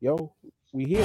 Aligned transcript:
Yo, 0.00 0.32
we 0.72 0.84
here. 0.84 1.04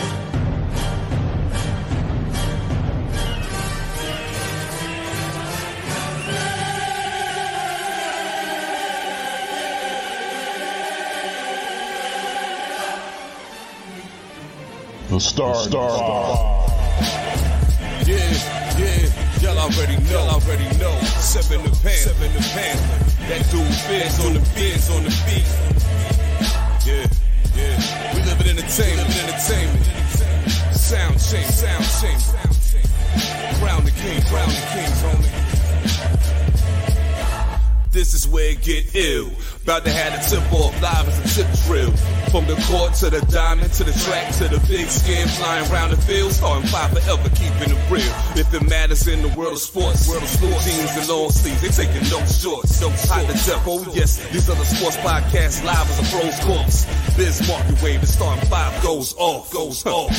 The 15.10 15.20
Star 15.20 15.54
Star. 15.54 16.68
Yeah, 18.04 18.18
yeah, 18.78 19.10
y'all 19.42 19.60
already 19.60 19.98
know, 20.04 20.10
y'all 20.10 20.42
already 20.42 20.78
know. 20.80 21.00
Seven 21.22 21.64
the 21.64 21.70
pan, 21.84 21.98
seven 21.98 22.34
the 22.34 22.40
pan. 22.56 22.78
That 23.30 23.46
dude 23.52 23.68
Fizz 23.86 24.26
on 24.26 24.34
the 24.34 24.42
Fizz 24.42 24.90
on 24.90 25.04
the 25.04 25.10
beat. 25.28 25.77
We 28.18 28.24
live 28.24 28.42
in 28.42 28.48
entertainment, 28.58 29.10
entertainment. 29.24 29.86
Sound 30.74 31.20
change, 31.22 31.52
sound 31.52 31.86
change. 32.02 32.24
Crown 33.60 33.86
the 33.86 33.92
king, 33.92 34.22
crown 34.24 34.50
the 34.50 34.56
kings, 34.74 35.02
homie. 35.04 35.30
This 37.92 38.16
is 38.16 38.28
where 38.28 38.50
it 38.54 38.64
get 38.64 38.96
ill. 38.96 39.30
About 39.62 39.86
to 39.86 39.92
have 39.92 40.16
a 40.16 40.24
tip 40.28 40.52
off 40.52 40.82
live 40.82 41.08
as 41.08 41.38
a 41.38 41.44
tip 41.44 41.48
drill. 41.68 41.94
From 42.32 42.46
the 42.46 42.60
court 42.68 42.94
to 42.96 43.10
the 43.10 43.22
diamond 43.32 43.72
to 43.74 43.84
the 43.84 43.94
track 44.04 44.36
to 44.36 44.48
the 44.52 44.60
big 44.68 44.88
skin 44.88 45.28
flying 45.40 45.72
around 45.72 45.92
the 45.92 45.98
field. 45.98 46.34
Starting 46.34 46.68
five 46.68 46.92
forever, 46.92 47.30
keeping 47.30 47.72
it 47.72 47.82
real. 47.90 48.14
If 48.36 48.54
it 48.54 48.68
matters 48.68 49.08
in 49.08 49.22
the 49.22 49.30
world 49.30 49.54
of 49.54 49.60
sports, 49.60 50.10
world 50.10 50.24
of 50.24 50.30
sports, 50.30 50.66
teams 50.68 50.92
and 50.92 51.08
long 51.08 51.32
sleeves, 51.32 51.62
they 51.64 51.72
taking 51.72 52.04
no 52.12 52.20
shorts. 52.28 52.82
No 52.82 52.90
hot 53.08 53.26
to 53.26 53.34
death. 53.34 53.64
Oh 53.66 53.80
yes, 53.96 54.20
these 54.30 54.50
other 54.50 54.66
sports 54.66 54.98
podcasts 54.98 55.64
live 55.64 55.88
as 55.88 55.98
a 56.04 56.06
pros 56.12 56.36
course. 56.44 56.86
Biz 57.16 57.48
market 57.48 57.82
wave, 57.82 58.02
the 58.02 58.08
starting 58.08 58.46
five 58.50 58.76
goes 58.84 59.16
off, 59.18 59.50
goes 59.50 59.86
off. 59.86 60.12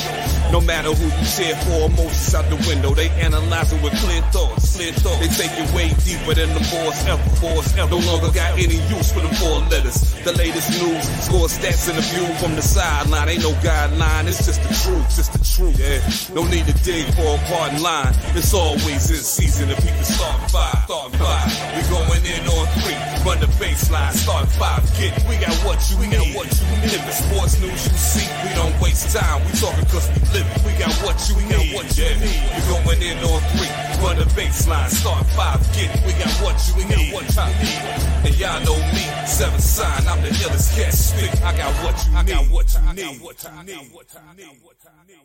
No 0.50 0.60
matter 0.60 0.90
who 0.90 1.04
you 1.04 1.26
cheer 1.28 1.54
for, 1.68 1.92
emotions 1.92 2.34
out 2.34 2.48
the 2.48 2.56
window. 2.66 2.94
They 2.94 3.10
analyzing 3.20 3.82
with 3.82 3.92
clear 4.00 4.22
thoughts, 4.32 4.74
clear 4.74 4.92
thoughts. 4.92 5.20
They 5.20 5.30
take 5.44 5.52
it 5.60 5.68
way 5.76 5.92
deeper 6.08 6.32
than 6.34 6.50
the 6.56 6.64
boys 6.72 6.98
ever, 7.04 7.22
boys 7.38 7.68
ever. 7.76 7.90
No 7.90 8.00
longer 8.00 8.32
got 8.32 8.56
any 8.56 8.80
use 8.88 9.12
for 9.12 9.20
the 9.20 9.30
four 9.36 9.60
letters. 9.68 10.00
The 10.24 10.32
latest 10.32 10.72
news, 10.80 11.04
score 11.22 11.46
stats 11.46 11.86
and 11.88 11.97
view 12.00 12.26
from 12.38 12.54
the 12.54 12.62
sideline. 12.62 13.28
Ain't 13.28 13.42
no 13.42 13.52
guideline, 13.64 14.26
it's 14.26 14.44
just 14.46 14.62
the 14.62 14.74
truth, 14.84 15.06
just 15.14 15.32
the 15.32 15.42
truth. 15.42 15.78
Yeah, 15.78 15.98
no 16.34 16.46
need 16.48 16.66
to 16.66 16.76
dig 16.84 17.06
for 17.14 17.34
a 17.34 17.38
pardon 17.50 17.82
line. 17.82 18.14
It's 18.34 18.54
always 18.54 19.10
in 19.10 19.22
season 19.22 19.70
if 19.70 19.80
we 19.82 19.90
can 19.90 20.04
start 20.04 20.50
five, 20.50 20.84
start 20.84 21.12
five. 21.16 21.48
We 21.74 21.82
going 21.90 22.24
in 22.24 22.42
on 22.46 22.66
three, 22.80 22.98
run 23.26 23.40
the 23.40 23.50
baseline, 23.58 24.12
start 24.12 24.48
five. 24.54 24.82
Get 24.98 25.14
we 25.28 25.36
got 25.38 25.54
what 25.66 25.78
you 25.90 25.98
we. 25.98 26.06
Got 26.08 26.26
what 26.34 26.48
you 26.48 26.64
need. 26.78 26.92
If 26.94 27.02
it's 27.08 27.20
sports 27.24 27.60
news 27.60 27.82
you 27.86 27.96
see, 27.98 28.28
we 28.46 28.54
don't 28.54 28.74
waste 28.80 29.14
time. 29.14 29.44
We 29.44 29.52
talking 29.58 29.86
cause 29.86 30.08
we 30.14 30.20
live 30.36 30.46
it. 30.46 30.58
We 30.64 30.72
got 30.78 30.92
what 31.02 31.18
you 31.28 31.34
we. 31.36 31.44
Got 31.48 31.66
what 31.74 31.86
you 31.96 32.04
yeah. 32.04 32.20
need. 32.22 32.40
We 32.54 32.60
going 32.68 33.02
in 33.02 33.18
on 33.24 33.40
three, 33.56 33.72
run 34.02 34.16
the 34.16 34.24
baseline, 34.36 34.88
start 34.88 35.26
five. 35.36 35.60
Get 35.74 35.94
it. 35.94 36.06
we 36.06 36.12
got 36.12 36.32
what 36.42 36.56
you 36.68 36.74
we 36.76 36.84
need. 36.84 37.12
What 37.12 37.28
you 37.28 37.46
need. 37.62 38.26
And 38.26 38.34
y'all 38.38 38.60
know 38.64 38.78
me, 38.94 39.04
seven 39.26 39.60
sign. 39.60 40.06
I'm 40.06 40.22
the 40.22 40.28
illest 40.28 40.76
cat 40.76 40.92
stick. 40.92 41.32
I 41.42 41.56
got 41.56 41.72
what 41.84 41.96
you 42.04 42.10
need. 42.10 42.18
I 42.18 42.24
got 42.24 42.44
what 42.50 42.66
you 42.74 42.80
need. 42.94 43.20
What 43.22 43.42
you 43.42 43.50
need. 43.64 43.92
What 43.92 44.14
you 44.14 44.20
need. 44.36 44.54
What 44.54 44.76
you 44.84 45.16
need. 45.16 45.18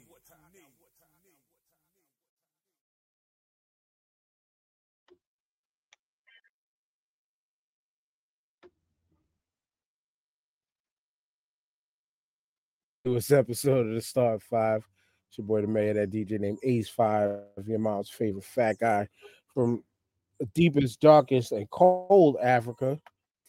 newest 13.06 13.34
episode 13.34 13.88
of 13.88 13.94
the 13.96 14.02
Start 14.02 14.42
Five. 14.42 14.88
It's 15.34 15.40
your 15.40 15.48
boy, 15.48 15.62
the 15.62 15.68
mayor, 15.68 15.96
that 15.96 16.12
DJ 16.12 16.40
named 16.40 16.60
Ace 16.62 16.90
Five, 16.90 17.40
your 17.66 17.80
mom's 17.80 18.12
favorite 18.12 18.44
fat 18.44 18.78
guy 18.78 19.08
from 19.52 19.84
the 20.40 20.46
deepest, 20.54 21.02
darkest, 21.02 21.52
and 21.54 21.68
cold 21.72 22.38
Africa. 22.40 23.00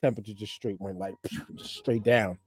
Temperature 0.00 0.32
just 0.32 0.54
straight 0.54 0.80
went 0.80 0.98
like 0.98 1.12
straight 1.58 2.02
down. 2.02 2.38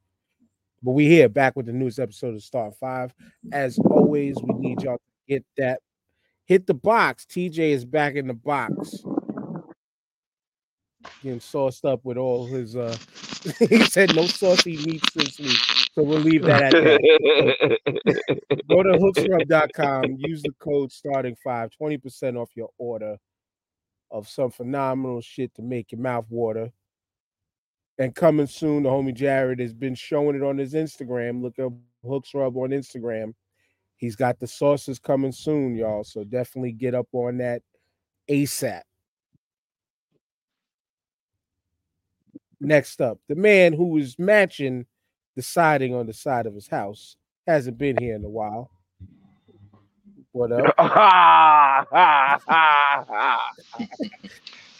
But 0.81 0.93
we 0.93 1.05
here 1.05 1.29
back 1.29 1.55
with 1.55 1.67
the 1.67 1.71
newest 1.71 1.99
episode 1.99 2.33
of 2.33 2.41
Star 2.41 2.71
Five. 2.71 3.13
As 3.51 3.77
always, 3.77 4.37
we 4.41 4.55
need 4.55 4.81
y'all 4.81 4.97
to 4.97 5.35
get 5.35 5.45
that. 5.57 5.81
Hit 6.45 6.65
the 6.65 6.73
box. 6.73 7.27
TJ 7.29 7.59
is 7.59 7.85
back 7.85 8.15
in 8.15 8.25
the 8.25 8.33
box. 8.33 9.03
Getting 11.21 11.41
sauced 11.41 11.85
up 11.85 12.03
with 12.03 12.17
all 12.17 12.47
his 12.47 12.75
uh 12.75 12.97
he 13.69 13.83
said 13.83 14.15
no 14.15 14.25
saucy 14.25 14.77
meats 14.77 15.13
this 15.13 15.37
week. 15.37 15.76
So 15.97 16.03
we'll 16.03 16.19
leave 16.19 16.43
that 16.43 16.61
at 16.61 16.73
that. 16.73 17.79
Go 18.69 18.83
to 18.83 18.99
hooksrub.com, 18.99 20.17
use 20.19 20.43
the 20.43 20.51
code 20.59 20.91
starting 20.91 21.35
five, 21.43 21.71
20% 21.81 22.37
off 22.39 22.51
your 22.53 22.69
order 22.77 23.17
of 24.11 24.29
some 24.29 24.51
phenomenal 24.51 25.21
shit 25.21 25.55
to 25.55 25.63
make 25.63 25.91
your 25.91 25.99
mouth 25.99 26.27
water. 26.29 26.71
And 27.97 28.13
coming 28.13 28.45
soon, 28.45 28.83
the 28.83 28.89
homie 28.89 29.11
Jared 29.11 29.59
has 29.59 29.73
been 29.73 29.95
showing 29.95 30.35
it 30.35 30.43
on 30.43 30.59
his 30.59 30.75
Instagram. 30.75 31.41
Look 31.41 31.57
up 31.57 31.73
Hooks 32.07 32.31
Rub 32.35 32.55
on 32.57 32.69
Instagram. 32.69 33.33
He's 33.95 34.15
got 34.15 34.39
the 34.39 34.45
sauces 34.45 34.99
coming 34.99 35.31
soon, 35.31 35.75
y'all. 35.75 36.03
So 36.03 36.23
definitely 36.23 36.73
get 36.73 36.93
up 36.93 37.07
on 37.11 37.39
that 37.39 37.63
ASAP. 38.29 38.83
Next 42.61 43.01
up, 43.01 43.17
the 43.27 43.35
man 43.35 43.73
who 43.73 43.97
is 43.97 44.19
matching 44.19 44.85
the 45.37 45.43
siding 45.43 45.93
on 45.93 46.07
the 46.07 46.13
side 46.13 46.47
of 46.47 46.55
his 46.55 46.67
house 46.67 47.15
hasn't 47.45 47.77
been 47.77 47.95
here 47.97 48.15
in 48.15 48.25
a 48.25 48.29
while. 48.29 48.71
What 50.31 50.51
up? 50.51 50.73
I 50.79 51.85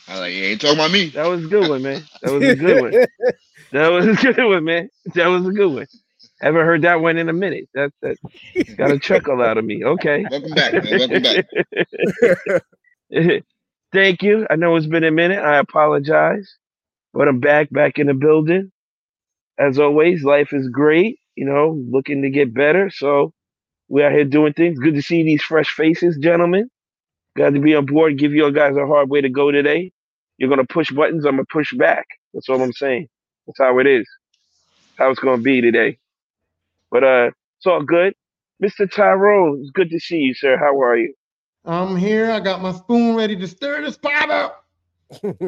like, 0.09 0.34
you 0.34 0.44
ain't 0.45 0.59
talking 0.59 0.78
about 0.78 0.90
me. 0.90 1.09
That 1.09 1.28
was 1.28 1.45
a 1.45 1.47
good 1.47 1.69
one, 1.69 1.84
man. 1.84 2.03
That 2.23 2.34
was 2.34 2.44
a 2.44 2.56
good 2.56 2.81
one. 2.81 3.06
That 3.73 3.90
was 3.90 4.07
a 4.07 4.16
good 4.16 4.47
one, 4.47 4.63
man. 4.63 4.90
That 5.13 5.28
was 5.28 5.45
a 5.45 5.51
good 5.51 5.73
one. 5.73 5.88
Haven't 6.40 6.66
heard 6.66 6.84
that 6.84 7.01
one 7.01 7.18
in 7.18 7.28
a 7.28 7.34
minute. 7.34 7.68
That 7.74 7.91
that 8.01 8.16
got 8.78 8.91
a 8.91 9.00
chuckle 9.07 9.41
out 9.41 9.57
of 9.57 9.66
me. 9.66 9.84
Okay. 9.84 10.25
Welcome 10.31 10.51
back, 10.51 10.72
man. 10.72 11.00
Welcome 11.00 11.24
back. 13.12 13.44
Thank 13.91 14.24
you. 14.24 14.47
I 14.50 14.56
know 14.56 14.74
it's 14.78 14.85
been 14.85 15.03
a 15.03 15.12
minute. 15.12 15.39
I 15.39 15.57
apologize, 15.57 16.50
but 17.13 17.28
I'm 17.28 17.41
back, 17.41 17.69
back 17.69 18.00
in 18.00 18.07
the 18.07 18.13
building. 18.13 18.72
As 19.59 19.79
always, 19.79 20.23
life 20.23 20.53
is 20.53 20.69
great. 20.69 21.19
You 21.35 21.45
know, 21.45 21.81
looking 21.90 22.22
to 22.23 22.29
get 22.29 22.53
better. 22.53 22.90
So 22.90 23.34
we 23.90 24.03
out 24.03 24.12
here 24.12 24.25
doing 24.25 24.53
things. 24.53 24.79
Good 24.79 24.95
to 24.95 25.01
see 25.01 25.23
these 25.23 25.44
fresh 25.44 25.69
faces, 25.69 26.18
gentlemen. 26.18 26.69
Glad 27.35 27.53
to 27.53 27.59
be 27.59 27.75
on 27.75 27.85
board. 27.85 28.18
Give 28.18 28.34
you 28.34 28.51
guys 28.51 28.75
a 28.75 28.88
hard 28.88 29.09
way 29.09 29.22
to 29.22 29.29
go 29.29 29.51
today. 29.51 29.91
You're 30.38 30.50
gonna 30.50 30.66
push 30.66 30.91
buttons. 30.91 31.25
I'm 31.25 31.34
gonna 31.34 31.45
push 31.51 31.73
back. 31.73 32.06
That's 32.34 32.50
all 32.50 32.62
I'm 32.62 32.73
saying. 32.73 33.07
That's 33.45 33.59
how 33.59 33.79
it 33.79 33.88
is. 33.88 34.07
How 34.97 35.12
it's 35.12 35.19
gonna 35.19 35.41
be 35.41 35.62
today. 35.62 35.97
But 36.91 37.03
uh, 37.03 37.31
it's 37.59 37.66
all 37.68 37.84
good. 37.84 38.13
Mr. 38.63 38.91
Tyrone, 38.91 39.62
it's 39.62 39.72
good 39.72 39.89
to 39.91 40.00
see 40.00 40.18
you, 40.18 40.34
sir. 40.34 40.57
How 40.57 40.81
are 40.81 40.97
you? 40.97 41.13
I'm 41.66 41.95
here. 41.95 42.31
I 42.31 42.39
got 42.39 42.62
my 42.62 42.72
spoon 42.72 43.16
ready 43.16 43.35
to 43.38 43.47
stir 43.47 43.81
this 43.84 43.97
pot 43.97 44.29
up. 44.31 44.66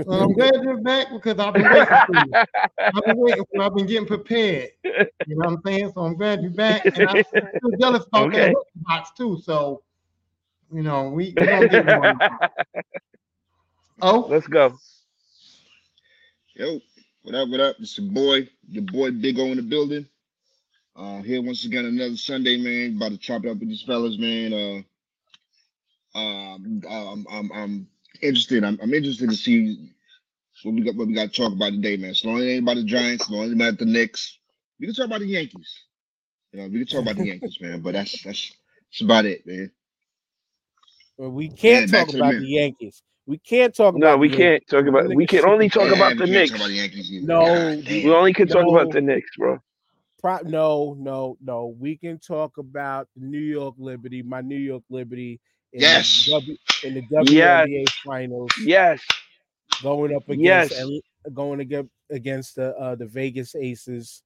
So 0.03 0.11
I'm 0.11 0.33
glad 0.33 0.53
you're 0.63 0.81
back 0.81 1.07
because 1.11 1.39
I've 1.39 1.55
been 1.55 1.69
waiting 1.69 1.99
for 2.05 2.15
you. 2.15 2.35
I've 2.93 3.05
been 3.05 3.17
waiting 3.17 3.43
for 3.43 3.61
you. 3.61 3.61
I've 3.63 3.75
been 3.75 3.85
getting 3.85 4.07
prepared. 4.07 4.69
You 5.25 5.35
know 5.35 5.45
what 5.45 5.53
I'm 5.53 5.61
saying? 5.65 5.91
So 5.93 6.01
I'm 6.01 6.15
glad 6.15 6.41
you're 6.41 6.51
back. 6.51 6.83
And 6.95 7.05
I'm 7.05 7.17
still 7.57 7.71
jealous 7.79 8.05
about 8.07 8.27
Okay. 8.27 8.49
that 8.49 8.63
box 8.75 9.11
too. 9.17 9.39
So, 9.43 9.83
you 10.73 10.81
know, 10.81 11.09
we, 11.09 11.35
we 11.37 11.47
gonna 11.47 11.67
get 11.67 11.85
one. 11.85 12.19
Oh, 14.01 14.25
Let's 14.29 14.47
go. 14.47 14.77
Yo, 16.55 16.79
what 17.23 17.35
up, 17.35 17.49
what 17.49 17.59
up? 17.59 17.75
It's 17.79 17.97
your 17.97 18.11
boy, 18.11 18.47
your 18.69 18.83
boy 18.83 19.11
Big 19.11 19.39
O 19.39 19.45
in 19.45 19.57
the 19.57 19.63
building. 19.63 20.07
Uh, 20.95 21.21
here 21.21 21.41
once 21.41 21.65
again 21.65 21.85
another 21.85 22.17
Sunday, 22.17 22.57
man. 22.57 22.97
About 22.97 23.11
to 23.11 23.17
chop 23.17 23.45
it 23.45 23.49
up 23.49 23.57
with 23.59 23.69
these 23.69 23.83
fellas, 23.83 24.17
man. 24.17 24.53
Uh, 24.53 26.17
um, 26.17 26.81
I'm, 26.89 27.25
I'm, 27.29 27.51
I'm 27.53 27.87
interested. 28.21 28.63
I'm, 28.63 28.79
I'm 28.81 28.93
interested 28.93 29.29
to 29.29 29.35
see 29.35 29.91
what 30.63 30.75
we 30.75 30.81
got, 30.83 30.95
what 30.95 31.07
we 31.07 31.15
got 31.15 31.33
to 31.33 31.41
talk 31.43 31.53
about 31.53 31.71
today, 31.71 31.97
man. 31.97 32.15
So 32.15 32.29
long 32.29 32.39
as 32.39 32.45
it 32.45 32.49
ain't 32.49 32.63
about 32.63 32.75
the 32.77 32.85
Giants, 32.85 33.27
so 33.27 33.33
long 33.33 33.45
as 33.45 33.51
it 33.51 33.55
about 33.55 33.79
the 33.79 33.85
Knicks, 33.85 34.39
we 34.79 34.87
can 34.87 34.95
talk 34.95 35.07
about 35.07 35.21
the 35.21 35.27
Yankees. 35.27 35.73
You 36.53 36.61
know, 36.61 36.67
we 36.67 36.79
can 36.79 36.87
talk 36.87 37.01
about 37.03 37.17
the 37.17 37.23
Yankees, 37.23 37.57
man. 37.61 37.81
But 37.81 37.93
that's 37.93 38.21
that's 38.23 38.53
that's 38.91 39.01
about 39.01 39.25
it, 39.25 39.45
man. 39.47 39.71
Well, 41.17 41.31
we 41.31 41.49
can't 41.49 41.87
Yeah, 41.87 41.87
talk 41.89 42.09
to 42.09 42.23
the 42.23 42.23
about 42.23 42.37
the 42.37 42.45
Yankees. 42.45 43.03
We 43.27 43.39
can't 43.39 43.75
talk 43.75 43.95
about 43.95 44.05
No, 44.05 44.17
we 44.17 44.29
the 44.29 44.31
can't 44.31 44.63
talk 44.69 44.87
about. 44.87 45.13
We 45.13 45.27
can 45.27 45.45
only 45.45 45.69
talk 45.69 45.91
Yeah, 45.91 45.91
about 45.91 46.17
the 46.17 46.27
can't 46.27 46.27
Knicks. 46.27 46.55
About 46.55 46.69
the 46.69 46.81
No, 47.21 47.63
God 47.85 48.03
We 48.03 48.13
only 48.13 48.33
can 48.33 48.47
talk 48.47 48.67
about 48.69 48.91
the 48.91 49.01
Knicks, 49.01 49.31
bro. 49.37 49.59
Pro- 50.21 50.41
no, 50.45 50.95
no, 50.99 51.37
no. 51.43 51.75
We 51.79 51.97
can 51.97 52.19
talk 52.19 52.57
about 52.57 53.07
the 53.15 53.25
New 53.25 53.39
York 53.39 53.75
Liberty, 53.77 54.23
my 54.23 54.41
New 54.41 54.57
York 54.57 54.83
Liberty 54.89 55.39
in 55.73 55.81
Yes. 55.81 56.25
the, 56.25 56.31
w, 56.31 56.57
in 56.83 56.93
the 56.95 57.03
Yes. 57.31 57.67
WNBA 57.67 57.85
finals, 58.05 58.51
Yes. 58.63 59.01
going 59.81 60.15
up 60.15 60.27
against 60.29 60.71
Yes. 60.71 60.99
Going 61.33 61.59
against 61.59 61.89
against 62.11 62.55
the 62.55 62.75
uh, 62.77 62.95
the 62.95 63.05
Vegas 63.05 63.53
Aces. 63.55 64.23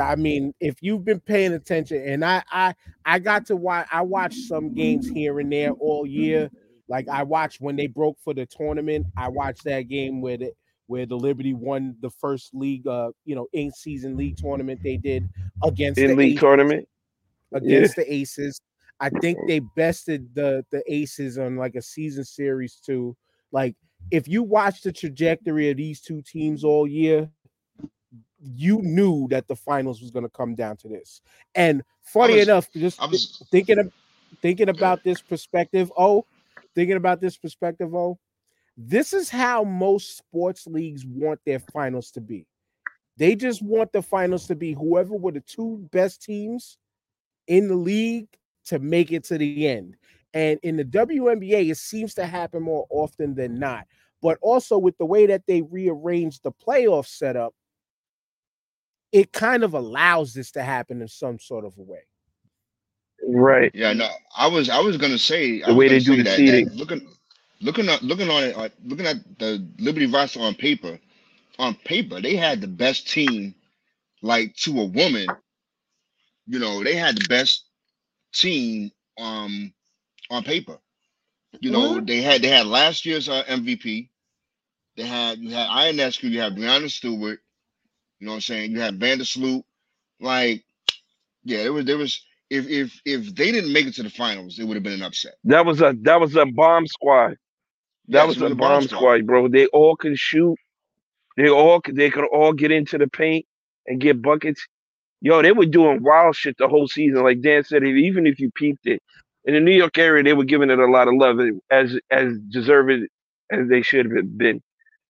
I 0.00 0.14
mean, 0.14 0.54
if 0.60 0.76
you've 0.80 1.04
been 1.04 1.18
paying 1.20 1.52
attention, 1.52 2.02
and 2.06 2.24
I 2.24 2.42
I 2.50 2.74
I 3.04 3.18
got 3.18 3.44
to 3.46 3.56
watch 3.56 3.86
I 3.92 4.00
watched 4.02 4.46
some 4.46 4.72
games 4.72 5.08
here 5.08 5.40
and 5.40 5.52
there 5.52 5.72
all 5.72 6.06
year. 6.06 6.48
Like 6.88 7.08
I 7.08 7.24
watched 7.24 7.60
when 7.60 7.76
they 7.76 7.88
broke 7.88 8.16
for 8.22 8.32
the 8.32 8.46
tournament. 8.46 9.06
I 9.16 9.28
watched 9.28 9.64
that 9.64 9.82
game 9.88 10.20
where 10.20 10.36
the 10.38 10.52
where 10.86 11.04
the 11.06 11.16
Liberty 11.16 11.52
won 11.54 11.96
the 12.00 12.10
first 12.10 12.54
league, 12.54 12.86
uh, 12.86 13.10
you 13.24 13.34
know, 13.34 13.46
in 13.52 13.70
season 13.72 14.16
league 14.16 14.36
tournament 14.36 14.80
they 14.82 14.96
did 14.96 15.28
against 15.64 15.98
In 16.00 16.08
the 16.10 16.16
league 16.16 16.30
Aces- 16.32 16.40
tournament. 16.40 16.88
against 17.52 17.96
the 17.96 18.12
Aces. 18.12 18.60
I 19.00 19.08
think 19.08 19.38
they 19.46 19.60
bested 19.60 20.34
the 20.34 20.64
the 20.70 20.82
Aces 20.92 21.38
on 21.38 21.56
like 21.56 21.74
a 21.74 21.82
season 21.82 22.24
series 22.24 22.76
too. 22.76 23.16
Like 23.50 23.74
if 24.10 24.28
you 24.28 24.42
watch 24.42 24.82
the 24.82 24.92
trajectory 24.92 25.70
of 25.70 25.76
these 25.76 26.00
two 26.00 26.22
teams 26.22 26.64
all 26.64 26.86
year, 26.86 27.30
you 28.40 28.80
knew 28.82 29.26
that 29.28 29.48
the 29.48 29.56
finals 29.56 30.00
was 30.00 30.10
going 30.10 30.24
to 30.24 30.30
come 30.30 30.54
down 30.54 30.76
to 30.78 30.88
this. 30.88 31.20
And 31.54 31.82
funny 32.02 32.34
was- 32.34 32.48
enough, 32.48 32.68
just 32.72 33.00
was 33.00 33.42
thinking 33.50 33.78
of 33.78 33.92
thinking 34.42 34.68
about 34.68 35.02
this 35.02 35.20
perspective. 35.20 35.90
Oh, 35.96 36.24
thinking 36.74 36.96
about 36.96 37.20
this 37.20 37.36
perspective. 37.36 37.94
Oh, 37.94 38.18
this 38.76 39.12
is 39.12 39.28
how 39.28 39.64
most 39.64 40.16
sports 40.16 40.66
leagues 40.66 41.04
want 41.04 41.40
their 41.44 41.58
finals 41.58 42.10
to 42.12 42.20
be. 42.20 42.46
They 43.16 43.34
just 43.34 43.60
want 43.62 43.92
the 43.92 44.02
finals 44.02 44.46
to 44.46 44.54
be 44.54 44.72
whoever 44.72 45.14
were 45.14 45.32
the 45.32 45.40
two 45.40 45.86
best 45.92 46.22
teams 46.22 46.78
in 47.46 47.68
the 47.68 47.74
league 47.74 48.28
to 48.70 48.80
make 48.80 49.12
it 49.12 49.24
to 49.26 49.38
the 49.38 49.68
end. 49.68 49.96
And 50.34 50.60
in 50.64 50.76
the 50.76 50.84
WNBA, 50.84 51.70
it 51.70 51.78
seems 51.78 52.14
to 52.16 52.26
happen 52.26 52.62
more 52.62 52.86
often 52.90 53.34
than 53.36 53.58
not. 53.60 53.86
But 54.22 54.38
also 54.42 54.78
with 54.78 54.98
the 54.98 55.06
way 55.06 55.26
that 55.26 55.44
they 55.46 55.62
rearranged 55.62 56.42
the 56.44 56.52
playoff 56.52 57.06
setup, 57.06 57.54
it 59.12 59.32
kind 59.32 59.64
of 59.64 59.74
allows 59.74 60.34
this 60.34 60.52
to 60.52 60.62
happen 60.62 61.02
in 61.02 61.08
some 61.08 61.38
sort 61.40 61.64
of 61.64 61.76
a 61.78 61.82
way. 61.82 62.00
Right. 63.26 63.72
Yeah, 63.74 63.92
no, 63.92 64.08
I 64.36 64.48
was 64.48 64.70
I 64.70 64.80
was 64.80 64.96
gonna 64.96 65.18
say 65.18 65.62
The 65.62 65.74
was 65.74 65.76
way 65.76 65.88
they 65.88 66.00
do 66.00 66.16
the 66.16 66.24
that, 66.24 66.36
seeding. 66.36 66.66
that 66.66 66.74
looking 66.74 67.06
looking 67.60 67.88
at 67.88 68.02
looking 68.02 68.30
on 68.30 68.44
it 68.44 68.56
uh, 68.56 68.68
looking 68.84 69.06
at 69.06 69.16
the 69.38 69.66
Liberty 69.78 70.06
roster 70.06 70.40
on 70.40 70.54
paper, 70.54 70.98
on 71.58 71.74
paper 71.84 72.20
they 72.20 72.36
had 72.36 72.60
the 72.60 72.68
best 72.68 73.08
team, 73.08 73.54
like 74.22 74.54
to 74.56 74.80
a 74.80 74.86
woman. 74.86 75.26
You 76.46 76.58
know 76.60 76.84
they 76.84 76.96
had 76.96 77.16
the 77.18 77.26
best 77.28 77.66
team 78.32 78.90
um 79.18 79.72
on 80.30 80.44
paper. 80.44 80.78
You 81.60 81.70
know 81.70 82.00
Mhm. 82.00 82.06
they 82.06 82.22
had 82.22 82.42
they 82.42 82.48
had 82.48 82.66
last 82.66 83.06
year's 83.06 83.28
uh, 83.28 83.44
MVP. 83.48 84.10
They 84.96 85.04
had 85.06 85.38
you 85.38 85.50
had 85.50 85.68
Ionescu, 85.68 86.30
you 86.30 86.40
had 86.40 86.56
Breanna 86.56 86.90
Stewart. 86.90 87.40
You 88.20 88.26
know 88.26 88.32
what 88.32 88.36
I'm 88.36 88.42
saying? 88.42 88.72
You 88.72 88.80
had 88.80 88.98
Vandersloot. 89.00 89.64
Like, 90.20 90.64
yeah, 91.44 91.64
there 91.64 91.72
was 91.72 91.84
there 91.86 91.98
was 91.98 92.24
if 92.50 92.68
if 92.68 93.00
if 93.06 93.34
they 93.34 93.52
didn't 93.52 93.72
make 93.72 93.86
it 93.86 93.94
to 93.96 94.02
the 94.04 94.10
finals, 94.10 94.58
it 94.58 94.64
would 94.64 94.76
have 94.76 94.84
been 94.84 94.94
an 94.94 95.02
upset. 95.02 95.34
That 95.44 95.66
was 95.66 95.82
a 95.82 95.94
that 96.02 96.20
was 96.20 96.36
a 96.36 96.46
bomb 96.46 96.86
squad. 96.86 97.36
That 98.10 98.26
Yes, 98.26 98.28
was 98.28 98.42
a 98.42 98.50
bomb 98.54 98.80
bomb 98.80 98.88
squad. 98.88 98.88
squad, 98.88 99.26
bro. 99.26 99.48
They 99.48 99.66
all 99.68 99.96
can 99.96 100.14
shoot. 100.16 100.56
They 101.36 101.48
all 101.50 101.80
they 101.92 102.10
could 102.10 102.26
all 102.26 102.52
get 102.52 102.72
into 102.72 102.98
the 102.98 103.08
paint 103.08 103.46
and 103.86 104.00
get 104.00 104.22
buckets. 104.22 104.66
Yo, 105.20 105.42
they 105.42 105.52
were 105.52 105.66
doing 105.66 106.02
wild 106.02 106.36
shit 106.36 106.56
the 106.58 106.68
whole 106.68 106.88
season. 106.88 107.22
Like 107.22 107.42
Dan 107.42 107.64
said, 107.64 107.84
even 107.84 108.26
if 108.26 108.40
you 108.40 108.50
peeped 108.52 108.86
it 108.86 109.02
in 109.44 109.54
the 109.54 109.60
New 109.60 109.72
York 109.72 109.98
area, 109.98 110.22
they 110.22 110.32
were 110.32 110.44
giving 110.44 110.70
it 110.70 110.78
a 110.78 110.86
lot 110.86 111.08
of 111.08 111.14
love 111.16 111.40
eh, 111.40 111.50
as 111.70 111.98
as 112.10 112.38
deserved 112.50 113.04
as 113.50 113.68
they 113.68 113.82
should 113.82 114.06
have 114.10 114.38
been. 114.38 114.62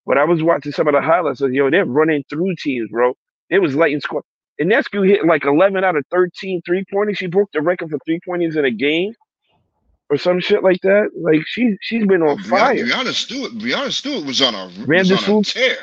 But 0.06 0.18
I 0.18 0.24
was 0.24 0.42
watching 0.42 0.72
some 0.72 0.88
of 0.88 0.94
the 0.94 1.02
highlights. 1.02 1.40
Of, 1.40 1.52
yo, 1.52 1.70
they're 1.70 1.84
running 1.84 2.24
through 2.28 2.56
teams, 2.56 2.90
bro. 2.90 3.14
It 3.50 3.60
was 3.60 3.76
lighting 3.76 4.00
squad. 4.00 4.22
Ionescu 4.60 5.08
hit 5.08 5.24
like 5.26 5.44
11 5.44 5.84
out 5.84 5.96
of 5.96 6.04
13 6.10 6.62
three 6.66 6.84
pointers. 6.92 7.18
She 7.18 7.26
broke 7.26 7.50
the 7.52 7.62
record 7.62 7.90
for 7.90 7.98
three 8.04 8.20
pointers 8.26 8.56
in 8.56 8.64
a 8.64 8.70
game 8.70 9.14
or 10.10 10.18
some 10.18 10.40
shit 10.40 10.62
like 10.62 10.80
that. 10.82 11.10
Like 11.16 11.42
she 11.46 11.76
she's 11.80 12.06
been 12.06 12.22
on 12.22 12.38
fire. 12.44 12.74
Breanna 12.76 13.12
Stewart, 13.12 13.52
Breanna 13.52 13.92
Stewart 13.92 14.26
was 14.26 14.42
on 14.42 14.54
a 14.54 14.66
was 14.86 15.10
on 15.12 15.36
a 15.36 15.42
tear. 15.42 15.78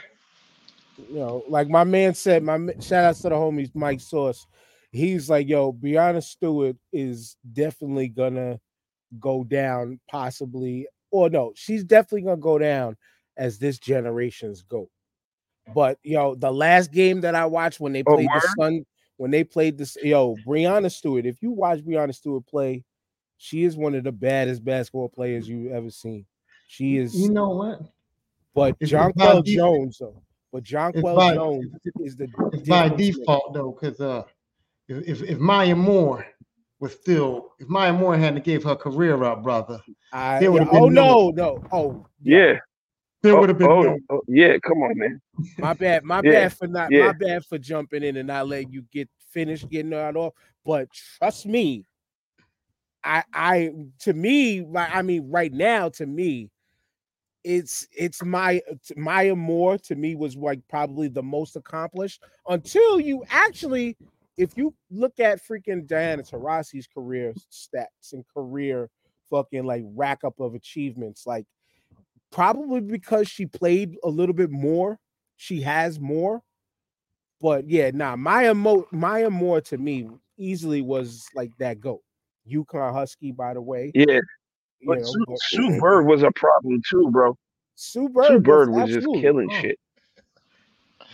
You 0.97 1.19
know, 1.19 1.43
like 1.47 1.69
my 1.69 1.83
man 1.83 2.13
said, 2.13 2.43
my 2.43 2.57
shout 2.79 3.05
outs 3.05 3.21
to 3.21 3.29
the 3.29 3.35
homies, 3.35 3.73
Mike 3.75 4.01
Sauce. 4.01 4.47
He's 4.91 5.29
like, 5.29 5.47
yo, 5.47 5.71
Breanna 5.73 6.23
Stewart 6.23 6.75
is 6.91 7.35
definitely 7.53 8.07
gonna 8.07 8.59
go 9.19 9.43
down, 9.43 9.99
possibly, 10.09 10.87
or 11.11 11.29
no, 11.29 11.53
she's 11.55 11.83
definitely 11.83 12.23
gonna 12.23 12.37
go 12.37 12.57
down 12.57 12.97
as 13.37 13.59
this 13.59 13.77
generation's 13.77 14.63
GOAT. 14.63 14.89
But 15.75 15.99
yo, 16.03 16.35
the 16.35 16.51
last 16.51 16.91
game 16.91 17.21
that 17.21 17.35
I 17.35 17.45
watched 17.45 17.79
when 17.79 17.93
they 17.93 18.03
Oh, 18.07 18.15
played 18.15 18.29
the? 18.33 18.41
Sun, 18.57 18.85
when 19.17 19.31
they 19.31 19.43
played 19.43 19.77
this, 19.77 19.97
yo, 20.01 20.35
Breanna 20.45 20.91
Stewart. 20.91 21.25
If 21.25 21.41
you 21.41 21.51
watch 21.51 21.79
Breanna 21.81 22.15
Stewart 22.15 22.45
play, 22.47 22.83
she 23.37 23.63
is 23.63 23.77
one 23.77 23.93
of 23.93 24.03
the 24.03 24.11
baddest 24.11 24.63
basketball 24.63 25.09
players 25.09 25.47
you've 25.47 25.71
ever 25.71 25.89
seen. 25.91 26.25
She 26.67 26.97
is, 26.97 27.13
You 27.13 27.29
know 27.29 27.49
what? 27.49 27.81
but 28.55 28.75
John 28.83 29.09
it's 29.09 29.17
by 29.17 29.35
Jonquel 29.35 29.43
default. 29.43 29.45
Jones, 29.45 29.97
though. 29.99 30.21
But 30.51 30.59
It's 30.59 30.71
Jonquel 30.71 31.15
by, 31.15 31.33
Jones 31.35 31.73
is 31.99 32.15
the 32.15 32.27
it's 32.53 32.67
by 32.69 32.87
difference 32.87 32.91
maker. 32.91 33.19
default 33.19 33.53
though, 33.53 33.77
because 33.79 33.99
uh, 33.99 34.23
if, 34.87 35.21
if 35.21 35.29
if 35.29 35.37
Maya 35.39 35.75
Moore 35.75 36.25
was 36.79 36.93
still, 36.93 37.53
if 37.59 37.67
Maya 37.67 37.91
Moore 37.93 38.17
hadn't 38.17 38.43
gave 38.45 38.63
her 38.63 38.75
career 38.75 39.23
up, 39.23 39.43
brother, 39.43 39.79
I, 40.13 40.39
There 40.39 40.51
would've 40.51 40.71
been 40.71 40.83
oh 40.83 40.89
no- 40.89 41.31
no, 41.31 41.31
no, 41.31 41.63
oh 41.71 42.05
Yeah. 42.23 42.59
there 43.23 43.35
Oh, 43.35 43.39
would 43.41 43.49
have 43.49 43.57
been 43.57 43.67
oh, 43.69 43.81
no. 43.81 43.97
oh, 44.09 44.21
yeah, 44.27 44.57
come 44.65 44.83
on, 44.83 44.97
man. 44.97 45.21
my 45.57 45.73
bad, 45.73 46.03
my 46.03 46.21
Yeah, 46.21 46.31
bad 46.31 46.53
for 46.53 46.67
not, 46.67 46.91
yeah. 46.91 47.07
my 47.07 47.11
bad 47.13 47.45
for 47.45 47.57
jumping 47.57 48.03
in 48.03 48.15
and 48.17 48.27
not 48.27 48.47
letting 48.47 48.71
you 48.71 48.83
get 48.93 49.09
finished 49.31 49.67
getting 49.69 49.89
that 49.89 50.15
off. 50.15 50.33
But 50.63 50.87
trust 51.19 51.45
me, 51.45 51.83
I, 53.03 53.23
I, 53.33 53.71
to 53.99 54.13
me, 54.13 54.61
like, 54.61 54.89
I 54.93 55.01
mean, 55.01 55.29
right 55.29 55.51
now, 55.51 55.89
to 55.89 56.05
me, 56.05 56.49
it's 57.47 57.87
it's 57.97 58.21
my 58.23 58.61
Maya 58.97 59.33
Moore 59.33 59.77
to 59.77 59.95
me 59.95 60.15
was 60.15 60.35
like 60.35 60.59
probably 60.67 61.07
the 61.07 61.23
most 61.23 61.55
accomplished 61.55 62.21
until 62.49 62.99
you 62.99 63.23
actually, 63.29 63.95
if 64.37 64.57
you 64.57 64.73
look 64.91 65.17
at 65.21 65.39
freaking 65.41 65.87
Diana 65.87 66.23
Taurasi's 66.23 66.87
career 66.87 67.33
stats 67.49 68.11
and 68.11 68.25
career 68.27 68.89
fucking 69.29 69.63
like 69.63 69.83
rack 69.95 70.25
up 70.25 70.41
of 70.41 70.55
achievements, 70.55 71.25
like 71.25 71.45
probably 72.29 72.81
because 72.81 73.29
she 73.29 73.45
played 73.45 73.95
a 74.03 74.09
little 74.09 74.35
bit 74.35 74.51
more, 74.51 74.99
she 75.37 75.61
has 75.61 76.01
more. 76.01 76.41
But 77.39 77.69
yeah, 77.69 77.91
nah, 77.93 78.17
Maya 78.17 78.53
Mo- 78.53 78.87
Maya 78.91 79.29
Moore 79.29 79.61
to 79.61 79.77
me 79.77 80.09
easily 80.37 80.81
was 80.81 81.25
like 81.33 81.51
that 81.59 81.79
goat. 81.79 82.01
UConn 82.51 82.91
Husky, 82.91 83.31
by 83.31 83.53
the 83.53 83.61
way. 83.61 83.91
Yeah. 83.95 84.19
You 84.79 84.87
But 84.87 84.99
know, 84.99 85.05
Sue, 85.05 85.25
but- 85.27 85.39
Sue 85.41 85.79
Bird 85.79 86.05
was 86.05 86.23
a 86.23 86.31
problem 86.31 86.81
too, 86.87 87.09
bro. 87.11 87.37
Sue 87.75 88.09
Bird, 88.09 88.27
Sue 88.27 88.39
Bird 88.39 88.69
was 88.71 88.83
absolutely. 88.95 89.13
just 89.13 89.21
killing 89.23 89.49
shit. 89.61 89.79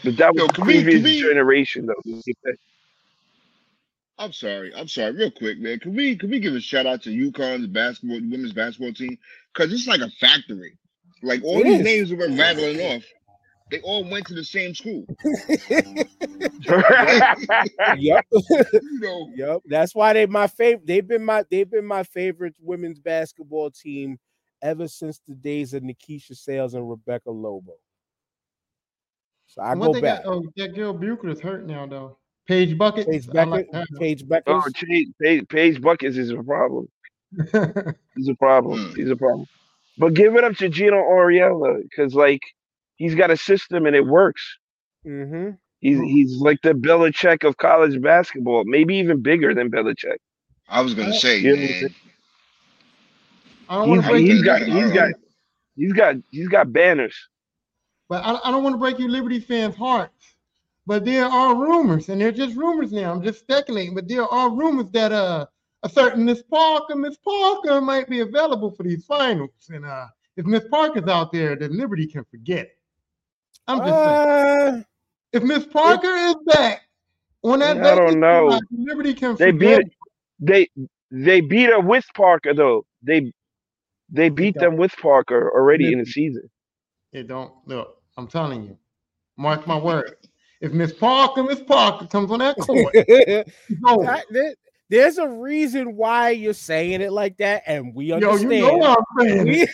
But 0.03 0.17
that 0.17 0.33
was 0.33 0.41
Yo, 0.41 0.47
the 0.47 0.53
can 0.53 0.65
we- 0.67 0.73
can 0.73 0.83
previous 0.83 1.03
we- 1.03 1.21
generation, 1.21 1.85
though. 1.87 2.19
I'm 4.19 4.31
sorry, 4.31 4.73
I'm 4.75 4.87
sorry, 4.87 5.11
real 5.11 5.31
quick, 5.31 5.57
man. 5.59 5.79
Can 5.79 5.95
we 5.95 6.15
can 6.15 6.29
we 6.29 6.39
give 6.39 6.53
a 6.55 6.59
shout 6.61 6.85
out 6.85 7.01
to 7.03 7.09
UConn's 7.09 7.67
basketball 7.67 8.17
women's 8.19 8.53
basketball 8.53 8.93
team? 8.93 9.17
Because 9.53 9.73
it's 9.73 9.87
like 9.87 10.01
a 10.01 10.09
factory. 10.19 10.77
Like 11.23 11.43
all 11.43 11.59
It 11.61 11.63
these 11.63 11.79
is. 11.79 11.83
names 11.85 12.09
that 12.09 12.19
we're 12.19 12.37
rattling 12.37 12.79
off, 12.81 13.03
they 13.73 13.81
all 13.81 14.07
went 14.07 14.27
to 14.27 14.35
the 14.35 14.43
same 14.43 14.75
school. 14.75 15.05
Yep. 17.97 18.25
You 18.71 18.99
know, 18.99 19.29
Yep, 19.35 19.61
that's 19.65 19.95
why 19.95 20.13
they 20.13 20.25
my 20.27 20.47
favorite. 20.47 20.85
They've 20.85 21.05
been 21.05 21.25
my 21.25 21.43
they've 21.49 21.69
been 21.69 21.85
my 21.85 22.03
favorite 22.03 22.55
women's 22.61 22.99
basketball 22.99 23.71
team 23.71 24.17
ever 24.61 24.87
since 24.87 25.19
the 25.27 25.35
days 25.35 25.73
of 25.73 25.83
Nykesha 25.83 26.35
Sales 26.35 26.73
and 26.73 26.89
Rebecca 26.89 27.31
Lobo. 27.31 27.73
So 29.47 29.61
I 29.61 29.73
And 29.73 29.81
go 29.81 29.93
back. 29.93 30.23
got? 30.23 30.25
Oh, 30.25 30.43
that 30.55 30.75
girl 30.75 30.93
Bucher 30.93 31.29
is 31.29 31.41
hurt 31.41 31.65
now 31.65 31.85
though. 31.85 32.17
Paige 32.47 32.77
Bucket. 32.77 33.07
Paige 33.07 33.27
I 33.35 33.43
like 33.43 33.67
that. 33.71 33.87
Paige 33.99 34.23
oh, 34.47 34.63
Paige, 34.73 35.09
Paige, 35.21 35.47
Paige 35.47 35.81
Buckets 35.81 36.17
is 36.17 36.29
a 36.29 36.43
problem. 36.43 36.87
He's 38.15 38.29
a 38.29 38.35
problem. 38.35 38.79
Hmm. 38.79 38.95
He's 38.95 39.09
a 39.09 39.15
problem. 39.15 39.47
But 39.97 40.13
give 40.13 40.35
it 40.35 40.43
up 40.43 40.55
to 40.57 40.69
Geno 40.69 40.97
Auriemma 40.97 41.83
because, 41.83 42.15
like, 42.15 42.41
he's 42.97 43.15
got 43.15 43.31
a 43.31 43.37
system 43.37 43.85
and 43.85 43.95
it 43.95 44.05
works. 44.05 44.41
Mm-hmm. 45.05 45.51
He's 45.79 45.99
he's 45.99 46.37
like 46.41 46.61
the 46.63 46.73
Belichick 46.73 47.43
of 47.47 47.57
college 47.57 48.01
basketball, 48.01 48.63
maybe 48.65 48.95
even 48.95 49.21
bigger 49.21 49.53
than 49.53 49.69
Belichick. 49.71 50.17
I 50.67 50.81
was 50.81 50.93
gonna 50.93 51.13
say, 51.13 51.39
You 51.39 51.49
know 51.49 51.57
what 51.57 51.71
I'm 51.71 51.75
man. 51.81 51.95
I 53.69 53.75
don't 53.77 53.89
want 53.89 54.01
He's, 54.01 54.03
to 54.03 54.07
break 54.07 54.27
he's 54.27 54.41
you, 54.41 54.43
got 54.43 54.63
I 54.69 54.69
he's 54.69 54.91
don't 54.91 54.93
got 54.93 55.13
he's 55.75 55.93
got 55.93 56.15
he's 56.31 56.47
got 56.49 56.71
banners. 56.73 57.15
but 58.09 58.23
I, 58.23 58.39
I 58.47 58.51
don't 58.51 58.63
want 58.63 58.73
to 58.75 58.77
break 58.79 58.99
you 58.99 59.07
Liberty 59.07 59.39
fans' 59.39 59.75
hearts. 59.75 60.35
But 60.85 61.05
there 61.05 61.25
are 61.25 61.55
rumors, 61.55 62.09
and 62.09 62.19
they're 62.21 62.31
just 62.31 62.55
rumors 62.57 62.91
now. 62.91 63.11
I'm 63.13 63.23
just 63.23 63.39
speculating, 63.39 63.95
but 63.95 64.07
there 64.07 64.25
are 64.25 64.49
rumors 64.51 64.89
that 64.91 65.11
uh 65.11 65.45
a 65.83 65.89
certain 65.89 66.25
Miss 66.25 66.41
Parker, 66.43 66.95
Miss 66.95 67.17
Parker 67.17 67.81
might 67.81 68.09
be 68.09 68.21
available 68.21 68.71
for 68.71 68.83
these 68.83 69.05
finals. 69.05 69.51
And 69.69 69.85
uh 69.85 70.07
if 70.37 70.45
Miss 70.45 70.65
Parker's 70.69 71.07
out 71.07 71.31
there, 71.31 71.55
then 71.55 71.77
Liberty 71.77 72.07
can 72.07 72.25
forget 72.25 72.65
it. 72.67 72.77
I'm 73.67 73.79
just 73.79 73.89
saying. 73.89 74.79
Uh, 74.79 74.83
If 75.33 75.43
Miss 75.43 75.65
Parker 75.65 76.07
is 76.15 76.35
back, 76.45 76.81
On 77.43 77.59
that 77.59 77.77
I 77.77 77.95
don't 77.95 78.19
know. 78.19 78.51
side, 78.51 78.61
Liberty 78.71 79.13
can 79.13 79.35
They 79.35 79.51
forget. 79.51 79.83
beat 79.83 79.93
they 80.39 80.69
they 81.11 81.41
beat 81.41 81.69
her 81.69 81.79
with 81.79 82.05
Parker 82.15 82.53
though. 82.53 82.85
They 83.01 83.31
they 84.09 84.29
beat 84.29 84.55
them 84.55 84.77
with 84.77 84.95
Parker 84.97 85.51
already 85.53 85.91
in 85.93 85.99
the 85.99 86.05
season. 86.05 86.49
It 87.11 87.27
don't 87.27 87.51
look. 87.65 88.01
I'm 88.17 88.27
telling 88.27 88.63
you. 88.63 88.77
Mark 89.37 89.65
my 89.67 89.77
word. 89.77 90.15
If 90.61 90.71
Miss 90.71 90.93
Parker, 90.93 91.43
Miss 91.43 91.61
Parker 91.61 92.07
comes 92.07 92.31
on 92.31 92.39
that 92.39 92.57
court, 92.57 92.91
it's 92.95 93.47
over. 93.85 94.09
I- 94.09 94.23
there- 94.29 94.55
there's 94.93 95.17
a 95.17 95.27
reason 95.27 95.95
why 95.95 96.29
you're 96.29 96.53
saying 96.53 97.01
it 97.01 97.11
like 97.11 97.35
that, 97.37 97.63
and 97.65 97.95
we 97.95 98.05
Yo, 98.05 98.15
understand. 98.17 98.51
you 98.51 98.77
know 98.77 98.95
I'm 98.95 99.27
saying. 99.27 99.47
we, 99.47 99.67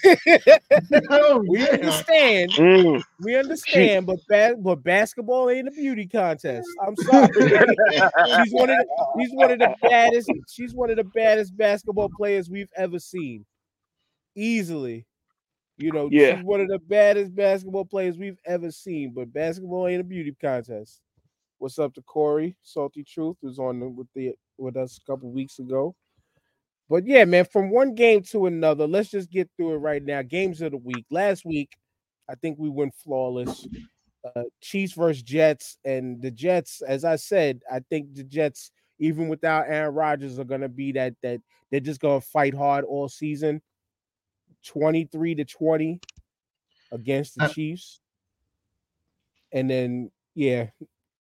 Oh, 1.10 1.44
we 1.46 1.60
yeah. 1.60 1.66
understand. 1.74 2.52
Mm. 2.54 3.04
We 3.20 3.36
understand, 3.36 4.06
but 4.06 4.20
ba- 4.30 4.56
but 4.58 4.82
basketball 4.82 5.50
ain't 5.50 5.68
a 5.68 5.72
beauty 5.72 6.08
contest. 6.08 6.66
I'm 6.88 6.96
sorry. 6.96 7.28
she's 7.34 8.54
one 8.54 8.70
of 8.70 8.78
the, 8.78 8.86
she's 9.20 9.32
one 9.34 9.52
of 9.52 9.60
the 9.60 9.76
baddest. 9.82 10.32
She's 10.48 10.74
one 10.74 10.90
of 10.90 10.96
the 10.96 11.04
baddest 11.04 11.58
basketball 11.58 12.10
players 12.16 12.50
we've 12.50 12.72
ever 12.78 12.98
seen. 12.98 13.46
Easily, 14.36 15.06
you 15.76 15.92
know, 15.92 16.08
Yeah. 16.10 16.38
she's 16.38 16.46
one 16.46 16.62
of 16.62 16.70
the 16.70 16.80
baddest 16.80 17.36
basketball 17.36 17.84
players 17.84 18.18
we've 18.18 18.40
ever 18.46 18.72
seen. 18.72 19.12
But 19.14 19.34
basketball 19.34 19.88
ain't 19.88 20.00
a 20.00 20.06
beauty 20.06 20.34
contest. 20.40 21.02
What's 21.58 21.78
up 21.78 21.94
to 21.96 22.02
Corey 22.04 22.56
Salty 22.64 23.04
Truth 23.04 23.36
who's 23.42 23.60
on 23.60 23.82
the, 23.82 23.90
with 23.90 24.08
the 24.16 24.34
with 24.60 24.78
us 24.78 24.98
a 24.98 25.12
couple 25.12 25.32
weeks 25.32 25.60
ago. 25.60 25.96
But 26.90 27.06
yeah, 27.06 27.26
man, 27.26 27.46
from 27.46 27.70
one 27.70 27.94
game 27.94 28.24
to 28.32 28.48
another, 28.48 28.88
let's 28.88 29.12
just 29.12 29.30
get 29.30 29.50
through 29.56 29.76
it 29.76 29.78
right 29.78 30.04
now. 30.04 30.24
Games 30.24 30.62
of 30.62 30.72
the 30.72 30.78
week. 30.78 31.06
Last 31.12 31.46
week, 31.46 31.72
I 32.28 32.36
think 32.36 32.58
we 32.58 32.70
went 32.70 32.96
flawless. 32.96 33.68
Uh, 34.36 34.44
Chiefs 34.62 34.94
versus 34.94 35.22
Jets, 35.24 35.78
and 35.86 36.22
the 36.22 36.32
Jets, 36.32 36.82
as 36.82 37.06
I 37.06 37.16
said, 37.16 37.62
I 37.72 37.80
think 37.90 38.16
the 38.16 38.24
Jets, 38.24 38.72
even 38.98 39.30
without 39.30 39.66
Aaron 39.68 39.94
Rodgers, 39.94 40.40
are 40.40 40.44
gonna 40.44 40.68
be 40.68 40.92
that 40.94 41.14
that 41.22 41.42
they're 41.72 41.80
just 41.80 42.02
gonna 42.02 42.22
fight 42.22 42.54
hard 42.54 42.86
all 42.86 43.08
season. 43.08 43.62
23 44.66 45.36
to 45.36 45.46
20 45.46 46.02
against 46.92 47.38
the 47.38 47.46
Uh, 47.46 47.50
Chiefs. 47.50 48.02
And 49.54 49.70
then 49.70 50.12
yeah, 50.36 50.70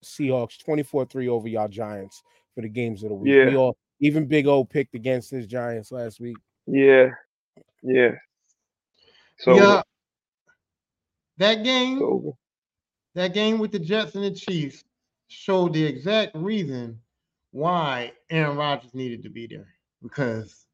Seahawks 0.03 0.57
24-3 0.63 1.27
over 1.29 1.47
y'all 1.47 1.67
Giants 1.67 2.21
for 2.55 2.61
the 2.61 2.69
games 2.69 3.03
of 3.03 3.09
the 3.09 3.15
week. 3.15 3.33
We 3.33 3.51
Yeah. 3.51 3.55
all 3.57 3.77
even 3.99 4.25
Big 4.27 4.47
O 4.47 4.63
picked 4.63 4.95
against 4.95 5.29
his 5.31 5.45
Giants 5.47 5.91
last 5.91 6.19
week. 6.19 6.37
Yeah. 6.67 7.09
Yeah. 7.83 8.11
So 9.39 9.55
yeah, 9.55 9.81
that 11.37 11.63
game, 11.63 11.99
so 11.99 12.37
that 13.15 13.33
game 13.33 13.57
with 13.59 13.71
the 13.71 13.79
Jets 13.79 14.15
and 14.15 14.23
the 14.23 14.31
Chiefs 14.31 14.83
showed 15.29 15.73
the 15.73 15.83
exact 15.85 16.35
reason 16.35 16.99
why 17.51 18.11
Aaron 18.29 18.57
Rodgers 18.57 18.93
needed 18.93 19.23
to 19.23 19.29
be 19.29 19.47
there. 19.47 19.67
Because 20.01 20.65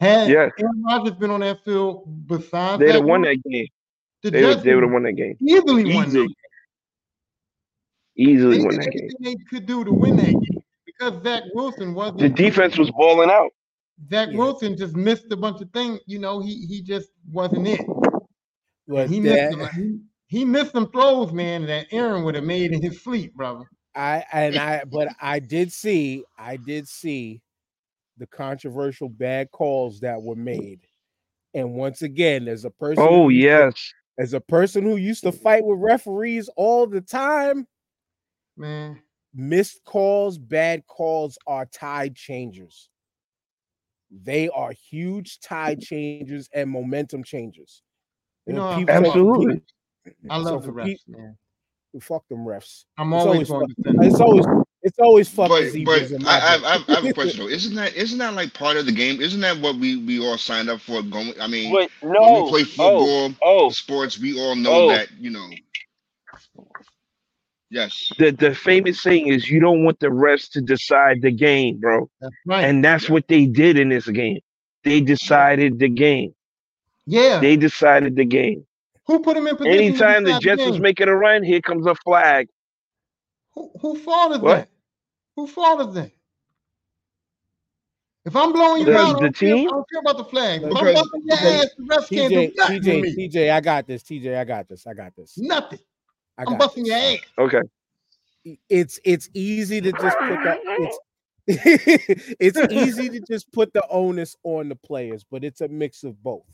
had 0.00 0.28
Yes. 0.30 0.52
Aaron 0.58 0.82
Rodgers 0.82 1.14
been 1.16 1.30
on 1.30 1.40
that 1.40 1.64
field, 1.64 2.26
besides 2.26 2.80
they'd 2.80 2.88
that 2.88 2.94
have 2.96 3.04
won 3.04 3.22
that 3.22 3.42
game. 3.48 3.66
the 4.22 4.30
They 4.30 4.40
Jets 4.40 4.62
they 4.62 4.74
would 4.74 4.84
have 4.84 4.92
won 4.92 5.02
that 5.04 5.12
game. 5.14 5.36
easily 5.40 5.94
won 5.94 6.08
that 6.10 6.12
game. 6.14 6.34
Easily 8.16 8.58
They 8.58 8.64
won 8.64 8.74
that 8.76 8.90
game. 8.92 9.08
they 9.20 9.34
could 9.48 9.66
do 9.66 9.82
to 9.84 9.92
win 9.92 10.16
that 10.16 10.26
game 10.26 10.59
because 11.00 11.22
Zach 11.22 11.42
Wilson 11.54 11.94
wasn't. 11.94 12.20
The 12.20 12.28
defense 12.28 12.78
was 12.78 12.90
balling 12.90 13.30
out. 13.30 13.50
Zach 14.10 14.28
Yeah. 14.30 14.38
Wilson 14.38 14.76
just 14.76 14.94
missed 14.94 15.30
a 15.30 15.36
bunch 15.36 15.60
of 15.60 15.70
things. 15.72 16.00
You 16.06 16.18
know, 16.18 16.40
he 16.40 16.66
he 16.66 16.82
just 16.82 17.10
wasn't 17.30 17.66
it. 17.68 17.80
But 18.86 19.08
He 19.08 19.20
that, 19.20 19.56
missed 19.56 19.72
some, 19.74 19.82
he, 20.28 20.38
he 20.38 20.44
missed 20.44 20.72
some 20.72 20.90
throws, 20.90 21.32
man, 21.32 21.66
that 21.66 21.86
Aaron 21.92 22.24
would 22.24 22.34
have 22.34 22.44
made 22.44 22.72
in 22.72 22.82
his 22.82 23.02
sleep, 23.02 23.34
brother. 23.34 23.64
I 23.94 24.24
and 24.32 24.56
I 24.56 24.84
but 24.84 25.08
I 25.20 25.38
did 25.40 25.72
see 25.72 26.24
I 26.38 26.56
did 26.56 26.86
see 26.88 27.40
the 28.18 28.26
controversial 28.26 29.08
bad 29.08 29.50
calls 29.50 30.00
that 30.00 30.20
were 30.20 30.36
made. 30.36 30.80
And 31.54 31.74
once 31.74 32.02
again, 32.02 32.46
as 32.46 32.64
a 32.64 32.70
person 32.70 33.04
Oh 33.06 33.24
who 33.24 33.30
yes. 33.30 33.92
as 34.18 34.34
a 34.34 34.40
person 34.40 34.84
who 34.84 34.96
used 34.96 35.24
to 35.24 35.32
fight 35.32 35.64
with 35.64 35.78
referees 35.80 36.48
all 36.56 36.86
the 36.86 37.00
time, 37.00 37.66
Man, 38.56 39.00
missed 39.34 39.84
calls, 39.84 40.38
bad 40.38 40.86
calls 40.86 41.38
are 41.46 41.66
tide 41.66 42.14
changers. 42.16 42.88
They 44.10 44.48
are 44.48 44.72
huge 44.72 45.38
tide 45.40 45.80
changers 45.80 46.48
and 46.52 46.68
momentum 46.68 47.22
changers. 47.24 47.82
You 48.46 48.54
know, 48.54 48.76
people- 48.76 48.94
so 48.94 49.06
Absolutely. 49.06 49.54
people- 50.04 50.30
I 50.30 50.38
so 50.38 50.42
love 50.42 50.62
the 50.62 50.68
for 50.68 50.74
refs, 50.74 50.84
peop- 50.86 51.00
man. 51.08 51.38
Fuck 52.00 52.26
them 52.28 52.44
refs. 52.44 52.84
I'm 52.98 53.12
It's 53.12 53.24
always 53.24 53.50
always 53.50 53.74
going 53.74 54.00
to 54.00 54.06
It's 54.06 54.20
always 54.20 54.46
it's 54.82 54.98
always 54.98 55.28
fuck 55.28 55.48
But 55.50 55.62
but 55.64 55.70
zebras 55.72 56.12
in 56.12 56.22
my 56.22 56.30
I, 56.30 56.38
I. 56.38 56.56
I 56.56 56.74
I 56.88 56.94
have 56.94 57.04
a 57.04 57.12
question 57.12 57.40
though. 57.44 57.48
Isn't 57.48 57.74
that 57.74 57.94
isn't 57.94 58.18
that 58.18 58.34
like 58.34 58.54
part 58.54 58.76
of 58.76 58.86
the 58.86 58.92
game? 58.92 59.20
Isn't 59.20 59.40
that 59.40 59.58
what 59.58 59.76
we 59.76 59.96
we 59.96 60.18
all 60.24 60.38
signed 60.38 60.70
up 60.70 60.80
for? 60.80 61.02
Going, 61.02 61.34
I 61.40 61.46
mean, 61.48 61.72
Wait, 61.72 61.90
when 62.00 62.12
no. 62.12 62.44
we 62.44 62.50
play 62.50 62.62
Oh, 62.78 63.32
football, 63.34 63.34
oh, 63.42 63.70
sports, 63.70 64.18
we 64.18 64.40
all 64.40 64.54
know 64.56 64.72
Oh. 64.84 64.88
that 64.88 65.10
you 65.18 65.30
know. 65.30 65.48
Yes. 67.70 68.10
the 68.18 68.32
the 68.32 68.54
famous 68.54 69.00
saying 69.00 69.28
is 69.28 69.48
you 69.48 69.60
don't 69.60 69.84
want 69.84 70.00
the 70.00 70.08
refs 70.08 70.50
to 70.52 70.60
decide 70.60 71.22
the 71.22 71.30
game, 71.30 71.78
bro. 71.78 72.10
That's 72.20 72.34
right. 72.46 72.64
And 72.64 72.84
that's 72.84 73.08
what 73.08 73.28
they 73.28 73.46
did 73.46 73.78
in 73.78 73.88
this 73.90 74.08
game. 74.08 74.40
They 74.84 75.00
decided 75.00 75.78
the 75.78 75.88
game. 75.88 76.34
yeah. 77.06 77.38
They 77.40 77.56
decided 77.56 78.16
the 78.16 78.24
game. 78.24 78.66
who 79.06 79.20
put 79.20 79.36
him 79.36 79.46
in 79.46 79.56
position? 79.56 79.78
to 79.78 79.84
Anytime 79.84 80.24
the 80.24 80.30
decide 80.30 80.42
Jets 80.42 80.64
was 80.66 80.80
making 80.80 81.08
a 81.08 81.14
run, 81.16 81.42
here 81.44 81.60
comes 81.60 81.86
a 81.86 81.94
flag. 81.96 82.48
who, 83.54 83.70
who 83.80 83.96
fault 83.98 84.32
is 84.32 84.38
What? 84.38 84.54
that? 84.56 84.68
Who 85.36 85.46
fault 85.46 85.88
is 85.88 85.94
that? 85.94 86.10
If 88.24 88.36
I'm 88.36 88.52
blowing 88.52 88.80
you 88.80 88.86
The- 88.86 88.96
out, 88.98 89.08
I 89.10 89.12
the 89.14 89.20
don't, 89.20 89.36
care, 89.36 89.54
I 89.56 89.62
don't 89.64 89.86
care 89.90 90.00
about 90.00 90.16
the 90.18 90.24
flag. 90.24 90.62
If 90.62 90.66
I'm 90.66 90.70
Because- 90.74 90.94
busting 90.94 91.22
your 91.24 91.36
because 91.36 91.64
ass, 91.64 91.70
the 91.78 91.82
refs 91.84 92.08
can't 92.10 92.32
TJ, 92.32 92.46
do 92.48 92.52
nothing 92.56 92.82
TJ. 92.82 93.16
TJ, 93.32 93.50
I 93.50 93.60
got 93.60 93.86
this. 93.86 94.02
TJ, 94.02 94.36
I 94.38 94.44
got 94.44 94.68
this. 94.68 94.86
I 94.86 94.94
got 94.94 95.16
this. 95.16 95.38
Nothing. 95.38 95.78
I 96.38 96.42
I'm 96.42 96.46
got 96.46 96.58
busting 96.58 96.86
your 96.86 96.96
ass. 96.96 97.18
Okay. 97.38 97.62
It's 98.68 98.98
it's 99.04 99.28
easy 99.34 99.80
to 99.80 99.92
just 99.92 100.18
put 100.18 100.42
the 100.42 100.58
it's 100.78 100.98
it's 101.46 102.58
easy 102.72 103.08
to 103.08 103.20
just 103.20 103.50
put 103.52 103.72
the 103.72 103.84
onus 103.88 104.36
on 104.44 104.68
the 104.68 104.76
players, 104.76 105.24
but 105.28 105.42
it's 105.42 105.60
a 105.60 105.68
mix 105.68 106.04
of 106.04 106.22
both. 106.22 106.44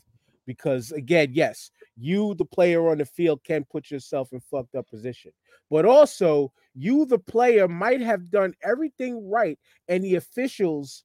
Because 0.45 0.91
again, 0.91 1.31
yes, 1.33 1.71
you, 1.97 2.33
the 2.35 2.45
player 2.45 2.89
on 2.89 2.99
the 2.99 3.05
field, 3.05 3.43
can 3.43 3.65
put 3.65 3.91
yourself 3.91 4.31
in 4.31 4.39
fucked 4.39 4.75
up 4.75 4.89
position, 4.89 5.31
but 5.69 5.85
also 5.85 6.51
you, 6.73 7.05
the 7.05 7.19
player, 7.19 7.67
might 7.67 8.01
have 8.01 8.31
done 8.31 8.53
everything 8.63 9.29
right, 9.29 9.59
and 9.87 10.03
the 10.03 10.15
officials' 10.15 11.03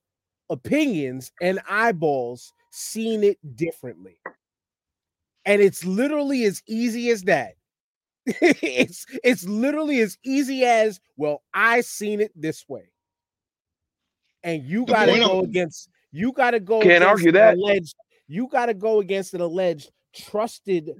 opinions 0.48 1.32
and 1.42 1.60
eyeballs 1.68 2.52
seen 2.70 3.24
it 3.24 3.38
differently. 3.56 4.16
And 5.44 5.60
it's 5.60 5.84
literally 5.84 6.44
as 6.44 6.62
easy 6.68 7.10
as 7.10 7.22
that. 7.24 7.54
it's 8.26 9.04
it's 9.24 9.44
literally 9.44 10.00
as 10.00 10.16
easy 10.24 10.64
as 10.64 11.00
well, 11.16 11.42
I 11.52 11.80
seen 11.80 12.20
it 12.20 12.32
this 12.34 12.64
way. 12.68 12.90
And 14.44 14.62
you 14.64 14.84
gotta 14.86 15.18
go 15.18 15.40
of- 15.40 15.44
against 15.48 15.88
you 16.12 16.32
gotta 16.32 16.60
go 16.60 16.80
Can't 16.80 17.04
argue 17.04 17.32
that. 17.32 17.54
alleged 17.54 17.94
you 18.28 18.48
gotta 18.50 18.74
go 18.74 19.00
against 19.00 19.34
an 19.34 19.40
alleged 19.40 19.90
trusted 20.14 20.90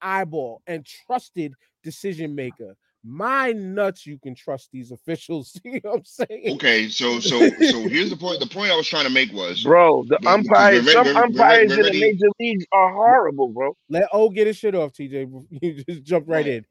eyeball 0.00 0.62
and 0.66 0.84
trusted 1.06 1.54
decision 1.82 2.34
maker. 2.34 2.76
My 3.06 3.52
nuts, 3.52 4.06
you 4.06 4.18
can 4.18 4.34
trust 4.34 4.70
these 4.72 4.90
officials. 4.90 5.60
you 5.64 5.72
know 5.84 5.90
what 5.90 5.96
I'm 5.98 6.04
saying? 6.04 6.54
Okay. 6.54 6.88
So 6.88 7.20
so 7.20 7.38
so 7.50 7.80
here's 7.88 8.08
the 8.10 8.16
point. 8.16 8.40
The 8.40 8.46
point 8.46 8.70
I 8.72 8.76
was 8.76 8.88
trying 8.88 9.04
to 9.04 9.10
make 9.10 9.30
was 9.32 9.62
Bro, 9.62 10.04
the 10.04 10.18
But- 10.22 10.42
because 10.42 10.46
umpires, 10.46 10.84
we're 10.86 10.92
some 10.92 11.04
ready- 11.04 11.14
we're- 11.14 11.14
we're 11.14 11.24
umpires 11.24 11.72
in 11.72 11.82
the 11.82 12.00
major 12.00 12.26
leagues 12.40 12.64
are 12.72 12.92
horrible, 12.92 13.48
bro. 13.48 13.76
Let 13.90 14.08
O 14.12 14.30
get 14.30 14.46
his 14.46 14.56
shit 14.56 14.74
off, 14.74 14.92
TJ. 14.92 15.30
You 15.62 15.84
just 15.84 16.02
jump 16.02 16.24
right 16.28 16.46
in. 16.46 16.64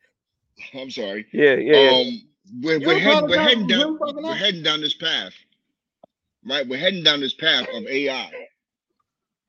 I'm 0.74 0.90
sorry. 0.90 1.26
Yeah, 1.32 1.56
yeah, 1.56 1.80
yeah. 1.80 1.90
Um, 1.92 2.22
we're, 2.62 2.80
we're, 2.80 3.00
head, 3.00 3.24
we're 3.24 3.40
heading 3.42 3.68
down. 3.68 3.98
We're 4.00 4.34
heading 4.36 4.64
down 4.64 4.82
this 4.82 4.94
path, 4.96 5.34
right? 6.46 6.68
We're 6.68 6.78
heading 6.80 7.04
down 7.04 7.20
this 7.22 7.34
path 7.34 7.68
of 7.74 7.86
AI, 7.88 8.32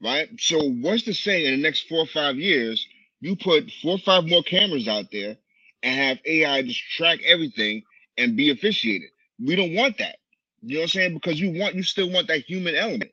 right? 0.02 0.28
So 0.38 0.62
what's 0.62 1.02
to 1.04 1.14
say 1.14 1.46
in 1.46 1.52
the 1.56 1.62
next 1.62 1.88
four 1.88 2.00
or 2.00 2.06
five 2.06 2.36
years, 2.36 2.86
you 3.20 3.36
put 3.36 3.70
four 3.82 3.92
or 3.92 3.98
five 3.98 4.26
more 4.26 4.42
cameras 4.42 4.86
out 4.88 5.06
there 5.12 5.36
and 5.84 6.00
have 6.00 6.20
AI 6.26 6.62
just 6.64 6.82
track 6.98 7.20
everything 7.26 7.84
and 8.18 8.36
be 8.36 8.50
officiated? 8.52 9.10
We 9.44 9.56
don't 9.56 9.76
want 9.76 9.98
that. 10.00 10.18
You 10.62 10.76
know 10.76 10.80
what 10.82 10.84
I'm 10.86 10.90
saying? 10.90 11.14
Because 11.14 11.40
you 11.40 11.60
want, 11.60 11.76
you 11.76 11.84
still 11.84 12.10
want 12.12 12.28
that 12.28 12.42
human 12.42 12.76
element. 12.76 13.12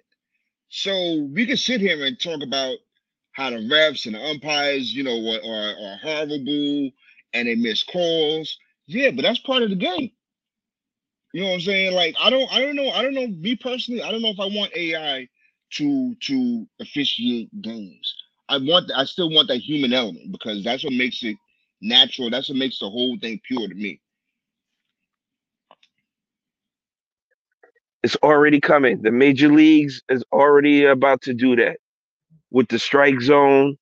So 0.70 1.30
we 1.34 1.46
can 1.46 1.58
sit 1.58 1.82
here 1.82 2.06
and 2.06 2.20
talk 2.20 2.44
about 2.44 2.78
how 3.34 3.52
the 3.52 3.58
refs 3.58 4.06
and 4.08 4.16
the 4.16 4.22
umpires, 4.22 4.94
you 4.94 5.04
know, 5.04 5.18
are, 5.18 5.42
are, 5.46 5.94
are 5.94 5.98
horrible 6.04 6.92
and 7.34 7.48
they 7.48 7.56
miss 7.56 7.84
calls. 7.84 8.58
Yeah, 8.88 9.12
but 9.12 9.24
that's 9.24 9.40
part 9.40 9.64
of 9.64 9.70
the 9.72 9.78
game. 9.78 10.12
You 11.34 11.42
know 11.42 11.48
what 11.50 11.54
I'm 11.56 11.62
saying? 11.62 11.94
Like 11.94 12.16
I 12.20 12.30
don't 12.30 12.52
I 12.52 12.60
don't 12.62 12.76
know, 12.76 12.90
I 12.90 13.04
don't 13.04 13.14
know, 13.14 13.28
me 13.28 13.56
personally, 13.56 14.02
I 14.02 14.12
don't 14.12 14.22
know 14.22 14.30
if 14.30 14.40
I 14.40 14.46
want 14.48 14.76
AI 14.76 15.28
to 15.74 16.16
to 16.16 16.68
officiate 16.80 17.50
games. 17.62 18.16
I 18.50 18.58
want 18.58 18.92
I 18.96 19.06
still 19.06 19.30
want 19.30 19.48
that 19.50 19.58
human 19.60 19.94
element 19.94 20.32
because 20.32 20.64
that's 20.64 20.84
what 20.84 20.94
makes 20.94 21.24
it 21.24 21.38
natural. 21.82 22.30
That's 22.32 22.50
what 22.50 22.58
makes 22.60 22.80
the 22.80 22.90
whole 22.90 23.18
thing 23.20 23.42
pure 23.48 23.68
to 23.68 23.76
me. 23.76 24.02
It's 28.04 28.18
already 28.24 28.62
coming. 28.62 29.02
The 29.02 29.12
major 29.12 29.50
leagues 29.50 30.02
is 30.10 30.24
already 30.34 30.86
about 30.86 31.22
to 31.24 31.34
do 31.34 31.56
that 31.58 31.78
with 32.52 32.70
the 32.70 32.80
strike 32.80 33.22
zone. 33.22 33.78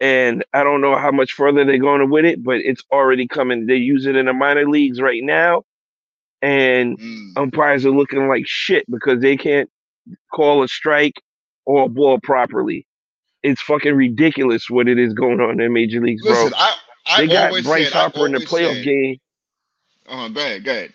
And 0.00 0.44
I 0.54 0.64
don't 0.64 0.82
know 0.82 0.96
how 0.96 1.12
much 1.12 1.32
further 1.32 1.64
they're 1.64 1.78
gonna 1.78 2.06
with 2.06 2.24
it, 2.26 2.42
but 2.44 2.58
it's 2.58 2.82
already 2.92 3.28
coming. 3.28 3.66
They 3.66 3.76
use 3.76 4.06
it 4.06 4.16
in 4.16 4.26
the 4.26 4.34
minor 4.34 4.68
leagues 4.68 5.00
right 5.00 5.22
now. 5.24 5.64
And 6.42 6.98
Mm. 6.98 7.34
umpires 7.36 7.86
are 7.86 7.90
looking 7.92 8.28
like 8.28 8.44
shit 8.46 8.84
because 8.90 9.20
they 9.22 9.36
can't 9.36 9.70
call 10.34 10.62
a 10.64 10.68
strike 10.68 11.22
or 11.66 11.84
a 11.86 11.88
ball 11.88 12.20
properly. 12.22 12.86
It's 13.42 13.62
fucking 13.62 13.94
ridiculous 13.94 14.70
what 14.70 14.88
it 14.88 14.98
is 14.98 15.14
going 15.14 15.40
on 15.40 15.60
in 15.60 15.72
major 15.72 16.00
leagues, 16.02 16.24
bro. 16.24 16.50
I, 16.56 16.74
I 17.10 17.26
they 17.26 17.32
got 17.32 17.52
Bryce 17.64 17.84
said, 17.84 17.92
Harper 17.92 18.26
in 18.26 18.32
the 18.32 18.38
playoff 18.40 18.74
said- 18.74 18.84
game. 18.84 19.16
Uh-huh, 20.08 20.28
go 20.28 20.40
ahead, 20.40 20.64
go 20.64 20.72
ahead. 20.72 20.92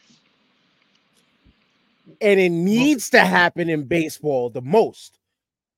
and 2.21 2.39
it 2.39 2.49
needs 2.49 3.09
to 3.11 3.19
happen 3.21 3.69
in 3.69 3.83
baseball 3.83 4.49
the 4.49 4.61
most, 4.61 5.19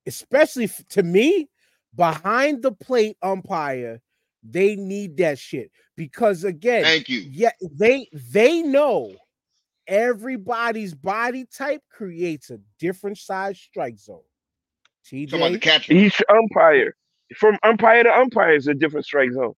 especially 0.08 0.66
f- 0.66 0.84
to 0.90 1.04
me, 1.04 1.48
behind 1.96 2.62
the 2.64 2.72
plate 2.72 3.18
umpire. 3.22 4.02
They 4.50 4.76
need 4.76 5.18
that 5.18 5.38
shit 5.40 5.72
because 5.96 6.44
again, 6.46 6.84
Thank 6.84 7.10
you. 7.10 7.20
yeah, 7.32 7.52
they 7.62 8.08
they 8.14 8.62
know 8.62 9.14
everybody's 9.88 10.94
body 10.94 11.46
type 11.46 11.82
creates 11.92 12.50
a 12.50 12.60
different 12.80 13.18
size 13.18 13.60
strike 13.60 13.98
zone. 14.00 14.22
Talking 15.10 15.34
about 15.36 15.52
the 15.54 15.60
catcher. 15.60 15.94
Each 15.94 16.22
umpire, 16.30 16.96
from 17.36 17.58
umpire 17.64 18.04
to 18.04 18.14
umpire, 18.14 18.56
is 18.56 18.68
a 18.68 18.74
different 18.74 19.06
strike 19.06 19.32
zone. 19.32 19.54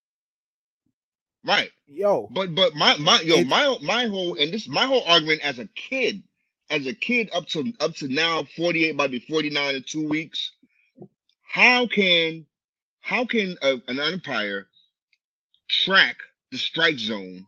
Right. 1.44 1.70
yo, 1.88 2.30
But 2.30 2.54
but 2.54 2.74
my 2.74 2.96
my 2.98 3.20
yo 3.22 3.42
my 3.44 3.76
my 3.82 4.06
whole 4.06 4.36
and 4.36 4.52
this 4.52 4.68
my 4.68 4.86
whole 4.86 5.04
argument 5.06 5.42
as 5.42 5.58
a 5.60 5.66
kid, 5.68 6.22
as 6.70 6.86
a 6.86 6.94
kid 6.94 7.30
up 7.34 7.46
to 7.48 7.72
up 7.80 7.94
to 7.96 8.08
now 8.08 8.44
48 8.56 8.96
might 8.96 9.12
be 9.12 9.20
49 9.20 9.76
in 9.76 9.84
two 9.84 10.08
weeks. 10.08 10.52
How 11.42 11.86
can 11.88 12.46
how 13.02 13.26
can 13.26 13.56
a, 13.62 13.80
an 13.88 14.00
umpire 14.00 14.68
track 15.68 16.16
the 16.52 16.58
strike 16.58 16.98
zone? 16.98 17.46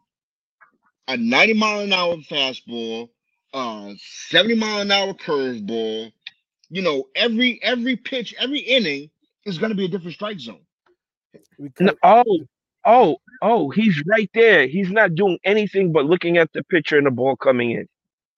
A 1.08 1.16
90 1.16 1.54
mile 1.54 1.80
an 1.80 1.92
hour 1.92 2.16
fastball, 2.18 3.10
uh 3.54 3.94
70 4.28 4.56
mile 4.56 4.80
an 4.82 4.92
hour 4.92 5.14
curveball. 5.14 6.12
You 6.70 6.82
know, 6.82 7.04
every 7.16 7.60
every 7.62 7.96
pitch, 7.96 8.34
every 8.38 8.60
inning 8.60 9.10
is 9.46 9.58
gonna 9.58 9.74
be 9.76 9.86
a 9.86 9.88
different 9.88 10.14
strike 10.14 10.40
zone. 10.40 10.62
because, 11.60 11.88
No, 11.88 11.94
oh, 12.04 12.24
oh, 12.84 13.16
oh, 13.42 13.70
he's 13.70 14.02
right 14.06 14.30
there. 14.34 14.66
He's 14.66 14.90
not 14.90 15.14
doing 15.14 15.38
anything 15.44 15.92
but 15.92 16.06
looking 16.06 16.38
at 16.38 16.52
the 16.52 16.64
pitcher 16.64 16.98
and 16.98 17.06
the 17.06 17.10
ball 17.10 17.36
coming 17.36 17.72
in. 17.72 17.88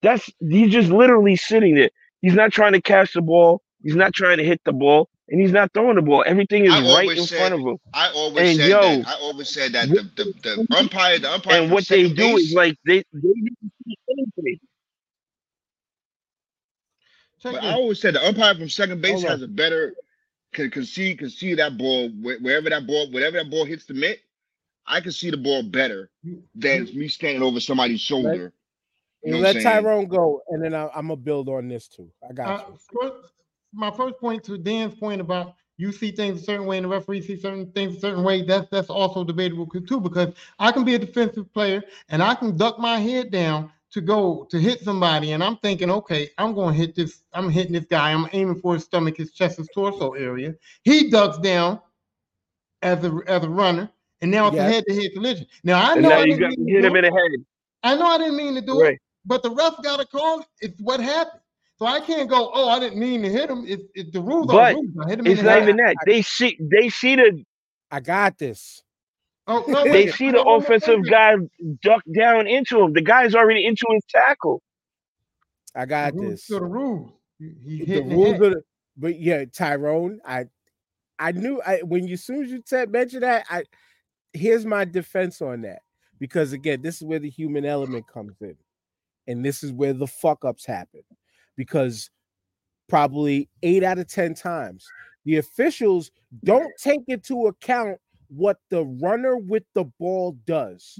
That's 0.01 0.29
he's 0.39 0.71
just 0.71 0.89
literally 0.89 1.35
sitting 1.35 1.75
there. 1.75 1.89
He's 2.21 2.33
not 2.35 2.51
trying 2.51 2.73
to 2.73 2.81
catch 2.81 3.13
the 3.13 3.21
ball. 3.21 3.61
He's 3.83 3.95
not 3.95 4.13
trying 4.13 4.37
to 4.37 4.43
hit 4.43 4.61
the 4.65 4.73
ball, 4.73 5.09
and 5.29 5.39
he's 5.41 5.51
not 5.51 5.71
throwing 5.73 5.95
the 5.95 6.01
ball. 6.01 6.23
Everything 6.25 6.65
is 6.65 6.73
I 6.73 6.81
right 6.81 7.17
in 7.17 7.23
said- 7.25 7.37
front 7.39 7.53
of 7.53 7.59
him. 7.61 7.77
I 7.93 8.11
always 8.11 8.49
And 8.51 8.57
said 8.59 8.69
yo, 8.69 8.81
that. 8.81 9.07
I 9.07 9.13
always 9.21 9.49
said 9.49 9.73
that 9.73 9.89
the, 9.89 10.09
the, 10.15 10.33
the 10.67 10.77
umpire, 10.77 11.19
the 11.19 11.31
umpire 11.31 11.61
And 11.61 11.71
what 11.71 11.87
they 11.87 12.03
second 12.03 12.15
do 12.17 12.35
base, 12.35 12.47
is 12.49 12.53
like 12.53 12.77
they 12.85 12.97
they 13.13 13.21
didn't 13.21 13.57
see 13.87 13.97
anything. 14.09 14.59
But. 17.43 17.63
I 17.63 17.73
always 17.73 18.01
said 18.01 18.15
the 18.15 18.25
umpire 18.27 18.55
from 18.55 18.69
second 18.69 19.01
base 19.01 19.13
Hold 19.13 19.25
on. 19.25 19.31
has 19.31 19.41
a 19.43 19.47
better 19.47 19.93
can 20.53 20.71
can 20.71 20.85
see 20.85 21.15
can 21.15 21.29
see 21.29 21.53
that 21.55 21.77
ball 21.77 22.09
wherever 22.09 22.69
that 22.71 22.87
ball 22.87 23.11
whatever 23.11 23.37
that 23.37 23.51
ball 23.51 23.65
hits 23.65 23.85
the 23.85 23.93
mitt. 23.93 24.19
I 24.87 25.01
can 25.01 25.11
see 25.11 25.29
the 25.31 25.37
ball 25.37 25.63
better 25.63 26.09
than 26.55 26.85
me 26.95 27.07
standing 27.07 27.43
over 27.43 27.59
somebody's 27.59 28.01
shoulder. 28.01 28.53
You 29.23 29.31
know 29.31 29.39
let 29.39 29.61
Tyrone 29.63 30.07
go, 30.07 30.41
and 30.49 30.63
then 30.63 30.73
I, 30.75 30.87
I'm 30.95 31.07
gonna 31.07 31.15
build 31.15 31.49
on 31.49 31.67
this 31.67 31.87
too. 31.87 32.11
I 32.27 32.33
got 32.33 32.61
Uh, 32.61 32.63
you. 32.69 32.77
first, 33.01 33.33
my 33.73 33.91
first 33.91 34.19
point 34.19 34.43
to 34.45 34.57
Dan's 34.57 34.95
point 34.95 35.19
about 35.21 35.55
you 35.77 35.91
see 35.91 36.11
things 36.11 36.41
a 36.41 36.43
certain 36.43 36.65
way 36.65 36.77
and 36.77 36.85
the 36.85 36.89
referee 36.89 37.21
see 37.21 37.35
certain 37.37 37.71
things 37.71 37.97
a 37.97 37.99
certain 37.99 38.23
way. 38.23 38.43
That's 38.43 38.69
that's 38.69 38.89
also 38.89 39.23
debatable 39.23 39.67
too 39.67 39.99
because 39.99 40.33
I 40.59 40.71
can 40.71 40.85
be 40.85 40.95
a 40.95 40.99
defensive 40.99 41.51
player 41.53 41.83
and 42.09 42.21
I 42.23 42.35
can 42.35 42.55
duck 42.55 42.79
my 42.79 42.99
head 42.99 43.31
down 43.31 43.71
to 43.91 44.01
go 44.01 44.47
to 44.51 44.59
hit 44.59 44.81
somebody 44.81 45.31
and 45.33 45.43
I'm 45.43 45.57
thinking, 45.57 45.89
okay, 45.89 46.29
I'm 46.37 46.53
going 46.53 46.73
to 46.73 46.79
hit 46.79 46.95
this. 46.95 47.23
I'm 47.33 47.49
hitting 47.49 47.73
this 47.73 47.85
guy. 47.85 48.11
I'm 48.13 48.27
aiming 48.33 48.61
for 48.61 48.73
his 48.75 48.83
stomach, 48.83 49.17
his 49.17 49.31
chest, 49.33 49.57
his 49.57 49.69
torso 49.73 50.13
area. 50.13 50.55
He 50.83 51.09
ducks 51.09 51.37
down 51.39 51.79
as 52.81 53.03
a 53.03 53.19
as 53.27 53.43
a 53.43 53.49
runner, 53.49 53.89
and 54.25 54.31
now 54.31 54.47
it's 54.47 54.57
Yes. 54.57 54.69
a 54.69 54.73
head-to-head 54.73 55.13
collision. 55.13 55.47
Now 55.63 55.91
I 55.91 55.95
know 55.95 56.09
now 56.09 56.21
I 56.21 56.25
you 56.25 56.37
didn't 56.37 56.39
got 56.39 56.57
mean 56.57 56.65
to 56.65 56.65
to 56.67 56.71
hit 56.73 56.85
him 56.85 56.95
in 56.95 57.03
the 57.05 57.11
head. 57.11 57.45
I 57.83 57.95
know 57.95 58.07
I 58.07 58.17
didn't 58.17 58.37
mean 58.37 58.55
to 58.55 58.61
do 58.61 58.83
it 58.85 58.95
but 59.25 59.43
the 59.43 59.51
ref 59.51 59.81
got 59.83 59.99
to 59.99 60.05
call. 60.07 60.45
It's 60.61 60.79
what 60.81 60.99
happened. 60.99 61.41
So 61.77 61.85
I 61.85 61.99
can't 61.99 62.29
go, 62.29 62.51
oh, 62.53 62.69
I 62.69 62.79
didn't 62.79 62.99
mean 62.99 63.21
to 63.23 63.29
hit 63.29 63.49
him. 63.49 63.65
It's 63.67 63.83
it, 63.95 64.13
the 64.13 64.21
rules 64.21 64.49
are 64.49 64.61
But 64.61 64.71
rules. 64.71 64.87
I 65.05 65.09
hit 65.09 65.19
him 65.19 65.29
It's 65.29 65.41
in 65.41 65.45
the 65.45 65.45
not 65.45 65.57
head. 65.57 65.63
even 65.63 65.77
that. 65.77 65.97
They 66.05 66.21
see 66.21 66.57
they 66.59 66.89
see 66.89 67.15
the 67.15 67.43
I 67.91 67.99
got 68.01 68.37
this. 68.37 68.83
Oh, 69.47 69.63
no, 69.67 69.85
they 69.85 70.07
see 70.07 70.31
the 70.31 70.41
offensive 70.43 71.07
guy 71.09 71.35
duck 71.83 72.01
down 72.17 72.47
into 72.47 72.81
him. 72.81 72.93
The 72.93 73.01
guy's 73.01 73.35
already 73.35 73.65
into 73.65 73.85
his 73.91 74.03
tackle. 74.09 74.61
I 75.75 75.85
got 75.85 76.11
The 76.13 76.19
rules 76.19 76.33
this. 76.33 76.45
still 76.45 76.59
the 76.61 76.65
rules. 76.65 77.11
He, 77.39 77.53
he 77.63 77.85
the 77.85 77.85
hit 77.85 78.03
in 78.03 78.09
the 78.09 78.17
rules 78.17 78.31
head. 78.31 78.41
of 78.41 78.51
the, 78.51 78.61
but 78.97 79.19
yeah, 79.19 79.45
Tyrone, 79.45 80.19
I 80.25 80.45
I 81.19 81.31
knew 81.33 81.61
I 81.65 81.79
when 81.83 82.07
you 82.07 82.17
soon 82.17 82.43
as 82.45 82.51
you 82.51 82.63
said 82.65 82.91
mention 82.91 83.21
that, 83.21 83.45
I 83.49 83.63
here's 84.35 84.65
my 84.65 84.85
defense 84.85 85.41
on 85.41 85.61
that. 85.61 85.79
Because 86.19 86.53
again, 86.53 86.81
this 86.81 86.97
is 86.97 87.03
where 87.03 87.19
the 87.19 87.29
human 87.29 87.65
element 87.65 88.05
comes 88.07 88.35
in. 88.41 88.55
And 89.27 89.43
this 89.43 89.63
is 89.63 89.73
where 89.73 89.93
the 89.93 90.07
fuck 90.07 90.45
ups 90.45 90.65
happen. 90.65 91.01
Because 91.57 92.09
probably 92.87 93.49
eight 93.63 93.83
out 93.83 93.97
of 93.97 94.07
ten 94.07 94.35
times 94.35 94.85
the 95.25 95.37
officials 95.37 96.11
don't 96.43 96.71
take 96.79 97.01
into 97.07 97.47
account 97.47 97.97
what 98.27 98.57
the 98.69 98.85
runner 99.01 99.37
with 99.37 99.63
the 99.73 99.85
ball 99.99 100.37
does. 100.45 100.99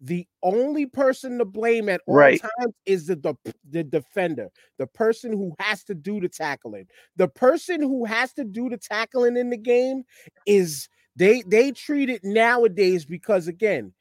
The 0.00 0.26
only 0.42 0.86
person 0.86 1.38
to 1.38 1.44
blame 1.44 1.88
at 1.88 2.00
all 2.06 2.14
Right. 2.14 2.40
times 2.40 2.74
is 2.86 3.06
the, 3.06 3.16
the 3.16 3.34
the 3.68 3.84
defender, 3.84 4.48
the 4.78 4.86
person 4.86 5.32
who 5.32 5.54
has 5.58 5.84
to 5.84 5.94
do 5.94 6.20
the 6.20 6.28
tackling. 6.28 6.86
The 7.16 7.28
person 7.28 7.82
who 7.82 8.04
has 8.04 8.32
to 8.34 8.44
do 8.44 8.68
the 8.68 8.78
tackling 8.78 9.36
in 9.36 9.50
the 9.50 9.56
game 9.56 10.04
is 10.46 10.88
they 11.18 11.42
they 11.42 11.72
treat 11.72 12.08
it 12.08 12.22
nowadays 12.22 13.04
because 13.04 13.48
again, 13.48 13.92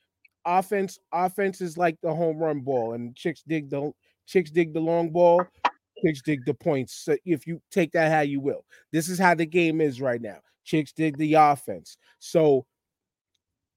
offense 0.45 0.99
offense 1.12 1.62
is 1.62 1.77
like 1.77 1.97
the 2.01 2.13
home 2.13 2.38
run 2.38 2.62
ball, 2.62 2.93
and 2.93 3.15
chicks 3.15 3.41
dig 3.45 3.69
the 3.69 3.91
chicks 4.27 4.51
dig 4.51 4.73
the 4.73 4.80
long 4.80 5.10
ball, 5.10 5.43
chicks 6.06 6.21
dig 6.21 6.45
the 6.45 6.53
points. 6.53 6.93
So 6.93 7.17
if 7.25 7.47
you 7.47 7.60
take 7.71 7.91
that 7.93 8.12
how 8.12 8.21
you 8.21 8.39
will, 8.39 8.63
this 8.91 9.10
is 9.10 9.17
how 9.17 9.34
the 9.34 9.47
game 9.47 9.82
is 9.82 9.99
right 9.99 10.21
now. 10.21 10.38
Chicks 10.63 10.93
dig 10.93 11.17
the 11.17 11.34
offense. 11.34 11.97
So 12.19 12.65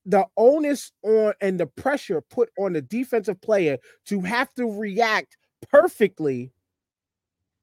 the 0.04 0.26
onus 0.36 0.92
on 1.02 1.32
and 1.40 1.58
the 1.58 1.66
pressure 1.66 2.20
put 2.20 2.50
on 2.58 2.74
the 2.74 2.82
defensive 2.82 3.40
player 3.40 3.78
to 4.06 4.20
have 4.20 4.52
to 4.54 4.66
react 4.66 5.38
perfectly 5.70 6.52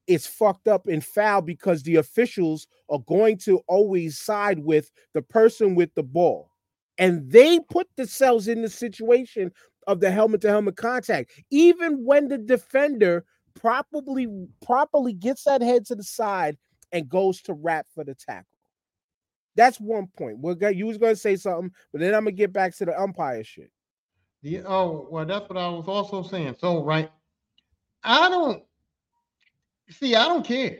is 0.08 0.26
fucked 0.26 0.66
up 0.66 0.88
and 0.88 1.04
foul 1.04 1.42
because 1.42 1.82
the 1.82 1.96
officials 1.96 2.66
are 2.88 2.98
going 3.06 3.36
to 3.36 3.60
always 3.68 4.18
side 4.18 4.58
with 4.58 4.90
the 5.14 5.22
person 5.22 5.74
with 5.74 5.94
the 5.94 6.02
ball. 6.02 6.50
And 6.96 7.30
they 7.30 7.60
put 7.70 7.86
themselves 7.96 8.48
in 8.48 8.62
the 8.62 8.70
situation 8.70 9.52
of 9.86 10.00
the 10.00 10.10
helmet 10.10 10.40
to 10.40 10.48
helmet 10.48 10.76
contact, 10.76 11.30
even 11.50 12.04
when 12.04 12.28
the 12.28 12.38
defender 12.38 13.24
properly 13.54 14.26
properly 14.64 15.12
gets 15.12 15.44
that 15.44 15.62
head 15.62 15.84
to 15.86 15.94
the 15.94 16.02
side 16.02 16.56
and 16.90 17.08
goes 17.08 17.42
to 17.42 17.52
wrap 17.52 17.86
for 17.94 18.02
the 18.02 18.14
tackle. 18.14 18.46
That's 19.56 19.78
one 19.78 20.06
point. 20.16 20.38
We're 20.38 20.54
going 20.54 20.76
you 20.78 20.86
was 20.86 20.98
gonna 20.98 21.16
say 21.16 21.36
something, 21.36 21.70
but 21.92 22.00
then 22.00 22.14
I'm 22.14 22.24
gonna 22.24 22.32
get 22.32 22.52
back 22.52 22.76
to 22.76 22.84
the 22.84 23.00
umpire 23.00 23.44
shit. 23.44 23.70
The, 24.42 24.62
oh, 24.64 25.08
well, 25.10 25.26
that's 25.26 25.48
what 25.48 25.58
I 25.58 25.68
was 25.68 25.88
also 25.88 26.22
saying. 26.22 26.56
So, 26.60 26.84
right, 26.84 27.10
I 28.04 28.28
don't 28.28 28.62
see. 29.90 30.14
I 30.14 30.26
don't 30.26 30.44
care. 30.44 30.78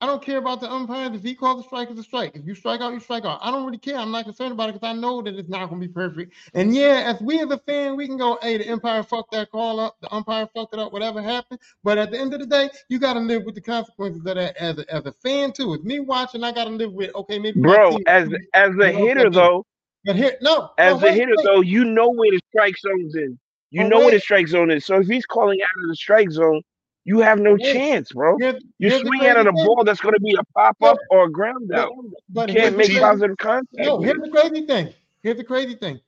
I 0.00 0.06
don't 0.06 0.22
care 0.22 0.38
about 0.38 0.60
the 0.60 0.70
umpires. 0.70 1.16
If 1.16 1.24
he 1.24 1.34
calls 1.34 1.60
a 1.64 1.66
strike, 1.66 1.90
it's 1.90 1.98
a 1.98 2.04
strike. 2.04 2.36
If 2.36 2.46
you 2.46 2.54
strike 2.54 2.80
out, 2.80 2.92
you 2.92 3.00
strike 3.00 3.24
out. 3.24 3.40
I 3.42 3.50
don't 3.50 3.66
really 3.66 3.78
care. 3.78 3.96
I'm 3.96 4.12
not 4.12 4.26
concerned 4.26 4.52
about 4.52 4.68
it 4.68 4.74
because 4.74 4.88
I 4.88 4.92
know 4.92 5.20
that 5.22 5.34
it's 5.34 5.48
not 5.48 5.68
going 5.68 5.80
to 5.80 5.88
be 5.88 5.92
perfect. 5.92 6.34
And 6.54 6.72
yeah, 6.72 7.02
as 7.12 7.20
we 7.20 7.40
as 7.40 7.50
a 7.50 7.58
fan, 7.58 7.96
we 7.96 8.06
can 8.06 8.16
go, 8.16 8.38
"Hey, 8.40 8.58
the 8.58 8.70
umpire 8.72 9.02
fucked 9.02 9.32
that 9.32 9.50
call 9.50 9.80
up. 9.80 9.96
The 10.00 10.14
umpire 10.14 10.46
fucked 10.54 10.74
it 10.74 10.78
up. 10.78 10.92
Whatever 10.92 11.20
happened." 11.20 11.58
But 11.82 11.98
at 11.98 12.12
the 12.12 12.18
end 12.20 12.32
of 12.32 12.38
the 12.38 12.46
day, 12.46 12.70
you 12.88 13.00
got 13.00 13.14
to 13.14 13.20
live 13.20 13.42
with 13.44 13.56
the 13.56 13.60
consequences 13.60 14.18
of 14.20 14.24
that 14.36 14.56
as 14.56 14.78
a, 14.78 14.94
as 14.94 15.04
a 15.06 15.12
fan 15.12 15.52
too. 15.52 15.74
It's 15.74 15.82
me 15.84 15.98
watching. 15.98 16.44
I 16.44 16.52
got 16.52 16.64
to 16.64 16.70
live 16.70 16.92
with. 16.92 17.12
Okay, 17.16 17.40
maybe 17.40 17.60
Bro, 17.60 17.90
team- 17.90 18.04
as 18.06 18.28
as 18.54 18.76
a 18.78 18.92
hitter 18.92 19.30
though, 19.30 19.66
But 20.04 20.16
here, 20.16 20.36
no. 20.40 20.70
as 20.78 21.00
no, 21.00 21.08
a 21.08 21.12
hitter 21.12 21.34
wait. 21.36 21.44
though, 21.44 21.60
you 21.60 21.84
know 21.84 22.10
where 22.10 22.30
the 22.30 22.40
strike 22.50 22.76
zone 22.78 23.10
is. 23.14 23.34
You 23.70 23.82
But 23.82 23.88
know 23.88 23.98
where 24.00 24.12
the 24.12 24.20
strike 24.20 24.48
zone 24.48 24.70
is. 24.70 24.84
So 24.86 25.00
if 25.00 25.08
he's 25.08 25.26
calling 25.26 25.60
out 25.60 25.82
of 25.82 25.88
the 25.88 25.96
strike 25.96 26.30
zone, 26.30 26.62
you 27.08 27.20
have 27.20 27.38
no 27.40 27.54
wait. 27.54 27.72
chance, 27.72 28.12
bro. 28.12 28.36
Here's- 28.38 28.62
You 28.78 28.90
here's 28.90 29.02
the 29.02 29.06
swing 29.08 29.26
out 29.26 29.38
of 29.38 29.44
the 29.46 29.52
thing. 29.52 29.66
ball 29.66 29.84
that's 29.84 30.00
going 30.00 30.14
to 30.14 30.20
be 30.20 30.34
a 30.38 30.44
pop 30.54 30.76
up 30.82 30.98
or 31.10 31.24
a 31.24 31.30
ground 31.30 31.72
out. 31.74 31.92
But 32.28 32.50
can't 32.50 32.76
make 32.76 32.92
positive 32.98 33.36
contact. 33.38 33.68
No, 33.74 34.00
here's 34.00 34.20
the 34.20 34.30
crazy 34.30 34.66
thing. 34.66 34.92
Here's 35.22 35.36
the 35.38 35.44
crazy 35.44 35.74
thing. 35.74 36.00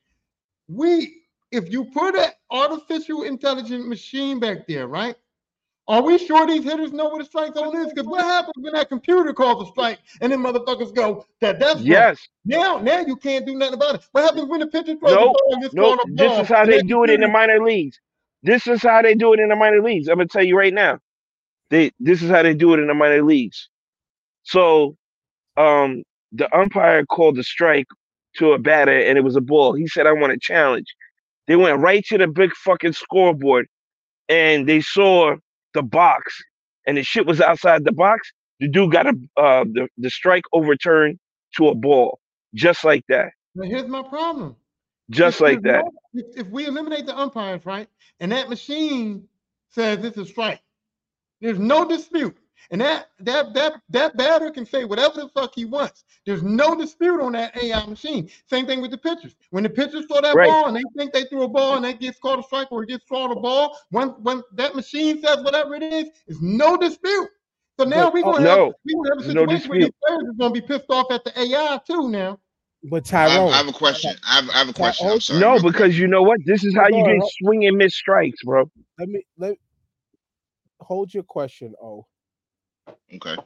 We, 0.68 1.22
if 1.50 1.70
you 1.72 1.84
put 1.86 2.14
an 2.16 2.30
artificial 2.50 3.22
intelligent 3.22 3.88
machine 3.88 4.38
back 4.38 4.66
there, 4.68 4.86
right? 4.86 5.16
Are 5.88 6.02
we 6.02 6.18
sure 6.18 6.46
these 6.46 6.62
hitters 6.62 6.92
know 6.92 7.08
what 7.08 7.20
a 7.20 7.24
strike 7.24 7.54
zone 7.54 7.76
is? 7.78 7.88
Because 7.88 8.06
what 8.06 8.22
happens 8.22 8.54
when 8.58 8.74
that 8.74 8.88
computer 8.88 9.32
calls 9.32 9.66
a 9.66 9.72
strike 9.72 9.98
and 10.20 10.30
then 10.30 10.38
motherfuckers 10.38 10.94
go 10.94 11.26
that 11.40 11.58
that's? 11.58 11.80
Yes. 11.80 12.28
Now, 12.44 12.78
now 12.78 13.00
you 13.00 13.16
can't 13.16 13.44
do 13.44 13.56
nothing 13.56 13.74
about 13.74 13.96
it. 13.96 14.02
What 14.12 14.22
happens 14.22 14.48
when 14.48 14.60
the 14.60 14.68
pitcher 14.68 14.94
throws 14.96 15.14
Nope. 15.14 15.32
the 15.32 15.42
ball 15.44 15.52
and 15.54 15.62
gets 15.62 15.74
Nope. 15.74 15.98
called 15.98 16.10
a 16.10 16.14
This 16.14 16.38
is 16.42 16.48
how 16.48 16.64
they 16.64 16.82
do 16.82 17.02
it 17.02 17.10
in 17.10 17.20
the 17.22 17.26
minor 17.28 17.58
leagues. 17.60 17.98
This 18.42 18.66
is 18.66 18.82
how 18.82 19.02
they 19.02 19.14
do 19.14 19.34
it 19.34 19.40
in 19.40 19.48
the 19.50 19.56
minor 19.56 19.82
leagues. 19.82 20.08
I'm 20.08 20.16
gonna 20.16 20.28
tell 20.28 20.44
you 20.44 20.56
right 20.56 20.74
now. 20.74 20.98
They 21.70 21.92
this 22.00 22.22
is 22.22 22.30
how 22.30 22.42
they 22.42 22.54
do 22.54 22.74
it 22.74 22.80
in 22.80 22.88
the 22.88 22.94
minor 22.94 23.22
leagues. 23.22 23.68
So 24.44 24.96
um 25.56 26.04
the 26.32 26.54
umpire 26.56 27.06
called 27.06 27.36
the 27.36 27.44
strike 27.44 27.86
to 28.36 28.52
a 28.52 28.58
batter 28.58 28.98
and 28.98 29.18
it 29.18 29.22
was 29.22 29.36
a 29.36 29.40
ball. 29.40 29.74
He 29.74 29.86
said, 29.88 30.06
I 30.06 30.12
want 30.12 30.32
a 30.32 30.38
challenge. 30.40 30.86
They 31.48 31.56
went 31.56 31.80
right 31.80 32.04
to 32.06 32.18
the 32.18 32.28
big 32.28 32.52
fucking 32.54 32.92
scoreboard 32.94 33.66
and 34.28 34.68
they 34.68 34.80
saw 34.80 35.36
the 35.74 35.82
box 35.82 36.36
and 36.86 36.96
the 36.98 37.04
shit 37.04 37.26
was 37.26 37.40
outside 37.40 37.84
the 37.84 37.92
box. 37.92 38.30
The 38.60 38.68
dude 38.68 38.92
got 38.92 39.06
a 39.06 39.14
uh 39.38 39.64
the, 39.64 39.88
the 39.98 40.10
strike 40.10 40.44
overturned 40.52 41.18
to 41.56 41.68
a 41.68 41.74
ball. 41.74 42.20
Just 42.54 42.84
like 42.84 43.04
that. 43.08 43.30
But 43.54 43.68
here's 43.68 43.88
my 43.88 44.02
problem. 44.02 44.56
Just 45.10 45.40
If 45.42 45.42
like 45.42 45.62
that. 45.62 45.84
no- 45.84 45.92
if, 46.14 46.46
we 46.48 46.66
eliminate 46.66 47.06
the 47.06 47.18
umpires, 47.18 47.66
right, 47.66 47.88
and 48.20 48.32
that 48.32 48.50
machine 48.50 49.28
says 49.70 50.04
it's 50.04 50.18
a 50.18 50.26
strike, 50.26 50.62
there's 51.40 51.60
no 51.60 51.86
dispute. 51.88 52.36
And 52.72 52.80
that 52.82 53.08
that 53.20 53.54
that 53.54 53.74
that 53.90 54.16
batter 54.16 54.50
can 54.50 54.66
say 54.66 54.84
whatever 54.84 55.22
the 55.22 55.30
fuck 55.30 55.52
he 55.54 55.64
wants. 55.66 56.04
There's 56.26 56.42
no 56.42 56.76
dispute 56.76 57.20
on 57.22 57.32
that 57.32 57.56
AI 57.56 57.86
machine. 57.86 58.30
Same 58.48 58.66
thing 58.66 58.82
with 58.82 58.92
the 58.92 58.98
pitchers. 58.98 59.36
When 59.50 59.64
the 59.64 59.70
pitchers 59.70 60.06
throw 60.06 60.20
that 60.22 60.38
Right. 60.38 60.42
ball 60.42 60.66
and 60.68 60.76
they 60.76 60.82
think 60.98 61.12
they 61.14 61.24
threw 61.24 61.44
a 61.44 61.48
ball 61.48 61.76
and 61.76 61.86
that 61.86 62.00
gets 62.00 62.18
called 62.20 62.40
a 62.40 62.44
strike 62.44 62.72
or 62.72 62.84
it 62.84 62.90
gets 62.90 63.04
thrown 63.06 63.32
a 63.32 63.36
ball, 63.40 63.78
when 63.90 64.10
when 64.24 64.42
that 64.54 64.76
machine 64.76 65.22
says 65.22 65.38
whatever 65.44 65.76
it 65.76 65.84
is, 65.84 66.10
is 66.28 66.42
no 66.42 66.76
dispute. 66.76 67.30
So 67.80 67.86
now 67.86 68.10
we're 68.12 68.24
gonna 68.24 68.48
have 68.48 68.60
no, 68.60 68.74
we 68.84 68.94
gonna 68.94 69.10
have 69.16 69.20
a 69.20 69.22
there's 69.22 69.32
no 69.32 69.46
situation 69.46 69.70
where 69.70 69.78
these 69.78 69.92
players 70.06 70.22
are 70.28 70.34
gonna 70.38 70.54
be 70.54 70.62
pissed 70.62 70.90
off 70.90 71.10
at 71.12 71.24
the 71.24 71.40
AI 71.40 71.80
too 71.86 72.10
now. 72.10 72.40
But 72.84 73.12
I 73.12 73.22
have, 73.22 73.32
Tyrone, 73.32 73.52
I 73.52 73.56
have 73.58 73.68
a 73.68 73.72
question. 73.72 74.16
I 74.26 74.34
have, 74.36 74.50
I 74.50 74.58
have 74.58 74.68
a 74.68 74.72
question. 74.72 75.06
I'm 75.06 75.12
oh, 75.14 75.18
sorry. 75.18 75.40
No, 75.40 75.52
real 75.54 75.62
because 75.62 75.98
you 75.98 76.06
know 76.06 76.22
what? 76.22 76.38
This 76.46 76.64
is 76.64 76.74
how 76.74 76.88
you 76.88 76.94
Hold 76.94 77.06
get 77.06 77.18
hold- 77.18 77.32
swing 77.42 77.66
and 77.66 77.76
miss 77.76 77.94
strikes, 77.94 78.42
bro. 78.44 78.70
let 78.98 79.08
me 79.08 79.22
let 79.36 79.56
hold 80.80 81.12
your 81.12 81.22
question. 81.24 81.74
Oh, 81.82 82.06
Okay. 83.14 83.36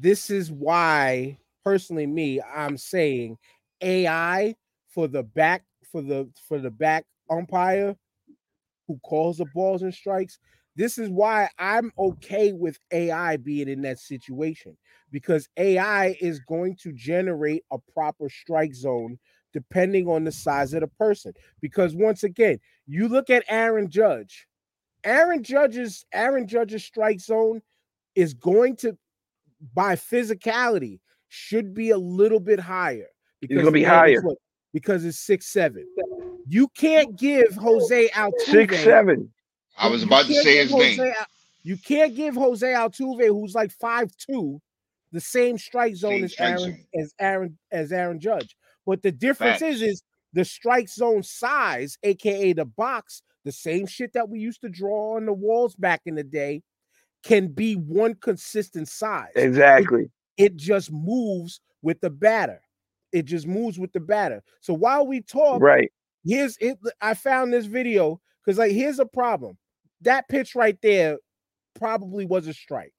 this 0.00 0.30
is 0.30 0.50
why, 0.50 1.38
personally, 1.64 2.06
me, 2.06 2.40
I'm 2.40 2.76
saying 2.76 3.38
AI 3.80 4.56
for 4.88 5.06
the 5.06 5.22
back 5.22 5.62
for 5.92 6.02
the 6.02 6.28
for 6.48 6.58
the 6.58 6.70
back 6.70 7.04
umpire 7.30 7.94
who 8.88 8.98
calls 9.04 9.38
the 9.38 9.46
balls 9.54 9.82
and 9.82 9.94
strikes. 9.94 10.38
This 10.74 10.98
is 10.98 11.08
why 11.08 11.48
I'm 11.58 11.92
okay 11.98 12.52
with 12.52 12.78
AI 12.92 13.36
being 13.36 13.68
in 13.68 13.82
that 13.82 13.98
situation 13.98 14.76
because 15.10 15.48
AI 15.56 16.16
is 16.20 16.40
going 16.40 16.76
to 16.76 16.92
generate 16.92 17.64
a 17.70 17.78
proper 17.94 18.28
strike 18.28 18.74
zone 18.74 19.18
depending 19.52 20.06
on 20.06 20.24
the 20.24 20.32
size 20.32 20.74
of 20.74 20.80
the 20.82 20.86
person. 20.86 21.32
Because 21.60 21.94
once 21.94 22.24
again, 22.24 22.58
you 22.86 23.08
look 23.08 23.30
at 23.30 23.44
Aaron 23.48 23.88
Judge. 23.88 24.46
Aaron 25.04 25.42
Judge's 25.42 26.04
Aaron 26.12 26.46
Judge's 26.46 26.84
strike 26.84 27.20
zone 27.20 27.62
is 28.14 28.34
going 28.34 28.76
to 28.76 28.96
by 29.74 29.94
physicality 29.94 31.00
should 31.28 31.74
be 31.74 31.90
a 31.90 31.98
little 31.98 32.40
bit 32.40 32.60
higher 32.60 33.08
because 33.40 33.58
gonna 33.58 33.70
be 33.70 33.82
it's 33.82 33.88
higher. 33.88 34.20
what- 34.22 34.38
because 34.72 35.06
it's 35.06 35.18
six 35.18 35.46
seven. 35.46 35.86
You 36.46 36.68
can't 36.76 37.16
give 37.16 37.54
Jose 37.54 38.08
Altuve 38.08 38.40
Six 38.40 38.78
seven. 38.84 39.32
I 39.78 39.88
was 39.88 40.02
about 40.02 40.26
to 40.26 40.34
say 40.34 40.42
give 40.42 40.62
his 40.64 40.70
Jose 40.70 40.96
name. 40.98 41.14
You 41.62 41.76
can't 41.78 42.14
give 42.14 42.34
Jose 42.34 42.66
Altuve, 42.66 43.26
who's 43.28 43.54
like 43.54 43.70
five 43.72 44.14
two, 44.18 44.60
the 45.12 45.20
same 45.20 45.56
strike 45.58 45.94
zone 45.96 46.12
Same 46.14 46.24
as 46.24 46.32
strike 46.32 46.48
Aaron 46.50 46.60
zone. 46.62 46.84
as 47.00 47.14
Aaron 47.20 47.58
as 47.72 47.92
Aaron 47.92 48.20
Judge. 48.20 48.56
But 48.86 49.02
the 49.02 49.12
difference 49.12 49.62
is, 49.62 49.80
Facts. 49.80 49.90
is 49.92 50.02
the 50.32 50.44
strike 50.44 50.88
zone 50.88 51.22
size, 51.22 51.96
aka 52.02 52.52
the 52.52 52.64
box, 52.64 53.22
the 53.44 53.52
same 53.52 53.86
shit 53.86 54.12
that 54.14 54.28
we 54.28 54.38
used 54.40 54.60
to 54.62 54.68
draw 54.68 55.16
on 55.16 55.26
the 55.26 55.32
walls 55.32 55.74
back 55.76 56.02
in 56.06 56.14
the 56.14 56.24
day, 56.24 56.62
can 57.24 57.48
be 57.48 57.74
one 57.74 58.14
consistent 58.16 58.88
size. 58.88 59.32
Exactly. 59.36 60.10
It 60.36 60.56
just 60.56 60.92
moves 60.92 61.60
with 61.82 62.00
the 62.00 62.10
batter. 62.10 62.60
It 63.12 63.24
just 63.24 63.46
moves 63.46 63.78
with 63.78 63.92
the 63.92 64.00
batter. 64.00 64.42
So 64.60 64.74
while 64.74 65.06
we 65.06 65.22
talk, 65.22 65.62
Right. 65.62 65.90
here's 66.24 66.56
it 66.60 66.76
i 67.00 67.14
found 67.14 67.52
this 67.52 67.66
video 67.66 68.20
because 68.44 68.58
like 68.58 68.72
here's 68.72 68.98
a 68.98 69.06
problem 69.06 69.56
that 70.00 70.28
pitch 70.28 70.54
right 70.56 70.76
there 70.82 71.16
probably 71.78 72.26
was 72.26 72.46
a 72.48 72.52
strike 72.52 72.92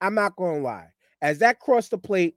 i'm 0.00 0.14
not 0.14 0.34
gonna 0.36 0.58
lie 0.58 0.88
as 1.22 1.38
that 1.38 1.58
crossed 1.60 1.90
the 1.90 1.98
plate 1.98 2.36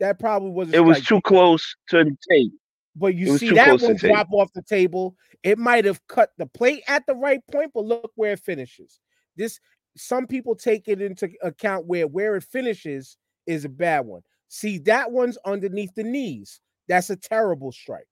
that 0.00 0.18
probably 0.18 0.50
was 0.50 0.72
a 0.72 0.76
It 0.76 0.80
was 0.84 1.04
too 1.04 1.20
close 1.20 1.74
to 1.88 2.04
the 2.04 2.16
tape. 2.30 2.52
but 2.96 3.14
you 3.14 3.36
see 3.38 3.50
that 3.50 3.80
one 3.80 3.96
drop 3.96 4.28
off 4.32 4.52
the 4.54 4.62
table. 4.62 5.14
It 5.42 5.58
might 5.58 5.84
have 5.84 6.06
cut 6.08 6.30
the 6.38 6.46
plate 6.46 6.82
at 6.88 7.06
the 7.06 7.14
right 7.14 7.40
point 7.50 7.72
but 7.74 7.84
look 7.84 8.12
where 8.16 8.32
it 8.32 8.40
finishes. 8.40 8.98
This 9.36 9.60
some 9.96 10.26
people 10.26 10.54
take 10.54 10.86
it 10.88 11.02
into 11.02 11.28
account 11.42 11.86
where 11.86 12.06
where 12.06 12.36
it 12.36 12.44
finishes 12.44 13.16
is 13.46 13.64
a 13.64 13.68
bad 13.68 14.06
one. 14.06 14.22
See 14.48 14.78
that 14.78 15.10
one's 15.12 15.38
underneath 15.44 15.94
the 15.94 16.04
knees. 16.04 16.60
That's 16.88 17.10
a 17.10 17.16
terrible 17.16 17.72
strike. 17.72 18.06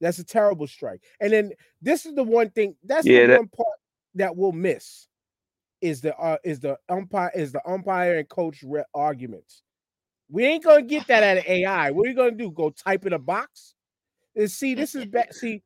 That's 0.00 0.18
a 0.18 0.24
terrible 0.24 0.66
strike. 0.66 1.02
And 1.20 1.32
then 1.32 1.52
this 1.82 2.04
is 2.06 2.14
the 2.14 2.22
one 2.24 2.50
thing 2.50 2.76
that's 2.84 3.06
Yeah, 3.06 3.22
the 3.22 3.26
that- 3.28 3.38
one 3.38 3.48
part 3.48 3.78
that 4.16 4.36
we'll 4.36 4.52
miss 4.52 5.08
is 5.84 6.00
the 6.00 6.16
uh, 6.16 6.38
is 6.42 6.60
the 6.60 6.78
umpire 6.88 7.30
is 7.34 7.52
the 7.52 7.60
umpire 7.68 8.16
and 8.16 8.28
coach 8.28 8.64
re- 8.64 8.84
arguments. 8.94 9.62
We 10.30 10.46
ain't 10.46 10.64
gonna 10.64 10.82
get 10.82 11.06
that 11.08 11.22
out 11.22 11.36
of 11.36 11.46
AI. 11.46 11.90
What 11.90 12.06
are 12.06 12.10
you 12.10 12.16
gonna 12.16 12.30
do? 12.30 12.50
Go 12.50 12.70
type 12.70 13.04
in 13.04 13.12
a 13.12 13.18
box? 13.18 13.74
And 14.34 14.50
see, 14.50 14.74
this 14.74 14.94
is 14.94 15.04
bad. 15.04 15.34
See, 15.34 15.62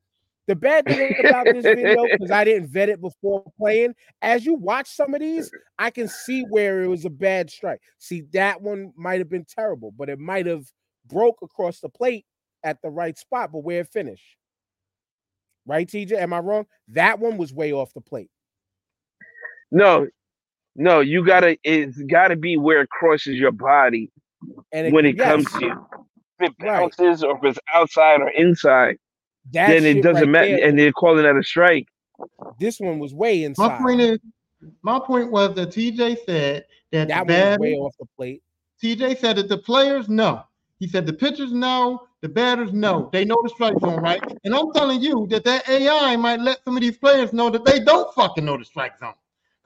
the 0.47 0.57
bad 0.57 0.85
thing 0.85 1.15
about 1.23 1.45
this 1.45 1.63
video 1.63 2.05
because 2.11 2.31
I 2.31 2.43
didn't 2.43 2.67
vet 2.67 2.89
it 2.89 2.99
before 2.99 3.45
playing. 3.57 3.95
As 4.21 4.45
you 4.45 4.55
watch 4.55 4.89
some 4.89 5.13
of 5.13 5.21
these, 5.21 5.49
I 5.77 5.89
can 5.89 6.09
see 6.09 6.41
where 6.41 6.81
it 6.81 6.87
was 6.87 7.05
a 7.05 7.09
bad 7.09 7.49
strike. 7.49 7.79
See, 7.97 8.23
that 8.33 8.61
one 8.61 8.91
might 8.97 9.19
have 9.19 9.29
been 9.29 9.45
terrible, 9.45 9.93
but 9.97 10.09
it 10.09 10.19
might 10.19 10.47
have 10.47 10.65
broke 11.07 11.37
across 11.41 11.79
the 11.79 11.87
plate 11.89 12.25
at 12.65 12.81
the 12.81 12.89
right 12.89 13.17
spot, 13.17 13.53
but 13.53 13.63
where 13.63 13.79
it 13.79 13.87
finished. 13.87 14.35
Right, 15.65 15.87
TJ? 15.87 16.11
Am 16.11 16.33
I 16.33 16.39
wrong? 16.39 16.65
That 16.89 17.19
one 17.19 17.37
was 17.37 17.53
way 17.53 17.71
off 17.71 17.93
the 17.93 18.01
plate. 18.01 18.29
No, 19.71 20.07
no, 20.75 20.99
you 21.01 21.25
gotta 21.25 21.57
it's 21.63 21.97
gotta 22.03 22.35
be 22.35 22.57
where 22.57 22.81
it 22.81 22.89
crosses 22.89 23.37
your 23.37 23.51
body 23.51 24.11
And 24.71 24.93
when 24.93 25.05
it 25.05 25.17
yes, 25.17 25.27
comes 25.27 25.51
to 25.53 25.65
you. 25.65 25.87
If 26.39 26.51
it 26.51 26.57
Right. 26.59 26.93
bounces 26.97 27.23
or 27.23 27.37
if 27.37 27.43
it's 27.43 27.59
outside 27.73 28.21
or 28.21 28.29
inside, 28.29 28.97
that 29.53 29.67
then 29.67 29.85
it 29.85 30.01
doesn't 30.01 30.29
right 30.29 30.31
matter. 30.31 30.55
there, 30.55 30.59
And 30.63 30.79
they're 30.79 30.91
calling 30.93 31.23
that 31.23 31.37
a 31.37 31.43
strike. 31.43 31.87
this 32.59 32.79
one 32.79 32.99
was 32.99 33.13
way 33.13 33.43
inside. 33.43 33.69
My 33.71 33.77
point 33.77 34.01
is, 34.01 34.19
my 34.83 34.99
point 34.99 35.31
was 35.31 35.55
that 35.55 35.69
TJ 35.69 36.17
said 36.25 36.65
that, 36.91 37.07
that 37.09 37.21
the 37.21 37.25
was 37.25 37.27
batter, 37.27 37.59
way 37.59 37.73
off 37.75 37.95
the 37.99 38.05
plate. 38.17 38.43
TJ 38.83 39.19
said 39.19 39.37
that 39.37 39.49
the 39.49 39.57
players 39.57 40.09
know. 40.09 40.43
He 40.79 40.87
said 40.87 41.05
the 41.05 41.13
pitchers 41.13 41.51
know, 41.51 42.07
the 42.21 42.29
batters 42.29 42.73
know. 42.73 43.09
They 43.11 43.25
know 43.25 43.37
the 43.43 43.49
strike 43.49 43.79
zone, 43.81 44.01
right? 44.01 44.21
And 44.43 44.55
I'm 44.55 44.71
telling 44.73 45.01
you 45.01 45.27
that 45.29 45.43
that 45.45 45.67
AI 45.69 46.15
might 46.15 46.39
let 46.39 46.63
some 46.63 46.77
of 46.77 46.81
these 46.81 46.97
players 46.97 47.33
know 47.33 47.49
that 47.49 47.65
they 47.65 47.79
don't 47.79 48.13
fucking 48.15 48.45
know 48.45 48.57
the 48.57 48.65
strike 48.65 48.97
zone. 48.99 49.13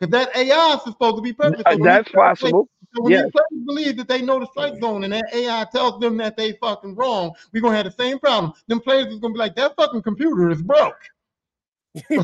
Because 0.07 0.27
that 0.27 0.37
AI 0.37 0.75
is 0.75 0.83
supposed 0.83 1.17
to 1.17 1.23
be 1.23 1.33
perfect. 1.33 1.69
Uh, 1.69 1.77
So 1.77 1.77
That's 1.77 2.09
these 2.09 2.09
players 2.11 2.33
play- 2.39 2.53
possible. 2.53 2.69
So 2.95 3.03
when 3.03 3.13
Yes. 3.13 3.23
these 3.23 3.27
players 3.31 3.47
believe 3.65 3.97
that 3.97 4.09
they 4.09 4.21
know 4.21 4.39
the 4.39 4.47
strike 4.47 4.75
zone 4.81 5.03
and 5.05 5.13
that 5.13 5.33
AI 5.33 5.65
tells 5.73 5.99
them 6.01 6.17
that 6.17 6.37
they 6.37 6.53
fucking 6.53 6.95
wrong, 6.95 7.33
we're 7.53 7.61
gonna 7.61 7.77
have 7.77 7.85
the 7.85 7.91
same 7.91 8.19
problem. 8.19 8.53
Them 8.67 8.81
players 8.81 9.07
is 9.13 9.19
gonna 9.19 9.33
be 9.33 9.39
like, 9.39 9.55
that 9.57 9.75
fucking 9.77 10.03
computer 10.03 10.49
is 10.51 10.61
broke. 10.61 10.95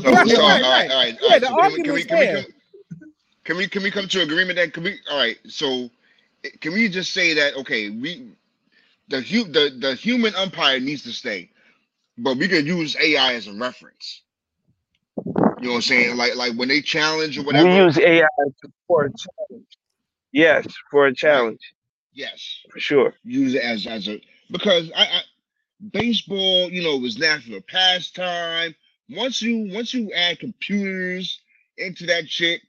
so, 0.26 0.42
all 0.42 0.48
right, 0.50 0.62
right, 0.62 0.64
right. 0.72 0.90
all 0.90 0.98
right, 1.04 1.18
Yeah, 1.20 1.20
all 1.22 1.30
right. 1.30 1.42
the 1.42 1.48
So 1.48 1.54
can 1.56 1.72
we, 1.72 1.80
can 1.80 1.94
we, 1.94 2.04
can 2.04 2.18
we 2.18 2.28
come, 2.28 2.46
can 3.44 3.56
we 3.58 3.68
can 3.68 3.82
we 3.84 3.90
come 3.90 4.08
to 4.08 4.22
agreement 4.22 4.56
that 4.58 4.74
Can 4.74 4.84
we? 4.84 4.98
All 5.10 5.18
right. 5.18 5.38
So 5.48 5.90
eh, 6.44 6.50
can 6.60 6.74
we 6.74 6.88
just 6.88 7.12
say 7.14 7.34
that 7.34 7.56
okay, 7.56 7.90
we 7.90 8.32
the 9.08 9.20
hu 9.22 9.44
the 9.44 9.74
the 9.78 9.94
human 9.96 10.34
umpire 10.36 10.80
needs 10.80 11.02
to 11.04 11.12
stay, 11.12 11.50
but 12.18 12.36
we 12.38 12.48
can 12.48 12.66
use 12.66 12.96
AI 13.00 13.34
as 13.34 13.48
a 13.48 13.54
reference. 13.54 14.22
You 15.60 15.66
know 15.66 15.72
what 15.72 15.76
I'm 15.76 15.82
saying? 15.82 16.16
Like 16.16 16.36
like 16.36 16.54
when 16.54 16.68
they 16.68 16.80
challenge 16.80 17.36
or 17.36 17.42
whatever. 17.42 17.68
We 17.68 17.76
use 17.76 17.98
AI 17.98 18.26
for 18.88 19.04
a 19.04 19.10
challenge. 19.10 19.66
Yes, 20.32 20.66
for 20.90 21.06
a 21.06 21.14
challenge, 21.14 21.60
yes. 22.14 22.60
for 22.70 22.80
sure. 22.80 23.14
use 23.24 23.54
it 23.54 23.62
as 23.62 23.86
as 23.86 24.08
a 24.08 24.22
because 24.50 24.90
I, 24.96 25.02
I 25.02 25.20
baseball, 25.92 26.70
you 26.70 26.82
know, 26.82 26.96
was 26.96 27.18
natural 27.18 27.60
pastime. 27.60 28.74
Once 29.10 29.42
you 29.42 29.70
once 29.74 29.92
you 29.92 30.10
add 30.14 30.38
computers 30.38 31.40
into 31.76 32.06
that 32.06 32.26
shit, 32.28 32.62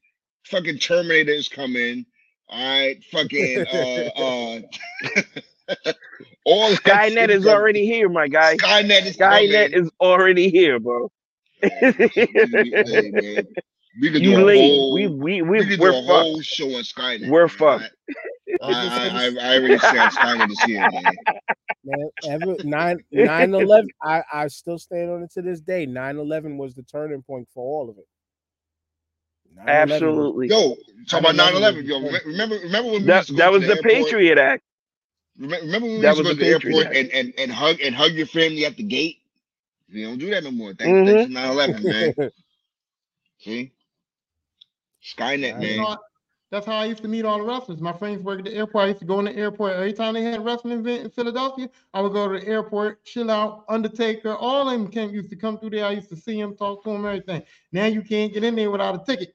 fucking 0.46 0.80
Terminator 0.80 1.32
is 1.32 1.48
coming. 1.48 2.06
All 2.50 2.60
right, 2.60 3.02
fucking 3.06 3.66
uh 3.68 4.10
uh 4.18 4.60
all 6.46 6.72
Skynet 6.72 7.30
is 7.30 7.48
already 7.48 7.86
here, 7.86 8.10
my 8.10 8.28
guy. 8.28 8.58
Skynet 8.58 9.06
is 9.06 9.16
Skynet 9.16 9.72
coming. 9.72 9.86
is 9.86 9.92
already 10.02 10.50
here, 10.50 10.78
bro. 10.78 11.10
Hey, 12.86 13.12
man. 13.14 13.48
We 14.00 14.12
could 14.12 14.24
you 14.24 14.32
do 14.32 14.38
late. 14.38 14.74
Whole, 14.74 14.92
we 14.92 15.08
we 15.08 15.42
we, 15.42 15.62
we 15.62 15.78
we're 15.78 15.92
a 15.92 15.94
fucked. 15.94 16.32
whole 16.32 16.42
show 16.42 16.68
on 16.76 16.84
Skynet. 16.84 17.32
We're 17.32 17.48
man. 17.50 17.50
fucked. 17.50 17.92
I, 18.62 18.72
I, 18.90 19.08
I, 19.08 19.26
I 19.42 19.58
already 19.58 19.80
said 19.80 20.10
Skynet 20.10 20.52
is 20.52 20.62
here, 20.62 20.86
man. 20.88 21.18
Man, 21.84 22.10
ever 22.24 22.58
nine 22.64 23.04
nine 23.12 23.54
eleven. 23.54 23.90
I 24.02 24.24
I 24.32 24.48
still 24.48 24.80
stand 24.80 25.12
on 25.12 25.24
it 25.24 25.32
to 25.34 25.42
this 25.42 25.62
day. 25.62 25.88
9-11 25.88 26.58
was 26.58 26.76
the 26.76 26.84
turning 26.84 27.24
point 27.24 27.48
for 27.54 27.64
all 27.64 27.90
of 27.90 27.98
it. 27.98 28.08
9/11 29.58 29.68
Absolutely. 29.68 30.50
Yo, 30.50 30.78
talk 31.10 31.22
about 31.22 31.36
9/11 31.36 31.84
9/11. 31.84 31.86
Yo, 31.86 32.00
remember 32.26 32.56
remember 32.58 32.92
when 32.92 33.06
we 33.06 33.12
That 33.12 33.14
used 33.14 33.30
to 33.30 33.34
go 33.34 33.44
that 33.44 33.52
was 33.52 33.66
the 33.68 33.78
airport? 33.78 33.84
Patriot 33.84 34.38
Act. 34.40 34.64
Remember, 35.38 35.66
remember 35.66 35.88
when 35.88 35.98
we 36.02 36.04
That 36.04 36.08
used 36.08 36.20
to 36.20 36.24
was 36.24 36.28
go 36.28 36.34
to 36.34 36.36
the 36.36 36.40
the 36.40 36.46
Patriot 36.46 36.88
airport 36.88 36.96
and, 36.96 37.10
and, 37.12 37.34
and 37.38 37.52
hug 37.52 37.82
and 37.82 37.96
hug 37.96 38.14
your 38.14 38.28
family 38.28 38.66
at 38.66 38.78
the 38.78 38.84
gate? 38.84 39.21
We 39.94 40.04
don't 40.04 40.18
do 40.18 40.30
that 40.30 40.44
no 40.44 40.52
more. 40.52 40.74
Thanks, 40.74 40.98
Mhm. 40.98 41.06
thanks 41.06 41.28
to 41.28 41.34
9/11, 41.34 41.84
man. 41.84 42.32
See, 43.40 43.72
Skynet, 45.04 45.54
Right. 45.56 45.62
You 45.70 45.78
know, 45.78 45.90
man. 45.90 45.98
That's 46.52 46.66
how 46.66 46.76
I 46.76 46.86
used 46.86 47.02
to 47.04 47.08
meet 47.08 47.24
all 47.24 47.38
the 47.38 47.46
wrestlers. 47.46 47.80
My 47.80 47.94
friends 47.94 48.22
work 48.24 48.40
at 48.40 48.46
the 48.46 48.54
airport. 48.54 48.84
I 48.84 48.88
used 48.90 49.00
to 49.00 49.06
go 49.06 49.20
in 49.20 49.26
the 49.26 49.36
airport 49.38 49.72
every 49.72 49.94
time 49.94 50.14
they 50.16 50.22
had 50.22 50.40
a 50.40 50.42
wrestling 50.42 50.80
event 50.80 51.06
in 51.06 51.10
Philadelphia. 51.10 51.70
I 51.94 52.02
would 52.02 52.12
go 52.12 52.28
to 52.28 52.40
the 52.40 52.46
airport, 52.46 53.06
chill 53.06 53.32
out. 53.32 53.64
Undertaker, 53.70 54.36
all 54.36 54.68
of 54.68 54.74
them 54.74 54.92
came 54.92 55.12
used 55.12 55.30
to 55.30 55.38
come 55.38 55.58
through 55.58 55.70
there. 55.70 55.86
I 55.86 55.92
used 55.92 56.10
to 56.10 56.18
see 56.18 56.38
him, 56.38 56.58
talk 56.58 56.84
to 56.84 56.90
him, 56.90 57.06
everything. 57.06 57.44
Now 57.72 57.86
you 57.86 58.02
can't 58.02 58.34
get 58.34 58.44
in 58.44 58.56
there 58.56 58.70
without 58.70 58.96
a 59.02 59.06
ticket. 59.06 59.34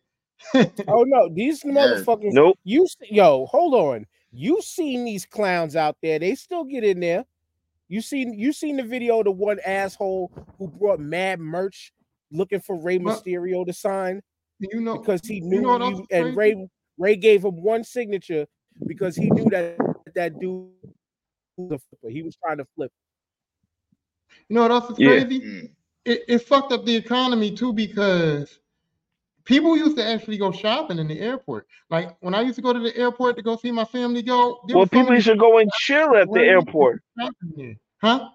Oh 0.89 1.05
no, 1.05 1.31
these 1.33 1.65
motherfuckers. 1.65 2.33
Nope. 2.33 2.59
You 2.65 2.87
yo, 3.11 3.47
hold 3.47 3.75
on. 3.75 4.07
You 4.31 4.61
seen 4.61 5.07
these 5.07 5.25
clowns 5.25 5.75
out 5.75 5.97
there? 6.03 6.19
They 6.19 6.35
still 6.35 6.65
get 6.65 6.85
in 6.85 7.01
there. 7.01 7.25
You 7.89 8.01
seen 8.01 8.35
you 8.35 8.53
seen 8.53 8.77
the 8.77 8.83
video 8.83 9.19
of 9.21 9.25
the 9.25 9.31
one 9.31 9.59
asshole 9.65 10.31
who 10.59 10.69
brought 10.69 10.99
mad 11.01 11.39
merch 11.41 11.93
looking 12.33 12.61
for 12.61 12.77
Ray 12.81 12.99
What? 12.99 13.25
Mysterio 13.25 13.65
to 13.67 13.73
sign 13.73 14.21
you 14.59 14.81
know, 14.81 14.99
because 14.99 15.21
he 15.27 15.37
you 15.37 15.43
knew 15.43 15.61
know 15.63 15.69
what 15.71 15.83
else 15.83 15.99
you, 15.99 16.07
is 16.11 16.27
and? 16.27 16.37
Ray 16.37 16.69
Ray 16.99 17.17
gave 17.17 17.45
him 17.45 17.63
one 17.63 17.85
signature 17.85 18.47
because 18.87 19.17
he 19.17 19.31
knew 19.31 19.49
that 19.51 19.79
that 20.15 20.39
dude 20.41 20.69
was 21.57 21.73
a 21.73 21.79
flipper. 21.79 22.11
He 22.11 22.23
was 22.23 22.37
trying 22.37 22.59
to 22.59 22.67
flip. 22.75 22.91
you 24.49 24.55
know 24.55 24.63
what 24.63 24.71
else 24.71 24.91
is 24.91 24.99
Yeah. 24.99 25.21
crazy? 25.21 25.41
Mm. 25.41 25.71
It, 26.05 26.23
it 26.29 26.39
fucked 26.39 26.73
up 26.73 26.85
the 26.85 26.95
economy 26.95 27.51
too 27.55 27.73
because 27.73 28.61
people 29.47 29.77
used 29.77 29.97
to 29.97 30.05
actually 30.07 30.37
go 30.37 30.53
shopping 30.53 30.99
in 30.99 31.09
the 31.09 31.19
airport. 31.19 31.67
Like 31.89 32.17
when 32.21 32.35
I 32.35 32.43
used 32.43 32.57
to 32.57 32.63
go 32.63 32.73
to 32.75 32.81
the 32.81 32.95
airport 32.97 33.37
to 33.37 33.43
go 33.43 33.57
see 33.57 33.71
my 33.71 33.85
family 33.85 34.21
go, 34.23 34.61
there 34.69 34.77
Well, 34.77 34.87
people 34.87 35.05
many 35.05 35.17
used 35.17 35.29
to 35.29 35.37
go 35.37 35.57
and 35.59 35.71
chill 35.79 36.15
at 36.15 36.31
the 36.31 36.41
airport. 36.41 37.03
Huh? 38.03 38.29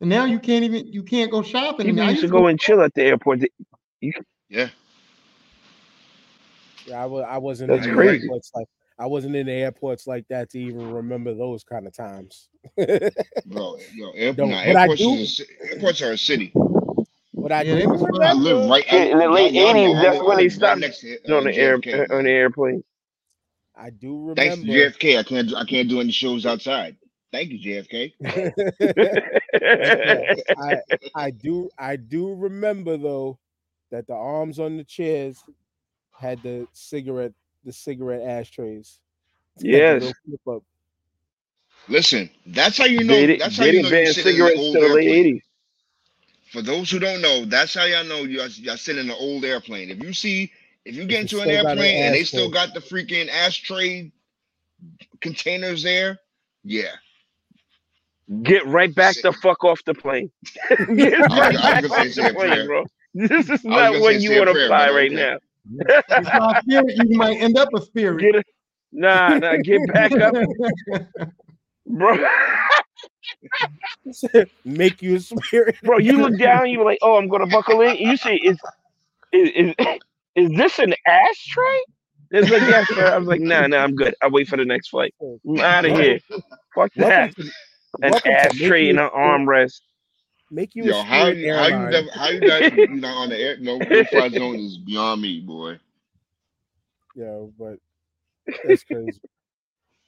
And 0.00 0.10
now 0.10 0.24
you 0.24 0.38
can't 0.38 0.64
even 0.64 0.90
you 0.92 1.02
can't 1.02 1.30
go 1.30 1.42
shopping. 1.42 1.86
People 1.86 2.02
I 2.02 2.10
used 2.10 2.22
to 2.22 2.28
go 2.28 2.46
and 2.46 2.58
chill 2.58 2.80
at 2.80 2.94
the 2.94 3.02
airport. 3.02 3.40
Yeah, 4.00 4.68
Yeah, 6.86 7.02
I 7.02 7.06
was 7.06 7.24
I 7.28 7.38
wasn't 7.38 7.70
That's 7.70 7.86
in 7.86 7.90
the 7.92 7.96
crazy. 7.96 8.22
airports 8.24 8.50
like 8.54 8.66
I 8.98 9.06
wasn't 9.06 9.36
in 9.36 9.46
the 9.46 9.52
airports 9.52 10.06
like 10.06 10.26
that 10.28 10.50
to 10.50 10.58
even 10.58 10.92
remember 10.92 11.34
those 11.34 11.64
kind 11.64 11.86
of 11.86 11.94
times. 11.94 12.48
bro. 12.76 13.76
Yo, 13.94 14.10
airport, 14.14 14.36
Don't- 14.36 14.50
nah, 14.50 14.58
I 14.58 14.64
airports, 14.66 15.00
do- 15.00 15.10
is 15.14 15.40
a, 15.40 15.72
airports 15.74 16.02
are 16.02 16.12
a 16.12 16.18
city. 16.18 16.52
But 17.46 17.52
I 17.52 17.62
Yeah, 17.62 17.78
do 17.82 17.88
was- 17.90 18.02
I 18.02 18.06
remember. 18.06 18.42
Live 18.42 18.68
right 18.70 18.84
Yeah, 18.92 19.04
in 19.04 19.18
the 19.18 19.28
late 19.28 19.52
y'all- 19.52 19.66
y'all 19.66 19.74
know 19.74 19.80
80s, 19.94 20.02
that's 20.02 20.18
when 20.18 20.18
they 20.18 20.26
live 20.26 20.38
right 20.38 20.52
stopped 20.52 20.80
next 20.80 20.98
to, 21.02 21.32
uh, 21.32 21.36
on 21.36 21.44
the 21.44 21.54
air 21.56 21.74
on 22.10 22.24
the 22.24 22.30
airplane. 22.30 22.82
I 23.76 23.90
do 23.90 24.34
Thanks 24.34 24.56
to 24.56 24.60
remember. 24.62 24.90
JFK, 24.90 25.18
I 25.18 25.22
can't 25.22 25.54
I 25.54 25.64
can't 25.64 25.88
do 25.88 26.00
any 26.00 26.10
shows 26.10 26.44
outside. 26.44 26.96
Thank 27.30 27.50
you, 27.52 27.58
JFK. 27.60 28.14
I 30.58 30.80
I 31.14 31.30
do 31.30 31.70
I 31.78 31.94
do 31.94 32.34
remember 32.34 32.96
though 32.96 33.38
that 33.92 34.08
the 34.08 34.14
arms 34.14 34.58
on 34.58 34.76
the 34.76 34.82
chairs 34.82 35.38
had 36.18 36.42
the 36.42 36.66
cigarette 36.72 37.32
the 37.64 37.72
cigarette 37.72 38.22
ashtrays. 38.22 38.98
Yes. 39.60 40.02
little 40.02 40.14
flip 40.26 40.56
up. 40.56 40.62
Listen, 41.86 42.28
that's 42.46 42.76
how 42.76 42.86
you 42.86 43.04
know. 43.04 43.14
They, 43.14 43.26
did, 43.26 43.40
that's 43.40 43.56
how 43.56 43.66
you 43.66 43.70
didn't 43.72 43.92
know 43.92 43.96
you're 43.98 44.04
ban 44.06 44.12
sitting 44.14 44.30
in 44.32 44.34
cigarettes 44.34 44.58
old 44.58 44.74
the 44.74 44.80
late 44.80 45.06
airplane. 45.06 45.40
80s. 46.46 46.52
For 46.52 46.62
those 46.62 46.90
who 46.90 46.98
don't 47.00 47.22
know, 47.22 47.44
that's 47.46 47.74
how 47.74 47.84
y'all 47.84 48.04
know 48.04 48.22
you're, 48.22 48.46
y'all 48.46 48.76
sitting 48.76 49.04
in 49.04 49.10
an 49.10 49.16
old 49.18 49.44
airplane. 49.44 49.90
If 49.90 50.02
you 50.02 50.12
see, 50.12 50.52
if 50.84 50.94
you 50.96 51.06
get 51.06 51.22
If 51.22 51.22
into 51.22 51.36
you 51.36 51.42
an 51.42 51.50
still 51.50 51.58
got 51.58 51.78
an 51.78 51.84
airplane 51.84 51.96
and 52.04 52.14
they 52.14 52.22
ashtray. 52.22 52.24
still 52.24 52.50
got 52.50 52.74
the 52.74 52.80
freaking 52.80 53.28
ashtray 53.28 54.12
containers 55.20 55.82
there, 55.82 56.18
yeah. 56.64 56.92
Get 58.42 58.66
right 58.66 58.94
back 58.94 59.20
the 59.22 59.32
fuck 59.32 59.64
off 59.64 59.84
the 59.84 59.94
plane. 59.94 60.30
Get 60.96 61.20
I 61.30 61.40
right 61.40 61.58
I 61.62 61.80
back 61.80 61.90
off 61.90 62.08
say 62.08 62.10
say 62.10 62.22
the 62.22 62.30
plane, 62.30 62.64
bro. 62.66 62.84
This 63.14 63.50
is 63.50 63.64
not 63.64 63.94
say 63.94 64.00
when 64.00 64.20
you 64.20 64.34
want 64.34 64.48
to 64.48 64.54
prayer, 64.54 64.68
fly 64.68 64.90
but 64.90 64.90
right 64.90 65.12
okay. 65.12 65.14
now. 65.14 65.38
It's 66.16 66.32
not 66.32 66.56
spirit, 66.58 66.96
you 66.96 67.16
might 67.16 67.38
end 67.38 67.58
up 67.58 67.70
a 67.74 67.80
spirit. 67.82 68.20
Get 68.20 68.36
it. 68.36 68.46
Nah, 68.92 69.34
nah, 69.38 69.56
get 69.62 69.86
back 69.86 70.18
up, 70.20 70.36
bro. 71.86 72.18
Make 74.64 75.02
you 75.02 75.16
a 75.16 75.20
spirit. 75.20 75.76
bro, 75.82 75.98
you 75.98 76.20
look 76.20 76.38
down, 76.38 76.70
you 76.70 76.78
were 76.78 76.84
like, 76.84 76.98
oh, 77.02 77.16
I'm 77.16 77.28
gonna 77.28 77.46
buckle 77.46 77.80
in. 77.80 77.96
You 77.96 78.16
say, 78.16 78.36
is 78.36 78.58
is 79.32 79.50
is, 79.54 79.74
is 80.36 80.50
this 80.56 80.78
an 80.78 80.94
ashtray? 81.06 81.80
It's 82.32 82.50
like, 82.50 82.62
yes, 82.62 82.88
sir. 82.88 83.06
I 83.06 83.18
was 83.18 83.28
like, 83.28 83.40
nah, 83.40 83.66
nah, 83.66 83.78
I'm 83.78 83.94
good. 83.94 84.14
I'll 84.22 84.30
wait 84.30 84.48
for 84.48 84.56
the 84.56 84.64
next 84.64 84.88
flight. 84.88 85.14
I'm 85.46 85.60
out 85.60 85.84
of 85.84 85.92
here. 85.92 86.18
Fuck 86.74 86.92
that. 86.96 87.34
To, 87.36 87.50
An 88.02 88.14
ashtray 88.26 88.84
Make 88.84 88.90
and 88.90 89.00
an 89.00 89.10
armrest. 89.16 89.80
Make 90.50 90.74
you 90.74 90.84
Yo, 90.86 91.00
a 91.00 91.02
how 91.02 91.26
you 91.26 91.52
how 91.52 91.66
you 91.66 91.74
airline. 91.74 91.90
never 91.90 92.08
how 92.12 92.28
you 92.28 92.40
not 92.40 92.72
you 92.72 92.86
not 92.88 93.16
on 93.16 93.28
the 93.30 93.36
air 93.36 93.56
no 93.58 93.78
no 93.78 94.04
fly 94.04 94.28
zone 94.28 94.56
is 94.56 94.78
beyond 94.78 95.22
me, 95.22 95.40
boy. 95.40 95.78
Yo, 97.14 97.52
but 97.58 97.78
that's 98.64 98.84
crazy. 98.84 99.20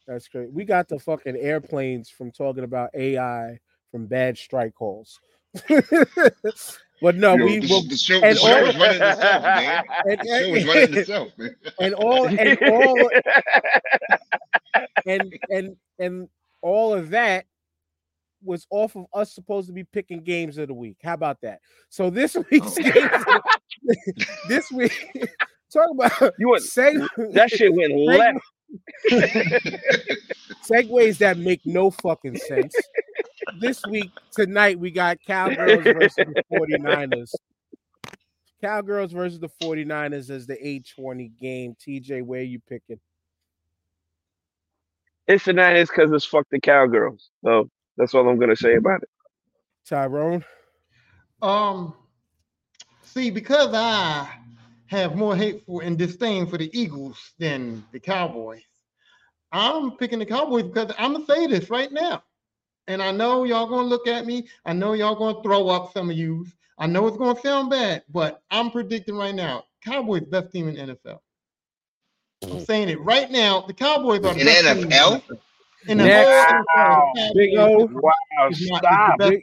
That's 0.09 0.27
great. 0.27 0.51
We 0.51 0.65
got 0.65 0.89
the 0.89 0.99
fucking 0.99 1.37
airplanes 1.37 2.09
from 2.09 2.33
talking 2.33 2.65
about 2.65 2.91
AI 2.95 3.59
from 3.93 4.07
bad 4.07 4.37
strike 4.39 4.75
calls. 4.75 5.21
but 5.69 7.15
no, 7.15 7.37
Yo, 7.37 7.45
we 7.45 7.59
the, 7.61 7.69
will 7.69 7.83
the 7.87 7.97
show 7.97 8.19
the 8.21 8.27
and 8.27 8.39
show 8.39 8.49
all- 8.59 8.65
is 8.67 8.77
running 8.77 9.03
itself, 9.03 9.43
man. 9.43 9.85
and, 10.07 10.19
The 10.21 10.25
show 10.25 10.55
is 10.55 10.67
running 10.67 10.95
itself, 10.99 11.29
man. 11.37 11.57
and 11.81 11.95
all 11.95 12.27
and 12.27 12.59
all 12.71 13.11
and 15.07 15.39
and 15.51 15.77
and 15.99 16.29
all 16.63 16.95
of 16.95 17.11
that 17.11 17.45
was 18.43 18.67
off 18.71 18.97
of 18.97 19.07
us 19.15 19.35
supposed 19.35 19.67
to 19.67 19.73
be 19.75 19.85
picking 19.85 20.23
games 20.23 20.59
of 20.59 20.69
the 20.69 20.75
week. 20.75 20.97
How 21.03 21.15
about 21.15 21.41
that? 21.43 21.61
So 21.91 22.09
this 22.09 22.35
week's 22.51 22.79
Oh. 22.79 22.83
games 22.83 24.23
this 24.49 24.71
week 24.73 25.07
talk 25.73 25.91
about 25.91 26.35
You 26.39 26.49
went- 26.51 26.63
seg- 26.63 27.33
that 27.35 27.51
shit 27.51 27.75
went 27.75 27.95
left. 27.95 28.39
Segues 30.71 31.19
that 31.19 31.39
make 31.39 31.65
no 31.65 31.91
fucking 31.91 32.37
sense. 32.37 32.75
this 33.61 33.85
week, 33.87 34.11
tonight, 34.33 34.79
we 34.79 34.91
got 34.91 35.19
Cowgirls 35.27 35.85
versus 35.85 36.27
the 36.35 36.43
49ers. 36.53 37.35
Cowgirls 38.61 39.13
versus 39.13 39.39
the 39.39 39.49
49ers 39.63 40.31
as 40.31 40.47
the 40.47 40.55
820 40.55 41.29
game. 41.41 41.77
TJ, 41.81 42.25
where 42.25 42.43
you 42.43 42.61
picking? 42.69 42.99
It's 45.29 45.45
the 45.45 45.53
Niners 45.53 45.89
because 45.89 46.11
it's 46.11 46.25
fuck 46.25 46.47
the 46.51 46.59
cowgirls. 46.59 47.31
So 47.45 47.69
that's 47.97 48.15
all 48.15 48.27
I'm 48.29 48.39
gonna 48.39 48.57
say 48.57 48.77
about 48.77 49.03
it. 49.03 49.11
Tyrone? 49.87 50.45
Um, 51.43 51.95
see, 53.03 53.31
because 53.31 53.73
I 53.75 54.29
have 54.89 55.17
more 55.17 55.37
hate 55.37 55.65
for 55.67 55.83
and 55.83 55.97
disdain 55.97 56.47
for 56.47 56.59
the 56.59 56.71
Eagles 56.79 57.19
than 57.39 57.85
the 57.93 58.01
Cowboys, 58.01 58.63
I'm 59.53 59.93
picking 59.93 60.19
the 60.19 60.27
Cowboys 60.27 60.65
because 60.65 60.93
I'm 60.99 61.13
gonna 61.13 61.27
say 61.27 61.47
this 61.47 61.71
right 61.71 61.93
now. 61.93 62.23
And 62.87 63.03
I 63.03 63.11
know 63.11 63.45
y'all 63.45 63.67
gonna 63.67 63.87
look 63.87 64.07
at 64.07 64.27
me. 64.27 64.49
I 64.65 64.73
know 64.73 64.95
y'all 64.95 65.15
gonna 65.15 65.43
throw 65.43 65.69
up 65.69 65.93
some 65.93 66.11
of 66.11 66.17
you. 66.17 66.47
I 66.79 66.87
know 66.87 67.07
it's 67.07 67.19
gonna 67.19 67.39
sound 67.41 67.71
bad, 67.71 68.03
but 68.09 68.43
I'm 68.51 68.71
predicting 68.71 69.17
right 69.17 69.35
now, 69.35 69.65
Cowboys 69.85 70.25
best 70.25 70.53
team 70.53 70.69
in 70.69 70.77
NFL. 70.77 71.21
I'm 72.45 72.51
mm. 72.51 72.67
saying 72.67 72.89
it 72.89 73.01
right 73.01 73.31
now. 73.31 73.63
The 73.63 73.75
Cowboys 73.75 74.25
are 74.25 74.35
the 74.35 74.41
In 74.41 74.47
best 74.47 74.81
team 74.81 74.91
NFL? 74.91 75.23
NFL. 75.23 75.39
In 75.89 75.99
the 75.99 76.05
NFL, 76.05 77.13
the 77.15 77.33
Big 77.35 77.59
O. 77.59 77.87
Wow, 77.87 78.13
is 78.51 78.69
not- 78.69 78.77
is 78.77 78.79
stop, 78.79 79.19
Big- 79.19 79.43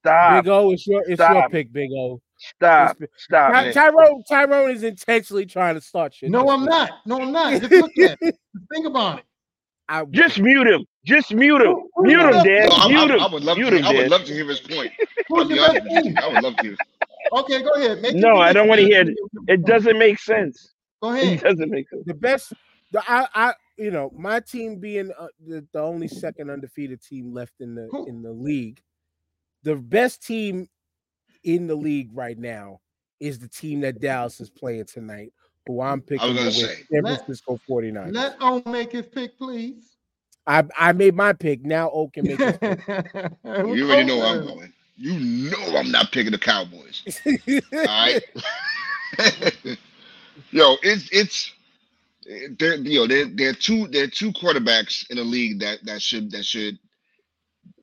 stop, 0.00 0.44
Big 0.44 0.50
O, 0.50 0.72
it's 0.72 0.86
your 0.86 1.02
it's 1.08 1.18
your 1.18 1.48
pick, 1.48 1.72
Big 1.72 1.90
O. 1.92 2.20
stop, 2.36 2.96
stop. 3.16 3.52
Ty- 3.52 3.72
Tyrone, 3.72 4.22
Tyrone 4.28 4.70
is 4.70 4.82
intentionally 4.82 5.46
trying 5.46 5.74
to 5.74 5.80
start 5.80 6.14
shit. 6.14 6.30
No, 6.30 6.48
I'm 6.50 6.64
not. 6.64 6.90
No, 7.06 7.20
I'm 7.20 7.32
not. 7.32 7.60
Just 7.60 7.72
look 7.72 7.92
at 7.98 8.18
it. 8.20 8.36
Think 8.72 8.86
about 8.86 9.18
it. 9.20 9.24
I, 9.88 10.04
Just 10.10 10.40
mute 10.40 10.66
him. 10.66 10.84
Just 11.04 11.32
mute 11.32 11.62
him. 11.62 11.76
Mute 11.98 12.18
him, 12.20 12.34
Yo, 12.34 12.42
Dan. 12.42 12.68
No, 12.68 12.74
I, 12.76 12.88
Mute 12.88 13.10
I, 13.12 13.14
him. 13.14 13.20
I 13.20 13.26
would 13.32 13.44
love 13.44 13.56
Mute 13.58 13.70
to 13.70 13.78
him, 13.78 13.84
I 13.84 13.88
would 13.92 14.00
Dan. 14.00 14.10
love 14.10 14.24
to 14.24 14.32
hear 14.32 14.44
his 14.48 14.60
point. 14.60 14.90
I'll 15.30 15.44
Who's 15.44 15.48
the 15.48 15.58
honest 15.60 15.84
best 15.86 16.04
team? 16.04 16.14
I 16.20 16.28
would 16.28 16.42
love 16.42 16.56
to. 16.56 16.76
Okay, 17.32 17.62
go 17.62 17.70
ahead. 17.74 18.02
Make 18.02 18.16
No, 18.16 18.36
I 18.36 18.52
don't 18.52 18.66
wanna 18.68 18.82
hear 18.82 19.02
It 19.02 19.16
it 19.48 19.64
doesn't 19.64 19.98
make 19.98 20.18
sense. 20.18 20.72
Go 21.02 21.12
It 21.12 21.22
ahead. 21.22 21.40
doesn't 21.40 21.70
make 21.70 21.88
sense. 21.88 22.02
the 22.06 22.14
best 22.14 22.52
the 22.92 23.02
I, 23.08 23.26
I 23.34 23.54
you 23.76 23.90
know 23.92 24.10
my 24.16 24.40
team 24.40 24.78
being 24.80 25.10
uh, 25.18 25.26
the, 25.46 25.64
the 25.72 25.80
only 25.80 26.08
second 26.08 26.50
undefeated 26.50 27.00
team 27.02 27.32
left 27.32 27.54
in 27.60 27.74
the 27.74 27.88
Who- 27.90 28.06
in 28.08 28.22
the 28.22 28.32
league 28.32 28.80
the 29.62 29.74
best 29.76 30.24
team 30.26 30.68
in 31.46 31.66
the 31.66 31.74
league 31.74 32.10
right 32.12 32.36
now 32.38 32.80
is 33.20 33.38
the 33.38 33.48
team 33.48 33.80
that 33.80 34.00
Dallas 34.00 34.40
is 34.40 34.50
playing 34.50 34.84
tonight, 34.84 35.32
who 35.66 35.80
I'm 35.80 36.02
picking 36.02 36.20
I 36.20 36.26
was 36.26 36.34
to 36.36 36.38
gonna 36.38 36.68
win 36.68 36.76
say. 36.76 36.82
San 36.92 37.02
Let- 37.02 37.16
Francisco 37.24 37.60
49ers. 37.68 38.14
Let 38.14 38.36
O 38.40 38.62
make 38.70 38.92
his 38.92 39.06
pick, 39.06 39.38
please. 39.38 39.96
I, 40.46 40.64
I 40.78 40.92
made 40.92 41.14
my 41.14 41.32
pick. 41.32 41.64
Now 41.64 41.90
O 41.90 42.08
can 42.08 42.26
make 42.26 42.38
his 42.38 42.56
pick. 42.58 42.80
You 43.44 43.86
already 43.88 44.04
know 44.04 44.18
where 44.18 44.26
I'm 44.26 44.46
going. 44.46 44.72
You 44.96 45.18
know 45.50 45.76
I'm 45.76 45.90
not 45.90 46.12
picking 46.12 46.32
the 46.32 46.38
Cowboys. 46.38 47.02
All 47.72 47.84
right. 47.84 48.22
Yo, 50.50 50.76
it's 50.82 51.08
it's 51.12 51.52
there. 52.58 52.76
You 52.76 53.00
know, 53.00 53.06
there 53.06 53.26
there 53.26 53.50
are 53.50 53.54
two 53.54 53.88
there 53.88 54.04
are 54.04 54.08
two 54.08 54.32
quarterbacks 54.32 55.08
in 55.10 55.16
the 55.16 55.24
league 55.24 55.60
that 55.60 55.84
that 55.84 56.00
should 56.02 56.30
that 56.32 56.44
should 56.44 56.78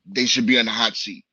they 0.06 0.26
should 0.26 0.46
be 0.46 0.58
on 0.58 0.64
the 0.66 0.70
hot 0.70 0.96
seat, 0.96 1.24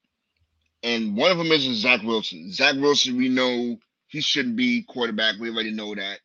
and 0.83 1.15
one 1.17 1.31
of 1.31 1.37
them 1.37 1.51
is 1.51 1.63
Zach 1.63 2.01
Wilson. 2.03 2.51
Zach 2.51 2.75
Wilson, 2.75 3.17
we 3.17 3.29
know 3.29 3.77
he 4.07 4.21
shouldn't 4.21 4.55
be 4.55 4.83
quarterback. 4.83 5.35
We 5.39 5.49
already 5.51 5.71
know 5.71 5.95
that. 5.95 6.19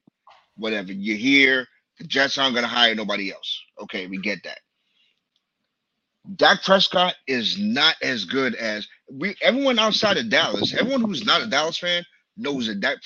Whatever. 0.57 0.93
You're 0.93 1.17
here. 1.19 1.67
The 1.99 2.05
Jets 2.05 2.39
aren't 2.39 2.55
gonna 2.55 2.67
hire 2.69 2.95
nobody 2.95 3.33
else. 3.33 3.63
Okay, 3.83 4.07
we 4.07 4.19
get 4.19 4.43
that. 4.45 4.59
Dak 6.37 6.63
Prescott 6.65 7.15
is 7.27 7.59
not 7.59 7.97
as 8.03 8.25
good 8.25 8.55
as 8.57 8.89
we. 9.13 9.37
Everyone 9.43 9.79
outside 9.79 10.17
of 10.19 10.31
Dallas, 10.31 10.75
everyone 10.75 11.03
who's 11.03 11.25
not 11.25 11.43
a 11.43 11.47
Dallas 11.47 11.79
fan, 11.79 12.05
knows 12.37 12.67
that 12.67 12.81
Dak 12.81 12.99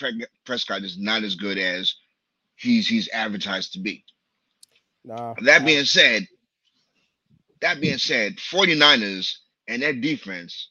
Prescott 0.46 0.82
is 0.82 0.98
not 0.98 1.24
as 1.24 1.36
good 1.36 1.58
as 1.58 1.94
he's 2.56 2.88
he's 2.88 3.08
advertised 3.12 3.74
to 3.74 3.80
be. 3.80 4.04
Nah, 5.04 5.36
That 5.42 5.64
being 5.66 5.84
said, 5.86 6.26
that 7.60 7.80
being 7.80 7.98
said, 7.98 8.36
49ers 8.38 9.34
and 9.68 9.82
that 9.82 10.00
defense, 10.00 10.70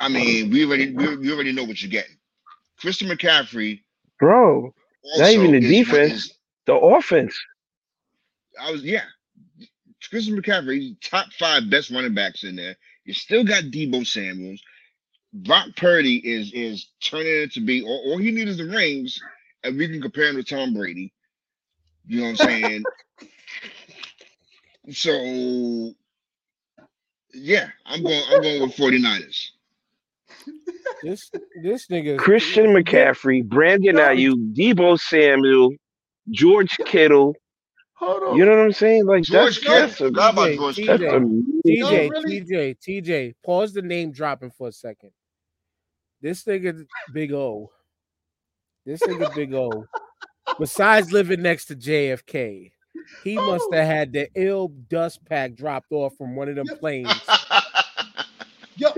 I 0.00 0.08
mean, 0.08 0.50
we 0.50 0.64
already 0.66 0.92
we, 0.92 1.16
we 1.16 1.32
already 1.32 1.52
know 1.52 1.64
what 1.64 1.82
you're 1.82 1.90
getting. 1.90 2.16
Christian 2.78 3.08
McCaffrey 3.08 3.80
Bro, 4.18 4.74
Not 5.04 5.30
even 5.30 5.52
the 5.52 5.60
defense. 5.60 6.12
is- 6.12 6.34
the 6.66 6.74
offense. 6.74 7.38
I 8.60 8.70
was 8.72 8.82
yeah. 8.82 9.04
Christian 10.10 10.40
McCaffrey, 10.40 10.96
top 11.02 11.32
five 11.32 11.70
best 11.70 11.90
running 11.90 12.14
backs 12.14 12.44
in 12.44 12.56
there. 12.56 12.76
You 13.04 13.14
still 13.14 13.44
got 13.44 13.64
Deebo 13.64 14.06
Samuels. 14.06 14.62
Brock 15.32 15.68
Purdy 15.76 16.16
is 16.16 16.52
is 16.52 16.88
turning 17.02 17.26
it 17.42 17.52
to 17.52 17.60
be 17.60 17.82
all, 17.82 18.12
all 18.12 18.18
he 18.18 18.30
needs 18.30 18.50
is 18.52 18.58
the 18.58 18.64
rings, 18.66 19.20
and 19.64 19.76
we 19.76 19.88
can 19.88 20.00
compare 20.00 20.28
him 20.30 20.36
to 20.36 20.44
Tom 20.44 20.74
Brady. 20.74 21.12
You 22.06 22.18
know 22.20 22.24
what 22.24 22.30
I'm 22.30 22.36
saying? 22.36 22.84
so 24.92 25.94
yeah, 27.34 27.68
I'm 27.86 28.02
going 28.02 28.22
I'm 28.30 28.42
going 28.42 28.62
with 28.62 28.76
49ers. 28.76 29.50
This 31.02 31.30
this 31.62 31.86
nigga 31.88 32.18
Christian 32.18 32.66
McCaffrey, 32.66 33.44
Brandon 33.44 33.96
Aiyuk, 33.96 34.54
Deebo 34.54 34.98
Samuel, 34.98 35.74
George 36.30 36.76
Kittle. 36.86 37.34
Hold 37.94 38.22
on. 38.22 38.36
You 38.36 38.44
know 38.44 38.52
what 38.52 38.60
I'm 38.60 38.72
saying? 38.72 39.06
Like 39.06 39.22
George 39.24 39.56
that's 39.56 39.58
Kittle. 39.60 39.74
that's 39.88 40.00
a, 40.00 40.04
Forgot 40.08 40.32
about 40.34 40.48
TJ, 40.48 40.56
George 40.56 40.76
TJ. 40.76 40.86
Kittle. 40.86 41.20
TJ, 41.66 42.10
TJ, 42.26 42.76
TJ, 43.04 43.34
pause 43.44 43.72
the 43.72 43.82
name 43.82 44.12
dropping 44.12 44.50
for 44.50 44.68
a 44.68 44.72
second. 44.72 45.10
This 46.20 46.44
nigga 46.44 46.84
Big 47.12 47.32
O. 47.32 47.70
This 48.84 49.00
nigga 49.02 49.34
Big 49.34 49.52
O. 49.54 49.86
Besides 50.58 51.12
living 51.12 51.42
next 51.42 51.66
to 51.66 51.76
JFK, 51.76 52.70
he 53.24 53.38
oh. 53.38 53.46
must 53.46 53.64
Oh. 53.70 53.76
have 53.76 53.86
had 53.86 54.12
the 54.12 54.28
ill 54.34 54.68
dust 54.68 55.24
pack 55.24 55.54
dropped 55.54 55.92
off 55.92 56.16
from 56.16 56.34
one 56.36 56.48
of 56.48 56.56
them 56.56 56.66
planes. 56.78 57.08
Yo, 58.76 58.88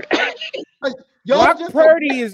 like, 0.81 0.93
y'all 1.25 1.43
Brock 1.45 1.59
just 1.59 1.73
Purdy 1.73 2.19
is 2.21 2.33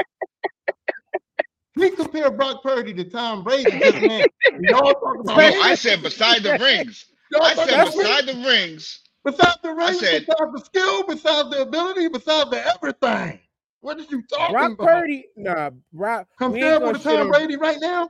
we 1.76 1.91
compare 1.91 2.32
Brock 2.32 2.63
Purdy 2.63 2.93
to 2.93 3.04
Tom 3.04 3.43
Brady. 3.43 3.71
Just 3.80 4.02
man, 4.02 4.26
y'all 4.62 4.93
talk 4.93 5.19
about 5.19 5.38
no, 5.38 5.62
I 5.62 5.76
said 5.76 6.02
beside 6.02 6.43
the 6.43 6.58
rings. 6.60 7.06
y'all 7.32 7.43
I 7.43 7.54
said 7.56 7.69
about 7.69 7.93
beside 7.93 8.26
the 8.28 8.34
rings. 8.48 9.00
besides 9.24 9.58
the 9.63 9.74
rings, 9.74 10.00
said- 10.00 10.26
besides 10.26 10.52
the 10.54 10.62
skill, 10.65 11.04
besides 11.08 11.50
the 11.50 11.62
ability, 11.62 12.08
besides 12.10 12.50
the 12.50 12.65
everything. 12.76 13.39
What 13.82 14.00
are 14.00 14.04
you 14.10 14.24
talking 14.24 14.54
Brock 14.54 14.65
about? 14.71 14.78
Brock 14.78 14.89
Purdy. 15.02 15.26
Nah, 15.36 15.69
Brock. 15.93 16.28
we 16.39 16.45
ain't 16.45 16.54
Compared 16.82 16.82
with 16.84 17.04
Tom 17.04 17.17
on- 17.21 17.28
Brady 17.30 17.56
right 17.58 17.78
now? 17.80 18.10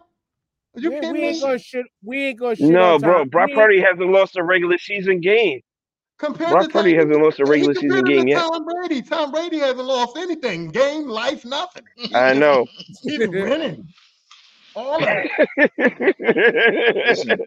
Are 0.75 0.79
you 0.81 0.89
we, 0.89 0.95
kidding 0.95 1.13
we 1.13 1.19
ain't 1.21 1.41
gonna 1.41 1.59
shit. 1.59 1.85
We 2.03 2.25
ain't 2.25 2.39
gonna 2.39 2.55
shit. 2.55 2.69
no, 2.69 2.95
on 2.95 3.01
bro. 3.01 3.25
Brock 3.25 3.49
Purdy 3.55 3.79
hasn't 3.81 4.09
lost 4.11 4.35
a 4.37 4.43
regular 4.43 4.77
season 4.77 5.19
game. 5.21 5.61
Compared 6.17 6.49
Brock 6.51 6.63
to 6.63 6.69
Purdy 6.69 6.93
Tom, 6.93 7.07
hasn't 7.09 7.23
lost 7.23 7.39
a 7.39 7.43
he 7.45 7.49
regular 7.49 7.73
season 7.75 7.89
compared 7.89 8.05
game 8.05 8.25
to 8.25 8.29
yet. 8.31 8.41
Tom 8.41 8.65
Brady. 8.65 9.01
Tom 9.01 9.31
Brady 9.31 9.59
hasn't 9.59 9.85
lost 9.85 10.17
anything. 10.17 10.69
Game, 10.69 11.07
life, 11.07 11.43
nothing. 11.45 11.83
I 12.13 12.33
know. 12.33 12.65
He's 13.03 13.19
winning. 13.27 13.87
All 14.77 14.95
of 14.95 15.07
it. 15.07 16.15
Listen, 17.07 17.37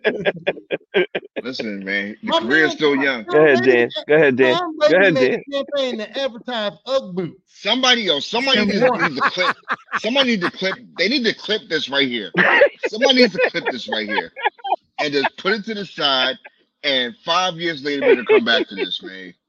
listen, 1.42 1.84
man. 1.84 2.16
The 2.22 2.28
My 2.28 2.40
career's 2.40 2.68
man, 2.68 2.76
still 2.76 2.94
Tom- 2.94 3.04
young. 3.04 3.24
Go 3.24 3.44
ahead, 3.44 3.64
Dan. 3.64 3.90
Go 4.06 4.14
ahead, 4.14 4.36
Dan. 4.36 4.54
Tom 4.58 4.78
Go 4.78 4.88
Brady 4.88 4.94
ahead, 4.96 5.14
made 5.14 5.30
Dan. 5.30 5.40
a 5.40 5.52
campaign 5.64 5.98
to 5.98 6.18
advertise 6.22 6.72
Ugg 6.86 7.14
boots. 7.14 7.40
Somebody 7.46 8.08
else, 8.08 8.26
somebody 8.26 8.58
And 8.60 8.68
needs, 8.68 8.80
what? 8.82 9.00
needs 9.00 9.16
to 9.16 9.30
clip. 9.30 9.56
Somebody 9.98 10.30
need 10.32 10.40
to 10.42 10.50
clip. 10.50 10.74
They 10.98 11.08
need 11.08 11.24
to 11.24 11.34
clip 11.34 11.62
this 11.68 11.88
right 11.90 12.08
here. 12.08 12.30
Somebody 12.88 13.14
needs 13.22 13.34
to 13.34 13.50
clip 13.50 13.64
this 13.70 13.88
right 13.88 14.08
here, 14.08 14.32
and 14.98 15.12
just 15.12 15.36
put 15.36 15.52
it 15.52 15.64
to 15.66 15.74
the 15.74 15.84
side. 15.84 16.36
And 16.84 17.14
five 17.24 17.54
years 17.56 17.82
later, 17.82 18.06
we're 18.06 18.14
gonna 18.16 18.26
come 18.26 18.44
back 18.44 18.68
to 18.68 18.74
this, 18.74 19.02
man. 19.02 19.34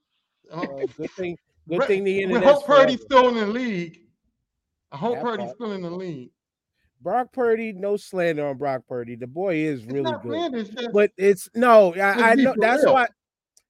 Uh, 0.52 0.66
good 0.98 1.12
thing. 1.12 1.38
Good 1.70 1.84
thing 1.84 2.04
the 2.04 2.24
internet. 2.24 2.44
hope 2.44 2.66
Purdy's 2.66 3.02
still 3.04 3.30
in 3.30 3.36
the 3.36 3.46
league. 3.46 4.00
I 4.92 4.98
hope 4.98 5.14
That 5.18 5.24
Purdy's 5.24 5.46
part. 5.46 5.56
still 5.58 5.72
in 5.74 5.84
the 5.84 5.92
league. 5.92 6.32
Brock 7.02 7.32
Purdy, 7.32 7.72
no 7.72 7.98
slander 7.98 8.48
on 8.48 8.58
Brock 8.58 8.82
Purdy. 8.90 9.14
The 9.16 9.28
boy 9.28 9.58
is 9.58 9.84
It's 9.84 9.94
really 9.94 10.12
good. 10.12 10.22
slander, 10.24 10.58
it's 10.58 10.70
just- 10.72 10.92
But 10.92 11.12
it's 11.18 11.48
no, 11.54 11.94
I, 11.94 12.32
I 12.32 12.34
know 12.34 12.56
that's 12.58 12.84
real. 12.84 12.94
why 12.96 13.08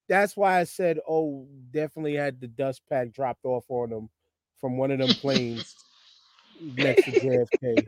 that's 0.08 0.38
why 0.38 0.58
I 0.62 0.64
said, 0.64 1.00
oh, 1.06 1.46
definitely 1.72 2.16
had 2.16 2.40
the 2.40 2.48
dust 2.48 2.82
pack 2.90 3.12
dropped 3.12 3.44
off 3.44 3.66
on 3.68 3.92
him 3.92 4.10
from 4.62 4.78
one 4.78 4.92
of 4.92 5.00
them 5.00 5.10
planes 5.10 5.76
next 6.62 7.04
to 7.04 7.12
JFK. 7.12 7.88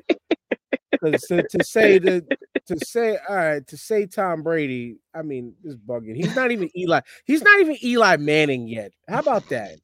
Because 1.02 1.22
to, 1.24 1.44
to 1.48 1.64
say 1.64 1.98
that 2.00 2.38
to 2.68 2.78
say 2.86 3.18
all 3.28 3.36
right, 3.36 3.66
to 3.68 3.78
say 3.78 4.06
Tom 4.06 4.44
Brady, 4.44 4.98
I 5.16 5.22
mean, 5.24 5.54
this 5.64 5.76
bugging. 5.76 6.16
He's 6.16 6.36
not 6.36 6.52
even 6.52 6.70
Eli. 6.78 7.02
He's 7.26 7.42
not 7.42 7.60
even 7.60 7.78
Eli 7.84 8.18
Manning 8.18 8.68
yet. 8.68 8.92
How 9.10 9.20
about 9.20 9.50
that? 9.50 9.80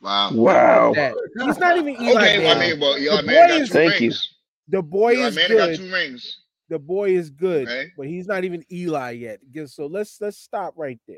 Wow. 0.00 0.30
Wow. 0.32 0.92
That 0.94 1.14
he's 1.44 1.58
not 1.58 1.78
even 1.78 2.00
Eli 2.00 2.12
Okay, 2.22 2.44
well, 2.44 2.56
I 2.56 2.60
mean, 2.70 2.80
well, 2.80 2.96
Eli 2.98 3.16
The 3.22 3.26
boy 3.26 3.32
got 3.34 3.50
is- 3.50 3.68
two 3.68 3.72
Thank 3.74 4.00
you. 4.00 4.12
the 4.68 4.82
boy 4.82 5.12
Eli 5.14 5.26
is 5.28 5.34
Manning 5.36 5.56
got 5.58 5.66
good. 5.68 5.76
two 5.78 5.92
rings. 5.92 6.38
the 6.68 6.78
boy 6.78 7.10
is 7.10 7.30
good, 7.30 7.66
Okay. 7.68 7.90
but 7.96 8.06
he's 8.06 8.26
not 8.26 8.44
even 8.44 8.62
Eli 8.70 9.10
yet. 9.12 9.40
So 9.66 9.86
let's 9.86 10.20
let's 10.20 10.38
stop 10.38 10.74
right 10.76 11.00
there. 11.08 11.16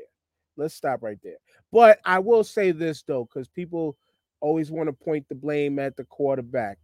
Let's 0.57 0.73
stop 0.73 1.03
right 1.03 1.19
there. 1.23 1.37
But 1.71 1.99
I 2.05 2.19
will 2.19 2.43
say 2.43 2.71
this 2.71 3.03
though, 3.03 3.25
because 3.25 3.47
people 3.47 3.95
always 4.41 4.71
want 4.71 4.87
to 4.87 4.93
point 4.93 5.27
the 5.29 5.35
blame 5.35 5.77
at 5.79 5.95
the 5.97 6.05
quarterback. 6.05 6.77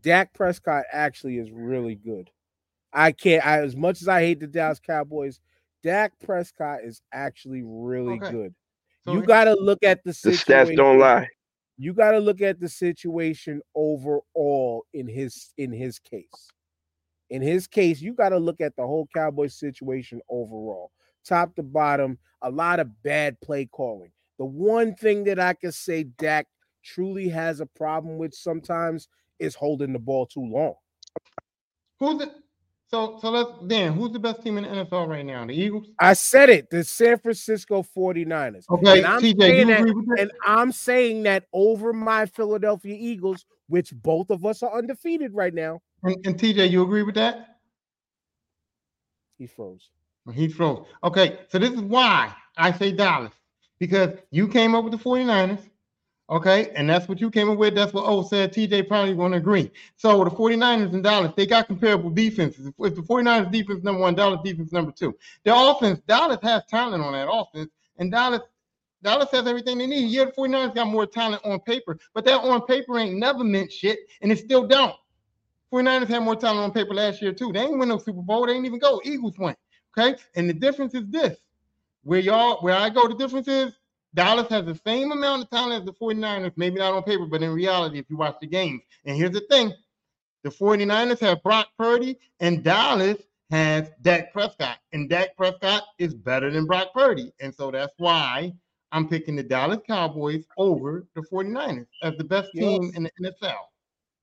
Dak 0.00 0.32
Prescott 0.34 0.84
actually 0.92 1.38
is 1.38 1.50
really 1.50 1.94
good. 1.94 2.30
I 2.92 3.12
can't. 3.12 3.44
I, 3.46 3.60
as 3.60 3.76
much 3.76 4.00
as 4.00 4.08
I 4.08 4.20
hate 4.20 4.40
the 4.40 4.46
Dallas 4.46 4.80
Cowboys, 4.80 5.40
Dak 5.82 6.12
Prescott 6.24 6.80
is 6.84 7.02
actually 7.12 7.62
really 7.64 8.18
Okay. 8.18 8.30
good. 8.30 8.54
So 9.04 9.12
you 9.12 9.22
got 9.22 9.44
to 9.44 9.54
look 9.54 9.82
at 9.82 10.02
the 10.04 10.10
The 10.10 10.30
stats 10.30 10.74
don't 10.74 10.98
lie. 10.98 11.28
You 11.76 11.92
got 11.94 12.10
to 12.10 12.18
look 12.18 12.40
at 12.40 12.58
the 12.58 12.68
situation 12.68 13.62
overall 13.74 14.84
in 14.92 15.06
his 15.06 15.52
in 15.58 15.72
his 15.72 15.98
case. 15.98 16.50
In 17.30 17.42
his 17.42 17.66
case, 17.66 18.00
you 18.00 18.14
got 18.14 18.30
to 18.30 18.38
look 18.38 18.60
at 18.60 18.74
the 18.76 18.86
whole 18.86 19.06
Cowboys 19.14 19.54
situation 19.54 20.20
overall, 20.28 20.90
top 21.24 21.54
to 21.56 21.62
bottom. 21.62 22.18
A 22.42 22.50
lot 22.50 22.80
of 22.80 23.02
bad 23.02 23.40
play 23.40 23.66
calling. 23.66 24.12
The 24.38 24.44
one 24.44 24.94
thing 24.94 25.24
that 25.24 25.38
I 25.38 25.54
can 25.54 25.72
say 25.72 26.04
Dak 26.04 26.46
truly 26.82 27.28
has 27.28 27.60
a 27.60 27.66
problem 27.66 28.16
with 28.16 28.32
sometimes 28.34 29.08
is 29.38 29.54
holding 29.54 29.92
the 29.92 29.98
ball 29.98 30.26
too 30.26 30.44
long. 30.44 30.74
Who's 32.00 32.22
it? 32.22 32.30
So 32.90 33.18
so 33.20 33.30
let's 33.30 33.50
then 33.64 33.92
who's 33.92 34.12
the 34.12 34.18
best 34.18 34.42
team 34.42 34.56
in 34.56 34.64
the 34.64 34.70
NFL 34.70 35.08
right 35.08 35.24
now? 35.26 35.44
The 35.44 35.52
Eagles? 35.52 35.88
I 36.00 36.14
said 36.14 36.48
it, 36.48 36.70
the 36.70 36.82
San 36.84 37.18
Francisco 37.18 37.82
49ers. 37.82 38.64
Okay, 38.70 38.98
And 38.98 39.06
I'm 39.06 39.20
TJ, 39.20 39.38
saying 39.38 39.58
you 39.58 39.66
that- 39.66 39.80
agree 39.80 39.92
with 39.92 40.06
that? 40.06 40.20
And 40.20 40.30
I'm 40.46 40.72
saying 40.72 41.24
that 41.24 41.44
over 41.52 41.92
my 41.92 42.24
Philadelphia 42.26 42.96
Eagles, 42.98 43.44
which 43.68 43.92
both 43.92 44.30
of 44.30 44.46
us 44.46 44.62
are 44.62 44.72
undefeated 44.76 45.34
right 45.34 45.52
now. 45.52 45.80
And, 46.02 46.16
and 46.24 46.38
TJ, 46.40 46.70
you 46.70 46.82
agree 46.82 47.02
with 47.02 47.16
that? 47.16 47.58
He 49.36 49.46
froze. 49.46 49.90
He 50.32 50.48
froze. 50.48 50.86
Okay, 51.04 51.40
so 51.48 51.58
this 51.58 51.72
is 51.72 51.80
why 51.80 52.34
I 52.56 52.72
say 52.72 52.92
Dallas. 52.92 53.32
Because 53.78 54.10
you 54.30 54.48
came 54.48 54.74
up 54.74 54.84
with 54.84 54.92
the 54.92 54.98
49ers. 54.98 55.60
Okay, 56.30 56.70
and 56.74 56.88
that's 56.88 57.08
what 57.08 57.20
you 57.22 57.30
came 57.30 57.48
up 57.48 57.56
with. 57.56 57.74
That's 57.74 57.94
what 57.94 58.04
O 58.04 58.22
said. 58.22 58.52
TJ 58.52 58.86
probably 58.86 59.14
going 59.14 59.32
to 59.32 59.38
agree. 59.38 59.70
So 59.96 60.22
the 60.24 60.30
49ers 60.30 60.92
and 60.92 61.02
Dallas, 61.02 61.32
they 61.34 61.46
got 61.46 61.68
comparable 61.68 62.10
defenses. 62.10 62.66
If, 62.66 62.94
the 62.96 63.00
49ers 63.00 63.50
defense 63.50 63.82
number 63.82 64.02
one, 64.02 64.14
Dallas 64.14 64.40
defense 64.44 64.70
number 64.70 64.92
two. 64.92 65.16
Their 65.44 65.54
offense, 65.56 66.00
Dallas 66.06 66.38
has 66.42 66.64
talent 66.66 67.02
on 67.02 67.12
that 67.14 67.30
offense, 67.30 67.70
and 67.96 68.12
Dallas 68.12 68.42
Dallas 69.02 69.30
has 69.30 69.46
everything 69.46 69.78
they 69.78 69.86
need. 69.86 70.10
Yeah, 70.10 70.26
the 70.26 70.32
49ers 70.32 70.74
got 70.74 70.88
more 70.88 71.06
talent 71.06 71.42
on 71.44 71.60
paper, 71.60 71.98
but 72.14 72.24
that 72.24 72.40
on 72.40 72.66
paper 72.66 72.98
ain't 72.98 73.16
never 73.16 73.44
meant 73.44 73.72
shit, 73.72 74.00
and 74.20 74.30
it 74.32 74.38
still 74.38 74.66
don't. 74.66 74.94
49ers 75.72 76.08
had 76.08 76.22
more 76.22 76.36
talent 76.36 76.60
on 76.60 76.72
paper 76.72 76.94
last 76.94 77.22
year, 77.22 77.32
too. 77.32 77.52
They 77.52 77.60
ain't 77.60 77.78
win 77.78 77.88
no 77.88 77.98
Super 77.98 78.22
Bowl. 78.22 78.46
They 78.46 78.54
ain't 78.54 78.66
even 78.66 78.78
go. 78.78 79.00
Eagles 79.04 79.38
went. 79.38 79.58
Okay. 79.96 80.18
And 80.34 80.48
the 80.48 80.54
difference 80.54 80.94
is 80.94 81.04
this 81.08 81.38
where 82.02 82.20
y'all, 82.20 82.60
where 82.62 82.74
I 82.74 82.88
go, 82.88 83.08
the 83.08 83.14
difference 83.14 83.48
is 83.48 83.72
Dallas 84.14 84.48
has 84.48 84.64
the 84.64 84.80
same 84.86 85.12
amount 85.12 85.44
of 85.44 85.50
talent 85.50 85.80
as 85.80 85.86
the 85.86 85.92
49ers, 85.92 86.52
maybe 86.56 86.78
not 86.78 86.94
on 86.94 87.02
paper, 87.02 87.26
but 87.26 87.42
in 87.42 87.50
reality, 87.52 87.98
if 87.98 88.06
you 88.08 88.16
watch 88.16 88.36
the 88.40 88.46
games. 88.46 88.82
And 89.04 89.16
here's 89.16 89.32
the 89.32 89.42
thing 89.50 89.72
the 90.44 90.50
49ers 90.50 91.20
have 91.20 91.42
Brock 91.42 91.68
Purdy, 91.78 92.18
and 92.40 92.62
Dallas 92.64 93.18
has 93.50 93.90
Dak 94.02 94.32
Prescott. 94.32 94.78
And 94.92 95.08
Dak 95.08 95.36
Prescott 95.36 95.84
is 95.98 96.14
better 96.14 96.50
than 96.50 96.66
Brock 96.66 96.88
Purdy. 96.94 97.32
And 97.40 97.54
so 97.54 97.70
that's 97.70 97.94
why 97.98 98.52
I'm 98.92 99.08
picking 99.08 99.36
the 99.36 99.42
Dallas 99.42 99.80
Cowboys 99.86 100.44
over 100.56 101.06
the 101.14 101.22
49ers 101.22 101.86
as 102.02 102.16
the 102.16 102.24
best 102.24 102.50
team 102.54 102.92
in 102.94 103.04
the 103.04 103.10
NFL. 103.22 103.56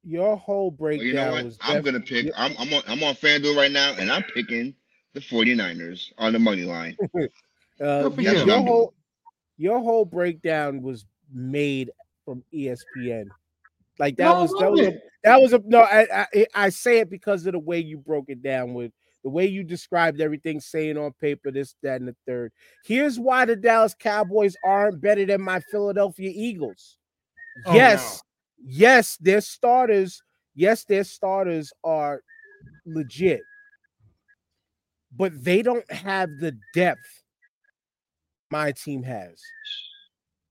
Your 0.03 0.38
whole 0.38 0.71
Well, 0.71 0.77
breakdown 0.77 1.07
you 1.07 1.13
know 1.13 1.31
what? 1.31 1.45
I'm 1.61 1.75
def- 1.77 1.86
gonna 1.86 1.99
pick. 1.99 2.31
I'm 2.36 2.53
I'm 2.57 2.73
on 2.73 2.83
I'm 2.88 3.03
on 3.03 3.15
FanDuel 3.15 3.55
right 3.55 3.71
now, 3.71 3.93
and 3.97 4.11
I'm 4.11 4.23
picking 4.23 4.75
the 5.13 5.19
49ers 5.19 6.13
on 6.17 6.33
the 6.33 6.39
money 6.39 6.63
line. 6.63 6.97
uh, 7.81 8.09
Good 8.09 8.21
your, 8.21 8.33
you. 8.33 8.36
That's 8.36 8.45
what 8.45 8.47
your 8.47 8.55
I'm 8.55 8.65
doing. 8.65 8.65
whole 8.65 8.93
your 9.58 9.80
whole 9.80 10.06
breakdown 10.06 10.82
was 10.82 11.06
made 11.32 11.91
from 12.24 12.43
ESPN. 12.53 13.28
Like 13.99 14.18
that 14.18 14.36
No, 14.36 14.41
was 14.41 14.53
that 14.60 14.72
was 14.72 14.82
a, 14.82 14.99
that 15.24 15.41
was 15.41 15.53
a 15.53 15.62
no. 15.66 15.80
I, 15.82 16.28
I 16.34 16.45
I 16.53 16.70
say 16.70 16.99
it 16.99 17.10
because 17.10 17.45
of 17.45 17.53
the 17.53 17.60
way 17.60 17.80
you 17.80 17.97
broke 17.97 18.26
it 18.28 18.43
down 18.43 18.74
with 18.74 18.91
the 19.24 19.30
way 19.30 19.47
you 19.47 19.64
described 19.64 20.22
everything, 20.22 20.60
saying 20.60 20.97
on 20.97 21.12
paper 21.14 21.49
this, 21.49 21.76
that, 21.82 21.99
and 21.99 22.08
the 22.08 22.16
third. 22.28 22.51
Here's 22.84 23.20
why 23.20 23.45
the 23.45 23.56
Dallas 23.56 23.95
Cowboys 23.97 24.56
aren't 24.64 25.01
better 25.01 25.26
than 25.26 25.41
my 25.41 25.62
Philadelphia 25.72 26.32
Eagles. 26.34 26.97
Oh, 27.66 27.74
yes, 27.74 28.22
yes, 28.64 29.18
their 29.18 29.41
starters, 29.41 30.22
yes, 30.53 30.84
their 30.84 31.03
starters 31.03 31.74
are 31.84 32.22
legit, 32.86 33.41
but 35.18 35.32
they 35.43 35.64
don't 35.64 35.89
have 35.91 36.30
the 36.39 36.56
depth 36.76 37.24
my 38.52 38.72
team 38.72 39.04
has. 39.04 39.41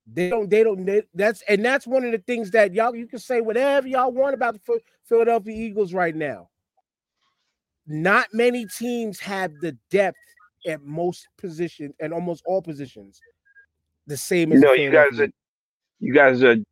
They 0.07 0.29
don't. 0.29 0.51
They 0.51 0.63
don't. 0.63 0.85
They, 0.85 1.03
that's 1.15 1.43
and 1.49 1.65
that's 1.65 1.87
one 1.87 2.05
of 2.05 2.13
the 2.13 2.19
things 2.19 2.51
that 2.51 2.75
y'all. 2.75 2.95
You 2.95 3.07
can 3.07 3.19
say 3.19 3.41
whatever 3.41 3.89
y'all 3.89 4.13
want 4.13 4.35
about 4.35 4.55
the 4.55 4.81
Philadelphia 5.09 5.55
Eagles 5.55 5.95
right 5.95 6.15
now. 6.15 6.51
Not 7.87 8.29
many 8.33 8.67
teams 8.67 9.19
have 9.21 9.53
the 9.61 9.77
depth 9.91 10.19
at 10.67 10.83
most 10.83 11.29
positions 11.39 11.95
and 12.01 12.13
almost 12.13 12.43
all 12.47 12.61
positions 12.61 13.21
the 14.07 14.17
same 14.17 14.53
as. 14.53 14.61
No, 14.61 14.73
you 14.73 14.91
guys 14.91 15.19
are 15.21 15.29
you 16.01 16.13
guys 16.13 16.43
are 16.43 16.57
deep. 16.57 16.67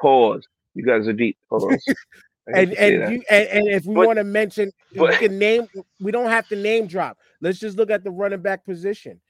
Pause. 0.00 0.46
You 0.74 0.84
guys 0.84 1.06
are 1.06 1.12
deep. 1.12 1.36
I 2.48 2.60
and 2.60 2.70
have 2.70 2.70
to 2.70 2.76
say 2.76 2.94
and 2.94 3.12
you 3.12 3.22
and, 3.30 3.48
and 3.48 3.68
if 3.68 3.84
we 3.84 3.94
want 3.94 4.18
to 4.18 4.24
mention 4.24 4.72
we 4.96 5.14
can 5.16 5.38
name 5.38 5.68
we 6.00 6.10
don't 6.10 6.28
have 6.28 6.48
to 6.48 6.56
name 6.56 6.88
drop 6.88 7.16
let's 7.40 7.60
just 7.60 7.76
look 7.76 7.88
at 7.90 8.02
the 8.02 8.10
running 8.10 8.42
back 8.42 8.64
position 8.64 9.20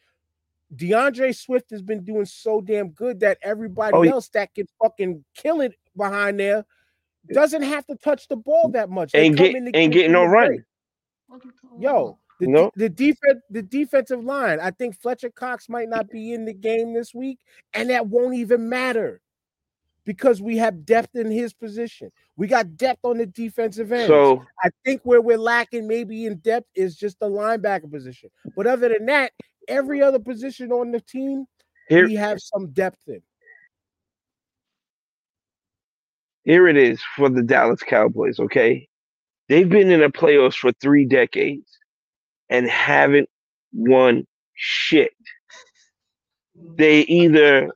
D'Andre 0.75 1.33
Swift 1.33 1.71
has 1.71 1.83
been 1.83 2.05
doing 2.05 2.25
so 2.25 2.61
damn 2.61 2.91
good 2.91 3.21
that 3.21 3.39
everybody 3.43 3.97
Oh, 3.97 4.03
else 4.03 4.29
that 4.31 4.55
can 4.55 4.67
fucking 4.83 5.25
kill 5.35 5.61
it 5.61 5.75
behind 5.97 6.41
there 6.41 6.65
doesn't 7.33 7.63
have 7.63 7.87
to 7.87 7.97
touch 7.97 8.29
the 8.29 8.37
ball 8.37 8.71
that 8.71 8.91
much. 8.91 9.13
They 9.13 9.21
ain't 9.21 9.37
get 9.37 9.55
ain't 9.75 9.93
getting 9.93 10.13
no 10.13 10.25
run. 10.25 10.65
Yo, 11.79 12.19
the, 12.41 12.47
No. 12.47 12.71
the 12.77 12.89
defense, 12.89 13.41
the 13.51 13.63
defensive 13.63 14.25
line. 14.25 14.61
I 14.61 14.71
think 14.71 15.01
Fletcher 15.01 15.31
Cox 15.31 15.69
might 15.69 15.89
not 15.89 16.11
be 16.11 16.33
in 16.33 16.45
the 16.45 16.53
game 16.53 16.93
this 16.93 17.15
week, 17.15 17.39
and 17.75 17.91
that 17.91 18.09
won't 18.09 18.35
even 18.35 18.69
matter 18.69 19.21
because 20.05 20.43
we 20.43 20.57
have 20.59 20.85
depth 20.85 21.15
in 21.15 21.31
his 21.31 21.53
position. 21.53 22.11
We 22.37 22.49
got 22.49 22.77
depth 22.77 23.05
on 23.05 23.19
the 23.19 23.27
defensive 23.27 23.93
end. 23.93 24.09
So 24.09 24.45
I 24.63 24.71
think 24.85 25.01
where 25.05 25.21
we're 25.21 25.39
lacking 25.39 25.87
maybe 25.87 26.27
in 26.27 26.39
depth 26.39 26.67
is 26.75 26.97
just 26.97 27.19
the 27.21 27.31
linebacker 27.31 27.91
position. 27.91 28.31
But 28.57 28.67
other 28.67 28.89
than 28.89 29.07
that, 29.07 29.33
every 29.69 30.03
other 30.03 30.19
position 30.19 30.73
on 30.73 30.93
the 30.93 31.01
team, 31.01 31.47
here 31.89 32.07
we 32.07 32.15
have 32.15 32.41
some 32.41 32.71
depth 32.73 33.01
in. 33.07 33.23
here 36.45 36.69
it 36.69 36.77
is 36.77 37.01
for 37.17 37.29
the 37.29 37.43
Dallas 37.43 37.83
Cowboys, 37.83 38.39
okay? 38.41 38.89
They've 39.49 39.69
been 39.69 39.91
in 39.91 40.01
the 40.01 40.09
playoffs 40.09 40.57
for 40.57 40.73
three 40.73 41.05
decades 41.05 41.79
and 42.49 42.69
haven't 42.69 43.29
won 43.73 44.27
shit. 44.55 45.13
They 46.77 47.01
either 47.01 47.71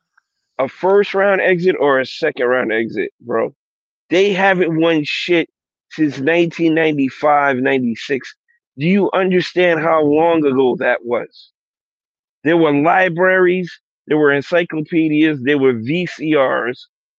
a 0.58 0.68
first 0.68 1.14
round 1.14 1.40
exit 1.40 1.76
or 1.78 2.00
a 2.00 2.06
second 2.06 2.46
round 2.46 2.72
exit, 2.72 3.12
bro. 3.20 3.54
They 4.10 4.32
haven't 4.32 4.80
won 4.80 5.04
shit 5.04 5.48
since 5.90 6.18
1995, 6.18 7.56
96. 7.58 8.34
Do 8.78 8.86
you 8.86 9.10
understand 9.12 9.80
how 9.80 10.02
long 10.02 10.44
ago 10.44 10.76
that 10.76 11.04
was? 11.04 11.52
There 12.46 12.58
were 12.58 12.72
libraries, 12.72 13.72
there 14.08 14.18
were 14.18 14.32
encyclopedias, 14.32 15.40
there 15.44 15.58
were 15.58 15.74
VCRs 15.74 16.78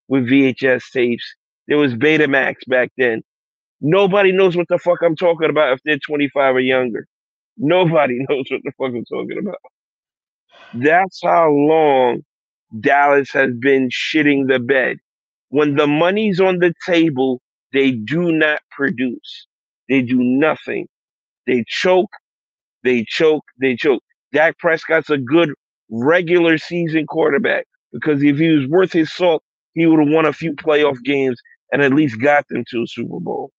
with 0.10 0.26
VHS 0.30 0.86
tapes. 0.94 1.26
There 1.68 1.78
was 1.80 1.96
Betamax 1.96 2.56
back 2.70 2.92
then. 2.98 3.24
Nobody 3.82 4.32
knows 4.34 4.58
what 4.58 4.68
the 4.70 4.80
fuck 4.80 5.00
I'm 5.04 5.18
talking 5.18 5.52
about 5.52 5.74
if 5.74 5.82
they're 5.86 6.00
25 6.00 6.56
or 6.56 6.62
younger. 6.62 7.08
Nobody 7.58 8.20
knows 8.30 8.46
what 8.50 8.62
the 8.64 8.74
fuck 8.80 8.96
I'm 8.96 9.06
talking 9.06 9.40
about. 9.40 9.60
That's 10.74 11.22
how 11.24 11.52
long 11.52 12.24
Dallas 12.80 13.32
has 13.34 13.52
been 13.60 13.90
shitting 13.90 14.48
the 14.50 14.60
bed. 14.60 14.98
When 15.50 15.76
the 15.76 15.88
money's 15.88 16.42
on 16.42 16.60
the 16.60 16.74
table, 16.86 17.42
they 17.74 17.92
do 17.92 18.32
not 18.34 18.60
produce. 18.72 19.48
They 19.90 20.04
do 20.04 20.24
nothing. 20.24 20.88
They 21.48 21.66
choke, 21.68 22.12
they 22.84 23.06
choke, 23.08 23.46
they 23.62 23.76
choke. 23.76 24.04
Dak 24.34 24.58
Prescott's 24.58 25.10
a 25.10 25.18
good 25.18 25.54
regular 25.90 26.58
season 26.58 27.06
quarterback 27.08 27.66
because 27.94 28.22
if 28.24 28.38
he 28.38 28.50
was 28.50 28.68
worth 28.68 28.92
his 28.92 29.14
salt, 29.14 29.44
he 29.74 29.86
would 29.86 30.00
have 30.00 30.10
won 30.10 30.26
a 30.26 30.34
few 30.34 30.54
playoff 30.54 31.02
games 31.04 31.40
and 31.72 31.82
at 31.82 31.94
least 31.94 32.20
got 32.20 32.48
them 32.50 32.64
to 32.72 32.84
a 32.84 32.88
Super 32.88 33.20
Bowl. 33.20 33.52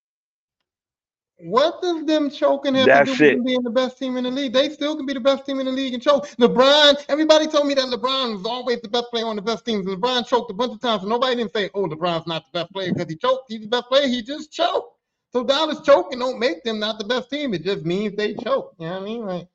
What 1.41 1.81
does 1.81 2.05
them 2.05 2.31
choking 2.31 2.75
have 2.75 2.87
That's 2.87 3.12
to 3.12 3.16
do 3.16 3.37
with 3.37 3.47
being 3.47 3.62
the 3.62 3.71
best 3.71 3.97
team 3.97 4.16
in 4.16 4.25
the 4.25 4.31
league? 4.31 4.53
They 4.53 4.71
still 4.71 4.97
can 4.97 5.07
be 5.07 5.14
the 5.14 5.21
best 5.21 5.47
team 5.47 5.61
in 5.61 5.66
the 5.66 5.73
league 5.73 5.95
and 5.95 6.03
choke. 6.03 6.27
LeBron, 6.31 7.05
everybody 7.09 7.47
told 7.47 7.69
me 7.69 7.75
that 7.75 7.85
LeBron 7.85 8.39
was 8.39 8.45
always 8.45 8.81
the 8.81 8.89
best 8.89 9.07
player 9.11 9.25
on 9.25 9.37
the 9.37 9.43
best 9.43 9.64
teams. 9.64 9.87
And 9.87 10.03
LeBron 10.03 10.27
choked 10.27 10.51
a 10.51 10.55
bunch 10.55 10.73
of 10.73 10.81
times, 10.81 11.03
and 11.03 11.11
nobody 11.11 11.37
didn't 11.37 11.53
say, 11.53 11.71
"Oh, 11.75 11.87
LeBron's 11.87 12.27
not 12.27 12.45
the 12.53 12.59
best 12.61 12.73
player 12.73 12.93
because 12.93 13.09
he 13.09 13.16
choked." 13.16 13.45
He's 13.53 13.61
the 13.61 13.69
best 13.69 13.87
player. 13.87 14.09
He 14.09 14.21
just 14.21 14.51
choked. 14.51 14.99
So 15.33 15.45
Dallas 15.45 15.81
choking 15.83 16.19
don't 16.19 16.41
make 16.41 16.64
them 16.64 16.81
not 16.81 16.99
the 16.99 17.05
best 17.05 17.31
team. 17.31 17.55
It 17.55 17.62
just 17.62 17.85
means 17.85 18.16
they 18.16 18.35
choke. 18.35 18.75
You 18.81 18.87
know 18.87 18.95
what 18.95 19.03
I 19.03 19.05
mean? 19.05 19.25
Like, 19.25 19.49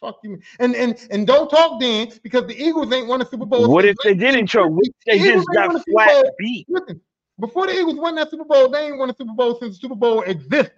fuck 0.00 0.18
you. 0.22 0.38
And 0.58 0.74
and 0.74 0.98
and 1.10 1.26
don't 1.26 1.48
talk 1.48 1.80
then 1.80 2.12
because 2.22 2.46
the 2.46 2.60
Eagles 2.60 2.92
ain't 2.92 3.06
won 3.06 3.22
a 3.22 3.26
Super 3.26 3.46
Bowl. 3.46 3.70
What 3.70 3.84
if 3.84 3.96
they 4.04 4.14
didn't 4.14 4.46
choke? 4.46 4.70
What 4.70 4.86
if 4.86 4.94
they 5.06 5.14
Eagles 5.14 5.28
just 5.28 5.38
ain't 5.38 5.54
got 5.54 5.66
won 5.68 5.76
a 5.76 5.78
Super 5.80 5.92
flat 5.92 6.22
Bowl. 6.22 6.34
beat? 6.38 6.66
Listen, 6.68 7.00
before 7.40 7.66
the 7.66 7.78
Eagles 7.78 7.96
won 7.96 8.14
that 8.16 8.30
Super 8.30 8.44
Bowl, 8.44 8.68
they 8.68 8.86
ain't 8.86 8.98
won 8.98 9.10
a 9.10 9.14
Super 9.14 9.34
Bowl 9.34 9.58
since 9.60 9.76
the 9.76 9.80
Super 9.80 9.96
Bowl 9.96 10.22
existed. 10.22 10.72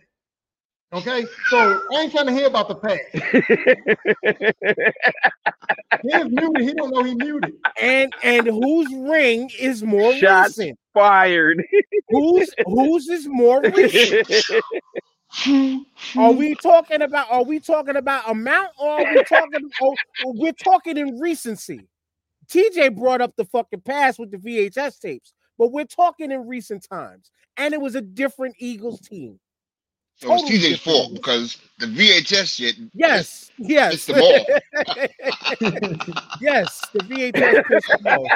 Okay, 0.91 1.27
so 1.51 1.83
I 1.93 2.01
ain't 2.01 2.13
trying 2.13 2.27
to 2.27 2.33
hear 2.33 2.47
about 2.47 2.69
the 2.69 2.77
past. 2.77 3.03
He's 6.03 6.25
muted. 6.31 6.67
He 6.67 6.73
don't 6.73 6.91
know 6.91 7.03
he 7.03 7.15
muted. 7.15 7.53
And 7.81 8.13
and 8.23 8.47
whose 8.47 8.91
ring 8.95 9.51
is 9.59 9.83
more 9.83 10.15
Shots 10.15 10.57
recent? 10.57 10.79
Fired. 10.95 11.63
Whose 12.09 12.55
whose 12.65 13.09
is 13.09 13.29
more 13.29 13.61
recent? 13.77 14.31
Are 16.17 16.33
we 16.33 16.55
talking 16.55 17.03
about 17.03 17.31
are 17.31 17.45
we 17.45 17.61
talking 17.61 17.97
about 17.97 18.29
amount 18.31 18.71
or 18.79 18.91
are 19.01 19.15
we 19.15 19.23
talking 19.25 19.71
or, 19.81 19.95
or 20.25 20.33
we're 20.35 20.53
talking 20.53 20.97
in 20.97 21.19
recency? 21.19 21.87
TJ 22.49 22.97
brought 22.97 23.21
up 23.21 23.35
the 23.37 23.45
fucking 23.45 23.83
past 23.83 24.19
with 24.19 24.31
the 24.31 24.39
VHS 24.39 24.99
tapes, 25.01 25.35
but 25.59 25.71
we're 25.71 25.85
talking 25.85 26.33
in 26.33 26.47
recent 26.47 26.87
times, 26.89 27.31
and 27.59 27.75
it 27.75 27.81
was 27.81 27.95
a 27.95 28.01
different 28.01 28.55
Eagles 28.59 29.01
team. 29.01 29.39
So 30.17 30.33
it's 30.33 30.43
Totally 30.43 30.59
TJ's 30.59 30.69
different. 30.71 30.99
fault 30.99 31.15
because 31.15 31.59
the 31.79 31.87
VHS 31.87 32.57
shit. 32.57 32.77
Yes, 32.95 33.51
yes, 33.59 33.93
pissed 33.93 34.07
them 34.09 34.21
off. 34.21 34.47
yes, 36.41 36.85
the 36.93 37.01
VHS 37.01 37.65
pissed 37.67 37.89
them 38.03 38.07
off. 38.07 38.27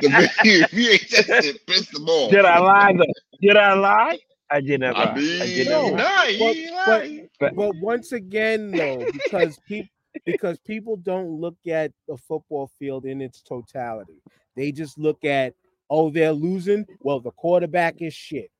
The 0.02 0.68
VHS 0.72 1.42
shit 1.42 1.66
pissed 1.66 1.92
them 1.92 2.08
off. 2.08 2.30
Did 2.30 2.44
I 2.44 2.58
lie 2.60 2.92
though? 2.96 3.04
Did 3.42 3.56
I 3.56 3.74
lie? 3.74 4.18
I 4.50 4.60
did 4.60 4.80
not 4.80 4.94
lie. 4.94 5.02
I 5.04 5.10
I, 5.10 5.14
mean, 5.14 5.38
did 5.40 5.68
No, 5.68 5.88
not 5.90 5.98
lie. 6.00 6.68
nah, 6.70 7.26
but- 7.40 7.56
But 7.56 7.76
once 7.76 8.12
again, 8.12 8.70
though, 8.70 9.04
because 9.12 9.58
people 9.66 9.90
because 10.24 10.58
people 10.60 10.96
don't 10.96 11.28
look 11.40 11.56
at 11.68 11.92
the 12.08 12.16
football 12.16 12.70
field 12.78 13.04
in 13.04 13.20
its 13.20 13.42
totality. 13.42 14.22
They 14.56 14.72
just 14.72 14.98
look 14.98 15.24
at, 15.26 15.52
oh, 15.90 16.08
they're 16.08 16.32
losing. 16.32 16.86
Well, 17.00 17.20
the 17.20 17.32
quarterback 17.32 18.00
is 18.00 18.14
shit. 18.14 18.50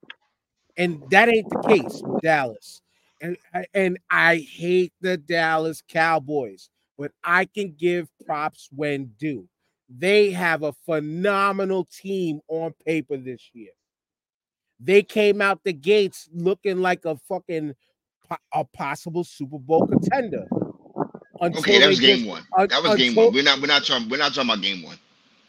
And 0.76 1.02
that 1.10 1.30
ain't 1.30 1.48
the 1.48 1.62
case 1.66 2.02
with 2.04 2.20
Dallas. 2.20 2.82
And, 3.22 3.38
and 3.72 3.98
I 4.10 4.36
hate 4.36 4.92
the 5.00 5.16
Dallas 5.16 5.82
Cowboys, 5.88 6.68
but 6.98 7.10
I 7.24 7.46
can 7.46 7.72
give 7.78 8.08
props 8.26 8.68
when 8.70 9.12
due. 9.18 9.48
they 9.88 10.30
have 10.32 10.62
a 10.62 10.74
phenomenal 10.84 11.86
team 11.90 12.40
on 12.48 12.74
paper 12.84 13.16
this 13.16 13.48
year. 13.54 13.70
They 14.80 15.02
came 15.02 15.40
out 15.40 15.60
the 15.64 15.72
gates 15.72 16.28
looking 16.32 16.80
like 16.80 17.04
a 17.04 17.16
fucking 17.28 17.74
a 18.52 18.64
possible 18.64 19.24
Super 19.24 19.58
Bowl 19.58 19.86
contender. 19.86 20.46
Until 21.40 21.60
Okay, 21.60 21.74
that 21.78 21.80
they 21.84 21.88
was 21.88 22.00
game 22.00 22.16
just- 22.18 22.28
one. 22.28 22.42
un- 22.58 22.68
That 22.68 22.82
was 22.82 22.96
game 22.96 23.14
one. 23.14 23.32
We're 23.32 23.42
not 23.42 23.60
we're 23.60 23.66
not 23.66 23.84
talking 23.84 24.08
we're 24.08 24.16
not 24.18 24.34
talking 24.34 24.50
about 24.50 24.62
game 24.62 24.82
one. 24.82 24.98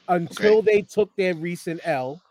until 0.09 0.61
they 0.61 0.82
took 0.82 1.15
their 1.15 1.34
recent 1.36 1.82
L 1.86 2.21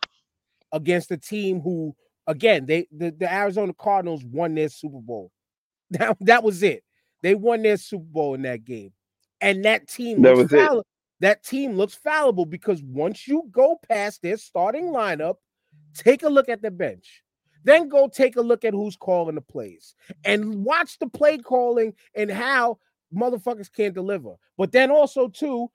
against 0.72 1.10
a 1.10 1.16
team 1.16 1.60
who, 1.60 1.94
again, 2.26 2.66
they 2.66 2.86
the, 2.92 3.10
the 3.10 3.32
Arizona 3.32 3.72
Cardinals 3.74 4.24
won 4.24 4.54
their 4.54 4.68
Super 4.68 5.00
Bowl. 5.00 5.30
That, 5.90 6.16
that 6.22 6.42
was 6.42 6.64
it. 6.64 6.82
They 7.22 7.36
won 7.36 7.62
their 7.62 7.76
Super 7.76 8.04
Bowl 8.04 8.34
in 8.34 8.42
that 8.42 8.64
game. 8.64 8.92
And 9.40 9.64
that 9.64 9.86
team 9.86 10.20
That 10.22 10.36
looks 10.36 10.50
was 10.52 10.78
it. 10.80 10.86
that 11.20 11.44
team 11.44 11.76
looks 11.76 11.94
fallible 11.94 12.44
because 12.44 12.82
once 12.82 13.28
you 13.28 13.44
go 13.52 13.78
past 13.88 14.20
their 14.22 14.36
starting 14.36 14.86
lineup, 14.86 15.36
take 15.96 16.22
a 16.22 16.28
look 16.28 16.48
at 16.48 16.62
the 16.62 16.70
bench. 16.70 17.22
Then 17.64 17.88
go 17.88 18.08
take 18.08 18.36
a 18.36 18.40
look 18.40 18.64
at 18.64 18.74
who's 18.74 18.96
calling 18.96 19.34
the 19.34 19.40
plays 19.40 19.94
and 20.24 20.64
watch 20.64 20.98
the 20.98 21.08
play 21.08 21.38
calling 21.38 21.94
and 22.14 22.30
how 22.30 22.78
motherfuckers 23.14 23.72
can't 23.72 23.94
deliver. 23.94 24.34
But 24.56 24.70
then 24.70 24.90
also, 24.90 25.28
too, 25.28 25.70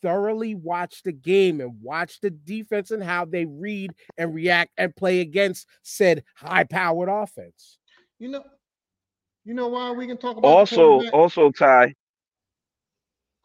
thoroughly 0.00 0.54
watch 0.54 1.02
the 1.02 1.12
game 1.12 1.60
and 1.60 1.80
watch 1.82 2.20
the 2.20 2.30
defense 2.30 2.92
and 2.92 3.02
how 3.02 3.24
they 3.24 3.46
read 3.46 3.92
and 4.16 4.34
react 4.34 4.70
and 4.76 4.94
play 4.94 5.20
against 5.20 5.66
said 5.82 6.22
high 6.36 6.64
powered 6.64 7.08
offense. 7.08 7.78
You 8.20 8.28
know, 8.28 8.44
you 9.44 9.54
know 9.54 9.68
why 9.68 9.90
we 9.90 10.06
can 10.06 10.16
talk 10.16 10.36
about 10.36 10.46
Also, 10.46 11.08
also, 11.10 11.50
Ty, 11.50 11.94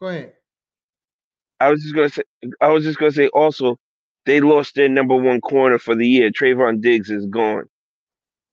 Go 0.00 0.08
ahead. 0.08 0.32
I 1.60 1.70
was 1.70 1.82
just 1.82 1.94
gonna 1.94 2.08
say, 2.08 2.22
I 2.60 2.68
was 2.68 2.84
just 2.84 2.98
gonna 2.98 3.12
say, 3.12 3.28
also, 3.28 3.78
they 4.26 4.40
lost 4.40 4.74
their 4.74 4.88
number 4.88 5.16
one 5.16 5.40
corner 5.40 5.78
for 5.78 5.94
the 5.94 6.06
year. 6.06 6.30
Trevon 6.30 6.80
Diggs 6.80 7.10
is 7.10 7.26
gone. 7.26 7.64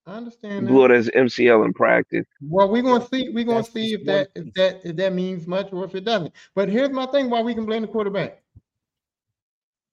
I 0.05 0.13
understand 0.13 0.67
blew 0.67 0.87
that. 0.87 0.93
it 0.93 0.97
as 0.97 1.09
MCL 1.09 1.65
in 1.65 1.73
practice. 1.73 2.25
Well, 2.41 2.69
we're 2.69 2.81
gonna 2.81 3.05
see. 3.07 3.29
We're 3.29 3.43
gonna 3.43 3.57
That's 3.57 3.73
see 3.73 3.93
if 3.93 4.05
that 4.05 4.29
if 4.35 4.53
that 4.53 4.81
if 4.85 4.95
that 4.95 5.13
means 5.13 5.47
much 5.47 5.73
or 5.73 5.83
if 5.83 5.95
it 5.95 6.05
doesn't. 6.05 6.33
But 6.55 6.69
here's 6.69 6.91
my 6.91 7.07
thing: 7.07 7.29
why 7.29 7.41
we 7.41 7.53
can 7.53 7.65
blame 7.65 7.81
the 7.81 7.89
quarterback. 7.89 8.41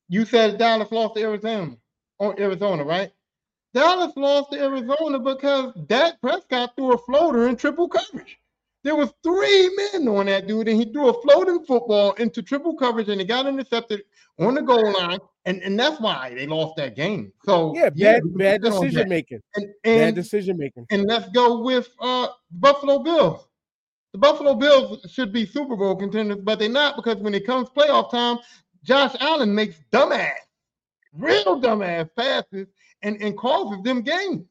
You 0.09 0.25
said 0.25 0.59
Dallas 0.59 0.93
lost 0.93 1.17
to 1.17 1.23
Arizona, 1.23 1.77
on 2.21 2.39
Arizona, 2.39 2.85
right? 2.85 3.11
Dallas 3.73 4.13
lost 4.17 4.53
to 4.53 4.63
Arizona 4.63 5.19
because 5.19 5.75
Dak 5.87 6.21
Prescott 6.21 6.77
threw 6.77 6.93
a 6.93 6.99
floater 6.99 7.49
in 7.49 7.57
triple 7.57 7.89
coverage. 7.89 8.39
There 8.85 8.95
was 8.95 9.13
three 9.23 9.71
men 9.93 10.07
on 10.09 10.27
that 10.27 10.47
dude, 10.47 10.69
and 10.69 10.79
he 10.79 10.93
threw 10.93 11.09
a 11.09 11.23
floating 11.23 11.65
football 11.65 12.13
into 12.13 12.43
triple 12.43 12.77
coverage, 12.77 13.09
and 13.09 13.19
it 13.19 13.25
got 13.25 13.47
intercepted 13.47 14.03
on 14.39 14.55
the 14.55 14.61
goal 14.61 14.93
line, 14.93 15.19
and, 15.47 15.63
and 15.63 15.81
that's 15.81 15.99
why 16.01 16.35
they 16.35 16.47
lost 16.47 16.77
that 16.77 16.95
game. 16.95 17.33
So 17.45 17.75
Yeah, 17.75 17.89
bad, 17.89 18.23
bad 18.37 18.65
on 18.67 18.73
decision 18.73 19.09
making. 19.09 19.41
And, 19.57 19.73
Bad 19.83 20.15
decision 20.15 20.59
making. 20.59 20.87
and 20.91 21.07
let's 21.09 21.31
go 21.31 21.63
with 21.63 21.89
uh 21.99 22.29
Buffalo 22.51 22.99
Bills. 22.99 23.49
The 24.13 24.19
Buffalo 24.19 24.55
Bills 24.55 25.11
should 25.11 25.33
be 25.33 25.47
Super 25.47 25.77
Bowl 25.77 25.97
contenders, 25.97 26.39
but 26.43 26.59
they're 26.59 26.69
not 26.69 26.97
because 26.97 27.17
when 27.17 27.35
it 27.35 27.47
comes 27.47 27.71
playoff 27.71 28.11
time, 28.11 28.39
Josh 28.83 29.17
Allen 29.19 29.55
makes 29.55 29.77
dumbass, 29.93 30.31
real 31.15 31.59
dumbass 31.59 32.09
passes 32.17 32.69
and, 33.03 33.21
and 33.23 33.37
causes 33.37 33.83
them 33.83 34.03
games. 34.03 34.45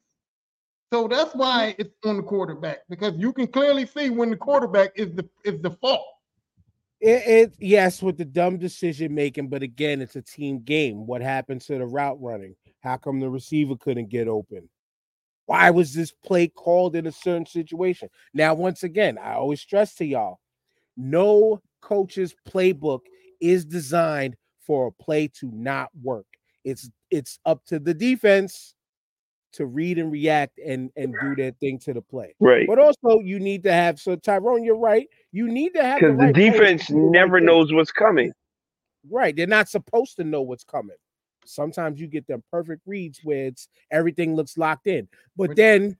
So 0.94 1.08
that's 1.08 1.34
why 1.34 1.76
it's 1.80 1.96
on 2.06 2.18
the 2.18 2.22
quarterback 2.22 2.82
because 2.88 3.16
you 3.18 3.34
can 3.34 3.48
clearly 3.48 3.88
see 3.88 4.12
when 4.12 4.30
the 4.30 4.36
quarterback 4.36 4.92
is 4.94 5.12
the 5.16 5.28
is 5.44 5.60
the 5.60 5.72
fault. 5.72 6.06
It, 7.02 7.24
it 7.26 7.54
yes, 7.58 8.04
with 8.04 8.16
the 8.16 8.26
dumb 8.26 8.60
decision 8.60 9.16
making, 9.16 9.48
but 9.48 9.64
again, 9.64 10.02
it's 10.02 10.18
a 10.18 10.22
team 10.22 10.60
game. 10.60 11.08
What 11.08 11.24
happened 11.24 11.62
to 11.62 11.80
the 11.80 11.88
route 11.88 12.22
running? 12.22 12.56
How 12.82 12.98
come 12.98 13.20
the 13.20 13.28
receiver 13.28 13.76
couldn't 13.76 14.10
get 14.10 14.28
open? 14.28 14.70
Why 15.48 15.72
was 15.72 15.96
this 15.96 16.12
play 16.12 16.48
called 16.48 16.96
in 16.96 17.08
a 17.08 17.12
certain 17.12 17.48
situation? 17.48 18.10
Now, 18.36 18.54
once 18.54 18.84
again, 18.84 19.18
I 19.18 19.34
always 19.34 19.62
stress 19.62 19.96
to 19.96 20.06
y'all, 20.06 20.42
no 20.96 21.60
coach's 21.82 22.36
playbook 22.48 23.00
is 23.42 23.66
designed 23.66 24.36
for 24.60 24.90
a 24.90 25.04
play 25.04 25.28
to 25.40 25.50
not 25.52 25.90
work. 26.04 26.28
It's 26.64 26.88
it's 27.10 27.40
up 27.48 27.66
to 27.66 27.80
the 27.80 27.96
defense 27.96 28.76
to 29.54 29.66
read 29.66 29.98
and 29.98 30.12
react 30.12 30.60
and 30.60 30.92
and 30.96 31.16
do 31.22 31.36
their 31.36 31.52
thing 31.52 31.80
to 31.80 31.94
the 31.94 32.02
play. 32.02 32.36
Right. 32.40 32.68
But 32.68 32.80
also, 32.80 33.20
you 33.20 33.40
need 33.40 33.64
to 33.64 33.72
have 33.72 34.00
so 34.00 34.16
Tyrone, 34.16 34.64
you're 34.64 34.78
right. 34.78 35.08
You 35.32 35.48
need 35.48 35.74
to 35.76 35.84
have 35.84 36.00
Because 36.00 36.18
the 36.18 36.26
right 36.26 36.36
to 36.36 36.52
defense 36.52 36.88
the 36.88 36.96
right 36.96 37.12
never 37.12 37.40
knows 37.40 37.72
what's 37.72 37.92
coming. 37.92 38.32
Right. 39.10 39.36
They're 39.36 39.48
not 39.48 39.70
supposed 39.70 40.16
to 40.18 40.24
know 40.24 40.42
what's 40.42 40.64
coming. 40.64 40.96
Sometimes 41.46 42.00
you 42.00 42.08
get 42.08 42.28
them 42.28 42.44
perfect 42.52 42.82
reads 42.86 43.20
where 43.24 43.48
it's 43.48 43.68
everything 43.92 44.36
looks 44.36 44.58
locked 44.58 44.88
in. 44.88 45.08
But 45.36 45.56
then 45.56 45.98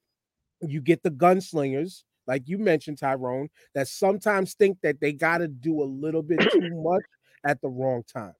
you 0.62 0.82
get 0.82 1.04
the 1.04 1.12
gunslingers, 1.12 2.04
like 2.28 2.48
you 2.48 2.58
mentioned, 2.58 2.98
Tyrone, 2.98 3.50
that 3.76 3.88
sometimes 3.88 4.54
think 4.54 4.78
that 4.84 5.02
they 5.02 5.12
got 5.12 5.40
to 5.40 5.48
do 5.48 5.82
a 5.82 5.84
little 5.84 6.24
bit 6.24 6.40
too 6.52 6.70
much 6.84 7.04
at 7.46 7.62
the 7.62 7.70
wrong 7.70 8.04
times. 8.04 8.36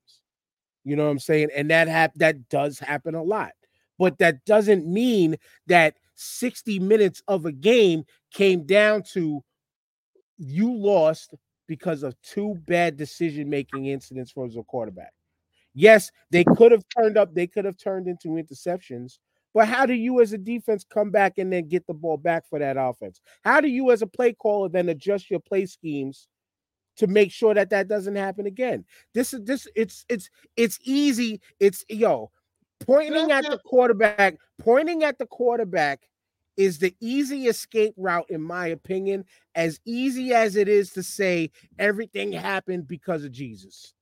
You 0.84 0.96
know 0.96 1.04
what 1.04 1.10
I'm 1.10 1.18
saying? 1.18 1.48
And 1.54 1.70
that 1.70 1.88
hap- 1.88 2.14
that 2.16 2.48
does 2.48 2.78
happen 2.78 3.14
a 3.14 3.22
lot. 3.22 3.52
But 3.98 4.18
that 4.18 4.44
doesn't 4.44 4.86
mean 4.86 5.36
that 5.66 5.96
60 6.16 6.78
minutes 6.78 7.22
of 7.28 7.46
a 7.46 7.52
game 7.52 8.04
came 8.32 8.64
down 8.66 9.02
to 9.12 9.42
you 10.38 10.72
lost 10.74 11.34
because 11.66 12.02
of 12.02 12.20
two 12.22 12.56
bad 12.66 12.96
decision 12.96 13.48
making 13.48 13.86
incidents 13.86 14.30
for 14.30 14.48
the 14.48 14.62
quarterback. 14.62 15.12
Yes, 15.74 16.10
they 16.30 16.44
could 16.44 16.72
have 16.72 16.84
turned 16.96 17.16
up, 17.16 17.34
they 17.34 17.46
could 17.46 17.64
have 17.64 17.76
turned 17.76 18.06
into 18.06 18.28
interceptions. 18.28 19.18
But 19.52 19.68
how 19.68 19.86
do 19.86 19.94
you, 19.94 20.20
as 20.20 20.32
a 20.32 20.38
defense, 20.38 20.84
come 20.84 21.10
back 21.10 21.38
and 21.38 21.52
then 21.52 21.68
get 21.68 21.86
the 21.86 21.94
ball 21.94 22.16
back 22.16 22.48
for 22.48 22.58
that 22.58 22.76
offense? 22.76 23.20
How 23.44 23.60
do 23.60 23.68
you, 23.68 23.92
as 23.92 24.02
a 24.02 24.06
play 24.06 24.32
caller, 24.32 24.68
then 24.68 24.88
adjust 24.88 25.30
your 25.30 25.40
play 25.40 25.66
schemes 25.66 26.28
to 26.96 27.06
make 27.06 27.30
sure 27.30 27.54
that 27.54 27.70
that 27.70 27.88
doesn't 27.88 28.16
happen 28.16 28.46
again? 28.46 28.84
This 29.14 29.32
is 29.32 29.44
this. 29.44 29.68
It's 29.76 30.04
it's 30.08 30.28
it's 30.56 30.78
easy. 30.82 31.40
It's 31.60 31.84
yo 31.88 32.30
pointing 32.86 33.30
at 33.30 33.44
the 33.44 33.58
quarterback. 33.64 34.36
Pointing 34.58 35.04
at 35.04 35.18
the 35.18 35.26
quarterback 35.26 36.08
is 36.56 36.78
the 36.78 36.94
easy 37.00 37.46
escape 37.46 37.94
route, 37.96 38.30
in 38.30 38.40
my 38.40 38.68
opinion. 38.68 39.24
As 39.54 39.80
easy 39.84 40.32
as 40.32 40.56
it 40.56 40.68
is 40.68 40.92
to 40.92 41.02
say 41.02 41.50
everything 41.78 42.32
happened 42.32 42.86
because 42.86 43.24
of 43.24 43.32
Jesus. 43.32 43.94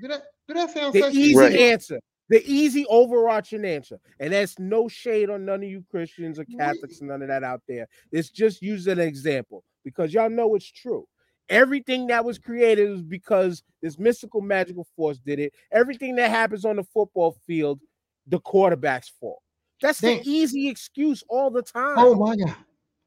Did 0.00 0.10
that 0.10 0.22
did 0.46 0.56
that 0.56 0.70
sound 0.70 0.94
The 0.94 1.00
sexy? 1.02 1.18
easy 1.18 1.36
Right. 1.36 1.56
answer. 1.56 2.00
The 2.30 2.42
easy 2.44 2.84
overarching 2.86 3.64
answer. 3.64 3.98
And 4.20 4.32
that's 4.32 4.58
no 4.58 4.86
shade 4.86 5.30
on 5.30 5.46
none 5.46 5.62
of 5.62 5.68
you 5.68 5.82
Christians 5.90 6.38
or 6.38 6.44
Catholics, 6.44 7.00
none 7.00 7.22
of 7.22 7.28
that 7.28 7.42
out 7.42 7.62
there. 7.66 7.88
It's 8.12 8.28
just 8.28 8.60
use 8.60 8.86
an 8.86 8.98
example 8.98 9.64
because 9.82 10.12
y'all 10.12 10.28
know 10.28 10.54
it's 10.54 10.70
true. 10.70 11.06
Everything 11.48 12.06
that 12.08 12.26
was 12.26 12.38
created 12.38 12.90
was 12.90 13.02
because 13.02 13.62
this 13.80 13.98
mystical 13.98 14.42
magical 14.42 14.86
force 14.94 15.18
did 15.18 15.38
it. 15.38 15.54
Everything 15.72 16.16
that 16.16 16.30
happens 16.30 16.66
on 16.66 16.76
the 16.76 16.84
football 16.84 17.38
field, 17.46 17.80
the 18.28 18.38
quarterback's 18.40 19.08
fault. 19.08 19.42
That's 19.80 20.00
the 20.00 20.20
easy 20.24 20.68
excuse 20.68 21.22
all 21.28 21.50
the 21.50 21.62
time. 21.62 21.94
Oh 21.98 22.14
my 22.14 22.36
God. 22.36 22.54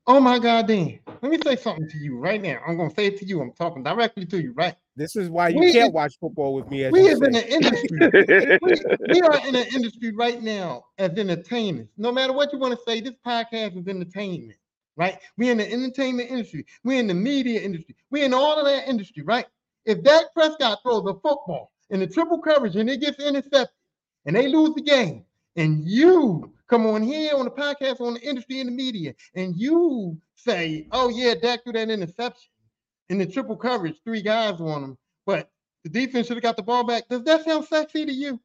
Oh 0.08 0.20
my 0.20 0.40
God, 0.40 0.68
Dan. 0.68 1.00
Let 1.22 1.32
me 1.32 1.38
say 1.44 1.56
something 1.56 1.88
to 1.90 1.98
you 1.98 2.18
right 2.18 2.42
now. 2.42 2.60
I'm 2.68 2.76
gonna 2.76 2.90
say 2.90 3.06
it 3.08 3.18
to 3.20 3.26
you. 3.26 3.40
I'm 3.42 3.52
talking 3.52 3.84
directly 3.84 4.26
to 4.26 4.42
you, 4.42 4.52
right? 4.54 4.76
This 4.96 5.16
is 5.16 5.30
why 5.30 5.50
you 5.50 5.60
We 5.60 5.72
can't 5.74 5.90
is- 5.90 5.94
watch 5.94 6.18
football 6.20 6.54
with 6.56 6.70
me. 6.72 6.86
As 6.86 6.92
We 6.92 7.02
is 7.08 7.22
in 7.22 7.36
an 7.36 7.44
industry. 7.44 8.00
we, 8.62 8.76
we 9.14 9.22
are 9.22 9.48
in 9.48 9.56
an 9.56 9.68
industry 9.76 10.12
right 10.16 10.42
now 10.42 10.86
as 10.98 11.12
entertainers. 11.18 11.88
No 11.98 12.12
matter 12.12 12.34
what 12.34 12.52
you 12.52 12.58
want 12.60 12.74
to 12.74 12.80
say, 12.88 13.00
this 13.02 13.14
podcast 13.26 13.80
is 13.80 13.88
entertainment, 13.88 14.58
right? 14.98 15.20
We're 15.38 15.52
in 15.52 15.60
the 15.60 15.72
entertainment 15.72 16.32
industry. 16.32 16.66
We're 16.84 17.00
in 17.00 17.08
the 17.08 17.14
media 17.14 17.62
industry. 17.62 17.96
We're 18.10 18.26
in 18.26 18.34
all 18.34 18.58
of 18.58 18.66
that 18.66 18.90
industry, 18.90 19.24
right? 19.24 19.46
If 19.86 20.04
Dak 20.04 20.34
Prescott 20.34 20.80
throws 20.84 21.06
a 21.06 21.14
football 21.14 21.72
in 21.92 22.00
the 22.00 22.08
triple 22.08 22.40
coverage 22.40 22.76
and 22.76 22.90
it 22.90 23.02
gets 23.02 23.20
intercepted 23.20 23.70
and 24.26 24.36
they 24.36 24.48
lose 24.48 24.74
the 24.76 24.82
game, 24.82 25.26
and 25.56 25.84
you 25.86 26.52
come 26.68 26.86
on 26.88 27.02
here 27.04 27.36
on 27.36 27.46
the 27.46 27.52
podcast 27.52 28.00
on 28.02 28.14
the 28.16 28.22
industry 28.22 28.60
and 28.60 28.70
the 28.70 28.74
media, 28.74 29.14
and 29.36 29.56
you 29.58 30.18
say, 30.36 30.88
"Oh 30.92 31.10
yeah, 31.10 31.34
Dak 31.36 31.64
threw 31.64 31.74
that 31.74 31.90
interception 31.90 32.50
in 33.10 33.18
the 33.18 33.26
triple 33.26 33.56
coverage, 33.58 33.96
three 34.04 34.22
guys 34.22 34.60
on 34.62 34.84
him, 34.84 34.98
but 35.26 35.50
the 35.84 35.90
defense 35.90 36.28
should 36.28 36.38
have 36.38 36.44
got 36.44 36.56
the 36.58 36.64
ball 36.64 36.84
back." 36.84 37.08
Does 37.10 37.24
that 37.24 37.44
sound 37.46 37.66
sexy 37.66 38.06
to 38.06 38.14
you? 38.14 38.40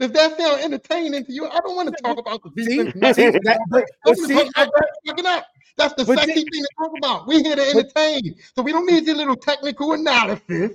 Does 0.00 0.10
that 0.12 0.36
sound 0.36 0.60
entertaining 0.62 1.24
to 1.24 1.32
you? 1.32 1.46
I 1.46 1.60
don't 1.60 1.76
want 1.76 1.88
to 1.96 2.02
talk 2.02 2.18
about 2.18 2.40
the 2.42 2.64
See, 2.64 2.82
defense. 2.84 3.16
see, 3.16 3.30
that- 3.30 3.60
but, 3.70 3.84
but 4.04 4.16
see, 4.18 4.34
I- 4.34 4.40
about 4.42 4.54
Dak 4.54 4.88
fucking 5.06 5.26
up. 5.26 5.46
That's 5.76 5.94
the 5.94 6.04
sexy 6.04 6.26
they- 6.26 6.34
thing 6.34 6.46
to 6.50 6.68
talk 6.78 6.92
about. 6.98 7.26
We're 7.26 7.42
here 7.42 7.56
to 7.56 7.62
entertain, 7.62 8.36
so 8.56 8.62
we 8.62 8.72
don't 8.72 8.86
need 8.86 9.06
your 9.06 9.16
little 9.16 9.36
technical 9.36 9.92
analysis 9.92 10.72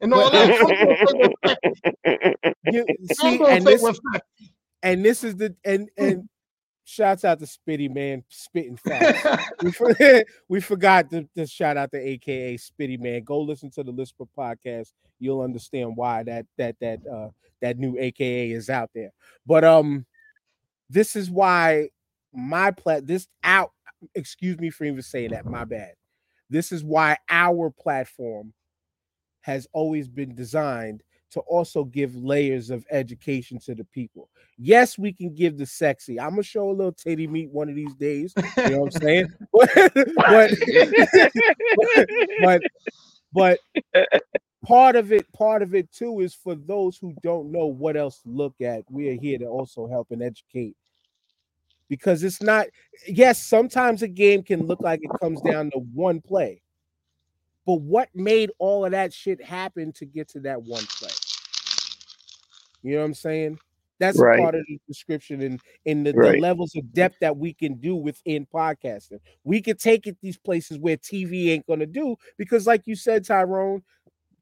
and 0.00 0.14
all 0.14 0.30
that. 0.30 0.50
I'm 0.50 0.66
gonna 0.66 1.06
say 1.06 1.22
what's 1.22 1.58
sexy. 2.34 2.54
you, 2.66 2.86
see, 3.12 3.44
and 3.44 3.66
this 3.66 4.00
and 4.82 5.04
this 5.04 5.24
is 5.24 5.36
the 5.36 5.54
and 5.64 5.88
and 5.96 6.28
shouts 6.88 7.24
out 7.24 7.38
to 7.38 7.44
Spitty 7.44 7.94
man, 7.94 8.24
spitting 8.28 8.76
facts. 8.76 9.50
we, 9.62 9.70
for, 9.70 9.94
we 10.48 10.60
forgot 10.60 11.10
to, 11.10 11.28
to 11.36 11.46
shout 11.46 11.76
out 11.76 11.90
to 11.92 11.98
AKA 11.98 12.56
Spitty 12.56 12.98
man. 12.98 13.22
Go 13.24 13.40
listen 13.40 13.70
to 13.72 13.82
the 13.82 13.92
Lisper 13.92 14.26
podcast. 14.36 14.92
You'll 15.18 15.42
understand 15.42 15.96
why 15.96 16.22
that 16.22 16.46
that 16.56 16.76
that 16.80 17.00
uh 17.06 17.28
that 17.60 17.78
new 17.78 17.96
AKA 17.98 18.52
is 18.52 18.70
out 18.70 18.90
there. 18.94 19.10
But 19.46 19.64
um, 19.64 20.06
this 20.88 21.16
is 21.16 21.30
why 21.30 21.90
my 22.32 22.70
plat 22.70 23.06
this 23.06 23.26
out. 23.44 23.72
Excuse 24.14 24.58
me 24.58 24.70
for 24.70 24.84
even 24.84 25.02
saying 25.02 25.30
that. 25.30 25.44
My 25.44 25.64
bad. 25.64 25.92
This 26.48 26.72
is 26.72 26.82
why 26.82 27.18
our 27.28 27.70
platform 27.70 28.54
has 29.48 29.66
always 29.72 30.08
been 30.08 30.34
designed 30.34 31.02
to 31.30 31.40
also 31.40 31.82
give 31.82 32.14
layers 32.14 32.68
of 32.68 32.84
education 32.90 33.58
to 33.58 33.74
the 33.74 33.84
people. 33.84 34.28
Yes, 34.58 34.98
we 34.98 35.10
can 35.10 35.34
give 35.34 35.56
the 35.56 35.64
sexy. 35.64 36.20
I'm 36.20 36.30
gonna 36.30 36.42
show 36.42 36.70
a 36.70 36.72
little 36.72 36.92
titty 36.92 37.26
meat 37.26 37.50
one 37.50 37.70
of 37.70 37.74
these 37.74 37.94
days. 37.94 38.34
You 38.36 38.68
know 38.68 38.80
what 38.80 38.94
I'm 38.96 39.00
saying? 39.00 39.26
but, 42.42 42.60
but, 43.32 43.58
but 44.02 44.22
part 44.66 44.96
of 44.96 45.12
it, 45.12 45.30
part 45.32 45.62
of 45.62 45.74
it 45.74 45.90
too, 45.92 46.20
is 46.20 46.34
for 46.34 46.54
those 46.54 46.98
who 46.98 47.14
don't 47.22 47.50
know 47.50 47.66
what 47.66 47.96
else 47.96 48.20
to 48.20 48.28
look 48.28 48.60
at. 48.60 48.84
We 48.90 49.08
are 49.08 49.18
here 49.18 49.38
to 49.38 49.46
also 49.46 49.86
help 49.86 50.08
and 50.10 50.22
educate. 50.22 50.76
Because 51.88 52.22
it's 52.22 52.42
not, 52.42 52.66
yes, 53.06 53.42
sometimes 53.42 54.02
a 54.02 54.08
game 54.08 54.42
can 54.42 54.66
look 54.66 54.82
like 54.82 55.00
it 55.02 55.20
comes 55.22 55.40
down 55.40 55.70
to 55.70 55.78
one 55.78 56.20
play. 56.20 56.60
But 57.68 57.82
what 57.82 58.08
made 58.14 58.50
all 58.58 58.86
of 58.86 58.92
that 58.92 59.12
shit 59.12 59.44
happen 59.44 59.92
to 59.92 60.06
get 60.06 60.26
to 60.30 60.40
that 60.40 60.62
one 60.62 60.86
play? 60.86 61.10
You 62.82 62.92
know 62.92 63.00
what 63.00 63.04
I'm 63.04 63.14
saying? 63.14 63.58
That's 64.00 64.18
Right. 64.18 64.38
part 64.40 64.54
of 64.54 64.64
the 64.66 64.80
description 64.88 65.42
and 65.42 65.60
in 65.84 66.02
the, 66.02 66.14
Right. 66.14 66.36
the 66.36 66.40
levels 66.40 66.74
of 66.76 66.90
depth 66.94 67.16
that 67.20 67.36
we 67.36 67.52
can 67.52 67.74
do 67.74 67.94
within 67.94 68.46
podcasting. 68.46 69.18
We 69.44 69.60
can 69.60 69.76
take 69.76 70.06
it 70.06 70.16
these 70.22 70.38
places 70.38 70.78
where 70.78 70.96
TV 70.96 71.50
ain't 71.50 71.66
gonna 71.66 71.84
do 71.84 72.16
because, 72.38 72.66
like 72.66 72.86
you 72.86 72.94
said, 72.94 73.26
Tyrone, 73.26 73.82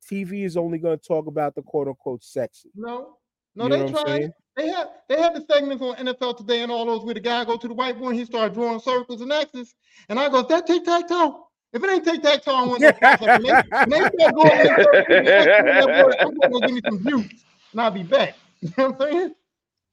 TV 0.09 0.45
is 0.45 0.57
only 0.57 0.79
gonna 0.79 0.97
talk 0.97 1.27
about 1.27 1.57
the 1.57 1.63
quote 1.63 1.89
unquote 1.89 2.23
sexy. 2.23 2.71
No, 2.77 3.17
no, 3.57 3.65
You 3.65 3.71
know 3.71 3.77
they 3.77 3.83
what 3.83 3.89
I'm 3.89 4.05
tried. 4.05 4.07
saying? 4.07 4.33
They 4.57 4.69
had 4.69 4.89
they 5.09 5.21
had 5.21 5.35
the 5.35 5.45
segments 5.53 5.83
on 5.83 5.97
NFL 5.97 6.37
today 6.37 6.63
and 6.63 6.71
all 6.71 6.87
those 6.87 7.05
where 7.05 7.15
the 7.15 7.19
guy 7.19 7.45
go 7.45 7.57
to 7.57 7.67
the 7.67 7.75
whiteboard 7.75 8.11
and 8.11 8.21
he 8.21 8.25
started 8.25 8.55
drawing 8.55 8.79
circles 8.79 9.21
and 9.21 9.33
X's. 9.33 9.75
And 10.09 10.21
I 10.21 10.29
go, 10.29 10.43
"Is 10.43 10.47
that 10.47 10.69
tic 10.69 10.85
tac 10.85 11.09
toe? 11.09 11.46
If 11.73 11.83
it 11.83 11.91
ain't 11.91 12.05
tic 12.05 12.23
tac 12.23 12.43
toe, 12.45 12.55
I 12.55 12.67
want 12.67 12.81
no 12.81 12.93
cross 12.93 13.21
up." 13.21 13.21
When 13.21 13.43
they, 13.43 13.99
they 13.99 14.09
start 14.09 14.35
drawing 14.35 14.61
and 15.09 15.27
that 15.27 16.03
board, 16.03 16.17
I'm 16.21 16.51
gonna 16.51 16.67
give 16.67 16.75
me 16.77 16.81
some 16.85 16.99
views 16.99 17.45
and 17.73 17.81
I'll 17.81 17.91
be 17.91 18.03
back. 18.03 18.35
You 18.63 18.73
know 18.79 18.91
what 18.91 19.03
I'm 19.03 19.13
saying? 19.13 19.35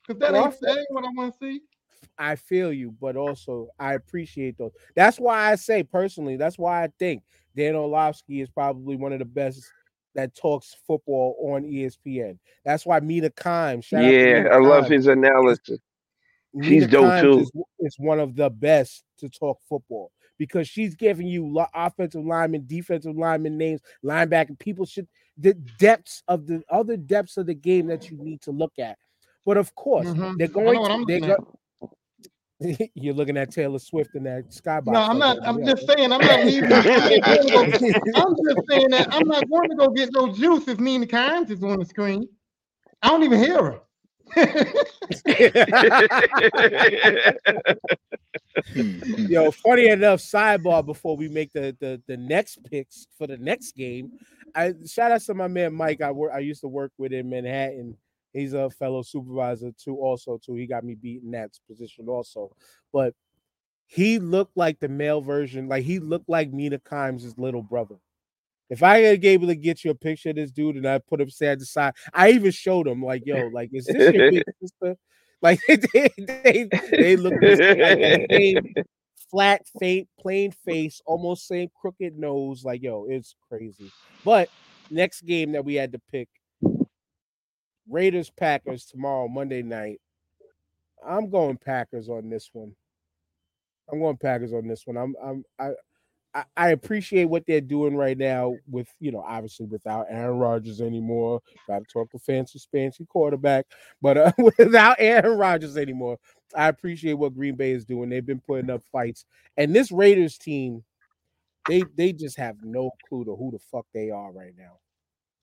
Because 0.08 0.20
that 0.22 0.34
Well, 0.34 0.46
ain't, 0.46 0.60
that 0.62 0.78
ain't 0.78 0.88
what 0.90 1.04
I 1.04 1.10
want 1.16 1.34
to 1.34 1.40
see. 1.40 1.62
I 2.18 2.36
feel 2.36 2.72
you, 2.72 2.96
but 3.02 3.16
also 3.16 3.68
I 3.80 3.94
appreciate 3.96 4.58
those. 4.58 4.72
That's 4.96 5.20
why 5.20 5.52
I 5.52 5.56
say 5.56 5.84
personally, 5.84 6.38
that's 6.38 6.58
why 6.58 6.84
I 6.84 6.90
think 7.00 7.24
Dan 7.56 7.76
Orlovsky 7.76 8.42
is 8.42 8.50
probably 8.50 8.96
one 8.96 9.14
of 9.14 9.20
the 9.20 9.26
best 9.26 9.64
that 10.16 10.36
talks 10.36 10.76
football 10.86 11.36
on 11.42 11.64
ESPN. 11.64 12.38
That's 12.64 12.86
why 12.86 13.00
Mina 13.00 13.30
Kimes, 13.32 13.86
shout 13.86 14.04
out 14.04 14.10
to 14.10 14.14
yeah, 14.14 14.44
Mina 14.44 14.50
I 14.50 14.60
love 14.60 14.86
Kimes. 14.86 14.92
his 14.92 15.08
analysis. 15.08 15.80
Mina 16.54 16.70
She's 16.70 16.88
dope, 16.88 17.06
Kimes 17.06 17.22
too. 17.22 17.40
Is, 17.40 17.52
is 17.80 17.96
one 17.98 18.20
of 18.20 18.36
the 18.36 18.50
best 18.50 19.04
to 19.20 19.30
talk 19.30 19.60
football 19.68 20.12
because 20.38 20.68
she's 20.68 20.96
giving 20.96 21.28
you 21.28 21.66
offensive 21.74 22.26
lineman, 22.26 22.66
defensive 22.68 23.16
lineman 23.16 23.58
names, 23.58 23.82
linebacker. 24.04 24.58
People 24.60 24.86
should 24.86 25.08
the 25.38 25.54
depths 25.80 26.22
of 26.28 26.46
the 26.46 26.62
other 26.70 26.96
depths 26.98 27.38
of 27.38 27.46
the 27.48 27.54
game 27.56 27.88
that 27.88 28.10
you 28.10 28.18
need 28.18 28.42
to 28.42 28.52
look 28.52 28.74
at. 28.80 28.98
But 29.46 29.58
of 29.58 29.74
course, 29.76 30.08
Mhm. 30.08 30.38
they're 30.38 30.48
going 30.48 30.78
to. 30.86 31.06
They're 31.08 31.36
go- 31.36 31.58
You're 32.94 33.14
looking 33.16 33.36
at 33.36 33.52
Taylor 33.52 33.80
Swift 33.80 34.12
and 34.16 34.26
that 34.26 34.50
skybox. 34.52 34.94
No, 34.94 35.02
I'm 35.02 35.18
not. 35.18 35.38
I'm 35.44 35.66
just 35.66 35.86
saying. 35.88 36.14
I'm 36.14 36.22
not 36.22 36.46
leaving. 36.46 36.72
I'm 36.72 36.82
just 37.72 38.60
saying 38.70 38.90
that 38.92 39.08
I'm 39.12 39.28
not 39.28 39.50
going 39.50 39.70
to 39.70 39.76
go 39.76 39.90
get 39.90 40.10
no 40.14 40.32
juice 40.32 40.68
if 40.68 40.80
Mina 40.80 41.06
Kimes 41.06 41.50
is 41.50 41.62
on 41.64 41.80
the 41.80 41.86
screen. 41.86 42.28
I 43.02 43.10
don't 43.10 43.24
even 43.24 43.40
hear 43.40 43.62
her. 43.64 43.80
Yo, 49.18 49.52
funny 49.52 49.88
enough, 49.88 50.20
sidebar 50.20 50.86
before 50.86 51.18
we 51.18 51.28
make 51.28 51.52
the, 51.54 51.76
the 51.80 52.02
the 52.08 52.18
next 52.18 52.64
picks 52.64 53.08
for 53.18 53.28
the 53.28 53.38
next 53.38 53.76
game. 53.76 54.12
I 54.56 54.74
shout 54.86 55.12
out 55.12 55.22
to 55.22 55.34
my 55.34 55.48
man 55.48 55.74
Mike. 55.74 56.02
I 56.02 56.12
work 56.12 56.32
I 56.34 56.40
used 56.40 56.62
to 56.62 56.68
work 56.68 56.92
with 56.98 57.14
in 57.14 57.30
Manhattan. 57.30 57.98
He's 58.34 58.54
a 58.54 58.70
fellow 58.70 59.02
supervisor 59.04 59.72
too, 59.78 59.98
also 59.98 60.40
too. 60.44 60.56
He 60.56 60.66
got 60.66 60.84
me 60.84 60.96
beating 60.96 61.32
that 61.32 61.52
position 61.68 62.08
also. 62.08 62.56
But 62.92 63.14
he 63.86 64.20
looked 64.20 64.58
like 64.58 64.80
the 64.80 64.88
male 64.88 65.22
version, 65.22 65.68
like 65.68 65.84
he 65.84 66.00
looked 66.00 66.30
like 66.30 66.52
Mina 66.52 66.80
Kimes' 66.80 67.38
little 67.38 67.62
brother. 67.62 67.96
If 68.74 68.82
I 68.82 69.02
had 69.02 69.24
able 69.24 69.46
to 69.50 69.56
get 69.56 69.84
you 69.84 69.92
a 69.92 69.96
picture 69.96 70.32
of 70.32 70.36
this 70.36 70.50
dude 70.50 70.78
and 70.78 70.88
I 70.88 70.98
put 70.98 71.22
him 71.22 71.30
side 71.30 71.60
to 71.60 71.66
side, 71.66 71.94
I 72.12 72.32
even 72.32 72.50
showed 72.50 72.88
him 72.88 73.04
like, 73.04 73.22
yo, 73.24 73.52
like, 73.54 73.70
is 73.72 73.86
this 73.86 74.12
your 74.16 74.32
big 74.32 74.44
sister? 74.60 74.98
Like 75.44 75.60
they 75.68 76.10
they, 76.18 76.70
they 76.90 77.16
look 77.16 77.34
like 77.34 77.58
the 77.58 78.26
same 78.32 78.74
flat, 79.30 79.62
faint, 79.80 80.08
plain 80.20 80.52
face, 80.66 81.02
almost 81.06 81.48
same 81.48 81.70
crooked 81.80 82.18
nose. 82.18 82.64
Like, 82.66 82.82
yo, 82.82 83.06
it's 83.08 83.36
crazy. 83.48 83.92
But 84.26 84.50
next 84.90 85.22
game 85.22 85.52
that 85.52 85.66
we 85.66 85.76
had 85.76 85.92
to 85.92 86.02
pick 86.12 86.30
Raiders 87.88 88.32
Packers 88.32 88.86
tomorrow, 88.86 89.28
Monday 89.28 89.62
night. 89.62 90.02
I'm 91.08 91.30
going 91.30 91.58
Packers 91.58 92.10
on 92.10 92.28
this 92.28 92.50
one. 92.54 92.74
I'm 93.92 94.00
going 94.00 94.18
Packers 94.18 94.52
on 94.52 94.68
this 94.68 94.88
one. 94.88 94.98
I'm 94.98 95.14
I'm 95.24 95.44
I 95.60 95.74
I, 96.56 96.70
appreciate 96.70 97.26
what 97.26 97.46
they're 97.46 97.62
doing 97.62 97.96
right 97.96 98.18
now 98.18 98.56
with 98.68 98.88
you 99.00 99.12
know 99.12 99.24
obviously 99.28 99.68
without 99.68 100.08
Aaron 100.10 100.38
Rodgers 100.38 100.82
anymore. 100.82 101.42
Got 101.68 101.80
to 101.80 101.86
talk 101.86 102.10
to 102.12 102.20
fancy 102.20 102.60
fancy 102.72 103.06
quarterback, 103.06 103.68
but 104.02 104.18
uh, 104.18 104.32
without 104.58 104.98
Aaron 105.00 105.38
Rodgers 105.38 105.78
anymore, 105.78 106.18
I 106.56 106.70
appreciate 106.70 107.14
what 107.14 107.36
Green 107.36 107.56
Bay 107.56 107.72
is 107.72 107.86
doing. 107.86 108.10
They've 108.10 108.26
been 108.26 108.42
putting 108.42 108.72
up 108.72 108.82
fights, 108.92 109.26
and 109.58 109.76
this 109.76 109.92
Raiders 109.92 110.38
team, 110.38 110.84
they 111.70 111.84
they 111.96 112.14
just 112.14 112.38
have 112.38 112.56
no 112.64 112.92
clue 113.08 113.26
to 113.26 113.36
who 113.36 113.52
the 113.52 113.60
fuck 113.60 113.86
they 113.94 114.10
are 114.10 114.32
right 114.32 114.54
now. 114.58 114.80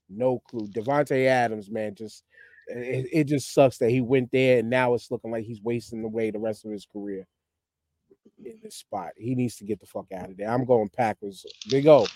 No 0.09 0.41
clue. 0.51 0.67
Davante 0.67 1.27
Adams, 1.27 1.71
man, 1.71 1.95
just 1.95 2.25
it, 2.67 3.07
it 3.13 3.25
just 3.25 3.55
sucks 3.55 3.79
that 3.79 3.91
he 3.91 4.01
went 4.01 4.31
there 4.33 4.59
and 4.59 4.71
now 4.71 4.95
it's 4.95 5.11
looking 5.11 5.31
like 5.31 5.45
he's 5.45 5.63
wasting 5.63 6.05
away 6.05 6.31
the 6.31 6.39
rest 6.39 6.65
of 6.65 6.71
his 6.71 6.87
career 6.87 7.27
in 8.45 8.59
this 8.63 8.77
spot. 8.77 9.13
He 9.17 9.35
needs 9.35 9.57
to 9.57 9.65
get 9.65 9.81
the 9.81 9.87
fuck 9.87 10.07
out 10.13 10.31
of 10.31 10.37
there. 10.37 10.51
I'm 10.51 10.65
going 10.65 10.89
Packers. 10.91 11.47
Big 11.71 11.87
O. 11.87 12.07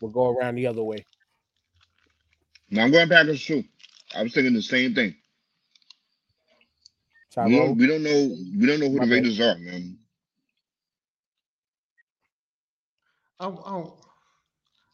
We'll 0.00 0.10
go 0.10 0.30
around 0.30 0.56
the 0.56 0.66
other 0.66 0.82
way. 0.82 1.04
Now 2.70 2.84
I'm 2.84 2.90
going 2.90 3.08
Packers 3.08 3.44
too. 3.44 3.64
I 4.14 4.22
was 4.22 4.34
thinking 4.34 4.54
the 4.54 4.62
same 4.62 4.94
thing. 4.94 5.14
We 7.40 7.56
Tyrone. 7.56 7.58
don't, 7.58 7.78
we 7.78 7.86
don't 7.86 8.02
know. 8.02 8.36
We 8.58 8.66
don't 8.66 8.80
know 8.80 8.90
who 8.90 8.98
My 8.98 9.06
the 9.06 9.06
bad. 9.06 9.10
Raiders 9.10 9.40
are, 9.40 9.56
man. 9.58 9.98
I, 13.40 13.48
I, 13.48 13.84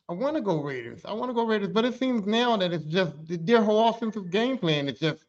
I 0.08 0.12
want 0.14 0.36
to 0.36 0.42
go 0.42 0.62
Raiders. 0.62 1.02
I 1.04 1.12
want 1.12 1.30
to 1.30 1.34
go 1.34 1.46
Raiders, 1.46 1.68
but 1.70 1.84
it 1.84 1.98
seems 1.98 2.26
now 2.26 2.56
that 2.56 2.72
it's 2.72 2.84
just 2.86 3.12
their 3.26 3.62
whole 3.62 3.88
offensive 3.90 4.30
game 4.30 4.58
plan 4.58 4.88
is 4.88 4.98
just 4.98 5.24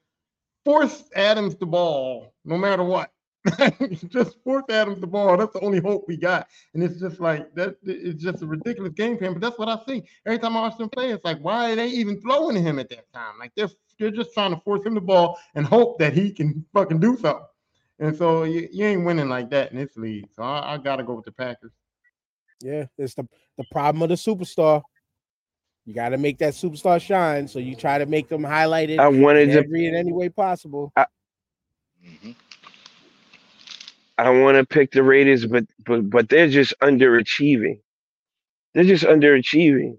force 0.66 1.04
Adams 1.16 1.56
the 1.56 1.66
ball 1.66 2.34
no 2.46 2.58
matter 2.58 2.84
what. 2.84 3.12
just 4.10 4.42
force 4.44 4.66
Adams 4.70 5.00
the 5.00 5.08
ball. 5.08 5.38
That's 5.38 5.54
the 5.54 5.62
only 5.62 5.80
hope 5.80 6.06
we 6.08 6.18
got. 6.18 6.48
And 6.74 6.84
it's 6.84 7.00
just 7.00 7.20
like 7.20 7.54
that. 7.56 7.78
It's 7.84 8.22
just 8.22 8.44
a 8.44 8.46
ridiculous 8.48 8.94
game 8.94 9.18
plan. 9.18 9.34
But 9.34 9.42
that's 9.42 9.58
what 9.58 9.70
I 9.70 9.80
see 9.88 10.04
every 10.26 10.40
time 10.40 10.58
I 10.58 10.62
watch 10.62 10.78
them 10.78 10.90
play. 10.90 11.12
It's 11.12 11.24
like, 11.24 11.40
why 11.40 11.72
are 11.72 11.76
they 11.76 11.88
even 11.88 12.20
throwing 12.22 12.56
to 12.56 12.62
him 12.62 12.80
at 12.80 12.90
that 12.90 13.12
time? 13.14 13.40
Like 13.40 13.54
they're 13.56 13.70
they're 13.98 14.12
just 14.12 14.34
trying 14.34 14.54
to 14.54 14.60
force 14.62 14.86
him 14.86 14.94
the 14.94 15.02
ball 15.02 15.40
and 15.56 15.66
hope 15.66 16.00
that 16.00 16.14
he 16.14 16.32
can 16.32 16.66
fucking 16.74 17.00
do 17.00 17.18
something. 17.18 17.46
And 18.00 18.16
so 18.16 18.44
you, 18.44 18.68
you 18.72 18.86
ain't 18.86 19.06
winning 19.06 19.30
like 19.30 19.50
that 19.52 19.72
in 19.72 19.78
this 19.78 19.96
league. 19.98 20.28
So 20.36 20.44
I, 20.44 20.74
I 20.74 20.78
gotta 20.78 21.04
go 21.04 21.14
with 21.14 21.26
the 21.26 21.32
Packers. 21.32 21.72
Yeah, 22.62 22.86
it's 22.98 23.14
the 23.14 23.28
the 23.58 23.64
problem 23.72 24.02
of 24.04 24.10
the 24.10 24.16
superstar. 24.16 24.84
You 25.86 25.96
got 25.96 26.10
to 26.10 26.18
make 26.18 26.38
that 26.38 26.54
superstar 26.54 27.02
shine. 27.02 27.48
So 27.48 27.58
you 27.58 27.76
try 27.76 27.98
to 27.98 28.06
make 28.06 28.28
them 28.30 28.44
highlighted 28.44 29.00
I 29.00 29.08
wanted 29.08 29.44
in 29.44 29.50
to 29.50 29.60
every 29.60 29.88
in 29.88 29.96
any 29.96 30.12
way 30.12 30.30
possible. 30.30 30.94
Mhm. 32.06 32.36
I 34.20 34.26
don't 34.26 34.44
want 34.44 34.58
to 34.58 34.66
pick 34.66 34.92
the 34.94 35.04
Raiders, 35.04 35.48
but 35.48 35.66
but 35.86 36.10
but 36.10 36.30
they're 36.30 36.50
just 36.50 36.76
underachieving. 36.84 37.82
They're 38.76 38.86
just 38.86 39.06
underachieving. 39.06 39.98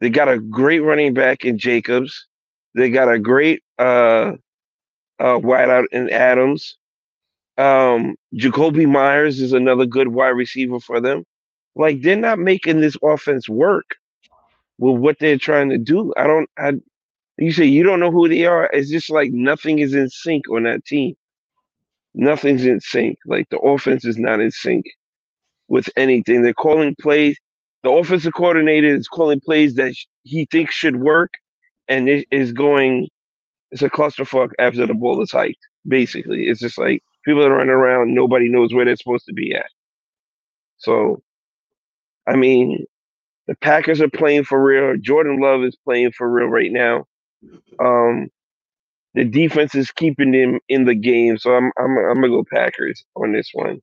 They 0.00 0.10
got 0.10 0.28
a 0.30 0.38
great 0.40 0.80
running 0.80 1.14
back 1.14 1.44
in 1.44 1.58
Jacobs. 1.58 2.28
They 2.74 2.90
got 2.90 3.12
a 3.12 3.18
great 3.18 3.62
uh 3.78 4.34
uh 5.20 5.38
wideout 5.38 5.86
in 5.92 6.10
Adams. 6.10 6.78
Um 7.58 8.16
Jakobi 8.34 8.88
Meyers 8.88 9.40
is 9.40 9.52
another 9.54 9.86
good 9.86 10.08
wide 10.08 10.30
receiver 10.30 10.80
for 10.80 11.00
them. 11.00 11.24
Like 11.76 12.02
they're 12.02 12.16
not 12.16 12.38
making 12.40 12.80
this 12.80 12.96
offense 13.02 13.48
work 13.48 13.96
with 14.78 14.98
what 14.98 15.18
they're 15.20 15.38
trying 15.38 15.70
to 15.70 15.78
do. 15.78 16.14
I 16.16 16.26
don't 16.26 16.50
I 16.58 16.74
you 17.38 17.52
say 17.52 17.66
you 17.66 17.82
don't 17.84 18.00
know 18.00 18.12
who 18.12 18.28
they 18.28 18.46
are. 18.46 18.70
It's 18.72 18.90
just 18.90 19.10
like 19.10 19.32
nothing 19.32 19.80
is 19.80 19.94
in 19.94 20.10
sync 20.10 20.48
on 20.50 20.64
that 20.64 20.84
team. 20.86 21.16
Nothing's 22.16 22.66
in 22.66 22.80
sync. 22.80 23.18
Like 23.26 23.48
the 23.50 23.60
offense 23.60 24.06
is 24.06 24.18
not 24.18 24.40
in 24.40 24.52
sync 24.52 24.86
with 25.68 25.88
anything. 25.96 26.42
They're 26.42 26.54
calling 26.54 26.96
plays. 27.00 27.38
The 27.82 27.90
offensive 27.90 28.34
coordinator 28.34 28.94
is 28.94 29.08
calling 29.08 29.40
plays 29.40 29.74
that 29.76 29.94
he 30.24 30.46
thinks 30.50 30.74
should 30.74 30.96
work, 30.96 31.32
and 31.88 32.08
it 32.08 32.26
is 32.30 32.52
going. 32.52 33.08
It's 33.72 33.82
a 33.82 33.90
clusterfuck 33.90 34.50
after 34.58 34.86
the 34.86 34.94
ball 34.94 35.22
is 35.22 35.32
hiked. 35.32 35.58
Basically, 35.88 36.44
it's 36.48 36.60
just 36.60 36.78
like 36.78 37.02
people 37.24 37.44
are 37.44 37.52
running 37.52 37.70
around. 37.70 38.14
Nobody 38.14 38.48
knows 38.48 38.74
where 38.74 38.84
they're 38.86 38.96
supposed 38.96 39.26
to 39.26 39.34
be 39.34 39.54
at. 39.54 39.66
So, 40.78 41.22
I 42.28 42.36
mean, 42.36 42.86
the 43.48 43.56
Packers 43.56 44.00
are 44.00 44.10
playing 44.10 44.44
for 44.44 44.62
real. 44.62 44.96
Jordan 45.00 45.40
Love 45.40 45.64
is 45.64 45.76
playing 45.84 46.12
for 46.12 46.30
real 46.30 46.48
right 46.48 46.72
now. 46.72 47.06
Um, 47.80 48.28
the 49.16 49.24
defense 49.24 49.74
is 49.74 49.90
keeping 49.90 50.30
them 50.30 50.60
in 50.68 50.84
the 50.84 50.94
game, 50.94 51.38
so 51.38 51.54
I'm 51.56 51.72
I'm 51.78 51.96
I'm 51.96 52.14
gonna 52.16 52.28
go 52.28 52.44
Packers 52.52 53.02
on 53.16 53.32
this 53.32 53.50
one. 53.54 53.80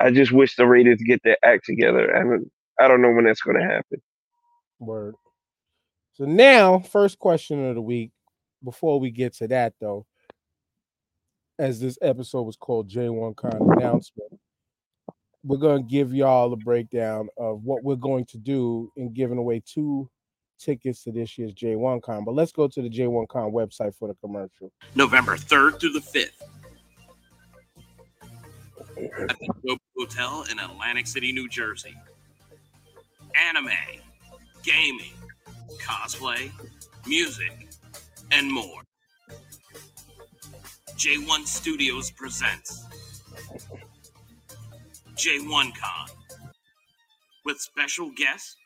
I 0.00 0.10
just 0.10 0.32
wish 0.32 0.56
the 0.56 0.66
Raiders 0.66 0.98
get 1.06 1.22
their 1.22 1.36
act 1.44 1.64
together. 1.64 2.14
I 2.14 2.20
don't 2.24 2.50
I 2.78 2.88
don't 2.88 3.00
know 3.00 3.12
when 3.12 3.24
that's 3.24 3.40
gonna 3.40 3.64
happen. 3.64 4.02
Word. 4.80 5.14
So 6.14 6.24
now, 6.24 6.80
first 6.80 7.18
question 7.18 7.64
of 7.64 7.76
the 7.76 7.80
week. 7.80 8.10
Before 8.62 9.00
we 9.00 9.10
get 9.10 9.34
to 9.36 9.48
that, 9.48 9.72
though, 9.80 10.04
as 11.58 11.80
this 11.80 11.96
episode 12.02 12.42
was 12.42 12.56
called 12.56 12.90
J1 12.90 13.34
Con 13.36 13.72
announcement, 13.78 14.38
we're 15.42 15.56
to 15.78 15.82
give 15.82 16.12
y'all 16.12 16.52
a 16.52 16.56
breakdown 16.56 17.30
of 17.38 17.62
what 17.64 17.82
we're 17.82 17.96
going 17.96 18.26
to 18.26 18.36
do 18.36 18.92
in 18.96 19.14
giving 19.14 19.38
away 19.38 19.62
two 19.64 20.10
tickets 20.60 21.04
to 21.04 21.12
this 21.12 21.36
year's 21.38 21.52
J1 21.54 22.02
Con. 22.02 22.24
But 22.24 22.34
let's 22.34 22.52
go 22.52 22.68
to 22.68 22.82
the 22.82 22.90
J1 22.90 23.28
Con 23.28 23.52
website 23.52 23.94
for 23.96 24.08
the 24.08 24.14
commercial. 24.14 24.70
November 24.94 25.36
3rd 25.36 25.80
through 25.80 25.92
the 25.92 26.00
5th 26.00 26.30
at 29.28 29.38
the 29.38 29.48
Nobu 29.66 29.78
Hotel 29.96 30.44
in 30.50 30.58
Atlantic 30.58 31.06
City, 31.06 31.32
New 31.32 31.48
Jersey. 31.48 31.94
Anime, 33.48 33.70
gaming, 34.62 35.12
cosplay, 35.82 36.50
music, 37.06 37.68
and 38.30 38.52
more. 38.52 38.82
J1 40.96 41.46
Studios 41.46 42.10
presents 42.10 42.84
J1 45.16 45.72
Con 45.74 46.08
with 47.44 47.58
special 47.58 48.10
guest 48.16 48.56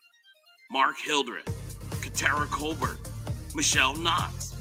Mark 0.70 0.97
Hildreth, 0.99 1.49
Katara 2.15 2.49
Colbert, 2.49 2.99
Michele 3.57 3.95
Knotz, 3.95 4.55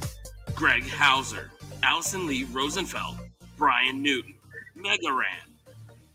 Greg 0.56 0.84
Hauser, 0.89 1.51
Allison 1.84 2.26
Lee 2.26 2.45
Rosenfeld, 2.45 3.20
Brian 3.58 4.01
Newton, 4.01 4.34
Mega 4.76 5.14
Ran, 5.14 5.54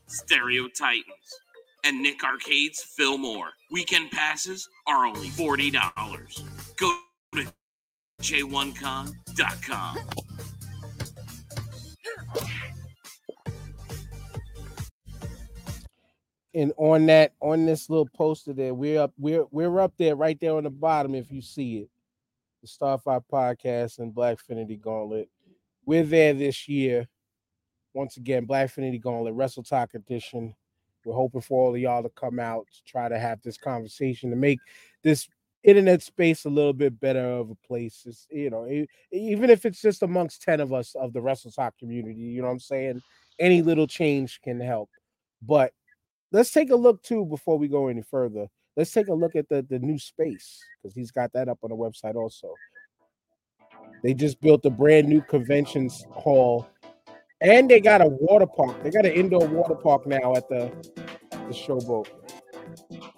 Stereo 0.08 0.66
Titans, 0.66 1.06
and 1.84 2.02
Nick 2.02 2.24
Arcade's 2.24 2.82
Phil 2.82 3.18
Moore. 3.18 3.50
Weekend 3.70 4.10
passes 4.10 4.68
are 4.88 5.06
only 5.06 5.28
$40. 5.28 5.72
Go 6.76 6.98
to 7.36 7.46
j1con.com. 8.20 9.98
And 16.54 16.72
on 16.76 17.06
that, 17.06 17.32
on 17.40 17.66
this 17.66 17.90
little 17.90 18.08
poster 18.14 18.52
there, 18.52 18.74
we're 18.74 19.02
up, 19.02 19.12
we're 19.18 19.44
we're 19.50 19.80
up 19.80 19.92
there 19.98 20.16
right 20.16 20.38
there 20.40 20.56
on 20.56 20.64
the 20.64 20.70
bottom 20.70 21.14
if 21.14 21.30
you 21.30 21.42
see 21.42 21.78
it. 21.78 21.90
The 22.62 22.68
Starting 22.68 23.02
Five 23.04 23.22
Podcast 23.30 23.98
and 23.98 24.14
Black 24.14 24.40
Finity 24.40 24.76
Gauntlet. 24.76 25.28
We're 25.84 26.04
there 26.04 26.34
this 26.34 26.68
year. 26.68 27.06
Once 27.94 28.16
again, 28.16 28.44
Black 28.44 28.70
Finity 28.70 28.98
Gauntlet, 28.98 29.34
Wrestle 29.34 29.62
Talk 29.62 29.94
Edition. 29.94 30.54
We're 31.04 31.14
hoping 31.14 31.40
for 31.40 31.66
all 31.66 31.74
of 31.74 31.80
y'all 31.80 32.02
to 32.02 32.10
come 32.10 32.38
out 32.38 32.66
to 32.72 32.84
try 32.84 33.08
to 33.08 33.18
have 33.18 33.40
this 33.42 33.56
conversation 33.56 34.30
to 34.30 34.36
make 34.36 34.58
this 35.02 35.28
internet 35.64 36.02
space 36.02 36.44
a 36.44 36.50
little 36.50 36.72
bit 36.72 36.98
better 37.00 37.24
of 37.24 37.50
a 37.50 37.54
place. 37.66 38.04
It's, 38.06 38.26
you 38.30 38.50
know, 38.50 38.66
even 39.12 39.50
if 39.50 39.64
it's 39.64 39.80
just 39.80 40.02
amongst 40.02 40.42
10 40.42 40.60
of 40.60 40.72
us 40.72 40.94
of 40.94 41.12
the 41.12 41.20
Wrestle 41.20 41.50
Talk 41.50 41.78
community, 41.78 42.20
you 42.20 42.40
know 42.40 42.48
what 42.48 42.54
I'm 42.54 42.60
saying? 42.60 43.02
Any 43.38 43.62
little 43.62 43.86
change 43.86 44.40
can 44.42 44.60
help. 44.60 44.90
But 45.42 45.72
let's 46.32 46.50
take 46.50 46.70
a 46.70 46.76
look 46.76 47.02
too 47.02 47.24
before 47.26 47.58
we 47.58 47.68
go 47.68 47.88
any 47.88 48.02
further. 48.02 48.46
Let's 48.76 48.92
take 48.92 49.08
a 49.08 49.14
look 49.14 49.34
at 49.34 49.48
the, 49.48 49.66
the 49.68 49.78
new 49.78 49.98
space 49.98 50.60
because 50.82 50.94
he's 50.94 51.10
got 51.10 51.32
that 51.32 51.48
up 51.48 51.58
on 51.62 51.70
the 51.70 51.76
website 51.76 52.14
also. 52.14 52.54
They 54.02 54.14
just 54.14 54.40
built 54.40 54.64
a 54.64 54.70
brand 54.70 55.08
new 55.08 55.20
conventions 55.22 56.04
hall 56.10 56.68
and 57.40 57.68
they 57.70 57.80
got 57.80 58.00
a 58.00 58.06
water 58.06 58.46
park. 58.46 58.82
They 58.82 58.90
got 58.90 59.06
an 59.06 59.12
indoor 59.12 59.46
water 59.46 59.74
park 59.74 60.06
now 60.06 60.34
at 60.34 60.48
the 60.48 60.72
the 61.30 61.54
showboat. 61.54 62.06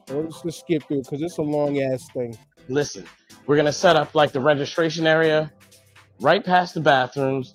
So 0.08 0.20
Let's 0.20 0.42
just 0.42 0.61
skip 0.61 0.84
through 0.84 1.02
because 1.02 1.22
it's 1.22 1.38
a 1.38 1.42
long 1.42 1.80
ass 1.80 2.08
thing. 2.12 2.36
listen, 2.68 3.04
we're 3.46 3.56
gonna 3.56 3.72
set 3.72 3.96
up 3.96 4.14
like 4.14 4.32
the 4.32 4.40
registration 4.40 5.06
area 5.06 5.52
right 6.20 6.44
past 6.44 6.74
the 6.74 6.80
bathrooms 6.80 7.54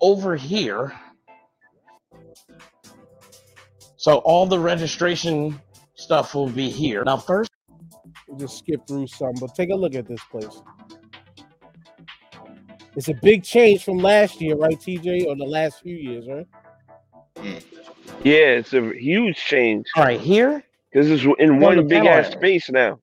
over 0.00 0.36
here. 0.36 0.92
So 4.00 4.16
all 4.24 4.46
the 4.46 4.58
registration 4.58 5.60
stuff 5.94 6.34
will 6.34 6.48
be 6.48 6.70
here. 6.70 7.04
Now 7.04 7.18
first 7.18 7.50
We'll 8.26 8.38
just 8.38 8.56
skip 8.58 8.86
through 8.86 9.08
some, 9.08 9.32
but 9.38 9.54
take 9.54 9.68
a 9.68 9.74
look 9.74 9.94
at 9.94 10.08
this 10.08 10.22
place. 10.30 10.62
It's 12.96 13.08
a 13.08 13.14
big 13.14 13.44
change 13.44 13.84
from 13.84 13.98
last 13.98 14.40
year, 14.40 14.56
right, 14.56 14.78
TJ, 14.78 15.26
or 15.26 15.36
the 15.36 15.44
last 15.44 15.82
few 15.82 15.96
years, 15.96 16.26
right? 16.26 16.46
Yeah, 18.24 18.56
it's 18.56 18.72
a 18.72 18.90
huge 18.94 19.36
change 19.36 19.86
all 19.94 20.04
right, 20.04 20.18
here 20.18 20.64
because 20.90 21.10
it's 21.10 21.24
in 21.38 21.60
Well, 21.60 21.76
one 21.76 21.86
big 21.86 22.06
ass 22.06 22.26
area. 22.26 22.38
space 22.38 22.70
now. 22.70 22.98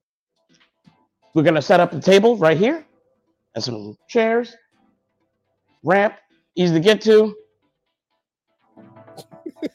we're 1.35 1.43
gonna 1.43 1.61
set 1.61 1.79
up 1.79 1.93
a 1.93 1.99
table 2.01 2.37
right 2.37 2.57
here 2.57 2.83
and 3.53 3.63
some 3.63 3.95
chairs, 4.09 4.55
ramp, 5.83 6.15
easy 6.55 6.73
to 6.73 6.79
get 6.79 7.01
to. 7.01 7.35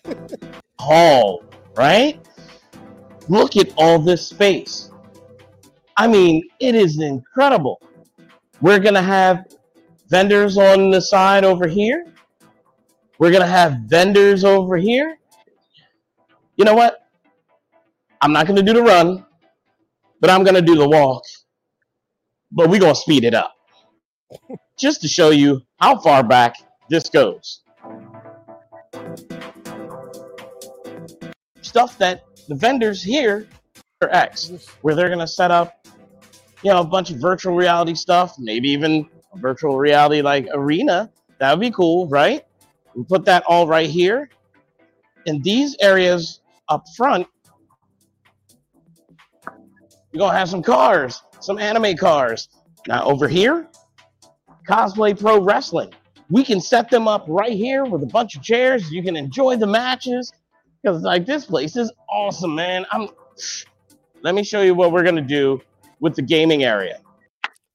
Hall, 0.82 1.44
right? 1.76 2.20
Look 3.28 3.56
at 3.56 3.72
all 3.76 4.00
this 4.00 4.26
space. 4.26 4.90
I 5.96 6.08
mean, 6.08 6.42
it 6.58 6.74
is 6.74 7.00
incredible. 7.00 7.80
We're 8.60 8.80
gonna 8.80 9.00
have 9.00 9.46
vendors 10.08 10.58
on 10.58 10.90
the 10.90 11.00
side 11.00 11.44
over 11.44 11.68
here. 11.68 12.06
We're 13.20 13.30
gonna 13.30 13.46
have 13.46 13.76
vendors 13.86 14.42
over 14.42 14.76
here. 14.76 15.18
You 16.56 16.64
know 16.64 16.74
what? 16.74 16.98
I'm 18.20 18.32
not 18.32 18.48
gonna 18.48 18.62
do 18.62 18.72
the 18.72 18.82
run, 18.82 19.24
but 20.20 20.30
I'm 20.30 20.42
gonna 20.42 20.62
do 20.62 20.74
the 20.74 20.88
walk. 20.88 21.22
But 22.50 22.68
we're 22.68 22.80
gonna 22.80 22.96
speed 22.96 23.22
it 23.22 23.34
up. 23.34 23.54
Just 24.78 25.00
to 25.02 25.08
show 25.08 25.30
you 25.30 25.62
how 25.78 26.00
far 26.00 26.24
back 26.24 26.56
this 26.90 27.08
goes. 27.08 27.61
Stuff 31.72 31.96
that 31.96 32.24
the 32.48 32.54
vendors 32.54 33.02
here 33.02 33.48
are 34.02 34.10
X, 34.10 34.52
where 34.82 34.94
they're 34.94 35.08
gonna 35.08 35.26
set 35.26 35.50
up, 35.50 35.86
you 36.62 36.70
know, 36.70 36.80
a 36.80 36.84
bunch 36.84 37.08
of 37.10 37.16
virtual 37.16 37.54
reality 37.54 37.94
stuff, 37.94 38.34
maybe 38.38 38.68
even 38.68 39.08
a 39.32 39.38
virtual 39.38 39.78
reality 39.78 40.20
like 40.20 40.46
arena. 40.52 41.10
That 41.38 41.50
would 41.50 41.62
be 41.62 41.70
cool, 41.70 42.08
right? 42.08 42.44
We 42.94 43.04
put 43.04 43.24
that 43.24 43.42
all 43.48 43.66
right 43.66 43.88
here. 43.88 44.28
In 45.24 45.40
these 45.40 45.74
areas 45.80 46.42
up 46.68 46.84
front, 46.94 47.26
you're 50.12 50.18
gonna 50.18 50.36
have 50.36 50.50
some 50.50 50.62
cars, 50.62 51.22
some 51.40 51.56
anime 51.56 51.96
cars. 51.96 52.50
Now 52.86 53.04
over 53.04 53.28
here, 53.28 53.66
cosplay 54.68 55.18
pro 55.18 55.40
wrestling. 55.40 55.90
We 56.28 56.44
can 56.44 56.60
set 56.60 56.90
them 56.90 57.08
up 57.08 57.24
right 57.28 57.54
here 57.54 57.86
with 57.86 58.02
a 58.02 58.06
bunch 58.06 58.36
of 58.36 58.42
chairs. 58.42 58.92
You 58.92 59.02
can 59.02 59.16
enjoy 59.16 59.56
the 59.56 59.66
matches. 59.66 60.34
Because 60.82 61.02
like 61.02 61.26
this 61.26 61.46
place 61.46 61.76
is 61.76 61.92
awesome, 62.10 62.54
man. 62.54 62.86
I'm 62.90 63.08
let 64.22 64.34
me 64.34 64.44
show 64.44 64.62
you 64.62 64.74
what 64.74 64.92
we're 64.92 65.04
gonna 65.04 65.20
do 65.20 65.60
with 66.00 66.16
the 66.16 66.22
gaming 66.22 66.64
area. 66.64 66.98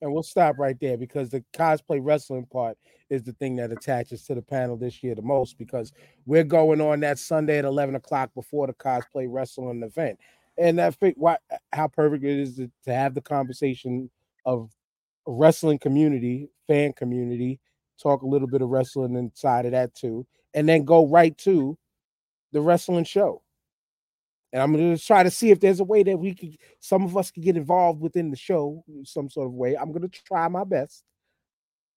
And 0.01 0.14
we'll 0.14 0.24
stop 0.24 0.58
right 0.60 0.78
there 0.80 0.97
because 0.97 1.30
the 1.30 1.43
cosplay 1.53 1.99
wrestling 2.01 2.45
part 2.45 2.78
is 3.10 3.24
the 3.24 3.34
thing 3.34 3.55
that 3.55 3.72
attaches 3.72 4.24
to 4.26 4.36
the 4.36 4.41
panel 4.41 4.78
this 4.78 5.01
year 5.01 5.16
the 5.16 5.22
most 5.22 5.58
because 5.58 5.91
we're 6.26 6.43
going 6.43 6.82
on 6.82 6.99
that 6.99 7.18
Sunday 7.18 7.58
at 7.58 7.66
11 7.66 7.95
o'clock 7.95 8.30
before 8.36 8.68
the 8.68 8.74
cosplay 8.74 9.26
wrestling 9.28 9.82
event. 9.82 10.20
And 10.58 10.80
think 10.95 11.16
why 11.18 11.38
how 11.74 11.88
perfect 11.88 12.24
it 12.24 12.39
is 12.39 12.55
to 12.58 12.93
have 12.93 13.14
the 13.14 13.22
conversation 13.22 14.10
of 14.45 14.72
wrestling 15.26 15.80
community, 15.80 16.49
fan 16.68 16.93
community, 16.93 17.60
talk 18.01 18.22
a 18.22 18.28
little 18.28 18.47
bit 18.47 18.62
of 18.62 18.70
wrestling 18.70 19.16
inside 19.16 19.66
of 19.66 19.72
that 19.72 19.93
too, 19.95 20.26
and 20.53 20.68
then 20.68 20.84
go 20.84 21.08
right 21.08 21.38
to 21.39 21.78
the 22.52 22.62
wrestling 22.62 23.04
show. 23.04 23.41
And 24.54 24.62
I'm 24.62 24.72
gonna 24.72 24.98
try 24.98 25.24
to 25.24 25.32
see 25.32 25.52
if 25.52 25.60
there's 25.60 25.80
a 25.80 25.86
way 25.86 26.04
that 26.04 26.18
we 26.18 26.34
could 26.34 26.58
some 26.80 27.04
of 27.04 27.18
us 27.18 27.32
could 27.32 27.43
get 27.43 27.58
involved 27.58 28.02
within 28.02 28.32
the 28.32 28.38
show 28.38 28.84
some 29.04 29.30
sort 29.30 29.48
of 29.48 29.54
way. 29.54 29.76
I'm 29.76 29.91
gonna 29.91 30.08
try 30.08 30.48
my 30.48 30.64
best. 30.64 31.04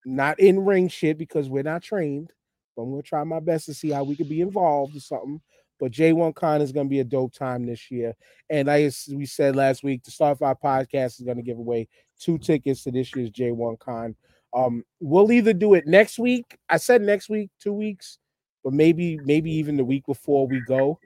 Not 0.05 0.41
in 0.41 0.65
ring 0.65 0.89
shit 0.89 1.19
because 1.19 1.49
we're 1.49 1.63
not 1.63 1.83
trained, 1.83 2.33
So 2.75 2.83
I'm 2.83 2.91
gonna 2.91 3.03
try 3.03 3.23
my 3.25 3.41
best 3.41 3.67
to 3.67 3.75
see 3.75 3.91
how 3.91 4.05
we 4.05 4.17
could 4.17 4.29
be 4.29 4.41
involved 4.41 4.97
or 4.97 5.01
something. 5.01 5.41
But 5.79 5.93
J1 5.93 6.35
Con 6.35 6.61
is 6.61 6.73
gonna 6.73 6.89
be 6.89 7.01
a 7.01 7.05
dope 7.05 7.33
time 7.33 7.65
this 7.67 7.91
year. 7.91 8.15
And 8.51 8.69
as 8.69 9.09
we 9.15 9.27
said 9.27 9.55
last 9.57 9.83
week, 9.85 10.03
the 10.03 10.11
Starting 10.11 10.39
Five 10.39 10.57
podcast 10.63 11.21
is 11.21 11.27
gonna 11.27 11.43
give 11.43 11.59
away 11.59 11.89
two 12.19 12.37
tickets 12.37 12.83
to 12.85 12.91
this 12.91 13.15
year's 13.15 13.31
J1 13.31 13.79
Con. 13.79 14.17
Um, 14.53 14.85
we'll 14.99 15.31
either 15.31 15.53
do 15.53 15.75
it 15.75 15.87
next 15.87 16.19
week. 16.19 16.59
I 16.69 16.77
said 16.77 17.03
next 17.03 17.29
week, 17.29 17.51
two 17.61 17.73
weeks, 17.73 18.19
but 18.65 18.73
maybe 18.73 19.19
maybe 19.25 19.51
even 19.53 19.77
the 19.77 19.85
week 19.85 20.07
before 20.07 20.47
we 20.47 20.61
go. 20.61 20.99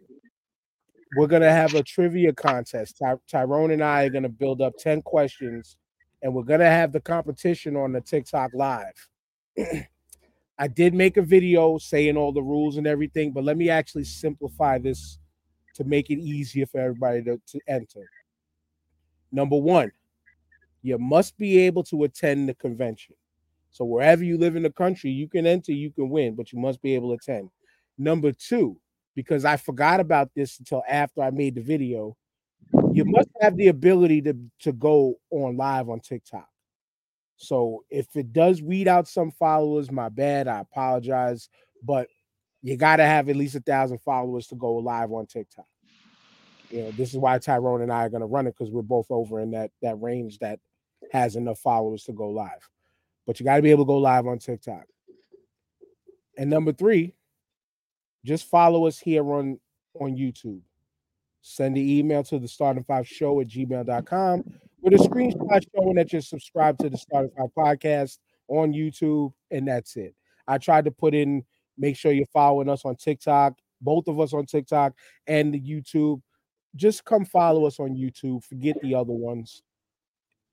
We're 1.17 1.29
gonna 1.29 1.51
have 1.51 1.75
a 1.75 1.83
trivia 1.83 2.33
contest. 2.33 2.99
Ty- 2.99 3.19
Tyrone 3.31 3.71
and 3.71 3.85
I 3.85 4.05
are 4.05 4.11
gonna 4.11 4.29
build 4.29 4.61
up 4.61 4.77
10 4.79 5.03
questions, 5.03 5.77
and 6.23 6.35
we're 6.35 6.43
gonna 6.43 6.65
have 6.65 6.93
the 6.93 7.01
competition 7.01 7.77
on 7.77 7.93
the 7.93 8.01
TikTok 8.01 8.53
live. 8.55 9.09
I 10.59 10.69
did 10.69 10.95
make 10.95 11.17
a 11.17 11.23
video 11.23 11.79
saying 11.79 12.17
all 12.17 12.33
the 12.33 12.43
rules 12.43 12.77
and 12.77 12.87
everything, 12.87 13.33
but 13.33 13.45
let 13.45 13.57
me 13.57 13.69
actually 13.71 14.05
simplify 14.05 14.79
this 14.79 15.19
to 15.75 15.85
make 15.85 16.11
it 16.11 16.19
easier 16.21 16.67
for 16.67 16.81
everybody 16.81 17.23
to, 17.25 17.41
to 17.49 17.61
enter. 17.67 18.09
Number 19.33 19.57
one, 19.57 19.91
you 20.83 20.97
must 20.99 21.37
be 21.37 21.59
able 21.59 21.83
to 21.85 22.05
attend 22.05 22.49
the 22.49 22.55
convention. 22.55 23.17
So 23.75 23.85
wherever 23.85 24.23
you 24.23 24.39
live 24.39 24.55
in 24.55 24.63
the 24.63 24.71
country, 24.71 25.11
you 25.11 25.29
can 25.29 25.47
enter, 25.47 25.73
you 25.73 25.91
can 25.91 26.09
win, 26.09 26.37
but 26.37 26.53
you 26.53 26.61
must 26.61 26.81
be 26.81 26.95
able 26.95 27.09
to 27.09 27.15
attend. 27.15 27.51
Number 27.99 28.31
two, 28.31 28.79
because 29.17 29.45
I 29.45 29.57
forgot 29.57 29.99
about 29.99 30.31
this 30.37 30.61
until 30.61 30.85
after 30.89 31.23
I 31.23 31.31
made 31.31 31.57
the 31.57 31.61
video, 31.61 32.17
you 32.93 33.05
must 33.05 33.31
have 33.41 33.57
the 33.57 33.67
ability 33.67 34.23
to, 34.23 34.37
to 34.61 34.73
go 34.73 35.17
on 35.31 35.57
live 35.57 35.89
on 35.89 35.99
TikTok. 35.99 36.47
So 37.35 37.83
if 37.91 38.15
it 38.15 38.33
does 38.33 38.63
weed 38.63 38.87
out 38.87 39.09
some 39.09 39.33
followers, 39.33 39.91
my 39.91 40.09
bad. 40.09 40.47
I 40.47 40.61
apologize, 40.61 41.49
but 41.83 42.07
you 42.63 42.77
got 42.77 42.97
to 42.97 43.05
have 43.05 43.29
at 43.29 43.35
least 43.35 43.57
a 43.57 43.61
thousand 43.61 43.99
followers 44.03 44.47
to 44.49 44.55
go 44.55 44.75
live 44.75 45.11
on 45.11 45.27
TikTok. 45.27 45.67
You 46.71 46.85
know, 46.85 46.91
this 46.93 47.11
is 47.13 47.19
why 47.19 47.39
Tyrone 47.39 47.83
and 47.83 47.93
I 47.93 48.05
are 48.05 48.09
going 48.09 48.21
to 48.21 48.27
run 48.27 48.47
it 48.47 48.55
because 48.57 48.73
we're 48.73 48.83
both 48.83 49.07
over 49.11 49.41
in 49.41 49.51
that 49.51 49.73
that 49.83 50.01
range 50.01 50.39
that 50.39 50.61
has 51.11 51.35
enough 51.35 51.59
followers 51.59 52.05
to 52.05 52.13
go 52.13 52.29
live. 52.29 52.69
But 53.27 53.41
you 53.41 53.45
got 53.45 53.57
to 53.57 53.63
be 53.63 53.71
able 53.71 53.85
to 53.85 53.89
go 53.89 53.99
live 53.99 54.27
on 54.27 54.39
TikTok. 54.39 54.85
And 56.37 56.51
number 56.51 56.73
three, 56.73 57.15
just 58.25 58.49
follow 58.49 58.87
us 58.87 58.99
here 58.99 59.25
on 59.33 59.59
on 60.01 60.17
YouTube. 60.17 60.61
Send 61.43 61.77
the 61.77 61.99
email 61.99 62.23
to 62.25 62.39
the 62.39 62.49
starting 62.49 62.85
five 62.85 63.07
show 63.07 63.41
at 63.41 63.49
gmail.com 63.49 64.45
with 64.81 64.95
a 64.95 64.97
screenshot 64.97 65.65
showing 65.75 65.95
that 65.95 66.13
you're 66.13 66.23
subscribed 66.23 66.81
to 66.81 66.91
the 66.91 66.97
starting 66.97 67.31
five 67.37 67.51
podcast 67.57 68.19
on 68.49 68.73
YouTube, 68.73 69.33
and 69.51 69.69
that's 69.69 69.97
it. 69.97 70.15
I 70.47 70.59
tried 70.59 70.85
to 70.87 70.91
put 70.91 71.15
in 71.15 71.45
make 71.77 71.97
sure 71.97 72.13
you're 72.13 72.27
following 72.27 72.69
us 72.69 72.85
on 72.85 72.97
TikTok, 72.97 73.55
both 73.81 74.09
of 74.09 74.21
us 74.21 74.33
on 74.33 74.47
TikTok 74.47 74.95
and 75.27 75.53
the 75.53 75.61
YouTube. 75.61 76.21
Just 76.77 77.05
come 77.05 77.25
follow 77.25 77.67
us 77.67 77.79
on 77.79 77.95
YouTube. 77.95 78.43
Forget 78.45 78.77
the 78.83 78.95
other 78.95 79.13
ones, 79.13 79.63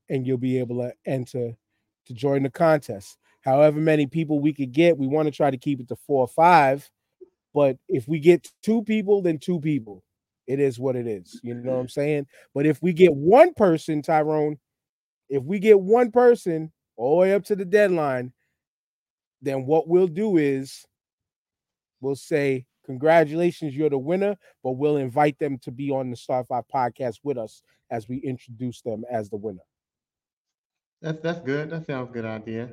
and 0.10 0.26
you'll 0.26 0.38
be 0.38 0.60
able 0.60 0.78
to 0.78 0.94
enter 1.06 1.54
to 2.12 2.20
join 2.20 2.44
the 2.44 2.50
contest. 2.50 3.18
However 3.42 3.80
many 3.80 4.06
people 4.06 4.40
we 4.40 4.54
could 4.54 4.72
get, 4.72 4.98
we 4.98 5.08
want 5.08 5.28
to 5.28 5.32
try 5.32 5.50
to 5.50 5.58
keep 5.58 5.80
it 5.80 5.88
to 5.90 5.96
four 5.96 6.22
or 6.22 6.28
five. 6.28 6.90
But 7.54 7.78
if 7.88 8.08
we 8.08 8.20
get 8.20 8.48
two 8.64 8.84
people, 8.84 9.22
then 9.22 9.40
two 9.40 9.60
people. 9.60 10.04
It 10.48 10.60
is 10.60 10.80
what 10.80 10.96
it 10.96 11.08
is. 11.08 11.40
You 11.44 11.56
know 11.56 11.72
what 11.72 11.80
I'm 11.80 11.90
saying? 11.90 12.28
But 12.54 12.66
if 12.66 12.82
we 12.82 12.94
get 12.94 13.14
one 13.14 13.54
person, 13.54 14.02
Tyrone, 14.02 14.58
if 15.30 15.44
we 15.44 15.60
get 15.60 15.80
one 15.80 16.12
person 16.12 16.72
all 16.98 17.12
the 17.12 17.22
way 17.22 17.34
up 17.34 17.44
to 17.46 17.56
the 17.56 17.66
deadline, 17.66 18.34
then 19.42 19.66
what 19.66 19.88
we'll 19.88 20.08
do 20.08 20.38
is 20.38 20.86
we'll 22.00 22.16
say, 22.16 22.66
Congratulations, 22.86 23.76
you're 23.76 23.90
the 23.90 23.98
winner, 23.98 24.36
but 24.64 24.72
we'll 24.72 24.98
invite 24.98 25.38
them 25.40 25.58
to 25.60 25.72
be 25.72 25.92
on 25.92 26.10
the 26.10 26.16
Star 26.16 26.44
Five 26.44 26.64
podcast 26.74 27.20
with 27.24 27.38
us 27.38 27.62
as 27.92 28.10
we 28.10 28.18
introduce 28.18 28.82
them 28.82 29.04
as 29.10 29.30
the 29.30 29.38
winner. 29.38 29.62
That's 31.02 31.20
that's 31.22 31.40
good. 31.40 31.70
That 31.72 31.86
sounds 31.86 32.12
good 32.12 32.26
idea. 32.26 32.70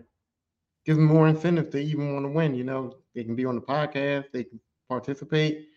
Gives 0.85 0.99
them 0.99 1.07
more 1.07 1.29
incentive 1.29 1.71
to 1.71 1.79
even 1.79 2.15
want 2.15 2.25
to 2.25 2.31
win. 2.31 2.55
You 2.55 2.65
know, 2.65 2.97
they 3.15 3.25
can 3.25 3.35
be 3.35 3.45
on 3.45 3.55
the 3.55 3.61
podcast, 3.61 4.27
they 4.33 4.45
can 4.45 4.61
participate, 4.89 5.69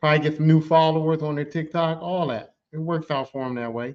probably 0.00 0.20
get 0.20 0.36
some 0.36 0.46
new 0.46 0.60
followers 0.60 1.22
on 1.22 1.34
their 1.36 1.44
TikTok, 1.44 2.00
all 2.00 2.28
that. 2.28 2.54
It 2.72 2.78
works 2.78 3.10
out 3.10 3.30
for 3.30 3.44
them 3.44 3.54
that 3.54 3.72
way. 3.72 3.94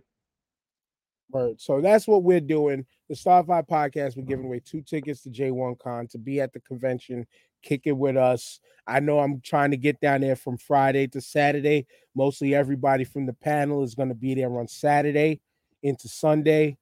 Right. 1.34 1.60
So 1.60 1.80
that's 1.80 2.08
what 2.08 2.24
we're 2.24 2.42
doing. 2.42 2.86
The 3.08 3.16
Star 3.16 3.44
Five 3.44 3.68
podcast, 3.68 4.18
we're 4.18 4.24
giving 4.24 4.46
away 4.46 4.62
two 4.64 4.82
tickets 4.82 5.22
to 5.24 5.30
J1 5.30 5.80
Con 5.80 6.08
to 6.08 6.18
be 6.18 6.42
at 6.42 6.52
the 6.52 6.60
convention, 6.62 7.26
kick 7.64 7.82
it 7.86 7.96
with 7.96 8.18
us. 8.18 8.60
I 8.88 9.00
know 9.00 9.20
I'm 9.20 9.40
trying 9.42 9.72
to 9.72 9.78
get 9.78 10.02
down 10.02 10.22
there 10.22 10.36
from 10.36 10.58
Friday 10.58 11.08
to 11.08 11.22
Saturday. 11.22 11.88
Mostly 12.16 12.54
everybody 12.54 13.04
from 13.04 13.26
the 13.26 13.34
panel 13.34 13.84
is 13.84 13.96
going 13.96 14.10
to 14.10 14.16
be 14.16 14.36
there 14.36 14.58
on 14.60 14.68
Saturday 14.68 15.40
into 15.84 16.10
Sunday. 16.10 16.78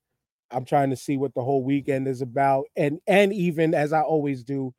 I'm 0.52 0.66
trying 0.66 0.90
to 0.90 0.96
see 0.96 1.18
what 1.18 1.34
the 1.34 1.44
whole 1.44 1.64
weekend 1.64 2.08
is 2.08 2.22
about. 2.22 2.66
And 2.76 3.00
and 3.08 3.34
even 3.34 3.74
as 3.74 3.94
I 3.94 4.02
always 4.02 4.44
do, 4.44 4.74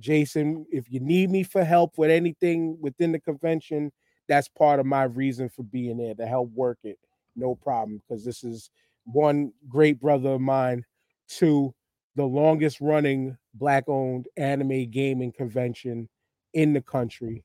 Jason, 0.00 0.66
if 0.70 0.90
you 0.90 1.00
need 1.00 1.30
me 1.30 1.42
for 1.42 1.64
help 1.64 1.96
with 1.98 2.10
anything 2.10 2.78
within 2.80 3.12
the 3.12 3.20
convention, 3.20 3.92
that's 4.28 4.48
part 4.48 4.80
of 4.80 4.86
my 4.86 5.04
reason 5.04 5.48
for 5.48 5.62
being 5.62 5.98
there 5.98 6.14
to 6.14 6.26
help 6.26 6.50
work 6.52 6.78
it. 6.84 6.98
No 7.36 7.54
problem. 7.54 8.02
Because 8.08 8.24
this 8.24 8.44
is 8.44 8.70
one 9.04 9.52
great 9.68 10.00
brother 10.00 10.30
of 10.30 10.40
mine, 10.40 10.84
two, 11.28 11.74
the 12.16 12.24
longest 12.24 12.80
running 12.80 13.36
black 13.54 13.84
owned 13.88 14.26
anime 14.36 14.90
gaming 14.90 15.32
convention 15.32 16.08
in 16.52 16.72
the 16.72 16.80
country. 16.80 17.44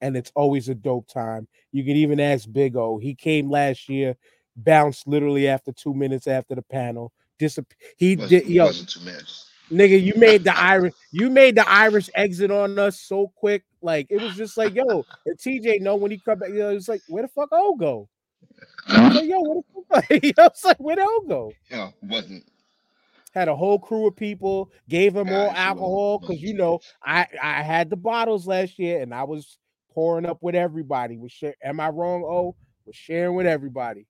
And 0.00 0.16
it's 0.16 0.32
always 0.34 0.68
a 0.68 0.74
dope 0.74 1.08
time. 1.08 1.46
You 1.70 1.84
can 1.84 1.96
even 1.96 2.20
ask 2.20 2.50
Big 2.50 2.76
O. 2.76 2.98
He 2.98 3.14
came 3.14 3.48
last 3.50 3.88
year, 3.88 4.16
bounced 4.56 5.06
literally 5.06 5.48
after 5.48 5.72
two 5.72 5.94
minutes 5.94 6.26
after 6.26 6.54
the 6.54 6.62
panel. 6.62 7.12
Disap- 7.40 7.66
he 7.96 8.16
Wasn't- 8.16 8.30
did 8.44 8.48
yo, 8.48 8.66
wasn't 8.66 8.88
two 8.88 9.00
minutes. 9.00 9.50
nigga, 9.70 10.00
you 10.02 10.14
made 10.16 10.44
the 10.44 10.56
Irish, 10.58 10.94
you 11.10 11.30
made 11.30 11.56
the 11.56 11.68
Irish 11.68 12.08
exit 12.14 12.50
on 12.50 12.78
us 12.78 13.00
so 13.00 13.28
quick. 13.36 13.64
Like 13.80 14.06
it 14.10 14.20
was 14.20 14.36
just 14.36 14.56
like, 14.56 14.74
yo, 14.74 15.04
and 15.26 15.36
TJ 15.38 15.80
know 15.80 15.96
when 15.96 16.10
he 16.10 16.18
come 16.18 16.38
back, 16.38 16.50
you 16.50 16.58
know, 16.58 16.70
it's 16.70 16.88
like, 16.88 17.00
where 17.08 17.22
the 17.22 17.28
fuck 17.28 17.48
O 17.52 17.74
go? 17.74 18.08
Was 18.88 19.14
like, 19.16 19.28
yo, 19.28 19.40
what 19.40 19.64
the 19.74 19.82
fuck? 19.88 20.04
I 20.38 20.42
was 20.42 20.64
like, 20.64 20.78
where 20.80 20.96
the 20.96 21.02
O 21.02 21.24
go? 21.28 21.52
Yeah, 21.70 21.90
wasn't. 22.02 22.44
Had 23.34 23.48
a 23.48 23.56
whole 23.56 23.78
crew 23.78 24.06
of 24.06 24.14
people, 24.14 24.70
gave 24.90 25.16
him 25.16 25.28
all 25.30 25.50
alcohol 25.52 26.18
because 26.18 26.40
you 26.42 26.52
know 26.54 26.80
I 27.02 27.26
I 27.42 27.62
had 27.62 27.88
the 27.88 27.96
bottles 27.96 28.46
last 28.46 28.78
year 28.78 29.00
and 29.00 29.14
I 29.14 29.24
was 29.24 29.56
pouring 29.90 30.26
up 30.26 30.42
with 30.42 30.54
everybody. 30.54 31.16
Was 31.16 31.32
share, 31.32 31.54
am 31.62 31.80
I 31.80 31.88
wrong? 31.88 32.22
Oh, 32.24 32.54
was 32.84 32.94
sharing 32.94 33.34
with 33.34 33.46
everybody. 33.46 34.06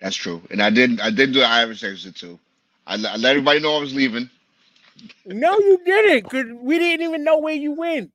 That's 0.00 0.16
true. 0.16 0.42
And 0.50 0.62
I 0.62 0.70
didn't. 0.70 1.00
I 1.00 1.10
did 1.10 1.32
do 1.32 1.40
an 1.40 1.50
Irish 1.50 1.84
exit 1.84 2.16
too. 2.16 2.38
I, 2.86 2.96
let- 2.96 3.14
I 3.14 3.16
let 3.16 3.30
everybody 3.32 3.60
know 3.60 3.76
I 3.76 3.80
was 3.80 3.94
leaving. 3.94 4.30
No, 5.26 5.58
you 5.60 5.80
didn't, 5.84 6.24
because 6.30 6.46
we 6.62 6.78
didn't 6.78 7.06
even 7.06 7.24
know 7.24 7.38
where 7.38 7.54
you 7.54 7.72
went. 7.72 8.12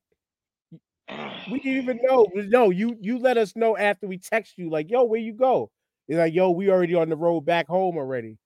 We 1.45 1.59
didn't 1.61 1.83
even 1.83 1.99
know. 2.03 2.27
No, 2.35 2.71
you 2.71 2.97
you 3.01 3.19
let 3.19 3.37
us 3.37 3.55
know 3.55 3.77
after 3.77 4.07
we 4.07 4.17
text 4.19 4.55
you, 4.57 4.69
like, 4.69 4.89
yo, 4.91 5.03
where 5.05 5.19
you 5.19 5.33
go? 5.33 5.71
You're 6.07 6.19
like, 6.19 6.33
yo, 6.35 6.51
we 6.51 6.69
already 6.71 6.95
on 6.95 7.09
the 7.09 7.17
road 7.17 7.41
back 7.41 7.67
home 7.67 7.97
already. 7.97 8.37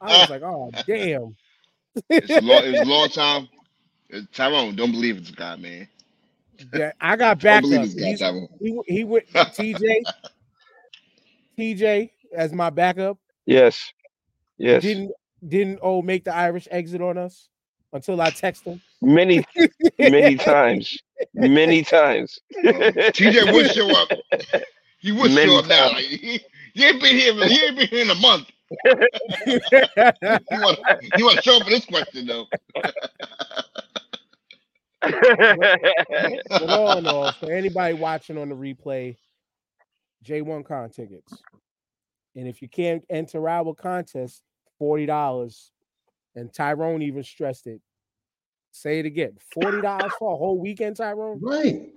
I 0.00 0.14
was 0.14 0.28
like, 0.28 0.42
oh 0.42 0.74
damn. 0.86 1.36
It's 2.20 2.36
a 2.36 2.40
long. 2.42 2.64
It 2.64 2.70
was 2.70 2.82
a 2.82 2.84
long 2.86 3.08
time. 3.10 3.48
Uh, 4.14 4.20
Tyrone, 4.32 4.76
don't 4.76 4.92
believe 4.92 5.18
it's 5.18 5.30
God, 5.32 5.60
man. 5.60 5.88
Yeah, 6.72 6.92
I 7.00 7.16
got 7.16 7.40
Don't 7.48 7.60
back 7.60 7.62
believe 7.62 7.82
up. 7.82 7.84
it's 7.84 7.94
God, 7.94 8.16
Tyrone. 8.18 8.48
He 8.60 8.78
he 8.86 9.04
went 9.04 9.26
TJ, 9.52 9.80
TJ 11.60 12.11
as 12.34 12.52
my 12.52 12.70
backup. 12.70 13.18
Yes. 13.46 13.92
Yes. 14.58 14.82
Didn't 14.82 15.12
didn't 15.46 15.80
oh 15.82 16.02
make 16.02 16.24
the 16.24 16.34
Irish 16.34 16.68
exit 16.70 17.00
on 17.02 17.18
us 17.18 17.48
until 17.92 18.20
I 18.20 18.30
text 18.30 18.64
him. 18.66 18.80
Many, 19.02 19.44
many 19.98 20.36
times. 20.36 20.98
Many 21.34 21.82
times. 21.84 22.38
TJ 22.64 23.52
would 23.52 23.70
show 23.70 23.90
up. 23.96 24.08
He 24.98 25.12
would 25.12 25.32
Many 25.32 25.50
show 25.50 25.58
up 25.58 25.66
now. 25.66 25.90
times. 25.90 25.92
Like, 25.92 26.04
he, 26.04 26.40
he 26.74 26.84
ain't 26.84 27.02
been 27.02 27.16
here. 27.16 27.34
He 27.46 27.64
ain't 27.64 27.76
been 27.78 27.88
here 27.88 28.02
in 28.02 28.10
a 28.10 28.14
month. 28.16 28.48
You 30.50 30.60
want 30.60 30.78
you 31.16 31.24
want 31.24 31.36
to 31.38 31.42
show 31.42 31.56
up 31.58 31.64
for 31.64 31.70
this 31.70 31.84
question 31.86 32.26
though? 32.26 32.46
But 36.58 36.70
all 36.70 36.98
in 36.98 37.06
all, 37.06 37.32
for 37.32 37.50
anybody 37.52 37.94
watching 37.94 38.38
on 38.38 38.48
the 38.48 38.54
replay, 38.56 39.16
J1 40.24 40.64
Con 40.66 40.90
tickets. 40.90 41.44
And 42.36 42.48
if 42.48 42.62
you 42.62 42.68
can't 42.68 43.04
enter 43.10 43.48
our 43.48 43.74
contest, 43.74 44.42
$40. 44.80 45.70
And 46.34 46.52
Tyrone 46.52 47.02
even 47.02 47.22
stressed 47.22 47.66
it. 47.66 47.80
Say 48.70 48.98
it 49.00 49.06
again. 49.06 49.36
$40 49.56 50.10
for 50.18 50.32
a 50.32 50.36
whole 50.36 50.58
weekend, 50.58 50.96
Tyrone? 50.96 51.40
Right. 51.42 51.90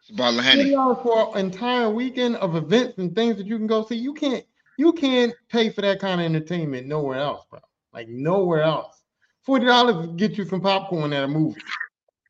It's 0.00 0.10
a 0.10 0.14
bottle 0.14 0.38
of 0.38 0.44
Twenty 0.44 0.58
Henny. 0.60 0.70
dollars 0.72 0.98
for 1.02 1.38
an 1.38 1.46
entire 1.46 1.88
weekend 1.88 2.36
of 2.36 2.56
events 2.56 2.98
and 2.98 3.14
things 3.14 3.38
that 3.38 3.46
you 3.46 3.56
can 3.56 3.66
go 3.66 3.86
see. 3.86 3.96
You 3.96 4.12
can't 4.12 4.44
you 4.76 4.92
can't 4.92 5.32
pay 5.48 5.70
for 5.70 5.80
that 5.80 5.98
kind 5.98 6.20
of 6.20 6.26
entertainment 6.26 6.86
nowhere 6.86 7.18
else, 7.18 7.46
bro. 7.48 7.60
Like 7.94 8.08
nowhere 8.08 8.62
else. 8.62 9.02
Forty 9.44 9.64
dollars 9.64 10.08
get 10.16 10.36
you 10.36 10.44
some 10.44 10.60
popcorn 10.60 11.14
at 11.14 11.24
a 11.24 11.28
movie. 11.28 11.58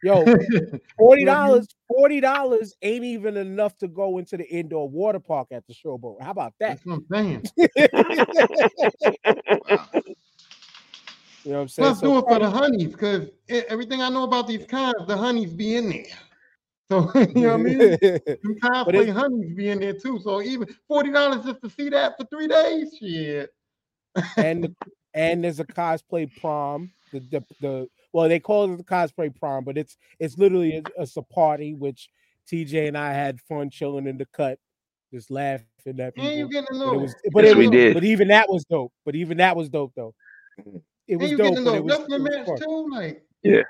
Yo, 0.05 0.27
forty 0.99 1.25
dollars, 1.25 1.67
forty 1.89 2.21
dollars 2.21 2.75
ain't 2.83 3.05
even 3.05 3.39
enough 3.39 3.75
to 3.79 3.89
go 3.89 4.19
into 4.19 4.37
the 4.37 4.47
indoor 4.49 4.87
water 4.87 5.19
park 5.19 5.49
at 5.51 5.67
the 5.67 5.73
showboat. 5.73 6.21
How 6.21 6.31
about 6.31 6.53
that? 6.61 6.79
That's 6.85 6.87
what 6.87 6.95
I'm 6.95 7.07
saying. 7.11 7.43
You 11.47 11.51
know 11.51 11.59
what 11.59 11.63
I'm 11.65 11.69
saying? 11.69 11.95
Plus, 11.97 12.01
do 12.01 12.17
it 12.19 12.25
for 12.27 12.39
the 12.39 12.49
honeys, 12.49 12.93
because 12.93 13.29
everything 13.69 14.01
I 14.01 14.09
know 14.09 14.23
about 14.25 14.47
these 14.47 14.65
cons, 14.65 14.95
the 15.07 15.15
honeys 15.15 15.53
be 15.53 15.77
in 15.77 15.91
there. 15.91 16.07
So 16.91 17.11
you 17.15 17.47
know 17.47 17.57
what 17.57 17.61
I 17.61 17.63
mean? 17.63 17.99
Some 18.43 18.57
cosplay 18.63 18.95
it's- 18.95 19.17
honeys 19.17 19.55
be 19.55 19.71
in 19.71 19.81
there 19.81 19.95
too. 19.95 20.21
So 20.23 20.43
even 20.43 20.69
forty 20.87 21.11
dollars 21.11 21.43
just 21.45 21.63
to 21.63 21.71
see 21.71 21.89
that 21.91 22.17
for 22.19 22.25
three 22.27 22.47
days, 22.47 22.95
shit. 22.99 23.51
and 24.37 24.75
and 25.15 25.43
there's 25.45 25.61
a 25.61 25.65
cosplay 25.65 26.31
prom. 26.41 26.91
The, 27.13 27.21
the 27.21 27.45
the 27.61 27.89
well, 28.15 28.29
they 28.29 28.39
call 28.41 28.73
it 28.73 28.77
the 28.79 28.85
cosplay 28.85 29.35
prom, 29.35 29.65
but 29.65 29.77
it's 29.77 29.99
it's 30.21 30.39
literally 30.39 30.77
a, 30.77 30.83
it's 31.03 31.17
a 31.19 31.23
party 31.23 31.75
which 31.75 32.09
TJ 32.51 32.89
and 32.89 32.97
I 32.97 33.13
had 33.13 33.41
fun 33.43 33.69
chilling 33.71 34.07
in 34.07 34.17
the 34.17 34.27
cut, 34.33 34.59
just 35.13 35.31
laughing 35.31 35.67
at 35.99 36.15
people. 36.15 36.31
And 36.31 36.39
you 36.39 36.49
getting 36.49 36.69
a 36.77 36.79
But 36.79 36.79
little, 36.79 36.95
it 36.95 37.03
was, 37.03 37.15
but 37.33 37.45
Yes, 37.45 37.53
it 37.53 37.57
we 37.59 37.69
did. 37.69 37.95
but 37.95 38.05
even 38.05 38.29
that 38.29 38.49
was 38.49 38.65
dope. 38.65 38.93
But 39.05 39.17
even 39.17 39.37
that 39.39 39.57
was 39.57 39.69
dope 39.69 39.93
though. 39.97 40.15
Mm. 40.61 40.81
It 41.09 41.19
and 41.21 41.21
was 41.21 41.31
you 41.33 41.37
dope. 41.37 41.49
getting 41.57 41.67
a 41.67 41.71
but 41.71 41.85
little 41.85 41.89
it 41.91 42.21
was, 42.21 42.35
it 42.37 42.49
was 42.49 42.61
fun. 42.61 42.69
too. 42.69 42.89
Like 42.91 43.23
Yeah. 43.43 43.63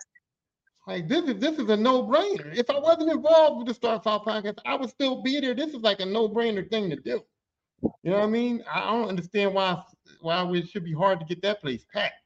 Like 0.87 1.09
this 1.09 1.25
is 1.25 1.37
this 1.41 1.59
is 1.59 1.69
a 1.71 1.77
no 1.77 2.03
brainer. 2.03 2.55
If 2.55 2.69
I 2.69 2.79
wasn't 2.79 3.11
involved 3.11 3.59
with 3.59 3.69
the 3.69 3.75
Star 3.75 4.01
Talk 4.03 4.27
podcast, 4.27 4.59
I 4.67 4.75
would 4.77 4.91
still 4.91 5.23
be 5.23 5.41
there. 5.41 5.55
This 5.55 5.71
is 5.71 5.81
like 5.81 6.01
a 6.01 6.07
no 6.07 6.29
brainer 6.29 6.69
thing 6.71 6.91
to 6.91 6.97
do. 6.97 7.23
You 8.03 8.11
know 8.11 8.19
what 8.19 8.25
I 8.25 8.27
mean? 8.29 8.63
I 8.73 8.81
I 8.81 8.91
don't 8.93 9.09
understand 9.09 9.55
why 9.55 9.83
why 10.21 10.45
it 10.53 10.69
should 10.69 10.85
be 10.85 10.93
hard 10.93 11.21
to 11.21 11.27
get 11.27 11.41
that 11.43 11.61
place 11.63 11.87
packed. 11.93 12.21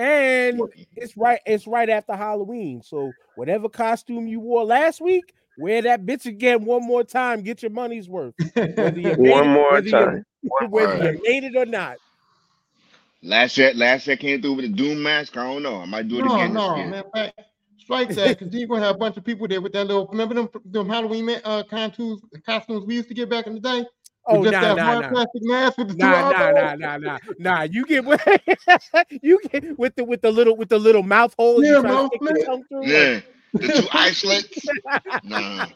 And 0.00 0.60
it's 0.96 1.16
right. 1.16 1.40
It's 1.46 1.66
right 1.66 1.88
after 1.90 2.14
Halloween. 2.16 2.82
So 2.82 3.12
whatever 3.36 3.68
costume 3.68 4.26
you 4.26 4.40
wore 4.40 4.64
last 4.64 5.00
week, 5.00 5.34
wear 5.58 5.82
that 5.82 6.06
bitch 6.06 6.26
again 6.26 6.64
one 6.64 6.82
more 6.86 7.04
time. 7.04 7.42
Get 7.42 7.62
your 7.62 7.70
money's 7.70 8.08
worth. 8.08 8.34
Whether 8.54 8.98
you 9.00 9.16
made 9.18 9.30
One 9.30 9.48
it- 9.48 9.52
more 9.52 9.72
whether 9.72 9.86
you- 9.86 9.92
time. 9.92 10.24
whether 10.70 10.96
Word. 10.98 11.14
you 11.16 11.22
made 11.24 11.44
it 11.44 11.56
or 11.56 11.66
not. 11.66 11.98
Last 13.22 13.58
year, 13.58 13.74
last 13.74 14.06
year 14.06 14.16
came 14.16 14.40
through 14.40 14.54
with 14.54 14.64
a 14.64 14.68
Doom 14.68 15.02
mask. 15.02 15.36
I 15.36 15.44
don't 15.44 15.62
know. 15.62 15.76
I 15.82 15.84
might 15.84 16.08
do 16.08 16.20
it 16.20 16.24
No, 16.24 16.34
again 16.34 16.54
no, 16.54 16.68
this 16.70 16.78
year. 16.78 16.86
man. 16.90 17.04
Fact, 17.14 17.40
strike 17.76 18.08
that 18.14 18.38
because 18.38 18.54
you're 18.54 18.66
gonna 18.68 18.80
have 18.86 18.94
a 18.96 18.98
bunch 18.98 19.18
of 19.18 19.24
people 19.24 19.46
there 19.46 19.60
with 19.60 19.72
that 19.74 19.86
little. 19.86 20.06
Remember 20.06 20.34
them 20.34 20.48
them 20.64 20.88
Halloween 20.88 21.28
uh, 21.44 21.62
costumes 21.64 22.22
costumes 22.46 22.86
we 22.86 22.94
used 22.94 23.08
to 23.08 23.14
get 23.14 23.28
back 23.28 23.46
in 23.46 23.52
the 23.54 23.60
day? 23.60 23.84
Oh 24.32 24.40
With 24.40 24.52
nah 24.52 24.60
just 24.60 24.76
that 24.76 24.76
nah 24.76 24.92
one 24.92 25.00
nah. 25.02 25.08
plastic 25.08 25.42
mask 25.42 25.78
with 25.78 25.88
the 25.88 25.94
two 25.94 25.98
Nah, 25.98 26.30
nah, 26.30 26.50
nah, 26.52 26.74
nah, 26.76 26.96
nah, 26.98 27.18
nah. 27.38 27.62
You 27.62 27.84
get 27.84 28.04
with 28.04 28.20
you 29.22 29.40
get 29.50 29.78
with 29.78 29.96
the 29.96 30.04
with 30.04 30.22
the 30.22 30.30
little 30.30 30.56
with 30.56 30.68
the 30.68 30.78
little 30.78 31.02
mouth 31.02 31.34
hole. 31.36 31.62
Yeah, 31.64 31.70
you 31.70 31.82
to 31.82 31.88
mouth 31.88 32.06
stick 32.14 32.20
your 32.22 32.30
flip. 32.36 32.46
tongue 32.46 32.64
through. 32.68 32.86
Yeah, 32.86 33.20
the 33.54 33.68
two 33.82 33.88
eye 33.92 34.12
slits. 34.12 34.66
Nah, 35.24 35.66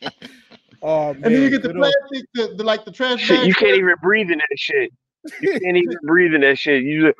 Oh 0.80 1.10
And 1.10 1.24
then 1.24 1.32
you 1.32 1.50
get 1.50 1.62
the 1.62 1.68
good 1.68 1.76
old- 1.76 1.92
plastic, 2.08 2.28
the, 2.34 2.54
the 2.56 2.62
like 2.64 2.84
the 2.84 2.92
trash 2.92 3.20
Shit, 3.20 3.38
bag. 3.38 3.46
you 3.48 3.54
can't 3.54 3.76
even 3.76 3.94
breathe 4.00 4.30
in 4.30 4.38
that 4.38 4.48
shit. 4.56 4.92
You 5.40 5.58
can't 5.60 5.76
even 5.76 5.96
breathe 6.04 6.34
in 6.34 6.42
that 6.42 6.56
shit. 6.56 6.84
You 6.84 7.06
just 7.08 7.18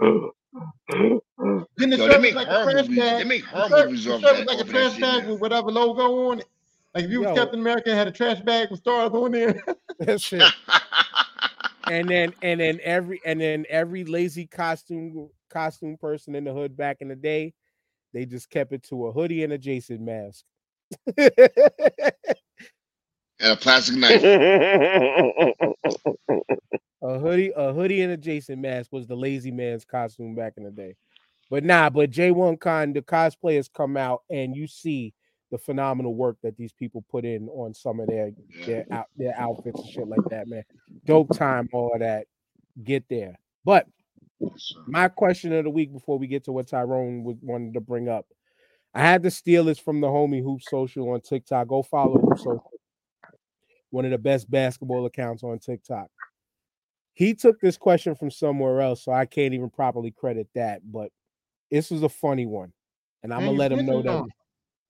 Then 1.77 1.91
the 1.91 1.97
Yo, 1.97 1.97
shirt 1.97 1.99
they 1.99 2.07
was 2.07 2.23
make 2.23 2.35
like 2.37 2.47
a 2.47 2.51
horror 2.53 2.73
trash 2.73 2.83
movies. 2.87 2.99
bag. 2.99 3.19
They 3.19 3.25
make 3.25 3.45
The 3.51 3.69
shirt, 3.69 3.87
movies 3.87 4.05
the 4.05 4.21
shirt 4.21 4.37
that. 4.37 4.47
like 4.47 4.61
a 4.61 4.65
trash 4.71 4.99
bag 5.01 5.27
with 5.29 5.41
whatever 5.41 5.71
logo 5.73 6.31
on 6.31 6.39
it. 6.39 6.47
Like 6.95 7.05
if 7.05 7.11
you 7.11 7.21
was 7.21 7.37
Captain 7.37 7.61
America, 7.61 7.91
it 7.91 7.97
had 7.97 8.09
a 8.09 8.13
trash 8.13 8.41
bag 8.41 8.71
with 8.71 8.81
stars 8.81 9.11
on 9.13 9.33
there. 9.33 9.63
that 10.01 10.21
shit. 10.21 10.43
and 11.87 12.09
then 12.09 12.33
and 12.43 12.61
then 12.61 12.81
every 12.83 13.21
and 13.25 13.41
then 13.41 13.67
every 13.69 14.05
lazy 14.05 14.47
costume 14.47 15.29
costume 15.51 15.97
person 15.97 16.35
in 16.35 16.45
the 16.45 16.53
hood 16.53 16.77
back 16.77 16.99
in 17.01 17.09
the 17.09 17.17
day, 17.17 17.55
they 18.13 18.25
just 18.25 18.51
kept 18.51 18.73
it 18.73 18.83
to 18.85 19.07
a 19.07 19.13
hoodie 19.13 19.45
and 19.45 19.53
a 19.53 19.59
Jason 19.59 20.05
mask. 20.05 20.45
and 21.17 21.31
a 23.41 23.57
plastic 23.57 23.97
knife. 23.97 24.23
a 27.03 27.19
hoodie, 27.19 27.53
a 27.55 27.73
hoodie 27.73 28.03
and 28.03 28.13
a 28.13 28.17
Jason 28.17 28.61
mask 28.61 28.93
was 28.93 29.07
the 29.07 29.17
lazy 29.17 29.51
man's 29.51 29.85
costume 29.85 30.35
back 30.35 30.55
in 30.57 30.65
the 30.65 30.71
day. 30.71 30.97
But 31.51 31.65
nah, 31.65 31.91
but 31.91 32.11
J1 32.11 32.61
Con, 32.61 32.93
the 32.93 33.03
cosplayers 33.03 33.73
come 33.73 33.97
out 33.97 34.23
and 34.31 34.55
you 34.55 34.67
see 34.67 35.15
the 35.51 35.59
phenomenal 35.59 36.15
work 36.15 36.37
that 36.43 36.57
these 36.57 36.73
people 36.73 37.05
put 37.11 37.25
in 37.25 37.49
on 37.49 37.73
some 37.73 38.01
of 38.01 38.07
their 38.07 38.33
their 38.67 38.87
out 38.91 39.07
their 39.17 39.39
outfits 39.39 39.81
and 39.81 39.91
shit 39.91 40.09
like 40.09 40.25
that, 40.31 40.47
man. 40.49 40.65
Dope 41.05 41.37
time, 41.37 41.69
all 41.73 41.93
of 41.93 42.01
that. 42.01 42.27
Get 42.83 43.05
there. 43.09 43.39
But 43.65 43.87
my 44.87 45.09
question 45.09 45.53
of 45.53 45.65
the 45.65 45.71
week 45.71 45.93
before 45.93 46.19
we 46.19 46.27
get 46.27 46.45
to 46.45 46.53
what 46.53 46.69
Tyrone 46.69 47.25
would 47.25 47.39
wanted 47.43 47.75
to 47.75 47.81
bring 47.81 48.09
up. 48.09 48.27
I 48.95 49.01
had 49.01 49.23
to 49.25 49.31
steal 49.31 49.65
this 49.65 49.79
from 49.79 50.01
the 50.01 50.07
homie 50.07 50.43
Hoop 50.43 50.63
Social 50.63 51.11
on 51.11 51.21
TikTok. 51.21 51.69
Go 51.69 51.83
follow 51.83 52.19
Hoop 52.19 52.39
Social, 52.39 52.71
one 53.91 54.05
of 54.05 54.11
the 54.11 54.19
best 54.19 54.51
basketball 54.51 55.07
accounts 55.07 55.43
on 55.43 55.59
TikTok. 55.59 56.09
He 57.13 57.35
took 57.35 57.61
this 57.61 57.77
question 57.77 58.15
from 58.15 58.31
somewhere 58.31 58.81
else, 58.81 59.05
so 59.05 59.13
I 59.13 59.27
can't 59.27 59.55
even 59.55 59.71
properly 59.71 60.11
credit 60.11 60.49
that. 60.55 60.81
But 60.91 61.11
this 61.71 61.91
was 61.91 62.03
a 62.03 62.09
funny 62.09 62.47
one, 62.47 62.73
and 63.23 63.35
I'm 63.35 63.45
gonna 63.45 63.53
let 63.53 63.73
him 63.73 63.85
know 63.85 64.03
snitching 64.03 64.27
that. 64.27 64.35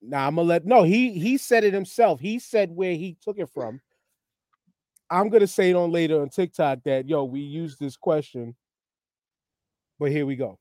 Now 0.00 0.26
I'm 0.26 0.36
gonna 0.36 0.48
let 0.48 0.64
no. 0.66 0.84
He 0.84 1.18
he 1.18 1.38
said 1.38 1.64
it 1.64 1.74
himself. 1.74 2.20
He 2.20 2.38
said 2.38 2.70
where 2.70 2.94
he 2.94 3.16
took 3.22 3.38
it 3.38 3.50
from. 3.50 3.80
I'm 5.10 5.28
gonna 5.28 5.46
say 5.46 5.70
it 5.70 5.76
on 5.76 5.90
later 5.90 6.20
on 6.20 6.28
TikTok 6.28 6.80
that 6.84 7.08
yo 7.08 7.24
we 7.24 7.40
used 7.40 7.80
this 7.80 7.96
question, 7.96 8.54
but 9.98 10.10
here 10.10 10.26
we 10.26 10.36
go. 10.36 10.58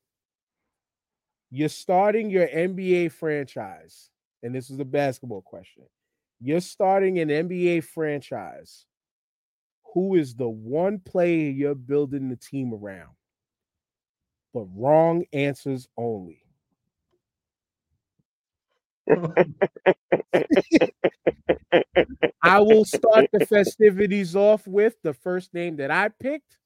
You're 1.50 1.70
starting 1.70 2.30
your 2.30 2.48
NBA 2.48 3.12
franchise, 3.12 4.10
and 4.44 4.54
this 4.54 4.70
is 4.70 4.80
a 4.80 4.86
basketball 4.86 5.42
question. 5.42 5.84
You're 6.42 6.62
starting 6.62 7.20
an 7.20 7.30
NBA 7.30 7.84
franchise. 7.84 8.86
Who 9.94 10.16
is 10.16 10.36
the 10.36 10.50
one 10.50 11.00
player 11.00 11.50
you're 11.50 11.74
building 11.74 12.30
the 12.30 12.36
team 12.36 12.74
around? 12.74 13.16
But 14.54 14.66
wrong 14.76 15.26
answers 15.34 15.88
only. 15.98 16.44
I 22.42 22.60
will 22.60 22.86
start 22.86 23.28
the 23.32 23.42
festivities 23.42 24.36
off 24.36 24.68
with 24.68 24.96
the 25.04 25.14
first 25.14 25.54
name 25.54 25.78
that 25.78 25.92
I 25.92 26.10
picked. 26.10 26.58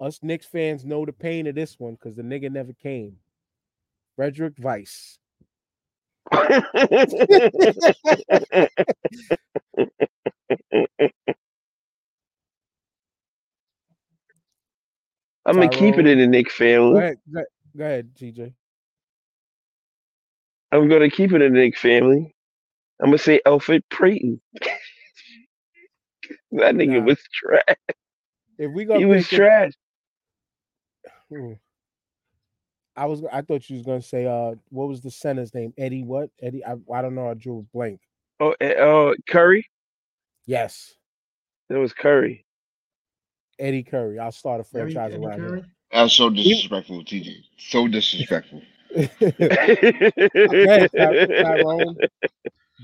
Us 0.00 0.20
Knicks 0.22 0.46
fans 0.46 0.84
know 0.84 1.04
the 1.04 1.12
pain 1.12 1.46
of 1.46 1.54
this 1.54 1.78
one 1.78 1.94
because 1.94 2.16
the 2.16 2.22
nigga 2.22 2.50
never 2.50 2.72
came. 2.72 3.18
Frédéric 4.18 4.58
Weis. 4.60 5.18
I'm 15.46 15.56
gonna 15.56 15.68
keep 15.68 15.98
it 15.98 16.06
in 16.06 16.18
the 16.18 16.26
Knick 16.26 16.50
Go 16.90 16.98
family. 16.98 16.98
ahead, 16.98 17.18
go, 17.32 17.42
go 17.76 17.84
ahead, 17.84 18.14
TJ. 18.14 18.54
I'm 20.72 20.88
gonna 20.88 21.10
keep 21.10 21.32
it 21.32 21.42
in 21.42 21.52
the 21.54 21.58
Knick 21.60 21.76
family. 21.76 22.34
I'm 23.00 23.06
gonna 23.08 23.18
say 23.18 23.40
Alfred 23.46 23.82
Prayton. 23.90 24.40
that 26.52 26.74
nigga 26.74 26.98
Nah. 27.00 27.04
was 27.06 27.18
trash. 27.32 27.76
If 28.58 28.72
we 28.72 28.84
gonna 28.84 29.00
He 29.00 29.06
was 29.06 29.24
pick 29.24 29.32
it- 29.32 29.36
trash. 29.36 29.72
Hmm. 31.30 31.52
I 32.96 33.06
was 33.06 33.22
I 33.32 33.40
thought 33.42 33.68
you 33.70 33.76
was 33.76 33.86
gonna 33.86 34.02
say 34.02 34.26
uh 34.26 34.54
what 34.68 34.88
was 34.88 35.00
the 35.00 35.10
center's 35.10 35.54
name? 35.54 35.72
Eddie 35.78 36.02
what? 36.04 36.30
Eddie 36.42 36.64
I, 36.64 36.74
I 36.92 37.02
don't 37.02 37.14
know, 37.14 37.28
I 37.30 37.34
drew 37.34 37.58
a 37.60 37.62
blank. 37.76 38.00
Oh, 38.40 38.52
uh, 38.60 39.14
Curry. 39.28 39.66
Yes, 40.46 40.94
It 41.68 41.74
was 41.74 41.92
Curry. 41.92 42.44
Eddie 43.58 43.82
Curry. 43.84 44.18
I'll 44.18 44.32
start 44.32 44.60
a 44.60 44.64
Eddie- 44.78 44.92
franchise 44.94 45.14
Eddie 45.14 45.24
around 45.24 45.38
Curry. 45.38 45.60
him. 45.60 45.72
That's 45.92 46.14
so 46.14 46.30
disrespectful, 46.30 47.04
TJ. 47.04 47.34
So 47.58 47.86
disrespectful. 47.88 48.62
Go 48.94 49.02
ahead, 49.20 50.90
Ty- 50.96 51.26
Tyrone. 51.26 51.96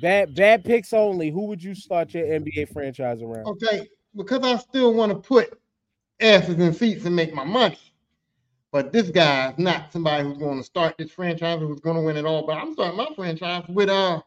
Bad 0.00 0.34
bad 0.34 0.64
picks 0.64 0.92
only. 0.92 1.30
Who 1.30 1.46
would 1.46 1.62
you 1.62 1.74
start 1.74 2.12
your 2.14 2.26
NBA 2.26 2.72
franchise 2.72 3.22
around? 3.22 3.46
Okay, 3.46 3.88
because 4.14 4.40
I 4.42 4.56
still 4.56 4.92
want 4.94 5.12
to 5.12 5.18
put 5.18 5.58
asses 6.20 6.58
in 6.58 6.72
seats 6.72 7.04
and 7.04 7.16
make 7.16 7.32
my 7.34 7.44
money. 7.44 7.78
But 8.72 8.92
this 8.92 9.10
guy 9.10 9.50
is 9.50 9.58
not 9.58 9.92
somebody 9.92 10.24
who's 10.24 10.38
going 10.38 10.58
to 10.58 10.64
start 10.64 10.96
this 10.98 11.10
franchise 11.10 11.60
who's 11.60 11.80
going 11.80 11.96
to 11.96 12.02
win 12.02 12.16
it 12.16 12.26
all. 12.26 12.46
But 12.46 12.58
I'm 12.58 12.74
starting 12.74 12.96
my 12.96 13.08
franchise 13.16 13.64
with 13.68 13.88
uh 13.88 14.20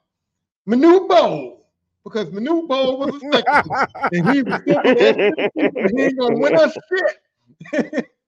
Manute 0.67 1.07
Bol 1.07 1.67
because 2.03 2.27
Manute 2.27 2.67
Bol 2.67 2.97
was 2.97 3.15
a 3.15 3.19
spectacle. 3.19 3.75
and 4.11 4.29
he 4.29 4.41
was 4.41 4.61
he 4.65 6.01
ain't 6.01 6.19
gonna 6.19 6.39
win 6.39 6.55
us 6.55 6.75
shit. 6.89 8.05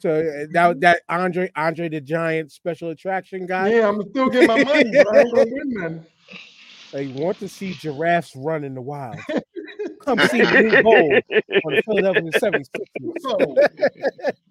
So 0.00 0.10
uh, 0.10 0.46
that 0.52 0.80
that 0.80 1.02
Andre 1.08 1.50
Andre 1.56 1.88
the 1.88 2.00
Giant 2.00 2.52
special 2.52 2.90
attraction 2.90 3.46
guy. 3.46 3.74
Yeah, 3.74 3.88
I'm 3.88 4.08
still 4.10 4.30
getting 4.30 4.48
my 4.48 4.64
money, 4.64 4.96
I 4.96 5.18
ain't 5.18 5.34
gonna 5.34 5.50
win 5.50 5.72
nothing. 5.74 6.06
They 6.92 7.08
want 7.08 7.40
to 7.40 7.48
see 7.48 7.74
giraffes 7.74 8.36
run 8.36 8.62
in 8.62 8.74
the 8.74 8.80
wild. 8.80 9.16
Come 10.00 10.20
see 10.28 10.42
Blue 10.42 10.80
Bowl 10.80 11.12
on 11.12 11.74
the 11.74 11.82
Philadelphia 11.84 12.30
76ers. 12.40 13.18
So 13.18 13.56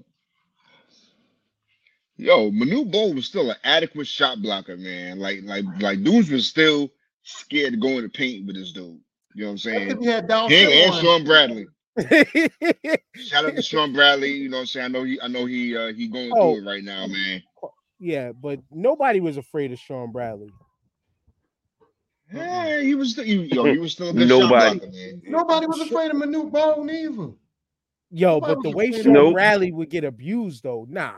Yo, 2.18 2.52
Manute 2.52 2.92
Bol 2.92 3.14
was 3.14 3.26
still 3.26 3.50
an 3.50 3.58
adequate 3.64 4.08
shot 4.08 4.42
blocker, 4.42 4.78
man. 4.78 5.20
Like, 5.20 5.40
like, 5.44 5.64
like 5.80 6.04
dudes 6.04 6.30
was 6.30 6.46
still 6.48 6.92
scared 7.24 7.72
to 7.74 7.80
go 7.80 7.90
in 7.90 8.04
the 8.04 8.10
paint 8.10 8.46
with 8.46 8.56
this 8.56 8.72
dude. 8.72 9.00
You 9.36 9.44
know 9.44 9.46
what 9.46 9.52
I'm 9.52 9.58
saying? 9.58 10.02
he 10.02 10.08
had 10.08 10.30
Him 10.30 10.70
and. 10.70 10.96
Shawn 10.96 11.24
Bradley. 11.24 11.68
Shout 12.00 13.46
out 13.46 13.56
to 13.56 13.62
Shawn 13.62 13.94
Bradley. 13.94 14.32
You 14.34 14.50
know 14.50 14.58
what 14.58 14.62
I'm 14.62 14.68
saying? 14.68 14.86
I 14.86 14.88
know 14.90 15.04
he, 15.04 15.22
I 15.22 15.28
know 15.28 15.46
he, 15.46 15.78
uh, 15.78 15.94
he 15.94 16.08
going 16.08 16.32
Oh. 16.36 16.56
through 16.56 16.64
it 16.64 16.70
right 16.72 16.84
now, 16.84 17.06
man. 17.08 17.44
yeah, 18.00 18.32
but 18.32 18.60
nobody 18.72 19.20
was 19.20 19.38
afraid 19.38 19.72
of 19.72 19.80
Shawn 19.80 20.12
Bradley. 20.12 20.50
Yeah, 22.34 22.82
he 22.82 22.96
was, 22.96 23.12
still, 23.12 23.26
he, 23.26 23.36
yo, 23.54 23.66
he 23.66 23.78
was 23.78 23.92
still 23.92 24.10
a 24.10 24.14
good 24.14 24.28
Nobody. 24.28 24.80
blocker, 24.80 24.92
man. 24.92 25.22
Nobody 25.26 25.68
was 25.68 25.82
afraid 25.82 26.10
of 26.10 26.18
Manute 26.18 26.52
Bol 26.52 26.90
either. 26.90 27.34
Yo, 28.10 28.34
Nobody 28.40 28.56
but 28.56 28.64
the 28.64 28.72
way 28.72 28.92
Shawn 28.92 29.14
Nope. 29.14 29.34
Bradley 29.34 29.72
would 29.72 29.90
get 29.90 30.04
abused 30.04 30.64
though, 30.64 30.88
nah. 30.90 31.14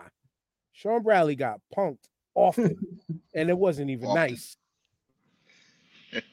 Shawn 0.73 1.03
Bradley 1.03 1.35
got 1.37 1.61
punked 1.75 1.99
often, 2.33 2.75
and 3.33 3.49
it 3.49 3.57
wasn't 3.57 3.89
even 3.91 4.07
Often. 4.09 4.15
nice. 4.15 4.57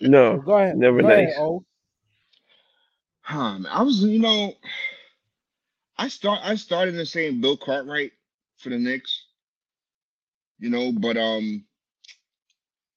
No, 0.00 0.38
Go 0.38 0.52
ahead. 0.58 0.76
never 0.76 1.00
go 1.00 1.08
nice. 1.08 1.32
O. 1.38 1.64
Huh, 3.22 3.58
I 3.70 3.82
was, 3.82 4.02
you 4.02 4.20
know, 4.20 4.54
I 5.98 6.08
start, 6.08 6.40
I 6.44 6.56
started 6.56 6.96
in 6.96 7.06
saying 7.06 7.40
Bill 7.40 7.56
Cartwright 7.56 8.12
for 8.58 8.70
the 8.70 8.78
Knicks. 8.78 9.24
You 10.58 10.70
know, 10.70 10.92
but 10.92 11.16
um, 11.18 11.64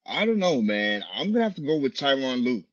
I 0.06 0.26
don't 0.26 0.40
know, 0.40 0.62
man. 0.62 1.04
I'm 1.16 1.32
gonna 1.34 1.44
have 1.46 1.56
to 1.56 1.62
go 1.62 1.78
with 1.78 1.96
Tyron 1.96 2.44
Lue 2.44 2.64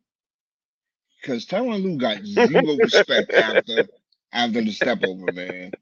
because 1.20 1.46
Tyron 1.46 1.82
Lue 1.82 1.98
got 1.98 2.18
zero 2.24 2.76
respect 2.78 3.32
after 3.36 3.88
after 4.32 4.62
the 4.62 4.72
step 4.72 5.02
over, 5.02 5.30
man. 5.30 5.74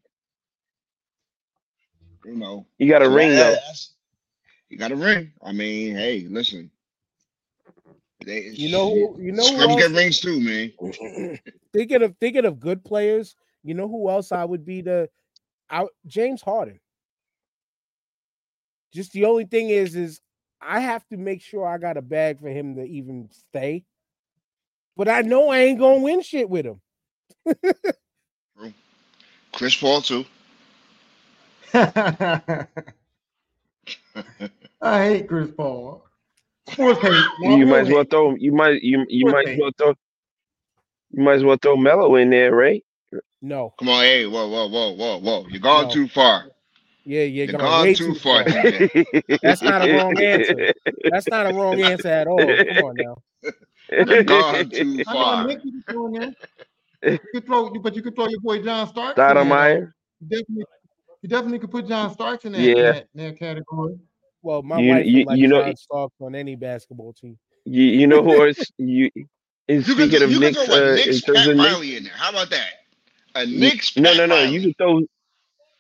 You 2.25 2.37
know, 2.37 2.67
you 2.79 2.91
got 2.91 3.03
a 3.03 3.09
ring 3.11 3.37
though. 3.37 3.63
You 4.69 4.79
got 4.79 4.93
a 4.93 4.97
ring. 4.97 5.33
I 5.43 5.53
mean, 5.53 5.95
hey, 5.97 6.27
listen. 6.29 6.71
They, 8.25 8.51
You 8.53 8.71
know 8.71 8.91
who? 8.91 9.23
You 9.23 9.33
know 9.33 9.43
who 9.45 9.55
Scrubs 9.55 9.77
get 9.77 9.91
rings 9.93 10.21
too, 10.21 10.41
man. 10.41 11.39
thinking 11.73 12.03
of 12.03 12.17
thinking 12.19 12.45
of 12.45 12.61
good 12.61 12.85
players. 12.85 13.35
You 13.63 13.75
know 13.75 13.89
who 13.89 14.11
else 14.11 14.33
I 14.33 14.45
would 14.45 14.65
be 14.65 14.83
the 14.83 15.09
out 15.71 15.91
James 16.07 16.43
Harden. 16.43 16.81
Just 18.93 19.13
the 19.13 19.25
only 19.25 19.45
thing 19.45 19.71
is, 19.71 19.95
is 19.97 20.21
I 20.61 20.81
have 20.81 21.07
to 21.09 21.17
make 21.17 21.41
sure 21.41 21.67
I 21.67 21.79
got 21.79 21.97
a 21.97 22.03
bag 22.03 22.41
for 22.41 22.49
him 22.49 22.75
to 22.77 22.85
even 22.85 23.31
stay. 23.31 23.85
But 24.97 25.09
I 25.09 25.23
know 25.23 25.49
I 25.49 25.61
ain't 25.61 25.79
gonna 25.79 26.03
win 26.03 26.21
shit 26.21 26.51
with 26.51 26.67
him. 26.67 26.81
Chris 29.53 29.77
Paul 29.77 30.03
too. 30.03 30.25
I 31.75 32.67
hate 34.83 35.29
Chris 35.29 35.51
Paul. 35.57 36.05
Sports 36.69 37.01
hate. 37.01 37.25
You 37.43 37.67
might 37.67 37.81
as 37.81 37.89
well 37.89 38.05
throw. 38.05 38.35
You 38.37 38.53
might. 38.53 38.83
You 38.83 39.05
you 39.09 39.25
Poor 39.27 39.33
might 39.33 39.49
as 39.49 39.59
well 39.59 39.71
throw. 39.77 39.95
You 41.13 41.23
might 41.25 41.35
as 41.35 41.45
well 41.45 41.57
throw 41.61 41.77
Melo 41.77 42.15
in 42.17 42.31
there, 42.31 42.55
right? 42.55 42.85
No, 43.43 43.73
Come 43.79 43.89
on, 43.89 44.03
hey, 44.05 44.27
whoa, 44.27 44.49
whoa, 44.49 44.69
whoa, 44.69 44.91
whoa, 44.93 45.19
whoa! 45.19 45.47
You're 45.49 45.61
gone 45.61 45.85
No. 45.87 45.91
too 45.91 46.07
far. 46.09 46.45
yeah, 47.05 47.23
you're 47.23 47.47
You're 47.47 47.47
gonna 47.47 47.65
gone 47.65 47.83
way 47.85 47.95
too 47.95 48.13
too 48.13 48.15
far, 48.21 48.45
far. 48.45 48.63
That's 49.43 49.63
not 49.63 49.89
a 49.89 49.97
wrong 49.97 50.21
answer. 50.21 50.73
That's 51.11 51.27
not 51.29 51.51
a 51.51 51.55
wrong 51.55 51.81
answer 51.81 52.09
at 52.09 52.27
all. 52.29 52.37
Come 52.39 52.85
on 52.85 52.97
now. 52.97 53.17
You're 54.07 54.23
gone 54.25 54.69
too 54.71 55.03
far. 55.05 55.51
You 55.51 55.59
can 55.59 55.83
throw. 55.89 56.13
You 57.03 57.19
could 57.33 57.47
throw, 57.47 57.71
but 57.71 57.97
you 57.97 58.03
could 58.03 58.15
throw 58.15 58.29
your 58.29 58.41
boy 58.41 58.63
John 58.63 58.87
Starks. 58.89 59.19
in. 59.19 59.25
Stoudemire. 59.25 59.93
You 60.21 60.29
definitely, 60.29 60.65
you 61.23 61.29
definitely 61.31 61.59
could 61.61 61.71
put 61.71 61.89
John 61.89 62.13
Starks 62.13 62.45
in 62.45 62.53
that, 62.53 62.61
Yeah. 62.61 62.69
in 62.77 62.77
that, 62.83 63.09
in 63.15 63.25
that 63.25 63.39
category. 63.39 63.99
Well, 64.43 64.63
my 64.63 64.79
You- 64.81 64.91
wife 64.91 65.07
you- 65.07 65.19
would 65.19 65.27
like 65.27 65.39
you 65.39 65.49
know- 65.49 65.63
John 65.65 65.77
Starks 65.77 66.15
on 66.21 66.35
any 66.35 66.57
basketball 66.57 67.13
team. 67.13 67.39
You, 67.67 67.85
you 67.85 68.07
know 68.07 68.23
who 68.23 68.43
is 68.45 68.71
you? 68.79 69.11
And 69.69 69.87
You 69.87 69.95
can, 69.95 69.95
speaking 70.09 70.23
of 70.23 70.31
you 70.31 70.41
can 70.41 70.53
Knicks, 70.53 70.65
throw 70.65 70.75
uh, 70.75 70.79
a 70.79 70.91
in 70.91 70.95
Knicks 70.97 71.21
terms 71.23 71.39
Pat 71.39 71.49
of 71.49 71.57
Knicks, 71.57 71.73
Riley 71.73 71.97
in 71.97 72.05
there. 72.05 72.13
How 72.17 72.31
about 72.31 72.51
that? 72.51 72.71
A 73.35 73.47
Knicks 73.47 73.97
no, 73.97 74.11
Pat 74.11 74.17
no, 74.19 74.27
no. 74.27 74.35
Riley. 74.37 74.53
You 74.53 74.61
can 74.63 74.75
throw. 74.75 75.01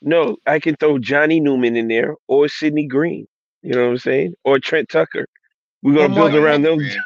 No, 0.03 0.37
I 0.47 0.59
can 0.61 0.77
throw 0.77 0.99
Johnny 0.99 1.41
Newman 1.41 1.77
in 1.77 1.89
there 1.89 2.15
or 2.29 2.49
Sidney 2.49 2.87
Green. 2.87 3.27
You 3.63 3.73
know 3.75 3.85
what 3.87 3.91
I'm 3.91 3.99
saying? 3.99 4.35
Or 4.45 4.59
Trent 4.59 4.89
Tucker. 4.89 5.27
We're 5.83 5.95
gonna 5.95 6.13
Or 6.13 6.31
build 6.31 6.35
around 6.35 6.63
them. 6.63 6.79
Man, 6.79 6.97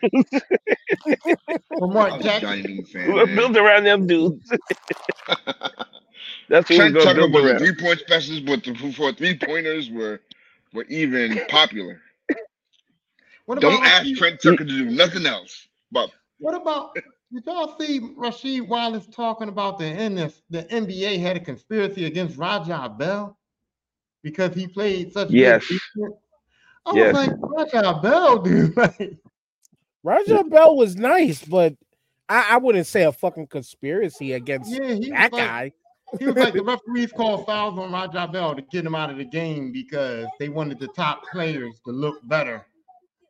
Or 1.70 1.90
I 1.90 1.94
Mark 1.94 2.22
Jackson. 2.22 2.40
Johnny 2.48 2.62
Newman 2.62 2.84
fan, 2.84 3.12
We're 3.12 3.24
gonna 3.26 3.36
build 3.36 3.56
around 3.56 3.84
them 3.84 4.06
dudes. 4.06 4.50
That's 6.48 6.68
what 6.68 6.70
we're 6.70 6.76
Trent 6.76 6.94
gonna 6.94 7.04
Tucker 7.04 7.28
build 7.28 7.46
around. 7.46 7.58
three 7.58 7.74
point 7.74 8.00
specialist, 8.00 8.44
but 8.46 8.62
the, 8.64 8.72
before 8.72 9.12
three 9.12 9.38
pointers 9.38 9.90
were 9.90 10.20
were 10.74 10.84
even 10.84 11.40
popular. 11.48 12.00
What 13.46 13.60
Don't 13.60 13.74
about 13.74 13.86
ask 13.86 14.06
Rasheed, 14.06 14.16
Trent 14.16 14.42
Tucker 14.42 14.58
to 14.58 14.64
do 14.64 14.84
nothing 14.86 15.26
else. 15.26 15.68
But 15.92 16.10
what 16.38 16.54
about 16.54 16.94
did 16.94 17.44
y'all 17.46 17.78
see 17.78 18.00
Rasheed 18.00 18.68
Wallace 18.68 19.06
talking 19.06 19.48
about 19.48 19.78
the 19.78 19.84
NF, 19.84 20.34
the 20.50 20.64
NBA 20.64 21.20
had 21.20 21.36
a 21.36 21.40
conspiracy 21.40 22.06
against 22.06 22.36
Raja 22.38 22.94
Bell 22.96 23.36
because 24.22 24.54
he 24.54 24.66
played 24.66 25.12
such 25.12 25.28
good 25.28 25.36
Yes. 25.36 25.62
defense? 25.62 26.14
I 26.86 26.92
Yes. 26.94 27.14
was 27.14 27.28
like, 27.28 27.72
Raja 27.72 28.00
Bell, 28.02 28.38
dude. 28.42 28.76
Like, 28.76 29.16
Raja 30.02 30.44
Bell 30.44 30.76
was 30.76 30.96
nice, 30.96 31.42
but 31.42 31.74
I, 32.28 32.54
I 32.54 32.56
wouldn't 32.58 32.86
say 32.86 33.04
a 33.04 33.12
fucking 33.12 33.46
conspiracy 33.48 34.32
against 34.32 34.70
yeah, 34.72 34.94
that 35.10 35.32
like, 35.32 35.32
guy. 35.32 35.72
He 36.18 36.26
was 36.26 36.36
like 36.36 36.54
the 36.54 36.62
referees 36.62 37.12
called 37.12 37.46
fouls 37.46 37.78
on 37.78 37.92
Raja 37.92 38.28
Bell 38.30 38.54
to 38.54 38.62
get 38.62 38.84
him 38.84 38.94
out 38.94 39.10
of 39.10 39.16
the 39.16 39.24
game 39.24 39.72
because 39.72 40.26
they 40.38 40.48
wanted 40.48 40.78
the 40.78 40.88
top 40.88 41.24
players 41.30 41.80
to 41.84 41.92
look 41.92 42.16
better. 42.28 42.66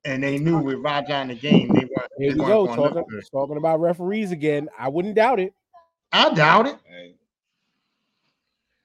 And 0.04 0.22
they 0.22 0.38
knew 0.38 0.58
with 0.58 0.80
Raja 0.80 1.22
in 1.22 1.28
the 1.28 1.34
game, 1.34 1.68
they 1.68 1.80
weren't, 1.80 2.10
Here 2.18 2.30
you 2.32 2.36
go, 2.36 2.66
going 2.66 2.68
to 2.68 2.76
talking, 2.76 2.94
look 3.10 3.30
talking 3.32 3.56
about 3.56 3.80
referees 3.80 4.32
again. 4.32 4.68
I 4.78 4.88
wouldn't 4.88 5.14
doubt 5.14 5.40
it. 5.40 5.54
I 6.12 6.32
doubt 6.34 6.66
it. 6.66 6.76
hey, 6.84 7.14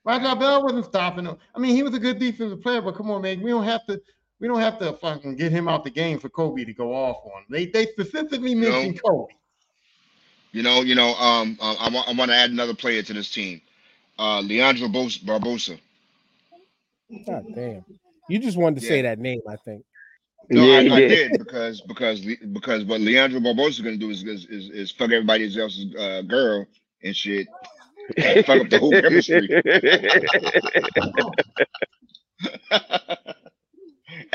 Raja 0.06 0.36
Bell 0.36 0.64
wasn't 0.64 0.86
stopping 0.86 1.26
him. 1.26 1.38
I 1.54 1.60
mean, 1.60 1.76
he 1.76 1.84
was 1.84 1.94
a 1.94 2.00
good 2.00 2.20
defensive 2.20 2.62
player, 2.62 2.82
but 2.82 2.96
come 2.96 3.12
on, 3.12 3.22
man, 3.22 3.42
we 3.42 3.52
don't 3.52 3.64
have 3.64 3.86
to. 3.88 4.02
We 4.40 4.48
don't 4.48 4.62
have 4.62 4.80
to 4.80 4.94
fucking 4.94 5.36
get 5.36 5.52
him 5.52 5.68
out 5.68 5.84
the 5.84 5.90
game 5.90 6.18
for 6.18 6.30
Kobe 6.30 6.64
to 6.64 6.74
go 6.74 6.94
off 6.96 7.18
on. 7.26 7.42
him. 7.42 7.46
They 7.50 7.66
they 7.66 7.88
specifically 7.88 8.56
know, 8.56 8.72
mentioned 8.72 9.02
Kobe. 9.04 9.34
you 10.54 10.64
know, 10.64 10.82
you 10.82 10.96
know, 10.96 11.14
um, 11.16 11.58
um 11.60 11.76
I 11.80 11.90
want 11.90 12.08
I 12.08 12.14
want 12.14 12.32
to 12.32 12.38
add 12.38 12.50
another 12.50 12.74
player 12.74 13.04
to 13.04 13.14
this 13.14 13.30
team. 13.30 13.62
Uh, 14.20 14.42
Leandro 14.42 14.90
Barbosa. 14.90 15.80
God 17.26 17.46
damn. 17.56 17.86
You 18.28 18.40
just 18.40 18.58
wanted 18.58 18.82
to 18.82 18.86
say 18.86 19.02
that 19.02 19.18
name, 19.18 19.40
I 19.48 19.56
think. 19.56 19.84
No, 20.52 20.66
yeah, 20.66 20.80
I, 20.80 20.84
he 20.84 20.92
I 20.92 21.00
did. 21.00 21.32
did 21.32 21.40
because 21.40 21.82
because 21.82 22.26
because 22.52 22.84
what 22.84 23.02
Leandro 23.02 23.40
Barbosa 23.40 23.70
is 23.70 23.80
gonna 23.80 23.98
do 23.98 24.10
is 24.10 24.24
is, 24.24 24.46
is, 24.46 24.70
is 24.72 24.92
fuck 24.92 25.12
everybody 25.12 25.46
else's 25.60 25.96
uh, 25.96 26.22
girl 26.24 26.66
and 27.04 27.16
shit. 27.16 27.48
and 28.18 28.46
fuck 28.46 28.62
up 28.62 28.70
the 28.70 28.80
whole 28.80 28.92
chemistry. 28.92 29.48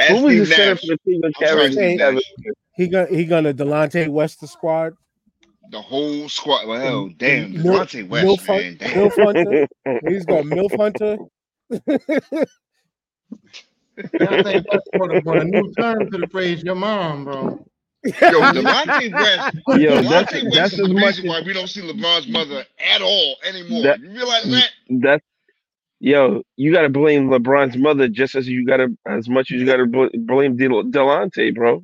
Who 0.08 0.22
was 0.22 0.32
Steve 0.32 0.38
the 0.40 0.46
center 0.46 0.76
for 0.76 0.86
the 0.86 0.98
team? 1.06 1.20
I'm 1.24 1.32
sorry, 1.34 1.46
Cavaliers? 1.46 1.72
Steve 1.72 1.80
Hey. 1.80 1.96
Nash. 1.96 2.22
He 2.76 2.88
gonna 2.88 3.06
he 3.08 3.24
gonna 3.24 3.54
Delonte 3.54 4.08
West 4.08 4.40
the 4.40 4.48
squad. 4.48 4.94
The 5.70 5.80
whole 5.80 6.28
squad. 6.28 6.66
Well, 6.66 6.80
hell, 6.80 7.08
damn, 7.16 7.52
Mil- 7.52 7.74
Delonte 7.80 8.08
West, 8.08 8.26
Milf, 8.26 8.48
man. 8.48 8.76
Damn. 8.78 8.90
Milf 9.10 9.24
Hunter. 9.24 9.68
He's 10.08 10.24
got 10.26 10.44
Milf 10.44 10.76
Hunter. 10.76 11.16
And 13.96 14.28
I 14.28 14.42
think 14.42 14.66
that's 14.70 14.88
for, 14.96 15.36
a 15.36 15.44
new 15.44 15.72
term 15.78 16.10
to 16.10 16.18
the 16.18 16.26
phrase 16.26 16.62
your 16.64 16.74
mom, 16.74 17.24
bro. 17.24 17.64
Yo, 18.04 18.12
Delonte 18.12 19.12
West. 19.12 19.56
Yo, 19.80 20.02
that's 20.02 20.32
West 20.32 20.46
that's 20.52 20.72
is 20.74 20.80
as 20.80 20.88
the 20.88 20.94
much 20.94 21.04
reason 21.16 21.28
why 21.28 21.42
we 21.46 21.52
don't 21.52 21.68
see 21.68 21.80
LeBron's 21.80 22.28
mother 22.28 22.64
at 22.78 23.02
all 23.02 23.36
anymore. 23.46 23.82
That- 23.82 24.00
you 24.00 24.10
realize 24.10 24.50
that? 24.50 24.68
that's 25.00 25.24
yo. 26.00 26.42
You 26.56 26.72
gotta 26.72 26.88
blame 26.88 27.28
LeBron's 27.28 27.76
mother 27.76 28.08
just 28.08 28.34
as 28.34 28.48
you 28.48 28.66
gotta 28.66 28.88
as 29.06 29.28
much 29.28 29.52
as 29.52 29.60
you 29.60 29.66
gotta 29.66 29.86
bl- 29.86 30.06
blame 30.18 30.56
Del- 30.56 30.82
Delonte, 30.84 31.54
bro. 31.54 31.82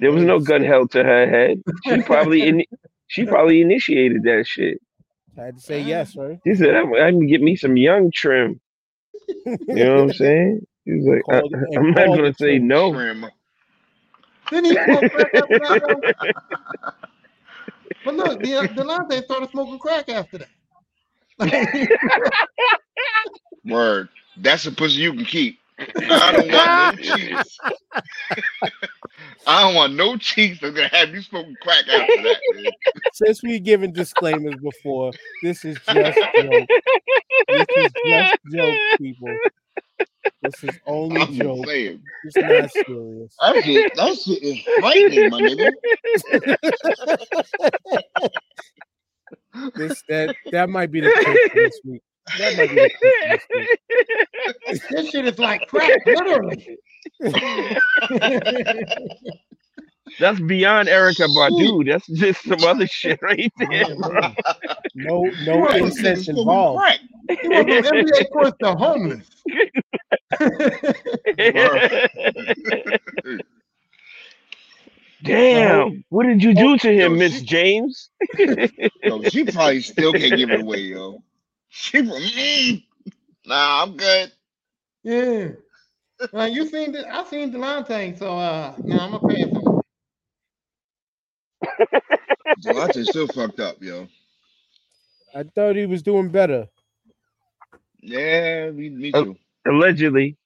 There 0.00 0.12
was 0.12 0.24
no 0.24 0.40
gun 0.40 0.62
held 0.62 0.90
to 0.92 1.04
her 1.04 1.28
head. 1.28 1.62
She 1.84 2.02
probably 2.02 2.48
in, 2.48 2.64
she 3.06 3.24
probably 3.26 3.60
initiated 3.60 4.22
that 4.24 4.46
shit. 4.46 4.80
I 5.38 5.44
had 5.44 5.56
to 5.56 5.62
say 5.62 5.80
yes, 5.80 6.16
right? 6.16 6.38
He 6.44 6.54
said, 6.54 6.74
"I'm, 6.74 6.92
I'm 6.94 7.14
gonna 7.14 7.26
get 7.26 7.40
me 7.42 7.54
some 7.56 7.76
young 7.76 8.10
trim." 8.10 8.60
You 9.46 9.58
know 9.68 9.94
what 9.96 10.02
I'm 10.02 10.12
saying? 10.14 10.66
He 10.84 10.92
was 10.94 11.04
like, 11.06 11.22
Called- 11.22 11.54
uh, 11.54 11.58
I, 11.58 11.78
I'm 11.78 11.90
not 11.92 12.16
gonna 12.16 12.34
say 12.34 12.58
no." 12.58 12.92
Trim. 12.92 13.26
Didn't 14.50 14.64
he 14.66 14.72
smoke 14.84 15.10
crack 15.12 15.34
after 15.34 15.58
that? 15.58 15.82
though? 15.86 16.30
But 18.04 18.14
look, 18.14 18.42
De- 18.42 18.68
Delonte 18.68 19.24
started 19.24 19.50
smoking 19.50 19.78
crack 19.78 20.08
after 20.08 20.38
that. 20.38 20.48
Word. 23.64 24.08
That's 24.36 24.66
a 24.66 24.72
pussy 24.72 25.00
you 25.00 25.12
can 25.12 25.24
keep. 25.24 25.58
I 25.78 26.32
don't 26.32 26.52
want 26.52 26.98
no 26.98 27.02
cheeks. 27.16 27.58
I 29.46 29.62
don't 29.62 29.74
want 29.74 29.94
no 29.94 30.16
cheeks 30.16 30.60
that's 30.60 30.74
gonna 30.74 30.88
have 30.88 31.10
you 31.10 31.22
smoking 31.22 31.56
crack 31.60 31.88
after 31.88 32.22
that, 32.22 32.40
man. 32.54 32.72
Since 33.12 33.42
we 33.42 33.58
given 33.60 33.92
disclaimers 33.92 34.56
before, 34.56 35.12
this 35.42 35.64
is 35.64 35.78
just 35.88 36.18
joke. 36.36 36.68
This 37.48 37.66
is 37.76 37.92
just 38.06 38.34
joke, 38.52 38.76
people. 38.98 39.28
This 40.42 40.64
is 40.64 40.78
only 40.86 41.20
I'm 41.20 41.32
joke. 41.32 41.66
saying. 41.66 42.02
It's 42.24 42.36
not 42.36 42.70
serious. 42.86 43.34
That 43.40 43.64
shit, 43.64 43.94
that 43.96 44.16
shit 44.18 44.42
is 44.42 44.58
frightening, 44.78 45.30
my 45.30 45.40
nigga. 45.40 45.72
This 49.76 50.02
that 50.08 50.36
that 50.52 50.68
might 50.68 50.90
be 50.92 51.00
the 51.00 51.10
pick 51.10 51.52
for 51.52 51.60
this 51.60 51.80
week. 51.84 52.02
That 52.38 52.56
might 52.56 52.68
be 52.70 52.74
the 52.76 52.90
pick 53.00 53.42
for 53.42 53.60
this. 54.66 54.80
This 54.90 55.10
shit 55.10 55.26
is 55.26 55.38
like 55.38 55.66
crack, 55.68 56.04
literally. 56.06 56.78
That's 60.18 60.40
beyond 60.40 60.88
Erykah 60.88 61.28
Badu. 61.28 61.86
That's 61.86 62.06
just 62.08 62.42
some 62.44 62.62
other 62.64 62.86
shit 62.90 63.20
right 63.22 63.52
there. 63.58 63.84
No, 64.94 65.30
no 65.44 65.60
Right. 65.60 65.82
incense 65.82 66.28
of 66.28 66.38
involved. 66.38 66.80
crack. 66.80 66.98
He 67.42 67.48
went 67.48 67.86
from 67.86 67.96
NBA 67.98 68.30
course 68.32 68.52
to 68.62 68.74
homeless. 68.74 69.28
Damn, 75.24 76.04
what 76.10 76.26
did 76.26 76.42
you 76.42 76.54
do 76.54 76.74
oh, 76.74 76.76
to 76.78 76.92
him, 76.94 77.18
Miss 77.18 77.42
James? 77.42 78.10
Yo, 78.38 79.22
she 79.24 79.44
probably 79.44 79.80
still 79.80 80.12
can't 80.12 80.36
give 80.36 80.50
it 80.50 80.60
away, 80.60 80.78
yo. 80.78 81.22
She 81.70 81.98
from 81.98 82.08
me. 82.08 82.86
nah, 83.46 83.82
I'm 83.82 83.96
good. 83.96 84.32
yeah. 85.02 85.48
Uh, 86.34 86.44
you 86.44 86.66
seen 86.66 86.90
the, 86.92 87.06
I 87.14 87.22
seen 87.24 87.52
Delonte, 87.52 88.18
so 88.18 88.36
uh 88.38 88.74
now 88.84 89.04
I'm 89.04 89.12
gonna 89.12 89.28
pass 89.28 89.54
on. 89.54 89.82
Delonte's 92.60 93.08
still 93.10 93.28
fucked 93.28 93.60
up, 93.60 93.76
yo. 93.80 94.08
I 95.34 95.44
thought 95.44 95.76
he 95.76 95.86
was 95.86 96.02
doing 96.02 96.28
better. 96.30 96.66
Yeah, 98.00 98.70
me, 98.70 98.88
me 98.90 99.12
too. 99.12 99.36
Allegedly. 99.66 100.36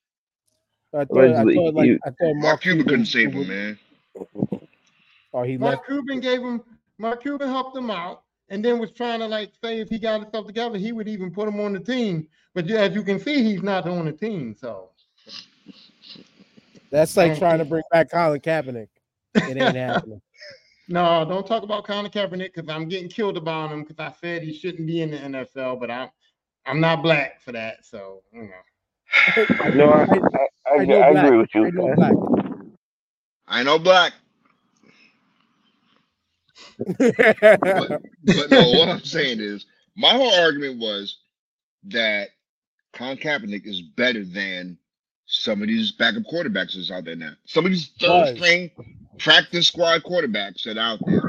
I 0.94 1.04
thought, 1.04 1.08
I 1.20 1.24
Allegedly, 1.28 1.54
thought 1.54 1.74
like 1.74 1.86
you- 1.86 1.98
I 2.04 2.10
thought 2.10 2.34
Mark 2.34 2.42
Mark 2.42 2.60
Cuban 2.62 2.84
couldn't 2.86 3.06
save 3.06 3.32
him, 3.32 3.48
man. 3.48 3.78
Oh, 5.32 5.42
he 5.44 5.56
left. 5.56 5.60
Mark 5.60 5.86
Cuban 5.86 6.20
gave 6.20 6.40
him 6.42 6.62
Mark 6.98 7.22
Cuban 7.22 7.48
helped 7.48 7.76
him 7.76 7.90
out 7.90 8.21
and 8.52 8.62
then 8.62 8.78
was 8.78 8.92
trying 8.92 9.18
to 9.20 9.26
like 9.26 9.50
say 9.64 9.80
if 9.80 9.88
he 9.88 9.98
got 9.98 10.20
himself 10.20 10.46
together, 10.46 10.76
he 10.76 10.92
would 10.92 11.08
even 11.08 11.30
put 11.30 11.48
him 11.48 11.58
on 11.58 11.72
the 11.72 11.80
team. 11.80 12.28
But 12.54 12.70
as 12.70 12.94
you 12.94 13.02
can 13.02 13.18
see, 13.18 13.42
he's 13.42 13.62
not 13.62 13.88
on 13.88 14.04
the 14.04 14.12
team. 14.12 14.54
So 14.54 14.90
That's 16.90 17.16
like 17.16 17.38
trying 17.38 17.58
to 17.58 17.64
bring 17.64 17.82
back 17.90 18.10
Colin 18.10 18.40
Kaepernick. 18.40 18.88
It 19.34 19.56
ain't 19.56 19.74
happening. 19.76 20.20
no, 20.86 21.24
don't 21.26 21.46
talk 21.46 21.62
about 21.62 21.86
Colin 21.86 22.10
Kaepernick 22.10 22.52
because 22.54 22.68
I'm 22.68 22.88
getting 22.88 23.08
killed 23.08 23.38
about 23.38 23.72
him 23.72 23.84
because 23.84 23.98
I 23.98 24.12
said 24.20 24.42
he 24.42 24.52
shouldn't 24.52 24.86
be 24.86 25.00
in 25.00 25.12
the 25.12 25.16
NFL, 25.16 25.80
but 25.80 25.90
I'm 25.90 26.10
I'm 26.66 26.78
not 26.78 27.02
black 27.02 27.40
for 27.40 27.52
that. 27.52 27.86
So 27.86 28.22
you 28.34 28.42
know. 28.42 29.70
No, 29.74 29.90
I, 29.92 30.02
I, 30.02 30.04
I, 30.04 30.80
I 30.80 30.84
know 30.84 31.00
I 31.00 31.08
agree 31.08 31.38
with 31.38 31.54
you. 31.54 31.64
I 31.64 31.66
you. 31.68 31.72
know 31.72 31.94
black. 31.94 32.12
I 33.46 33.62
know 33.62 33.78
black, 33.78 34.12
but 36.98 38.50
no, 38.50 38.70
what 38.72 38.88
I'm 38.88 39.00
saying 39.04 39.40
is 39.40 39.66
my 39.96 40.10
whole 40.10 40.34
argument 40.34 40.78
was 40.80 41.18
that 41.84 42.30
Colin 42.94 43.16
Kaepernick 43.18 43.66
is 43.66 43.82
better 43.82 44.24
than 44.24 44.78
some 45.26 45.62
of 45.62 45.68
these 45.68 45.92
backup 45.92 46.24
quarterbacks 46.24 46.74
that's 46.74 46.90
out 46.90 47.04
there 47.04 47.16
now. 47.16 47.32
Some 47.46 47.64
of 47.66 47.72
these 47.72 47.90
third 48.00 48.08
Was. 48.08 48.36
string 48.36 48.70
practice 49.18 49.68
squad 49.68 50.02
quarterbacks 50.02 50.62
that 50.64 50.76
are 50.78 50.92
out 50.94 51.00
there. 51.06 51.22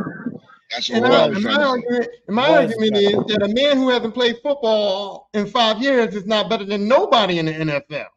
That's 0.71 0.89
And, 0.89 1.05
all 1.05 1.11
I, 1.11 1.15
I 1.19 1.25
and 1.25 1.35
was 1.35 1.43
my 1.43 1.53
trying 1.53 1.67
argument, 1.67 2.07
and 2.27 2.35
my 2.35 2.49
Was 2.49 2.59
argument 2.73 2.97
is 2.97 3.13
that 3.27 3.43
a 3.43 3.53
man 3.53 3.77
who 3.77 3.89
hasn't 3.89 4.13
played 4.13 4.37
football 4.43 5.29
in 5.33 5.47
five 5.47 5.81
years 5.81 6.15
is 6.15 6.25
not 6.25 6.49
better 6.49 6.65
than 6.65 6.87
nobody 6.87 7.39
in 7.39 7.45
the 7.47 7.53
NFL. 7.53 8.07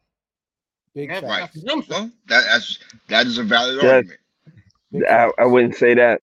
Big 0.95 1.09
That's. 1.09 1.23
Right. 1.23 1.49
that's 1.53 1.63
what 1.63 1.73
I'm 1.73 1.83
saying. 1.83 2.01
Well, 2.03 2.11
that, 2.27 2.45
that's 2.47 2.79
that 3.09 3.27
is 3.27 3.37
a 3.37 3.43
valid 3.43 3.79
That- 3.81 3.85
argument. 3.95 4.19
I. 5.09 5.31
I 5.39 5.45
wouldn't 5.45 5.75
say 5.75 5.93
that. 5.95 6.21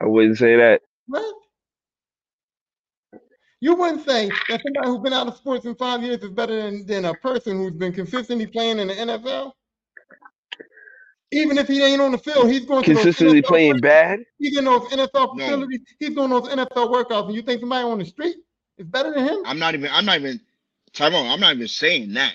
I 0.00 0.06
wouldn't 0.06 0.38
say 0.38 0.56
that. 0.56 0.82
What? 1.06 1.34
You 3.60 3.74
wouldn't 3.76 4.06
say 4.06 4.30
that 4.48 4.62
somebody 4.62 4.88
who's 4.88 5.00
been 5.00 5.14
out 5.14 5.28
of 5.28 5.36
sports 5.36 5.66
in 5.66 5.74
five 5.76 6.02
years 6.02 6.22
is 6.22 6.30
better 6.30 6.56
than, 6.62 6.86
than 6.86 7.06
a 7.06 7.14
person 7.14 7.58
who's 7.58 7.74
been 7.74 7.92
consistently 7.92 8.46
playing 8.46 8.78
in 8.80 8.88
the 8.88 8.94
NFL? 8.94 9.52
Even 11.32 11.58
if 11.58 11.68
he 11.68 11.82
ain't 11.84 12.00
on 12.00 12.12
the 12.12 12.18
field, 12.18 12.50
he's 12.50 12.66
going 12.66 12.84
to 12.84 12.92
those 12.92 13.08
Consistently 13.08 13.42
NFL 13.42 13.48
playing 13.48 13.74
workouts. 13.74 13.82
bad. 13.82 14.20
He's 14.38 14.58
in 14.58 14.64
those 14.66 14.82
NFL 14.90 15.36
No. 15.36 15.46
facilities. 15.46 15.80
He's 15.98 16.10
doing 16.14 16.30
those 16.30 16.48
NFL 16.48 16.92
workouts, 16.92 17.26
and 17.26 17.34
you 17.34 17.42
think 17.42 17.60
somebody 17.60 17.84
on 17.84 17.98
the 17.98 18.04
street 18.06 18.36
is 18.78 18.86
better 18.86 19.12
than 19.14 19.24
him? 19.26 19.38
I'm 19.44 19.58
not 19.58 19.74
even. 19.74 19.90
I'm 19.92 20.06
not 20.06 20.18
even. 20.20 20.40
Tyrone, 20.92 21.28
I'm 21.28 21.40
not 21.40 21.54
even 21.56 21.68
saying 21.68 22.14
that. 22.14 22.34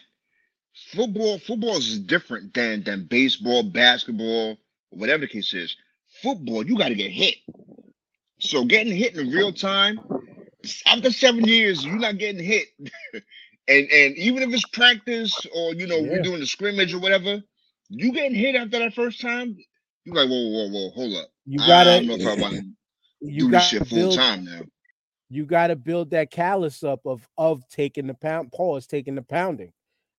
Football, 0.93 1.39
football 1.39 1.77
is 1.77 1.99
different 1.99 2.53
than 2.53 2.83
than 2.83 3.05
baseball, 3.05 3.63
basketball, 3.63 4.57
whatever 4.91 5.21
the 5.21 5.27
case 5.27 5.53
is. 5.53 5.75
Football, 6.21 6.65
you 6.65 6.77
got 6.77 6.89
to 6.89 6.95
get 6.95 7.11
hit. 7.11 7.35
So 8.39 8.65
getting 8.65 8.95
hit 8.95 9.15
in 9.17 9.31
real 9.31 9.53
time, 9.53 9.99
after 10.85 11.11
seven 11.11 11.45
years, 11.45 11.85
you're 11.85 11.97
not 11.99 12.17
getting 12.17 12.43
hit. 12.43 12.67
and 13.67 13.87
and 13.89 14.17
even 14.17 14.43
if 14.43 14.53
it's 14.53 14.65
practice 14.67 15.45
or 15.55 15.73
you 15.73 15.87
know 15.87 15.99
Yeah. 15.99 16.11
we're 16.13 16.19
doing 16.23 16.39
the 16.39 16.45
scrimmage 16.47 16.93
or 16.93 16.99
whatever, 16.99 17.41
you 17.89 18.11
getting 18.13 18.35
hit 18.35 18.55
after 18.55 18.79
that 18.79 18.93
first 18.93 19.21
time, 19.21 19.57
you 20.05 20.13
like 20.13 20.29
whoa 20.29 20.49
whoa 20.49 20.69
whoa 20.69 20.89
hold 20.91 21.15
up. 21.15 21.29
You 21.45 21.59
gotta 21.59 21.91
don't 22.01 22.07
know 22.07 22.15
if 22.15 22.27
I 22.27 22.41
want 22.41 22.55
to 22.55 22.61
do 23.37 23.51
this 23.51 23.63
shit 23.63 23.87
full 23.87 23.97
build 23.99 24.15
time 24.15 24.45
now. 24.45 24.61
you 25.29 25.45
gotta 25.45 25.75
build 25.75 26.11
that 26.11 26.31
callus 26.31 26.83
up 26.83 27.01
of 27.05 27.27
of 27.37 27.67
taking 27.69 28.07
the 28.07 28.13
pound 28.15 28.51
pause, 28.51 28.87
taking 28.87 29.15
the 29.15 29.21
pounding. 29.21 29.73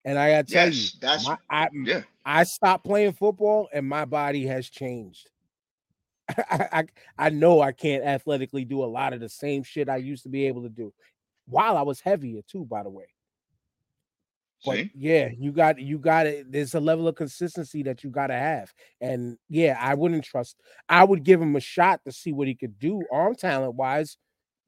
And 0.04 0.18
I 0.18 0.30
gotta 0.32 0.44
tell 0.44 0.66
Yes, 0.66 0.94
you, 0.94 1.00
that's 1.00 1.28
my, 1.28 1.38
I 1.50 1.68
yeah. 1.72 2.02
I 2.24 2.44
stopped 2.44 2.84
playing 2.84 3.12
football 3.14 3.68
and 3.72 3.88
my 3.88 4.04
body 4.04 4.46
has 4.46 4.68
changed. 4.68 5.28
I, 6.50 6.68
I 6.72 6.84
I 7.18 7.28
know 7.30 7.60
I 7.60 7.72
can't 7.72 8.04
athletically 8.04 8.64
do 8.64 8.82
a 8.82 8.86
lot 8.86 9.12
of 9.12 9.20
the 9.20 9.28
same 9.28 9.62
shit 9.62 9.88
I 9.88 9.96
used 9.96 10.22
to 10.24 10.28
be 10.28 10.46
able 10.46 10.62
to 10.62 10.68
do 10.68 10.92
while 11.46 11.76
I 11.76 11.82
was 11.82 12.00
heavier 12.00 12.40
too, 12.48 12.64
by 12.64 12.82
the 12.82 12.90
way. 12.90 13.06
But 14.64 14.76
See? 14.76 14.90
yeah, 14.94 15.28
you 15.36 15.50
got 15.50 15.80
you 15.80 15.98
got 15.98 16.26
it. 16.26 16.50
There's 16.52 16.74
a 16.74 16.80
level 16.80 17.08
of 17.08 17.16
consistency 17.16 17.82
that 17.84 18.04
you 18.04 18.10
got 18.10 18.28
to 18.28 18.34
have, 18.34 18.72
and 19.00 19.36
yeah, 19.48 19.76
I 19.80 19.94
wouldn't 19.94 20.24
trust. 20.24 20.56
I 20.88 21.02
would 21.02 21.24
give 21.24 21.42
him 21.42 21.56
a 21.56 21.60
shot 21.60 22.00
to 22.04 22.12
see 22.12 22.32
what 22.32 22.46
he 22.46 22.54
could 22.54 22.78
do 22.78 23.02
arm 23.10 23.34
talent 23.34 23.74
wise, 23.74 24.18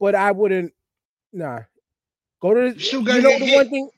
but 0.01 0.15
I 0.17 0.33
wouldn't. 0.33 0.73
Nah, 1.33 1.61
go 2.41 2.55
to 2.55 2.73
You 2.75 2.81
still 2.81 3.03
you 3.03 3.23
know 3.23 3.39
the 3.39 3.45
hit. 3.45 3.57
one 3.57 3.71
thing. 3.71 3.91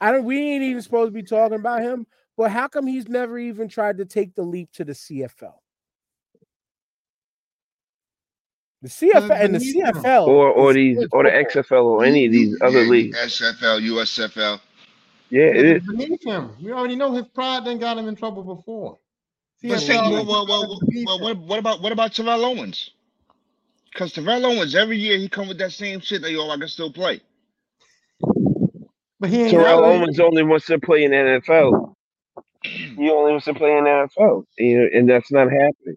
I 0.00 0.10
don't. 0.10 0.24
We 0.24 0.40
ain't 0.40 0.64
even 0.64 0.82
supposed 0.82 1.08
to 1.08 1.12
be 1.12 1.22
talking 1.22 1.58
about 1.58 1.82
him, 1.82 2.06
but 2.36 2.50
how 2.50 2.66
come 2.66 2.88
he's 2.88 3.08
never 3.08 3.38
even 3.38 3.68
tried 3.68 3.98
to 3.98 4.04
take 4.06 4.34
the 4.34 4.42
leap 4.42 4.72
to 4.72 4.84
the 4.84 4.92
CFL? 4.92 5.54
The 8.82 8.88
CFL 8.88 9.44
and 9.44 9.54
the. 9.54 9.58
CFL, 9.58 10.26
Or 10.26 10.48
or 10.48 10.72
these 10.72 10.98
or 11.12 11.24
the. 11.24 11.30
XFL 11.30 11.84
or 11.84 12.04
any 12.04 12.26
of 12.26 12.32
these 12.32 12.56
other 12.62 12.82
leagues. 12.82 13.16
SFL, 13.18 13.80
USFL. 13.82 14.60
Yeah, 15.28 15.42
It's 15.42 15.86
beneath 15.86 16.24
him. 16.24 16.50
We 16.60 16.72
already 16.72 16.96
know 16.96 17.12
his 17.12 17.26
pride 17.28 17.64
done 17.64 17.78
got 17.78 17.98
him 17.98 18.08
in 18.08 18.16
trouble 18.16 18.42
before. 18.42 18.98
But 19.62 19.78
see, 19.80 19.92
CFL 19.92 20.10
well, 20.10 20.20
is 20.22 20.26
well, 20.26 20.46
well, 20.48 20.80
well, 21.06 21.20
what, 21.20 21.38
what 21.38 21.58
about 21.58 21.82
what 21.82 21.92
about 21.92 22.14
Terrell 22.14 22.44
Owens? 22.44 22.90
Because 23.92 24.12
Terrell 24.12 24.46
Owens 24.46 24.74
every 24.74 24.96
year 24.98 25.18
he 25.18 25.28
come 25.28 25.48
with 25.48 25.58
that 25.58 25.72
same 25.72 26.00
shit 26.00 26.22
that 26.22 26.32
yo 26.32 26.48
I 26.48 26.56
can 26.56 26.68
still 26.68 26.92
play. 26.92 27.20
But 29.18 29.28
he 29.28 29.42
ain't 29.42 29.50
Terrell 29.50 29.84
always- 29.84 30.00
Owens 30.00 30.20
only 30.20 30.42
wants 30.42 30.66
to 30.66 30.78
play 30.78 31.04
in 31.04 31.10
the 31.10 31.16
NFL. 31.16 31.94
He 32.62 33.10
only 33.10 33.32
wants 33.32 33.44
to 33.46 33.54
play 33.54 33.76
in 33.76 33.84
the 33.84 33.90
NFL, 33.90 34.44
you 34.58 34.78
know, 34.78 34.88
and 34.92 35.08
that's 35.08 35.30
not 35.30 35.50
happening. 35.50 35.96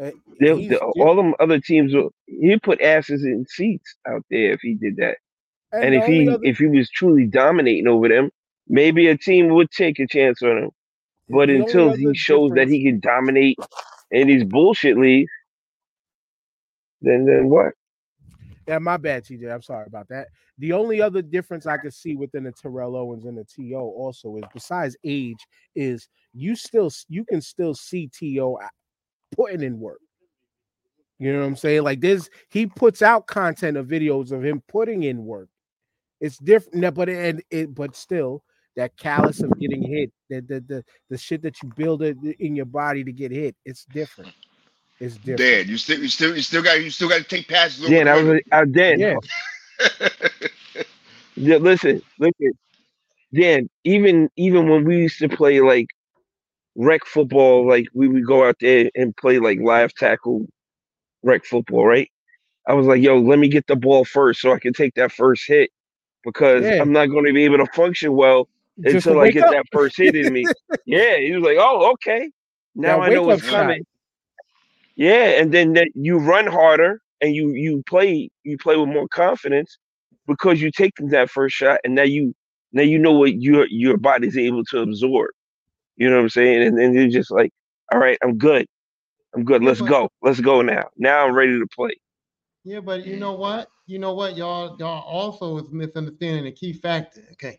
Uh, 0.00 0.10
They'll- 0.40 0.56
the- 0.56 0.80
all 0.80 1.14
them 1.16 1.34
other 1.38 1.60
teams 1.60 1.94
will 1.94 2.12
he 2.26 2.58
put 2.58 2.80
asses 2.80 3.24
in 3.24 3.46
seats 3.46 3.94
out 4.06 4.24
there 4.30 4.52
if 4.52 4.60
he 4.60 4.74
did 4.74 4.96
that. 4.96 5.18
and 5.72 5.84
And 5.84 5.94
if 5.94 6.06
he 6.06 6.28
other- 6.28 6.44
if 6.44 6.58
he 6.58 6.66
was 6.66 6.90
truly 6.90 7.26
dominating 7.26 7.86
over 7.86 8.08
them, 8.08 8.30
maybe 8.68 9.08
a 9.08 9.16
team 9.16 9.48
would 9.48 9.70
take 9.70 9.98
a 9.98 10.06
chance 10.06 10.42
on 10.42 10.58
him. 10.64 10.70
But 11.28 11.46
the 11.48 11.56
until 11.56 11.94
he 11.94 12.14
shows 12.14 12.52
that 12.52 12.68
he 12.68 12.84
can 12.84 13.00
dominate 13.00 13.58
in 14.10 14.28
these 14.28 14.44
bullshit 14.44 14.98
leagues, 14.98 15.30
then 17.00 17.24
then 17.24 17.48
what? 17.48 17.74
Yeah, 18.68 18.78
my 18.78 18.96
bad, 18.96 19.24
TJ. 19.24 19.52
I'm 19.52 19.62
sorry 19.62 19.86
about 19.86 20.08
that. 20.08 20.28
The 20.58 20.72
only 20.72 21.00
other 21.00 21.20
difference 21.22 21.66
I 21.66 21.78
could 21.78 21.92
see 21.94 22.14
within 22.14 22.44
the 22.44 22.52
Terrell 22.52 22.96
Owens 22.96 23.24
and 23.24 23.36
the 23.36 23.44
TO 23.44 23.74
also 23.74 24.36
is 24.36 24.44
besides 24.54 24.96
age, 25.04 25.44
is 25.74 26.08
you 26.32 26.54
still 26.54 26.90
you 27.08 27.24
can 27.24 27.40
still 27.40 27.74
see 27.74 28.08
TO 28.08 28.58
putting 29.36 29.62
in 29.62 29.78
work. 29.78 30.00
You 31.18 31.32
know 31.32 31.40
what 31.40 31.46
I'm 31.46 31.56
saying? 31.56 31.82
Like 31.82 32.00
this, 32.00 32.28
he 32.50 32.66
puts 32.66 33.02
out 33.02 33.26
content 33.26 33.76
of 33.76 33.86
videos 33.86 34.32
of 34.32 34.44
him 34.44 34.62
putting 34.68 35.04
in 35.04 35.24
work. 35.24 35.48
It's 36.20 36.38
different, 36.38 36.94
but 36.94 37.08
and 37.08 37.42
it 37.50 37.74
but 37.74 37.96
still 37.96 38.42
that 38.76 38.96
callous 38.96 39.40
of 39.40 39.58
getting 39.58 39.82
hit, 39.82 40.12
the 40.28 40.40
the 40.40 40.60
the, 40.60 40.84
the 41.10 41.18
shit 41.18 41.42
that 41.42 41.62
you 41.62 41.70
build 41.76 42.02
it 42.02 42.16
in 42.38 42.56
your 42.56 42.66
body 42.66 43.04
to 43.04 43.12
get 43.12 43.30
hit, 43.30 43.54
it's 43.64 43.84
different. 43.86 44.32
It's 45.00 45.16
different. 45.16 45.38
Dead. 45.38 45.68
You 45.68 45.76
still 45.76 46.00
you 46.00 46.08
still 46.08 46.34
you 46.34 46.42
still 46.42 46.62
got 46.62 46.82
you 46.82 46.90
still 46.90 47.08
got 47.08 47.18
to 47.18 47.24
take 47.24 47.48
passes. 47.48 47.84
over 47.84 47.92
Yeah, 47.92 48.04
that 48.04 48.16
the 48.16 48.24
was 48.24 48.40
a, 48.40 48.54
I 48.54 48.64
did. 48.64 49.00
Yeah. 49.00 49.16
Yeah, 51.34 51.56
listen, 51.56 52.02
listen. 52.18 52.52
Dan, 53.34 53.68
even 53.84 54.28
even 54.36 54.68
when 54.68 54.84
we 54.84 54.98
used 54.98 55.18
to 55.20 55.28
play 55.28 55.60
like 55.60 55.86
rec 56.76 57.04
football, 57.06 57.66
like 57.68 57.86
we 57.94 58.08
would 58.08 58.26
go 58.26 58.46
out 58.48 58.56
there 58.60 58.90
and 58.94 59.16
play 59.16 59.38
like 59.38 59.60
live 59.60 59.94
tackle 59.94 60.46
rec 61.22 61.44
football, 61.44 61.86
right? 61.86 62.10
I 62.66 62.74
was 62.74 62.86
like, 62.86 63.02
yo, 63.02 63.18
let 63.20 63.38
me 63.38 63.48
get 63.48 63.66
the 63.66 63.76
ball 63.76 64.04
first 64.04 64.40
so 64.40 64.52
I 64.52 64.58
can 64.60 64.72
take 64.72 64.94
that 64.94 65.12
first 65.12 65.44
hit 65.46 65.70
because 66.24 66.64
Yeah. 66.64 66.80
I'm 66.80 66.92
not 66.92 67.06
going 67.06 67.26
to 67.26 67.32
be 67.32 67.44
able 67.44 67.58
to 67.58 67.66
function 67.72 68.14
well 68.14 68.48
Just 68.84 69.06
until 69.06 69.20
I 69.20 69.28
get 69.28 69.44
up. 69.44 69.52
that 69.52 69.66
first 69.72 69.96
hit 69.96 70.14
in 70.16 70.32
me. 70.32 70.52
yeah, 70.86 71.18
he 71.18 71.32
was 71.32 71.42
like, 71.42 71.58
oh, 71.58 71.92
okay. 71.92 72.30
Now 72.74 73.00
I 73.00 73.10
know 73.10 73.22
what's 73.24 73.42
shot. 73.42 73.50
coming. 73.52 73.84
Yeah, 74.96 75.40
and 75.40 75.52
then 75.52 75.72
that 75.74 75.88
you 75.94 76.18
run 76.18 76.46
harder 76.46 77.00
and 77.20 77.34
you 77.34 77.50
you 77.50 77.82
play 77.88 78.30
you 78.44 78.58
play 78.58 78.76
with 78.76 78.88
more 78.88 79.08
confidence 79.08 79.78
because 80.26 80.60
you 80.60 80.70
take 80.70 80.92
that 81.10 81.30
first 81.30 81.56
shot 81.56 81.80
and 81.84 81.94
now 81.94 82.02
you 82.02 82.34
now 82.72 82.82
you 82.82 82.98
know 82.98 83.12
what 83.12 83.40
your 83.40 83.66
your 83.68 83.96
body's 83.96 84.36
able 84.38 84.64
to 84.66 84.80
absorb. 84.80 85.30
You 86.02 86.10
know 86.10 86.16
what 86.16 86.22
I'm 86.22 86.28
saying? 86.30 86.62
And 86.66 86.76
then 86.76 86.94
you're 86.94 87.06
just 87.06 87.30
like, 87.30 87.52
all 87.92 88.00
right, 88.00 88.18
I'm 88.24 88.36
good. 88.36 88.66
I'm 89.36 89.44
good. 89.44 89.62
Let's 89.62 89.80
go. 89.80 90.10
Let's 90.20 90.40
go 90.40 90.60
now. 90.60 90.82
Now 90.96 91.24
I'm 91.24 91.32
ready 91.32 91.56
to 91.60 91.66
play. 91.72 91.94
Yeah, 92.64 92.80
but 92.80 93.06
you 93.06 93.16
know 93.18 93.34
what? 93.34 93.68
You 93.86 94.00
know 94.00 94.12
what? 94.12 94.36
Y'all, 94.36 94.76
y'all 94.80 95.04
also 95.04 95.58
is 95.58 95.70
misunderstanding 95.70 96.48
a 96.48 96.50
key 96.50 96.72
factor. 96.72 97.22
Okay. 97.34 97.56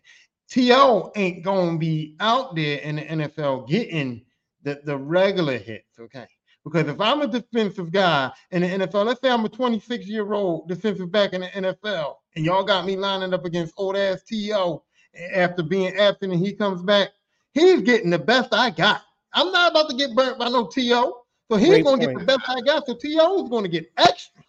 T.O. 0.50 1.10
ain't 1.16 1.42
gonna 1.42 1.78
be 1.78 2.16
out 2.20 2.54
there 2.54 2.80
in 2.80 2.96
the 2.96 3.02
NFL 3.02 3.66
getting 3.66 4.20
the, 4.62 4.78
the 4.84 4.98
regular 4.98 5.56
hits, 5.56 5.98
okay? 5.98 6.26
Because 6.64 6.86
if 6.86 7.00
I'm 7.00 7.22
a 7.22 7.26
defensive 7.26 7.92
guy 7.92 8.30
in 8.50 8.60
the 8.60 8.68
NFL, 8.68 9.06
let's 9.06 9.22
say 9.22 9.30
I'm 9.30 9.46
a 9.46 9.48
26 9.48 10.06
year 10.06 10.34
old 10.34 10.68
defensive 10.68 11.10
back 11.10 11.32
in 11.32 11.40
the 11.40 11.46
NFL, 11.46 12.16
and 12.36 12.44
y'all 12.44 12.62
got 12.62 12.84
me 12.84 12.94
lining 12.94 13.32
up 13.32 13.46
against 13.46 13.72
old 13.78 13.96
ass 13.96 14.22
T.O. 14.22 14.84
after 15.32 15.62
being 15.62 15.96
absent 15.96 16.34
and 16.34 16.44
he 16.44 16.52
comes 16.52 16.82
back, 16.82 17.08
he's 17.54 17.80
getting 17.82 18.10
the 18.10 18.18
best 18.18 18.52
I 18.52 18.70
got. 18.70 19.02
I'm 19.32 19.50
not 19.50 19.70
about 19.72 19.90
to 19.90 19.96
get 19.96 20.14
burnt 20.14 20.38
by 20.38 20.48
no 20.48 20.66
T.O. 20.66 21.22
So 21.50 21.56
he's 21.58 21.82
gonna 21.84 22.04
get 22.06 22.16
the 22.18 22.24
best 22.24 22.40
I 22.48 22.60
got. 22.60 22.86
So 22.86 22.94
T.O. 22.94 23.44
is 23.44 23.50
gonna 23.50 23.68
get 23.68 23.90
extra, 23.98 24.42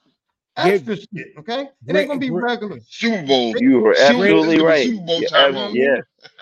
Give- 0.63 0.73
extra 0.89 0.95
shit, 0.97 1.27
okay? 1.39 1.61
It 1.61 1.69
Great- 1.87 1.99
ain't 2.01 2.07
gonna 2.09 2.19
be 2.19 2.29
great- 2.29 2.43
regular. 2.43 2.79
Super 2.87 3.25
Bowl. 3.25 3.53
You 3.57 3.79
were 3.81 3.95
absolutely 3.99 4.61
right. 4.61 4.87
Yeah, 4.87 5.27
Tyrone. 5.27 5.75
yeah. 5.75 5.97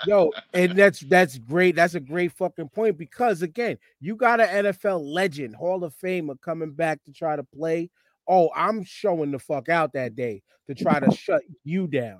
Yo, 0.05 0.31
and 0.53 0.73
that's 0.77 0.99
that's 1.01 1.37
great. 1.39 1.75
That's 1.75 1.95
a 1.95 1.99
great 1.99 2.31
fucking 2.33 2.69
point 2.69 2.97
because 2.97 3.41
again, 3.41 3.77
you 3.99 4.15
got 4.15 4.39
an 4.41 4.65
NFL 4.65 5.01
legend, 5.03 5.55
Hall 5.55 5.83
of 5.83 5.93
Famer 5.95 6.39
coming 6.41 6.71
back 6.73 7.03
to 7.05 7.11
try 7.11 7.35
to 7.35 7.43
play. 7.43 7.89
Oh, 8.27 8.49
I'm 8.55 8.83
showing 8.83 9.31
the 9.31 9.39
fuck 9.39 9.67
out 9.69 9.93
that 9.93 10.15
day 10.15 10.43
to 10.67 10.75
try 10.75 10.99
to 10.99 11.11
shut 11.11 11.41
you 11.63 11.87
down. 11.87 12.19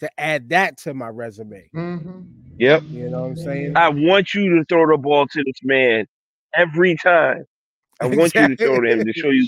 To 0.00 0.10
add 0.20 0.50
that 0.50 0.76
to 0.78 0.92
my 0.92 1.08
resume. 1.08 1.70
Mm-hmm. 1.74 2.20
Yep. 2.58 2.82
You 2.88 3.08
know 3.08 3.22
what 3.22 3.28
I'm 3.28 3.36
saying? 3.36 3.76
I 3.76 3.88
want 3.88 4.34
you 4.34 4.56
to 4.56 4.64
throw 4.64 4.86
the 4.86 4.98
ball 4.98 5.26
to 5.26 5.44
this 5.44 5.62
man 5.62 6.06
every 6.54 6.96
time. 6.96 7.44
I 8.00 8.06
want 8.06 8.34
you 8.34 8.48
to 8.48 8.56
throw 8.56 8.80
to 8.80 8.90
him 8.90 9.04
to 9.04 9.12
show 9.14 9.30
you 9.30 9.46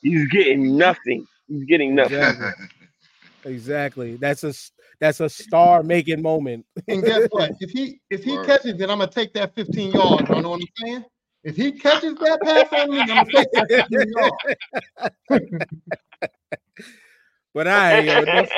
he's 0.00 0.26
getting 0.28 0.76
nothing. 0.76 1.26
He's 1.48 1.64
getting 1.64 1.94
nothing. 1.94 2.18
Exactly. 2.18 2.66
Exactly. 3.44 4.16
That's 4.16 4.44
a 4.44 4.54
that's 5.00 5.20
a 5.20 5.28
star 5.28 5.82
making 5.82 6.22
moment. 6.22 6.66
And 6.88 7.02
guess 7.02 7.26
what? 7.30 7.52
If 7.60 7.70
he 7.70 8.00
if 8.10 8.22
he 8.24 8.36
catches 8.44 8.80
it, 8.80 8.90
I'm 8.90 8.98
gonna 8.98 9.06
take 9.06 9.32
that 9.34 9.54
15 9.54 9.92
yards. 9.92 10.28
You 10.28 10.42
know 10.42 10.50
what 10.50 10.60
I'm 10.60 10.86
saying? 10.86 11.04
If 11.42 11.56
he 11.56 11.72
catches 11.72 12.14
that 12.16 12.40
pass 12.42 12.72
on 12.72 12.90
me, 12.90 13.00
I'm 13.00 13.06
gonna 13.08 13.24
take 13.24 13.50
that 13.52 13.88
15 13.88 14.12
yards. 15.30 15.54
But 17.52 17.66
I 17.68 17.98
yo, 18.00 18.22
enough, 18.22 18.50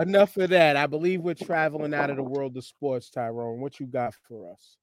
enough 0.00 0.36
of 0.36 0.50
that. 0.50 0.76
I 0.76 0.86
believe 0.86 1.20
we're 1.20 1.34
traveling 1.34 1.94
out 1.94 2.10
of 2.10 2.16
the 2.16 2.22
world 2.22 2.56
of 2.56 2.64
sports, 2.64 3.10
Tyrone. 3.10 3.60
What 3.60 3.80
you 3.80 3.86
got 3.86 4.14
for 4.28 4.52
us? 4.52 4.76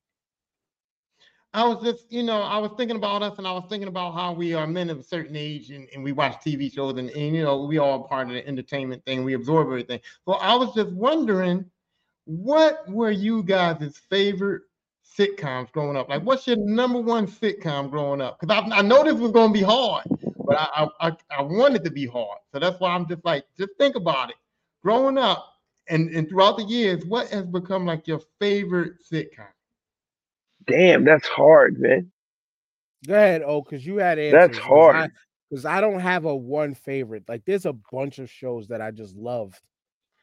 I 1.53 1.67
was 1.67 1.83
just, 1.83 2.11
you 2.11 2.23
know, 2.23 2.41
I 2.41 2.57
was 2.59 2.71
thinking 2.77 2.95
about 2.95 3.23
us 3.23 3.37
and 3.37 3.45
I 3.45 3.51
was 3.51 3.65
thinking 3.69 3.89
about 3.89 4.13
how 4.13 4.31
we 4.31 4.53
are 4.53 4.65
men 4.65 4.89
of 4.89 4.99
a 4.99 5.03
certain 5.03 5.35
age 5.35 5.69
and, 5.71 5.85
and 5.93 6.01
we 6.01 6.13
watch 6.13 6.35
TV 6.35 6.73
shows 6.73 6.97
and, 6.97 7.09
and, 7.09 7.35
you 7.35 7.43
know, 7.43 7.65
we 7.65 7.77
all 7.77 8.03
part 8.03 8.27
of 8.27 8.33
the 8.33 8.47
entertainment 8.47 9.03
thing. 9.05 9.25
We 9.25 9.33
absorb 9.33 9.67
everything. 9.67 9.99
So 10.25 10.35
I 10.35 10.55
was 10.55 10.73
just 10.73 10.91
wondering, 10.93 11.65
what 12.23 12.89
were 12.89 13.11
you 13.11 13.43
guys' 13.43 13.99
favorite 14.09 14.61
sitcoms 15.17 15.71
growing 15.73 15.97
up? 15.97 16.07
Like, 16.07 16.23
what's 16.23 16.47
your 16.47 16.55
number 16.55 17.01
one 17.01 17.27
sitcom 17.27 17.91
growing 17.91 18.21
up? 18.21 18.39
Because 18.39 18.63
I, 18.71 18.77
I 18.77 18.81
know 18.81 19.03
this 19.03 19.15
was 19.15 19.31
going 19.31 19.51
to 19.51 19.59
be 19.59 19.65
hard, 19.65 20.05
but 20.51 20.59
I, 20.59 20.83
I, 20.99 21.07
I, 21.07 21.17
I 21.39 21.41
want 21.41 21.75
it 21.75 21.83
to 21.85 21.91
be 21.91 22.05
hard. 22.05 22.39
So 22.51 22.59
that's 22.59 22.79
why 22.79 22.93
I'm 22.93 23.07
just 23.07 23.23
like, 23.23 23.45
just 23.57 23.71
think 23.77 23.95
about 23.95 24.29
it. 24.29 24.35
Growing 24.83 25.17
up 25.17 25.55
and, 25.89 26.09
and 26.09 26.27
throughout 26.27 26.57
the 26.57 26.63
years, 26.63 27.05
what 27.05 27.29
has 27.29 27.45
become 27.45 27.85
like 27.85 28.07
your 28.07 28.21
favorite 28.39 28.93
sitcom? 29.09 29.47
Damn, 30.67 31.05
that's 31.05 31.27
hard, 31.27 31.79
man. 31.79 32.11
Go 33.07 33.15
ahead, 33.15 33.43
oh, 33.45 33.61
because 33.61 33.85
you 33.85 33.97
had 33.97 34.19
answers. 34.19 34.57
That's 34.57 34.57
hard. 34.57 35.11
Because 35.49 35.65
I, 35.65 35.81
don't 35.81 35.99
have 35.99 36.25
a 36.25 36.35
one 36.35 36.73
favorite. 36.75 37.23
Like, 37.27 37.43
there's 37.45 37.65
a 37.65 37.73
bunch 37.91 38.19
of 38.19 38.29
shows 38.29 38.67
that 38.67 38.81
I 38.81 38.91
just 38.91 39.15
loved. 39.15 39.59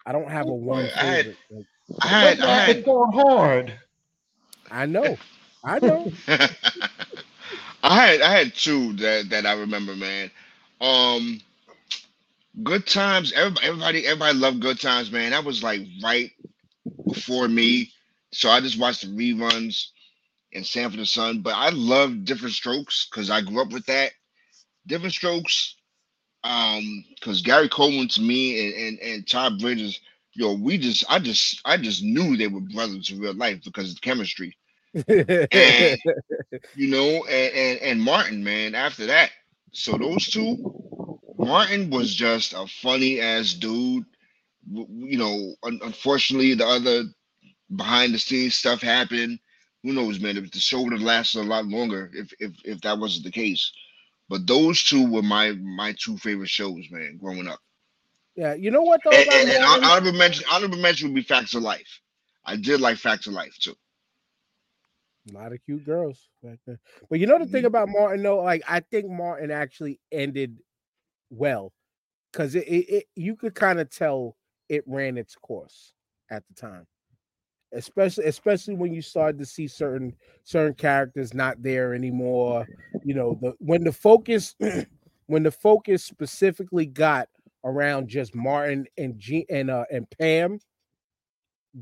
I 0.07 0.13
don't 0.13 0.31
have 0.31 0.47
a 0.47 0.55
one 0.55 0.85
I 0.85 0.89
had- 0.89 1.25
favorite. 1.25 1.37
Like, 1.51 1.67
I 2.03 2.09
had, 2.09 2.39
That's 2.39 2.43
I 2.43 2.55
had, 2.55 2.77
it's 2.77 2.87
so 2.87 3.05
hard. 3.13 3.75
I 4.71 4.87
know, 4.87 5.17
I 5.65 5.79
know. 5.79 6.13
I 7.83 8.07
had 8.07 8.21
I 8.23 8.33
had 8.33 8.55
two 8.55 8.95
that 8.95 9.31
that 9.31 9.47
I 9.47 9.55
remember, 9.55 9.97
man. 9.97 10.31
Um, 10.81 11.41
Good 12.65 12.87
Times. 12.87 13.33
Everybody, 13.35 13.67
everybody, 13.69 14.07
everybody 14.07 14.39
loved 14.39 14.61
Good 14.61 14.81
Times, 14.81 15.13
man. 15.13 15.33
That 15.33 15.45
was 15.45 15.63
like 15.63 15.83
right 16.03 16.31
before 17.07 17.49
me, 17.49 17.93
so 18.33 18.51
I 18.51 18.61
just 18.61 18.79
watched 18.81 19.03
the 19.03 19.09
reruns 19.09 19.89
and 20.55 20.67
Sanford 20.67 21.01
and 21.01 21.09
Son. 21.09 21.41
But 21.43 21.55
I 21.57 21.71
love 21.71 22.25
Diff'rent 22.25 22.55
Strokes 22.55 23.09
because 23.11 23.31
I 23.31 23.43
grew 23.43 23.63
up 23.63 23.73
with 23.73 23.87
that. 23.87 24.13
Diff'rent 24.87 25.15
Strokes, 25.15 25.77
um, 26.45 27.05
because 27.15 27.43
Gary 27.43 27.69
Coleman 27.69 28.09
to 28.09 28.23
me 28.23 28.67
and 28.67 28.75
and 28.75 29.01
and 29.01 29.29
Todd 29.29 29.61
Bridges, 29.61 30.01
yo, 30.35 30.55
we 30.55 30.79
just, 30.79 31.05
I 31.11 31.19
just, 31.21 31.61
I 31.65 31.77
just 31.79 32.03
knew 32.05 32.37
they 32.37 32.49
were 32.49 32.61
brothers 32.61 33.11
in 33.11 33.21
real 33.21 33.35
life 33.35 33.61
because 33.65 33.91
of 33.91 33.97
the 33.97 34.01
chemistry 34.03 34.57
and 35.07 35.99
you 36.75 36.89
know, 36.91 37.25
and, 37.25 37.55
and 37.55 37.79
and 37.81 38.03
Martin, 38.03 38.43
man, 38.45 38.75
after 38.75 39.07
that. 39.07 39.31
So 39.73 39.97
those 39.99 40.29
two, 40.29 40.59
Martin 41.39 41.91
was 41.91 42.15
just 42.15 42.53
a 42.55 42.67
funny 42.67 43.21
ass 43.21 43.55
dude. 43.55 44.05
You 44.71 45.19
know, 45.19 45.55
un- 45.63 45.81
unfortunately, 45.83 46.55
the 46.55 46.67
other 46.67 47.05
behind 47.75 48.15
the 48.15 48.19
scenes 48.19 48.57
stuff 48.57 48.81
happened. 48.83 49.39
Who 49.83 49.93
knows, 49.93 50.21
man? 50.21 50.37
If 50.37 50.51
the 50.51 50.61
show 50.61 50.83
would 50.83 50.93
have 50.93 51.03
lasted 51.03 51.41
a 51.41 51.45
lot 51.45 51.67
longer, 51.67 52.11
if 52.15 52.33
if 52.41 52.53
if 52.65 52.81
that 52.83 52.99
wasn't 52.99 53.25
the 53.25 53.33
case. 53.33 53.73
But 54.29 54.47
those 54.47 54.83
two 54.83 55.11
were 55.11 55.23
my 55.23 55.53
my 55.53 55.95
two 55.99 56.17
favorite 56.19 56.51
shows, 56.51 56.87
man, 56.91 57.19
growing 57.19 57.49
up. 57.49 57.61
yeah, 58.37 58.55
you 58.55 58.71
know 58.71 58.83
what 58.83 59.03
though? 59.05 59.19
And, 59.19 59.29
and, 59.33 59.51
and 59.51 59.65
honorable 59.85 60.13
mention, 60.19 60.45
honorable 60.51 60.79
mention 60.79 61.09
would 61.09 61.15
be 61.15 61.23
Facts 61.23 61.55
of 61.55 61.63
Life. 61.63 62.01
I 62.45 62.57
did 62.57 62.81
like 62.81 62.99
Facts 62.99 63.27
of 63.27 63.35
Life 63.35 63.57
too. 63.61 63.75
A 65.31 65.35
lot 65.35 65.53
of 65.53 65.63
cute 65.65 65.85
girls 65.85 66.31
back 66.43 66.59
there. 66.67 66.81
But 67.11 67.19
you 67.21 67.27
know 67.27 67.39
the 67.39 67.47
thing 67.47 67.65
Mhm. 67.65 67.67
about 67.67 67.89
Martin 67.89 68.23
though, 68.23 68.39
like 68.43 68.63
I 68.69 68.81
think 68.81 69.11
Martin 69.11 69.51
actually 69.51 70.01
ended 70.13 70.59
well 71.31 71.73
because 72.33 72.55
it, 72.55 72.67
it, 72.69 72.91
it 72.91 73.05
you 73.17 73.37
could 73.37 73.55
kind 73.55 73.81
of 73.81 73.91
tell 73.91 74.37
it 74.69 74.85
ran 74.87 75.19
its 75.19 75.35
course 75.37 75.95
at 76.31 76.45
the 76.49 76.55
time. 76.55 76.87
Especially 77.73 78.25
especially 78.27 78.75
when 78.75 78.95
you 78.95 79.03
started 79.03 79.39
to 79.39 79.47
see 79.47 79.69
certain 79.69 80.15
certain 80.45 80.75
characters 80.75 81.35
not 81.35 81.63
there 81.63 81.95
anymore. 81.95 82.69
You 83.03 83.15
know, 83.15 83.39
the 83.41 83.55
when 83.59 83.85
the 83.85 83.93
focus 83.93 84.55
when 85.27 85.43
the 85.43 85.51
focus 85.53 86.05
specifically 86.05 86.87
got 86.87 87.29
around 87.65 88.09
just 88.09 88.35
Martin 88.35 88.87
and 88.97 89.19
G 89.19 89.45
and 89.51 89.71
uh 89.71 89.85
and 89.93 90.09
Pam 90.19 90.61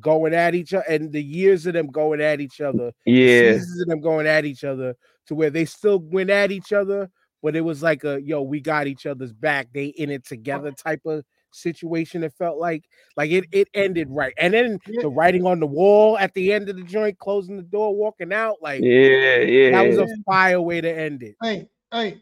going 0.00 0.34
at 0.34 0.54
each 0.54 0.74
other 0.74 0.84
and 0.88 1.12
the 1.12 1.22
years 1.22 1.66
of 1.66 1.74
them 1.74 1.86
going 1.88 2.20
at 2.20 2.40
each 2.40 2.60
other 2.60 2.92
Yeah. 3.04 3.52
seasons 3.52 3.80
of 3.82 3.88
them 3.88 4.00
going 4.00 4.26
at 4.26 4.44
each 4.44 4.64
other 4.64 4.94
to 5.26 5.34
where 5.34 5.50
they 5.50 5.64
still 5.64 6.00
went 6.00 6.30
at 6.30 6.52
each 6.52 6.72
other, 6.72 7.10
but 7.42 7.56
it 7.56 7.62
was 7.62 7.82
like 7.82 8.04
a 8.04 8.20
yo, 8.22 8.42
we 8.42 8.60
got 8.60 8.86
each 8.86 9.06
other's 9.06 9.32
back. 9.32 9.68
They 9.72 9.86
in 9.86 10.10
it 10.10 10.24
together 10.24 10.72
type 10.72 11.00
of 11.06 11.24
situation. 11.50 12.22
It 12.22 12.32
felt 12.38 12.58
like 12.58 12.84
like 13.16 13.30
it 13.30 13.46
it 13.52 13.68
ended 13.74 14.08
right, 14.10 14.34
and 14.38 14.54
then 14.54 14.78
the 15.00 15.08
writing 15.08 15.46
on 15.46 15.60
the 15.60 15.66
wall 15.66 16.18
at 16.18 16.34
the 16.34 16.52
end 16.52 16.68
of 16.68 16.76
the 16.76 16.82
joint, 16.84 17.18
closing 17.18 17.56
the 17.56 17.62
door, 17.62 17.94
walking 17.94 18.32
out. 18.32 18.56
Like 18.60 18.82
Yeah, 18.82 19.38
yeah. 19.38 19.70
that 19.72 19.88
was 19.88 19.98
a 19.98 20.08
fire 20.24 20.60
way 20.60 20.80
to 20.80 20.90
end 20.90 21.22
it. 21.22 21.36
Hey, 21.42 21.68
hey, 21.92 22.20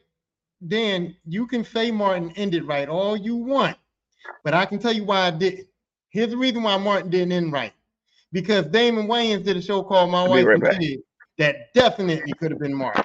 Dan, 0.67 1.15
you 1.27 1.47
can 1.47 1.65
say 1.65 1.91
Martin 1.91 2.33
ended 2.37 2.65
right 2.65 2.89
all 2.89 3.17
you 3.17 3.37
want, 3.37 3.77
but 4.45 4.55
I 4.55 4.65
can 4.67 4.79
tell 4.79 4.93
you 4.93 5.05
why 5.05 5.27
I 5.27 5.31
didn't. 5.31 5.67
Here's 6.15 6.31
the 6.31 6.37
reason 6.37 6.63
why 6.63 6.77
Martin 6.77 7.11
didn't 7.11 7.33
end 7.33 7.53
right. 7.53 7.73
Because 8.31 8.67
Damon 8.67 9.09
Wayans 9.09 9.45
did 9.45 9.57
a 9.57 9.63
show 9.63 9.83
called 9.83 10.13
My 10.13 10.21
I'll 10.23 10.31
Wife 10.31 10.47
right 10.47 10.55
and 10.55 10.63
back. 10.63 10.79
Kids 10.79 11.03
that 11.39 11.75
definitely 11.75 12.33
could 12.35 12.53
have 12.53 12.61
been 12.61 12.73
Martin. 12.73 13.03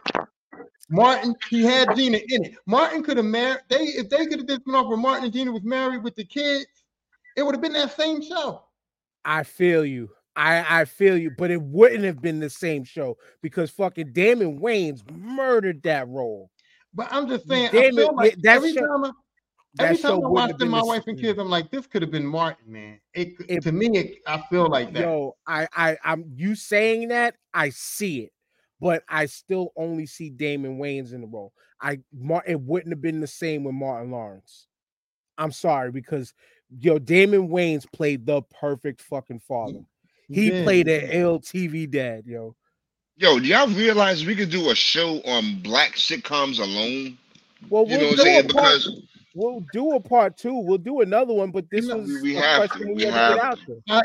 Martin, 0.91 1.33
he 1.49 1.63
had 1.63 1.95
Gina 1.95 2.17
in 2.17 2.45
it. 2.45 2.53
Martin 2.67 3.01
could 3.01 3.17
have 3.17 3.25
married. 3.25 3.61
They 3.67 3.77
if 3.77 4.09
they 4.09 4.27
could 4.27 4.37
have 4.39 4.47
just 4.47 4.61
spin 4.61 4.75
off 4.75 4.87
where 4.87 4.97
Martin 4.97 5.23
and 5.25 5.33
Gina 5.33 5.51
was 5.51 5.63
married 5.63 6.03
with 6.03 6.15
the 6.15 6.23
kids, 6.23 6.67
it 7.35 7.41
would 7.41 7.55
have 7.55 7.61
been 7.63 7.73
that 7.73 7.95
same 7.95 8.21
show. 8.21 8.63
I 9.25 9.41
feel 9.41 9.83
you. 9.83 10.11
I 10.35 10.81
I 10.81 10.85
feel 10.85 11.17
you, 11.17 11.31
but 11.35 11.49
it 11.49 11.61
wouldn't 11.61 12.03
have 12.03 12.21
been 12.21 12.39
the 12.39 12.49
same 12.51 12.83
show 12.83 13.17
because 13.41 13.71
fucking 13.71 14.13
Damon 14.13 14.59
Wayans 14.59 15.01
murdered 15.11 15.81
that 15.83 16.07
role. 16.07 16.51
But 16.93 17.07
I'm 17.11 17.27
just 17.27 17.47
saying, 17.47 17.69
I 17.69 17.89
feel 17.89 18.15
like 18.15 18.35
every 18.45 18.73
show- 18.73 18.85
time 18.85 19.05
I, 19.05 19.07
That 19.07 19.15
every 19.79 19.97
show 19.97 20.15
time 20.19 20.25
I 20.25 20.27
watch 20.29 20.51
have 20.51 20.59
them, 20.59 20.69
my 20.69 20.83
wife 20.83 21.03
and 21.07 21.19
kids, 21.19 21.39
I'm 21.39 21.49
like, 21.49 21.69
this 21.71 21.87
could 21.87 22.01
have 22.01 22.11
been 22.11 22.25
Martin, 22.25 22.71
man. 22.71 22.99
It, 23.13 23.33
It- 23.47 23.63
to 23.63 23.71
me, 23.71 23.87
it, 23.97 24.17
I 24.25 24.41
feel 24.49 24.69
like 24.69 24.93
that. 24.93 25.01
Yo, 25.01 25.35
I 25.45 25.67
I 25.75 25.97
I'm 26.03 26.25
you 26.35 26.55
saying 26.55 27.09
that 27.09 27.35
I 27.53 27.69
see 27.69 28.21
it, 28.21 28.31
but 28.79 29.03
I 29.07 29.25
still 29.25 29.71
only 29.75 30.05
see 30.05 30.29
Damon 30.29 30.79
Wayans 30.79 31.13
in 31.13 31.21
the 31.21 31.27
role. 31.27 31.53
I 31.81 31.99
Mar- 32.13 32.43
it 32.47 32.59
wouldn't 32.59 32.91
have 32.91 33.01
been 33.01 33.19
the 33.21 33.27
same 33.27 33.63
with 33.63 33.75
Martin 33.75 34.11
Lawrence. 34.11 34.67
I'm 35.37 35.51
sorry 35.51 35.91
because 35.91 36.33
yo 36.79 36.99
Damon 36.99 37.49
Wayans 37.49 37.85
played 37.91 38.25
the 38.25 38.41
perfect 38.59 39.01
fucking 39.01 39.39
father. 39.39 39.81
He 40.27 40.51
did. 40.51 40.63
played 40.63 40.87
an 40.87 41.09
LTV 41.09 41.89
dad, 41.89 42.23
yo. 42.27 42.55
Yo, 43.17 43.39
do 43.39 43.45
y'all 43.45 43.67
realize 43.67 44.25
we 44.25 44.35
could 44.35 44.49
do 44.49 44.69
a 44.69 44.75
show 44.75 45.19
on 45.25 45.59
black 45.61 45.93
sitcoms 45.95 46.59
alone? 46.59 47.17
Well, 47.69 47.85
You 47.85 47.97
know 47.97 48.03
we'll 48.03 48.09
what 48.11 48.19
I'm 48.19 48.25
saying? 48.25 48.47
Because 48.47 49.01
We'll 49.39 49.65
do 49.71 49.91
a 49.91 49.99
part 50.01 50.35
two. 50.37 50.53
We'll 50.59 50.77
do 50.77 50.99
another 51.01 51.33
one, 51.33 51.51
but 51.51 51.65
this 51.71 51.85
You 51.85 51.91
know, 51.91 51.97
was 51.99 52.21
we 52.21 52.35
a 52.35 52.41
have 52.41 52.61
to, 52.63 52.67
question 52.67 52.87
we 52.89 52.93
we 52.95 53.03
had 53.03 53.29
to 53.29 53.35
get 53.35 53.43
out 53.45 53.59
there. 53.67 53.77
I, 53.89 54.01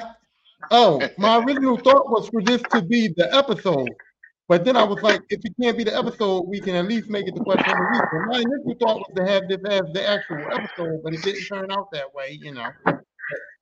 oh, 0.71 1.09
my 1.19 1.39
original 1.39 1.77
thought 1.77 2.09
was 2.09 2.29
for 2.29 2.41
this 2.41 2.63
to 2.71 2.83
be 2.83 3.09
the 3.17 3.35
episode. 3.35 3.89
But 4.47 4.65
then 4.65 4.77
I 4.77 4.85
was 4.85 5.03
like, 5.03 5.23
if 5.31 5.41
it 5.43 5.55
can't 5.61 5.77
be 5.77 5.85
the 5.85 5.97
episode, 5.97 6.43
we 6.43 6.61
can 6.61 6.77
at 6.77 6.85
least 6.87 7.09
make 7.09 7.27
it 7.27 7.35
the 7.35 7.41
question 7.41 7.69
of 7.69 7.77
the 7.79 7.89
week. 7.93 8.03
And 8.13 8.27
my 8.27 8.37
initial 8.39 8.77
thought 8.79 8.99
was 8.99 9.11
to 9.17 9.27
have 9.27 9.49
this 9.49 9.59
as 9.69 9.93
the 9.93 10.09
actual 10.09 10.37
episode, 10.53 11.01
but 11.03 11.15
it 11.15 11.23
didn't 11.23 11.47
turn 11.47 11.73
out 11.73 11.91
that 11.93 12.15
way, 12.15 12.39
you 12.41 12.53
know. 12.53 12.71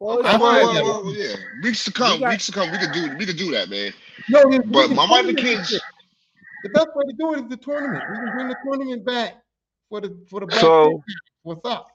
Well, 0.01 0.19
it's 0.19 0.25
well, 0.25 0.39
find 0.41 0.41
fine, 0.41 0.75
that- 0.75 0.85
well, 0.85 1.05
well, 1.05 1.15
yeah, 1.15 1.37
weeks 1.63 1.85
to 1.85 1.93
come, 1.93 2.19
got- 2.21 2.31
weeks 2.31 2.47
to 2.47 2.53
come, 2.53 2.71
we 2.73 2.79
could 2.79 2.93
do 2.93 3.17
we 3.17 3.25
could 3.25 3.37
do 3.37 3.53
that, 3.53 3.71
man. 3.71 3.93
No, 4.29 4.51
this- 4.51 4.61
But 4.67 4.89
this 4.89 4.97
my 4.97 5.09
wife 5.09 5.25
and 5.27 5.39
tournament- 5.39 5.39
kids, 5.69 5.81
The 6.65 6.69
best 6.71 6.89
way 6.97 7.05
to 7.07 7.13
do 7.17 7.33
it 7.35 7.45
is 7.45 7.49
the 7.49 7.57
tournament. 7.57 8.03
We 8.11 8.17
can 8.17 8.33
bring 8.35 8.49
the 8.49 8.57
tournament 8.65 9.05
back 9.07 9.35
for 9.89 10.01
the 10.01 10.19
for 10.29 10.41
the 10.41 10.47
black 10.47 10.61
So- 10.61 10.91
kids. 10.91 11.03
What's 11.43 11.65
up? 11.65 11.89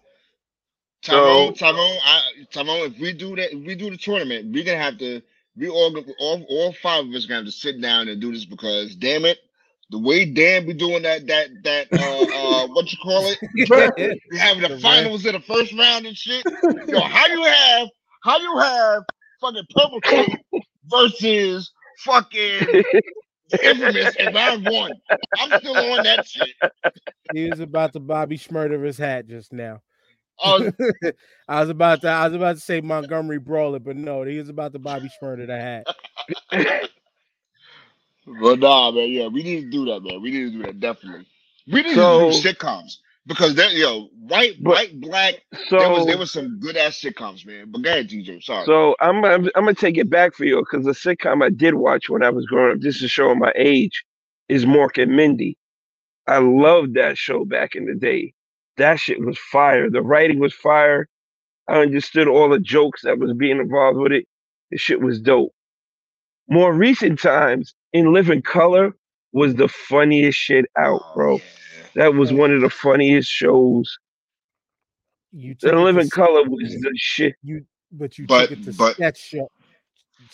Tyrone, 1.04 1.56
So- 1.56 1.72
Tyrone, 1.72 1.98
I, 2.04 2.22
Tyrone. 2.52 2.92
If 2.92 3.00
we 3.00 3.14
do 3.14 3.36
that, 3.36 3.54
if 3.56 3.66
we 3.66 3.76
do 3.76 3.90
the 3.90 3.98
tournament, 3.98 4.52
we're 4.54 4.64
gonna 4.66 4.78
have 4.78 4.98
to. 5.00 5.22
We 5.56 5.70
all, 5.70 5.96
all, 6.20 6.46
all 6.50 6.74
five 6.74 7.06
of 7.06 7.14
us 7.14 7.26
gonna 7.26 7.40
have 7.40 7.46
to 7.46 7.52
sit 7.52 7.82
down 7.82 8.10
and 8.10 8.22
do 8.22 8.32
this 8.32 8.46
because, 8.46 8.96
damn 8.96 9.26
it, 9.26 9.40
the 9.90 9.98
way 9.98 10.26
Dan 10.26 10.66
be 10.68 10.74
doing 10.74 11.02
that, 11.04 11.26
that, 11.28 11.50
that, 11.64 11.88
uh, 11.94 12.66
uh, 12.66 12.68
what 12.68 12.92
you 12.92 12.98
call 13.02 13.26
it? 13.28 13.40
you 14.30 14.38
having 14.38 14.70
the 14.70 14.80
finals 14.80 15.26
in 15.26 15.34
the 15.34 15.40
first 15.42 15.74
round 15.74 16.06
and 16.06 16.16
shit. 16.16 16.46
Yo, 16.88 17.00
how 17.00 17.26
you 17.28 17.44
have, 17.44 17.88
how 18.24 18.38
you 18.40 18.58
have 18.58 19.04
fucking 19.42 19.66
purple 19.76 20.00
versus 20.86 21.72
fucking 22.00 22.84
infamous 23.64 24.16
in 24.16 24.34
round 24.34 24.66
one? 24.70 24.94
I'm 25.40 25.60
still 25.60 25.78
on 25.78 26.04
that 26.04 26.28
shit. 26.28 26.50
he 27.34 27.50
was 27.50 27.60
about 27.60 27.94
to 27.94 28.00
Bobby 28.00 28.38
Shmurda 28.38 28.84
his 28.84 28.98
hat 28.98 29.28
just 29.28 29.54
now. 29.54 29.82
Oh, 30.44 30.72
I 31.48 31.62
was 31.62 31.70
about 31.70 32.02
to 32.02 32.10
I 32.10 32.28
was 32.28 32.36
about 32.36 32.56
to 32.56 32.62
say 32.62 32.82
Montgomery 32.82 33.40
Brawler, 33.40 33.80
but 33.80 33.96
no, 33.96 34.24
he 34.24 34.38
was 34.38 34.50
about 34.50 34.74
to 34.74 34.80
Bobby 34.80 35.10
Shmurda 35.22 35.48
the 35.48 35.58
hat. 35.60 36.90
But 38.42 38.60
nah, 38.60 38.92
man, 38.92 39.08
yeah, 39.10 39.28
we 39.28 39.42
need 39.42 39.62
to 39.62 39.70
do 39.70 39.86
that, 39.86 40.02
man. 40.04 40.22
We 40.22 40.32
need 40.32 40.52
to 40.52 40.58
do 40.58 40.64
that 40.64 40.80
definitely. 40.82 41.26
We 41.66 41.82
need 41.82 41.96
So- 41.96 42.30
to 42.30 42.42
do 42.42 42.50
sitcoms 42.54 42.98
because 43.28 43.56
that, 43.56 43.74
yo, 43.74 44.08
white, 44.20 44.56
But- 44.62 44.72
white, 44.72 45.02
black. 45.02 45.36
So 45.70 45.80
there 45.80 45.90
was 45.90 46.06
there 46.08 46.18
was 46.18 46.32
some 46.32 46.60
good 46.60 46.78
ass 46.78 47.00
sitcoms, 47.02 47.46
man. 47.46 47.72
But 47.72 47.84
go 47.84 47.90
ahead, 47.92 48.10
DJ. 48.10 48.42
Sorry. 48.44 48.66
So 48.66 48.96
I'm 49.02 49.24
I'm, 49.26 49.46
I'm 49.56 49.66
gonna 49.66 49.74
take 49.76 49.98
it 49.98 50.10
back 50.10 50.34
for 50.36 50.46
you 50.46 50.60
because 50.60 50.86
the 50.86 50.94
sitcom 50.94 51.44
I 51.44 51.50
did 51.50 51.76
watch 51.76 52.10
when 52.10 52.24
I 52.24 52.30
was 52.30 52.46
growing 52.46 52.74
up, 52.78 52.80
just 52.82 53.02
to 53.02 53.08
show 53.08 53.34
my 53.36 53.54
age, 53.56 54.04
is 54.50 54.66
Mork 54.66 55.02
and 55.02 55.16
Mindy. 55.16 55.58
I 56.28 56.40
loved 56.40 56.96
that 56.96 57.18
show 57.18 57.46
back 57.46 57.76
in 57.76 57.86
the 57.86 57.96
day. 57.96 58.34
That 58.78 59.00
shit 59.00 59.20
was 59.24 59.38
fire. 59.38 59.90
The 59.90 60.02
writing 60.02 60.40
was 60.40 60.54
fire. 60.54 61.08
I 61.68 61.80
understood 61.82 62.28
all 62.28 62.50
the 62.50 62.60
jokes 62.60 63.02
that 63.04 63.20
was 63.20 63.34
being 63.34 63.60
involved 63.60 63.98
with 64.00 64.12
it. 64.12 64.26
The 64.72 64.78
shit 64.78 65.02
was 65.02 65.20
dope. 65.22 65.54
More 66.50 66.74
recent 66.74 67.20
times, 67.20 67.74
In 67.94 68.14
Living 68.14 68.42
Color 68.42 68.96
was 69.34 69.56
the 69.56 69.68
funniest 69.68 70.38
shit 70.38 70.66
out, 70.78 71.02
Oh, 71.04 71.12
bro. 71.16 71.36
yeah. 71.38 71.44
That 71.98 72.14
was 72.14 72.32
one 72.32 72.54
of 72.54 72.62
the 72.62 72.70
funniest 72.70 73.28
shows. 73.30 73.98
You 75.32 75.56
took 75.56 75.70
In 75.72 75.76
it 75.76 75.80
to 75.80 75.84
Living 75.84 76.10
Color 76.10 76.44
was 76.44 76.70
the 76.80 76.92
shit. 76.96 77.36
you 77.44 77.66
but 77.92 78.18
you 78.20 78.28
But- 78.28 78.50
took 78.50 78.60
it 78.60 78.64
to 78.66 78.74
but- 78.74 78.94
sketch 78.94 79.20
show. 79.20 79.50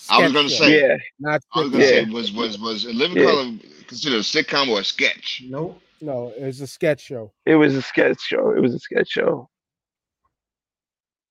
I 0.09 0.21
was 0.23 0.33
gonna 0.33 0.49
show, 0.49 0.65
say- 0.65 0.81
Yeah. 0.81 0.97
not 1.19 1.41
I 1.53 1.61
was 1.61 1.71
gonna 1.71 1.83
Yeah. 1.83 1.89
say 1.89 2.05
was 2.09 2.31
was 2.33 2.59
was 2.59 2.85
In 2.85 2.97
Living 2.97 3.17
Yeah. 3.17 3.25
Color 3.31 3.51
considered 3.87 4.17
a 4.17 4.19
sitcom 4.21 4.67
or 4.69 4.81
a 4.81 4.83
sketch? 4.83 5.43
Nope. 5.45 5.79
no, 6.01 6.33
it 6.37 6.43
was 6.45 6.59
a 6.59 6.67
sketch 6.67 7.01
show. 7.01 7.31
It 7.45 7.55
was 7.55 7.75
a 7.75 7.81
sketch 7.81 8.19
show. 8.21 8.51
It 8.51 8.59
was 8.59 8.73
a 8.75 8.79
sketch 8.79 9.07
show. 9.09 9.49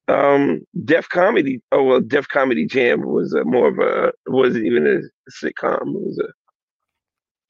Um, 0.07 0.65
Def 0.83 1.07
Comedy. 1.09 1.61
Oh 1.71 1.83
well, 1.83 2.01
Def 2.01 2.27
Comedy 2.27 2.65
Jam 2.65 3.01
was 3.05 3.33
a 3.33 3.43
more 3.45 3.67
of 3.67 3.77
a. 3.79 4.07
It 4.07 4.31
wasn't 4.31 4.65
even 4.65 4.87
a 4.87 5.31
sitcom. 5.31 5.81
It 5.95 6.01
was 6.07 6.19
a. 6.19 6.27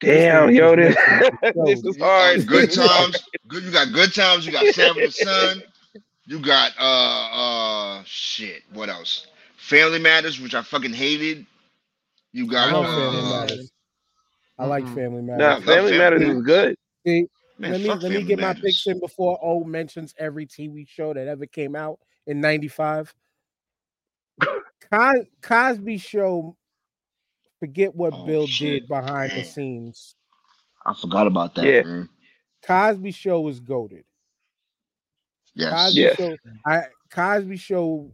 Damn, 0.04 0.44
one 0.44 0.54
yo, 0.54 0.76
this 0.76 0.96
Netflix. 1.06 1.54
this 1.54 1.84
is 1.84 1.96
hard. 1.98 2.46
good 2.46 2.70
times. 2.70 3.22
Good. 3.48 3.64
You 3.64 3.70
got 3.72 3.92
good 3.92 4.14
times. 4.14 4.46
You 4.46 4.52
got 4.52 4.66
Sam 4.66 4.96
and 4.96 5.06
the 5.06 5.10
Son. 5.12 5.62
You 6.26 6.38
got 6.40 6.72
uh 6.78 8.00
uh 8.00 8.02
shit. 8.04 8.62
What 8.72 8.88
else? 8.88 9.26
Family 9.56 9.98
Matters, 9.98 10.40
which 10.40 10.54
I 10.54 10.62
fucking 10.62 10.92
hated. 10.92 11.46
You 12.32 12.46
I 12.46 12.50
got 12.50 12.68
love 12.70 12.86
uh, 12.86 12.94
Family 12.94 13.22
Matters. 13.22 13.72
I 14.58 14.64
like 14.66 14.84
Mhm. 14.84 14.94
Family 14.94 15.22
Matters. 15.22 15.40
Love 15.40 15.64
Family 15.64 15.92
Family 15.92 15.98
Matters 15.98 16.20
Matters. 16.20 16.34
was 16.34 16.44
good. 16.44 16.76
See, 17.06 17.26
Man, 17.58 17.72
let 17.72 17.80
me 17.80 17.88
let 18.00 18.12
me 18.12 18.20
Family 18.20 18.24
get 18.24 18.38
my 18.38 18.48
Matters. 18.48 18.62
picks 18.62 18.86
in 18.86 19.00
before 19.00 19.38
O 19.42 19.64
mentions 19.64 20.14
every 20.18 20.46
TV 20.46 20.86
show 20.88 21.12
that 21.14 21.26
ever 21.28 21.46
came 21.46 21.74
out 21.76 21.98
in 22.26 22.40
'95. 22.40 23.14
Cos- 24.90 25.26
Cosby 25.42 25.98
Show. 25.98 26.56
Forget 27.64 27.94
what 27.94 28.12
Oh, 28.12 28.26
Bill 28.26 28.46
shit. 28.46 28.82
did 28.82 28.88
behind 28.88 29.32
the 29.32 29.42
scenes. 29.42 30.16
I 30.84 30.92
forgot 30.92 31.26
about 31.26 31.54
that. 31.54 31.64
Yeah. 31.64 31.82
Man. 31.82 32.08
Cosby 32.62 33.10
Show 33.10 33.40
was 33.40 33.58
goaded. 33.58 34.04
Yes. 35.54 35.72
Cosby 35.72 36.00
Yes. 36.02 36.16
Show. 36.18 36.36
I 36.66 36.82
Cosby 37.10 37.56
Show 37.56 38.12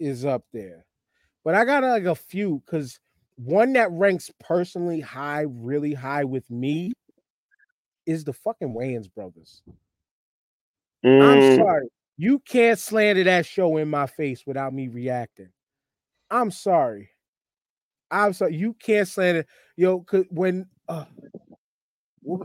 is 0.00 0.24
up 0.24 0.42
there, 0.52 0.84
but 1.44 1.54
I 1.54 1.64
got 1.64 1.84
like 1.84 2.06
a 2.06 2.16
few 2.16 2.60
because 2.66 2.98
one 3.36 3.72
that 3.74 3.92
ranks 3.92 4.32
personally 4.40 4.98
high, 5.00 5.42
really 5.48 5.94
high 5.94 6.24
with 6.24 6.50
me, 6.50 6.92
is 8.04 8.24
the 8.24 8.32
fucking 8.32 8.74
Wayans 8.74 9.12
brothers. 9.14 9.62
I'm 11.04 11.38
Mm, 11.38 11.56
sorry. 11.56 11.86
You 12.16 12.40
can't 12.40 12.80
slander 12.80 13.22
that 13.22 13.46
show 13.46 13.76
in 13.76 13.88
my 13.90 14.06
face 14.06 14.42
without 14.44 14.74
me 14.74 14.88
reacting. 14.88 15.50
I'm 16.32 16.50
sorry. 16.50 17.10
I'm 18.10 18.32
sorry. 18.32 18.56
You 18.56 18.74
can't 18.74 19.08
slander. 19.08 19.46
Yo, 19.76 20.04
when 20.30 20.66
uh, 20.88 21.04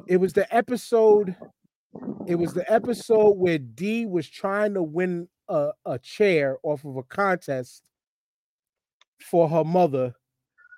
it 0.07 0.17
was 0.17 0.33
the 0.33 0.53
episode, 0.55 1.35
it 2.27 2.35
was 2.35 2.53
the 2.53 2.71
episode 2.71 3.37
where 3.37 3.57
D 3.59 4.05
was 4.05 4.27
trying 4.27 4.73
to 4.73 4.83
win 4.83 5.27
a, 5.47 5.71
a 5.85 5.99
chair 5.99 6.57
off 6.63 6.85
of 6.85 6.97
a 6.97 7.03
contest 7.03 7.83
for 9.21 9.49
her 9.49 9.63
mother 9.63 10.15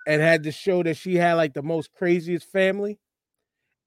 and 0.07 0.21
had 0.21 0.43
to 0.43 0.51
show 0.51 0.83
that 0.83 0.97
she 0.97 1.15
had 1.15 1.33
like 1.33 1.53
the 1.53 1.61
most 1.61 1.91
craziest 1.93 2.51
family 2.51 2.99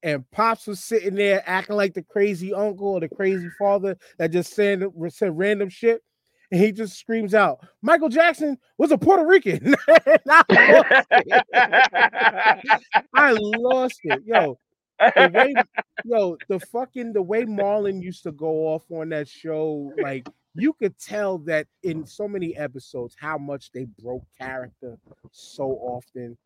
and 0.05 0.29
Pops 0.29 0.67
was 0.67 0.83
sitting 0.83 1.15
there 1.15 1.41
acting 1.47 1.75
like 1.75 1.95
the 1.95 2.03
crazy 2.03 2.53
uncle 2.53 2.89
or 2.89 2.99
the 2.99 3.09
crazy 3.09 3.49
father 3.57 3.97
that 4.19 4.29
just 4.29 4.53
said, 4.53 4.83
said 5.09 5.35
random 5.35 5.67
shit. 5.67 6.03
And 6.51 6.61
he 6.61 6.71
just 6.71 6.97
screams 6.97 7.33
out, 7.33 7.65
Michael 7.81 8.09
Jackson 8.09 8.57
was 8.77 8.91
a 8.91 8.97
Puerto 8.97 9.25
Rican. 9.25 9.75
I, 9.89 10.51
lost 10.65 11.07
it. 11.11 11.45
I 13.13 13.31
lost 13.31 13.99
it. 14.03 14.21
Yo, 14.25 14.57
the 14.99 15.31
way, 15.33 15.55
yo, 16.05 16.37
the 16.47 16.59
fucking 16.59 17.13
the 17.13 17.21
way 17.21 17.45
Marlon 17.45 18.01
used 18.01 18.23
to 18.23 18.31
go 18.31 18.67
off 18.67 18.83
on 18.91 19.09
that 19.09 19.27
show, 19.27 19.91
like 20.01 20.27
you 20.53 20.73
could 20.73 20.97
tell 20.99 21.39
that 21.39 21.67
in 21.83 22.05
so 22.05 22.27
many 22.27 22.55
episodes 22.55 23.15
how 23.19 23.37
much 23.37 23.71
they 23.71 23.85
broke 24.01 24.23
character 24.39 24.97
so 25.31 25.71
often. 25.81 26.37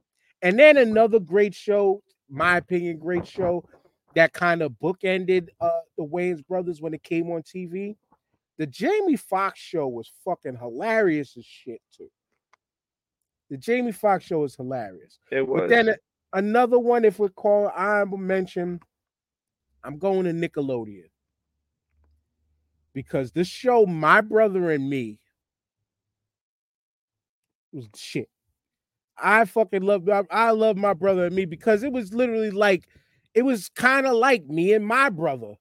And 0.41 0.57
then 0.57 0.77
another 0.77 1.19
great 1.19 1.53
show, 1.53 2.01
my 2.29 2.57
opinion, 2.57 2.97
great 2.97 3.27
show 3.27 3.65
that 4.15 4.33
kind 4.33 4.61
of 4.61 4.71
bookended 4.81 5.49
uh 5.61 5.69
the 5.97 6.03
Wayans 6.03 6.45
brothers 6.47 6.81
when 6.81 6.93
it 6.93 7.03
came 7.03 7.29
on 7.29 7.43
TV. 7.43 7.95
The 8.59 8.67
Jamie 8.67 9.15
Foxx 9.15 9.57
show 9.57 9.87
was 9.87 10.11
fucking 10.25 10.57
hilarious 10.57 11.35
as 11.37 11.45
shit 11.45 11.81
too. 11.95 12.09
The 13.49 13.57
Jamie 13.57 13.93
Foxx 13.93 14.25
show 14.25 14.43
is 14.43 14.55
hilarious. 14.55 15.17
it 15.31 15.47
was. 15.47 15.61
But 15.61 15.69
then 15.69 15.95
another 16.33 16.77
one, 16.77 17.05
if 17.05 17.17
we're 17.17 17.29
calling 17.29 17.71
honorable 17.75 18.17
mention, 18.17 18.81
I'm 19.83 19.97
going 19.97 20.25
to 20.25 20.33
Nickelodeon. 20.33 21.09
Because 22.93 23.31
this 23.31 23.47
show, 23.47 23.85
My 23.85 24.19
Brother 24.19 24.71
and 24.71 24.89
Me, 24.89 25.19
was 27.71 27.87
shit. 27.95 28.29
I 29.17 29.45
fucking 29.45 29.83
love 29.83 30.07
I, 30.09 30.23
I 30.29 30.51
love 30.51 30.77
my 30.77 30.93
brother 30.93 31.25
and 31.25 31.35
me 31.35 31.45
because 31.45 31.83
it 31.83 31.91
was 31.91 32.13
literally 32.13 32.51
like 32.51 32.87
it 33.33 33.43
was 33.43 33.69
kind 33.69 34.05
of 34.05 34.15
like 34.15 34.45
me 34.47 34.73
and 34.73 34.85
my 34.85 35.09
brother. 35.09 35.55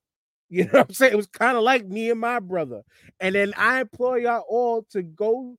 You 0.50 0.64
know 0.64 0.70
what 0.72 0.86
I'm 0.88 0.94
saying? 0.94 1.12
It 1.12 1.16
was 1.16 1.26
kind 1.26 1.56
of 1.56 1.62
like 1.62 1.86
me 1.86 2.10
and 2.10 2.20
my 2.20 2.40
brother. 2.40 2.82
And 3.20 3.34
then 3.34 3.52
I 3.56 3.82
implore 3.82 4.18
y'all 4.18 4.44
all 4.48 4.86
to 4.90 5.02
go 5.02 5.56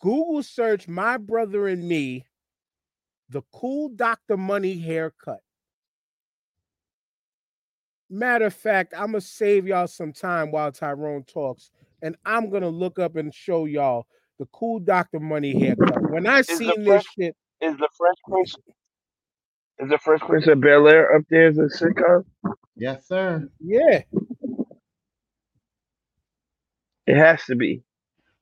Google 0.00 0.42
search 0.42 0.88
my 0.88 1.18
brother 1.18 1.68
and 1.68 1.86
me, 1.86 2.26
the 3.28 3.42
cool 3.52 3.88
Dr. 3.90 4.36
Money 4.36 4.78
haircut. 4.78 5.40
Matter 8.10 8.46
of 8.46 8.54
fact, 8.54 8.92
I'm 8.94 9.06
gonna 9.06 9.20
save 9.20 9.66
y'all 9.66 9.86
some 9.86 10.12
time 10.12 10.50
while 10.50 10.70
Tyrone 10.70 11.24
talks, 11.24 11.70
and 12.02 12.14
I'm 12.26 12.50
gonna 12.50 12.68
look 12.68 12.98
up 12.98 13.16
and 13.16 13.34
show 13.34 13.64
y'all 13.64 14.06
the 14.38 14.46
cool 14.52 14.80
Dr. 14.80 15.18
Money 15.18 15.58
haircut. 15.58 16.10
When 16.10 16.26
I 16.26 16.40
Is 16.40 16.48
seen 16.48 16.84
this 16.84 17.04
shit, 17.18 17.34
is 17.60 17.76
the 17.76 17.88
Fresh 17.96 18.52
is 19.78 19.88
the 19.90 19.98
Fresh 19.98 20.20
Prince 20.20 20.46
of 20.46 20.60
Bel 20.60 20.88
Air 20.88 21.14
up 21.14 21.22
there 21.30 21.48
as 21.48 21.58
a 21.58 21.62
sitcom? 21.62 22.24
Yes, 22.76 23.06
sir. 23.06 23.48
yeah, 23.60 24.02
It 27.06 27.16
has 27.16 27.44
to 27.46 27.56
be. 27.56 27.82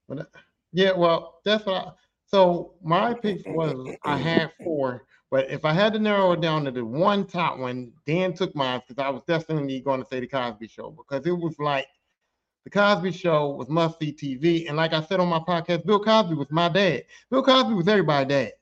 But, 0.09 0.21
uh, 0.21 0.25
yeah, 0.73 0.93
well, 0.93 1.41
that's 1.45 1.65
what. 1.67 1.75
I, 1.75 1.93
so 2.27 2.75
my 2.83 3.15
pick 3.15 3.43
was 3.47 3.97
I 4.05 4.17
had 4.17 4.53
four, 4.63 5.05
but 5.33 5.51
if 5.51 5.65
I 5.65 5.73
had 5.73 5.93
to 5.95 5.99
narrow 5.99 6.33
it 6.33 6.41
down 6.41 6.65
to 6.65 6.71
the 6.71 6.85
one 6.85 7.27
top 7.27 7.59
one, 7.59 7.93
Dan 8.07 8.35
took 8.35 8.55
mine 8.55 8.81
because 8.87 9.03
I 9.05 9.09
was 9.09 9.23
definitely 9.27 9.81
going 9.81 10.01
to 10.01 10.09
say 10.09 10.21
the 10.21 10.29
Cosby 10.29 10.69
Show 10.69 10.91
because 10.91 11.27
it 11.27 11.33
was 11.33 11.57
like 11.59 11.89
the 12.65 12.71
Cosby 12.71 13.11
Show 13.13 13.51
was 13.51 13.69
must 13.69 13.99
see 13.99 14.13
TV, 14.13 14.69
and 14.69 14.77
like 14.77 14.93
I 14.93 15.03
said 15.03 15.19
on 15.19 15.29
my 15.29 15.41
podcast, 15.41 15.85
Bill 15.87 15.99
Cosby 16.03 16.35
was 16.35 16.51
my 16.51 16.69
dad. 16.69 17.05
Bill 17.31 17.43
Cosby 17.43 17.75
was 17.75 17.89
everybody's 17.89 18.29
dad. 18.29 18.53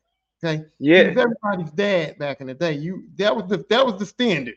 Okay, 0.42 0.64
he 0.92 1.02
Yeah. 1.02 1.04
was 1.04 1.16
everybody's 1.16 1.72
dad 1.72 2.18
back 2.18 2.40
in 2.40 2.46
the 2.48 2.54
day. 2.54 2.72
You 2.74 3.04
that 3.16 3.34
was 3.34 3.46
the 3.48 3.64
that 3.70 3.84
was 3.86 3.98
the 3.98 4.06
standard. 4.06 4.54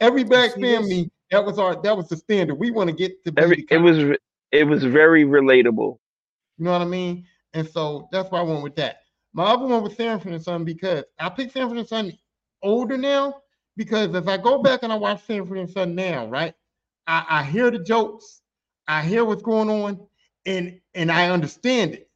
Every 0.00 0.24
black 0.24 0.60
family 0.60 1.10
that 1.30 1.44
was 1.44 1.58
our 1.58 1.80
that 1.82 1.96
was 1.96 2.08
the 2.08 2.16
standard. 2.16 2.56
We 2.56 2.70
want 2.70 2.90
to 2.90 2.96
get 2.96 3.24
to 3.24 3.32
be 3.32 3.44
Every 3.44 3.56
the 3.56 3.66
it 3.70 3.78
was 3.78 4.16
it 4.52 4.64
was 4.64 4.84
very 4.84 5.24
relatable. 5.24 5.98
you 6.58 6.64
know 6.64 6.72
what 6.72 6.82
I 6.82 6.86
mean? 6.86 7.26
And 7.54 7.68
so 7.68 8.08
that's 8.12 8.30
why 8.30 8.40
I 8.40 8.44
went 8.44 8.62
with 8.62 8.76
that. 8.76 8.98
My 9.34 9.44
other 9.44 9.66
one 9.66 9.82
was 9.82 9.96
Sanford 9.96 10.32
and 10.32 10.42
Son 10.42 10.64
because 10.64 11.04
I 11.18 11.28
picked 11.30 11.52
Sanford 11.54 11.78
and 11.78 11.88
Son 11.88 12.12
older 12.62 12.98
now 12.98 13.42
because 13.76 14.14
if 14.14 14.28
I 14.28 14.38
go 14.38 14.62
back 14.62 14.82
and 14.82 14.92
I 14.92 14.96
watch 14.96 15.24
Sanford 15.26 15.58
and 15.58 15.70
Son 15.70 15.94
now, 15.94 16.26
right? 16.28 16.54
I, 17.06 17.26
I 17.28 17.44
hear 17.44 17.70
the 17.70 17.80
jokes, 17.80 18.42
I 18.88 19.02
hear 19.02 19.24
what's 19.24 19.42
going 19.42 19.70
on, 19.70 20.06
and 20.46 20.80
and 20.94 21.12
I 21.12 21.30
understand 21.30 21.94
it. 21.94 22.10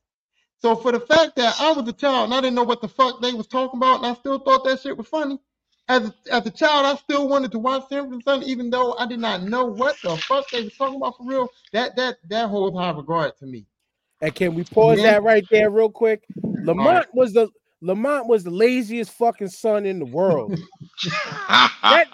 So 0.62 0.76
for 0.76 0.92
the 0.92 1.00
fact 1.00 1.36
that 1.36 1.56
I 1.60 1.72
was 1.72 1.88
a 1.88 1.92
child 1.92 2.26
and 2.26 2.34
I 2.34 2.40
didn't 2.40 2.56
know 2.56 2.64
what 2.64 2.80
the 2.82 2.88
fuck 2.88 3.20
they 3.22 3.32
was 3.34 3.46
talking 3.46 3.78
about, 3.78 3.98
and 3.98 4.06
I 4.06 4.14
still 4.14 4.38
thought 4.38 4.64
that 4.64 4.80
shit 4.80 4.96
was 4.96 5.08
funny. 5.08 5.38
As 5.88 6.08
a, 6.08 6.14
as 6.34 6.46
a 6.46 6.50
child, 6.50 6.86
I 6.86 6.96
still 6.96 7.28
wanted 7.28 7.52
to 7.52 7.58
watch 7.60 7.88
Sanford 7.88 8.12
and 8.14 8.24
Son, 8.24 8.42
even 8.44 8.70
though 8.70 8.94
I 8.98 9.06
did 9.06 9.20
not 9.20 9.42
know 9.44 9.66
what 9.66 10.00
the 10.02 10.18
fuck 10.28 10.50
they 10.50 10.62
was 10.62 10.74
talking 10.74 10.96
about 10.96 11.16
for 11.18 11.26
real. 11.26 11.48
That 11.72 11.96
that 11.96 12.18
that 12.28 12.48
holds 12.48 12.76
high 12.76 12.90
regard 12.92 13.38
to 13.38 13.46
me. 13.46 13.66
and 14.20 14.34
can 14.34 14.54
we 14.54 14.64
pause 14.64 15.00
Yeah. 15.00 15.02
that 15.02 15.22
right 15.22 15.46
there 15.50 15.70
real 15.70 15.90
quick? 15.90 16.28
Lamont 16.62 17.08
was 17.14 17.32
the 17.34 17.48
Lamont 17.86 18.26
was 18.26 18.42
the 18.42 18.50
laziest 18.50 19.12
fucking 19.12 19.48
son 19.48 19.86
in 19.86 20.00
the 20.00 20.04
world. 20.04 20.50
that, 21.04 22.08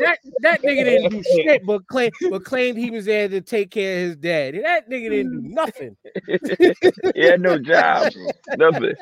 that 0.00 0.18
that 0.40 0.62
nigga 0.62 0.84
didn't 0.84 1.10
do 1.10 1.22
shit, 1.22 1.64
but 1.64 1.86
claim 1.86 2.10
but 2.30 2.44
claimed 2.44 2.76
he 2.76 2.90
was 2.90 3.04
there 3.04 3.28
to 3.28 3.40
take 3.40 3.70
care 3.70 3.94
of 3.94 4.00
his 4.00 4.16
dad. 4.16 4.56
And 4.56 4.64
That 4.64 4.90
nigga 4.90 5.10
didn't 5.10 5.42
do 5.42 5.48
nothing. 5.54 5.96
he 7.14 7.24
had 7.24 7.40
no 7.40 7.58
job, 7.58 8.12
nothing. 8.56 8.94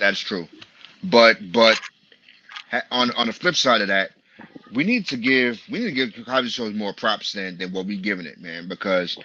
That's 0.00 0.18
true. 0.18 0.48
But 1.04 1.52
but 1.52 1.80
on 2.90 3.12
on 3.12 3.28
the 3.28 3.32
flip 3.32 3.54
side 3.54 3.80
of 3.80 3.88
that, 3.88 4.10
we 4.72 4.82
need 4.82 5.06
to 5.06 5.16
give 5.16 5.60
we 5.70 5.78
need 5.78 5.84
to 5.84 5.92
give 5.92 6.26
Cosby 6.26 6.48
shows 6.48 6.74
more 6.74 6.92
props 6.94 7.32
than 7.32 7.58
than 7.58 7.72
what 7.72 7.86
we 7.86 7.96
giving 7.96 8.26
it, 8.26 8.40
man. 8.40 8.66
Because 8.66 9.16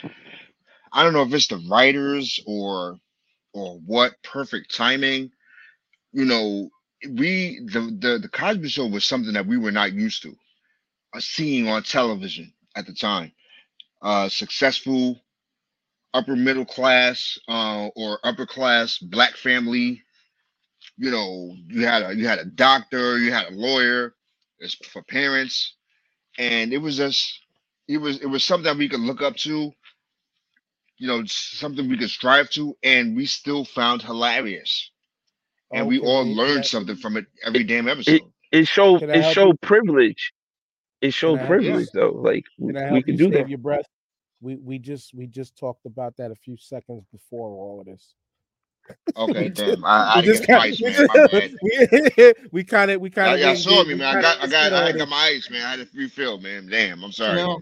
I 0.93 1.03
don't 1.03 1.13
know 1.13 1.23
if 1.23 1.33
it's 1.33 1.47
the 1.47 1.65
writers 1.67 2.39
or 2.45 2.97
or 3.53 3.79
what 3.79 4.13
perfect 4.23 4.75
timing. 4.75 5.31
You 6.13 6.25
know, 6.25 6.69
we 7.09 7.61
the 7.71 7.81
the 7.99 8.19
the 8.19 8.29
Cosby 8.29 8.69
Show 8.69 8.87
was 8.87 9.05
something 9.05 9.33
that 9.33 9.47
we 9.47 9.57
were 9.57 9.71
not 9.73 9.93
used 9.93 10.23
to 10.23 10.35
uh, 11.15 11.21
seeing 11.21 11.67
on 11.69 11.83
television 11.83 12.53
at 12.75 12.87
the 12.87 12.93
time. 12.93 13.33
Uh, 14.01 14.29
successful 14.29 15.19
upper 16.13 16.35
middle 16.35 16.65
class 16.65 17.37
uh, 17.49 17.87
or 17.95 18.19
upper 18.25 18.45
class 18.47 18.97
black 18.99 19.37
family 19.37 19.95
you 20.97 21.11
know, 21.11 21.55
you 21.67 21.85
had 21.85 22.03
a 22.03 22.15
you 22.15 22.27
had 22.27 22.39
a 22.39 22.45
doctor, 22.45 23.17
you 23.17 23.31
had 23.31 23.47
a 23.47 23.55
lawyer, 23.55 24.13
it's 24.59 24.75
for 24.87 25.01
parents, 25.03 25.75
and 26.39 26.73
it 26.73 26.79
was 26.79 26.97
just 26.97 27.39
it 27.87 27.99
was 27.99 28.19
it 28.21 28.27
was 28.27 28.43
something 28.43 28.65
that 28.65 28.77
we 28.77 28.89
could 28.89 29.01
look 29.01 29.21
up 29.21 29.37
to, 29.37 29.71
you 30.99 31.07
know, 31.07 31.23
something 31.27 31.89
we 31.89 31.97
could 31.97 32.09
strive 32.11 32.49
to, 32.51 32.77
and 32.83 33.15
we 33.17 33.25
still 33.25 33.65
found 33.65 34.01
hilarious, 34.03 34.91
and 35.71 35.87
we 35.87 35.99
all 35.99 36.21
Okay, 36.21 36.29
learned 36.33 36.65
something 36.65 36.95
from 36.95 37.17
it 37.17 37.25
every 37.45 37.63
damn 37.63 37.87
episode. 37.87 38.21
It 38.51 38.67
showed 38.67 38.99
Can 39.01 39.11
I 39.11 39.15
it 39.15 39.21
help 39.21 39.33
showed 39.33 39.61
privilege. 39.61 40.33
It 41.01 41.13
showed 41.13 41.39
I 41.39 41.43
help 41.45 41.49
you? 41.61 41.69
privilege 41.69 41.87
though. 41.93 42.11
Like 42.11 42.45
we, 42.57 42.73
Can 42.73 42.77
I 42.81 42.85
we 42.85 42.89
help 42.95 43.05
could 43.05 43.11
you 43.13 43.17
do 43.17 43.23
save 43.25 43.43
that. 43.43 43.49
your 43.49 43.57
breath? 43.59 43.85
We 44.41 44.55
we 44.55 44.79
just 44.79 45.13
we 45.13 45.27
just 45.27 45.55
talked 45.57 45.85
about 45.85 46.15
that 46.17 46.31
a 46.31 46.35
few 46.35 46.57
seconds 46.57 47.03
before 47.11 47.49
all 47.49 47.79
of 47.81 47.85
this. 47.87 48.13
Okay, 49.15 49.49
damn, 49.49 49.85
I, 49.85 50.13
I 50.13 50.15
We 50.15 50.21
didn't 50.23 50.35
just 50.37 50.47
get 50.47 50.53
got- 50.55 50.61
ice, 50.63 50.81
man. 50.81 51.07
My 51.13 51.27
bad. 51.27 51.53
we, 52.17 52.33
we 52.51 52.63
kind 52.63 52.89
of 52.89 53.01
we 53.01 53.09
kind 53.11 53.39
Y'all, 53.39 53.51
of 53.51 53.57
y'all 53.65 53.75
saw 53.75 53.83
me, 53.83 53.93
man. 53.93 54.17
I 54.17 54.21
got 54.21 54.41
I 54.43 54.47
got 54.47 54.73
I 54.73 54.91
got 54.93 55.07
my 55.09 55.17
ice, 55.35 55.49
man. 55.51 55.63
I 55.63 55.69
had 55.71 55.79
a 55.81 55.87
refill, 55.93 56.39
man. 56.39 56.67
Damn, 56.67 57.03
I'm 57.03 57.11
sorry. 57.11 57.35
Now, 57.35 57.59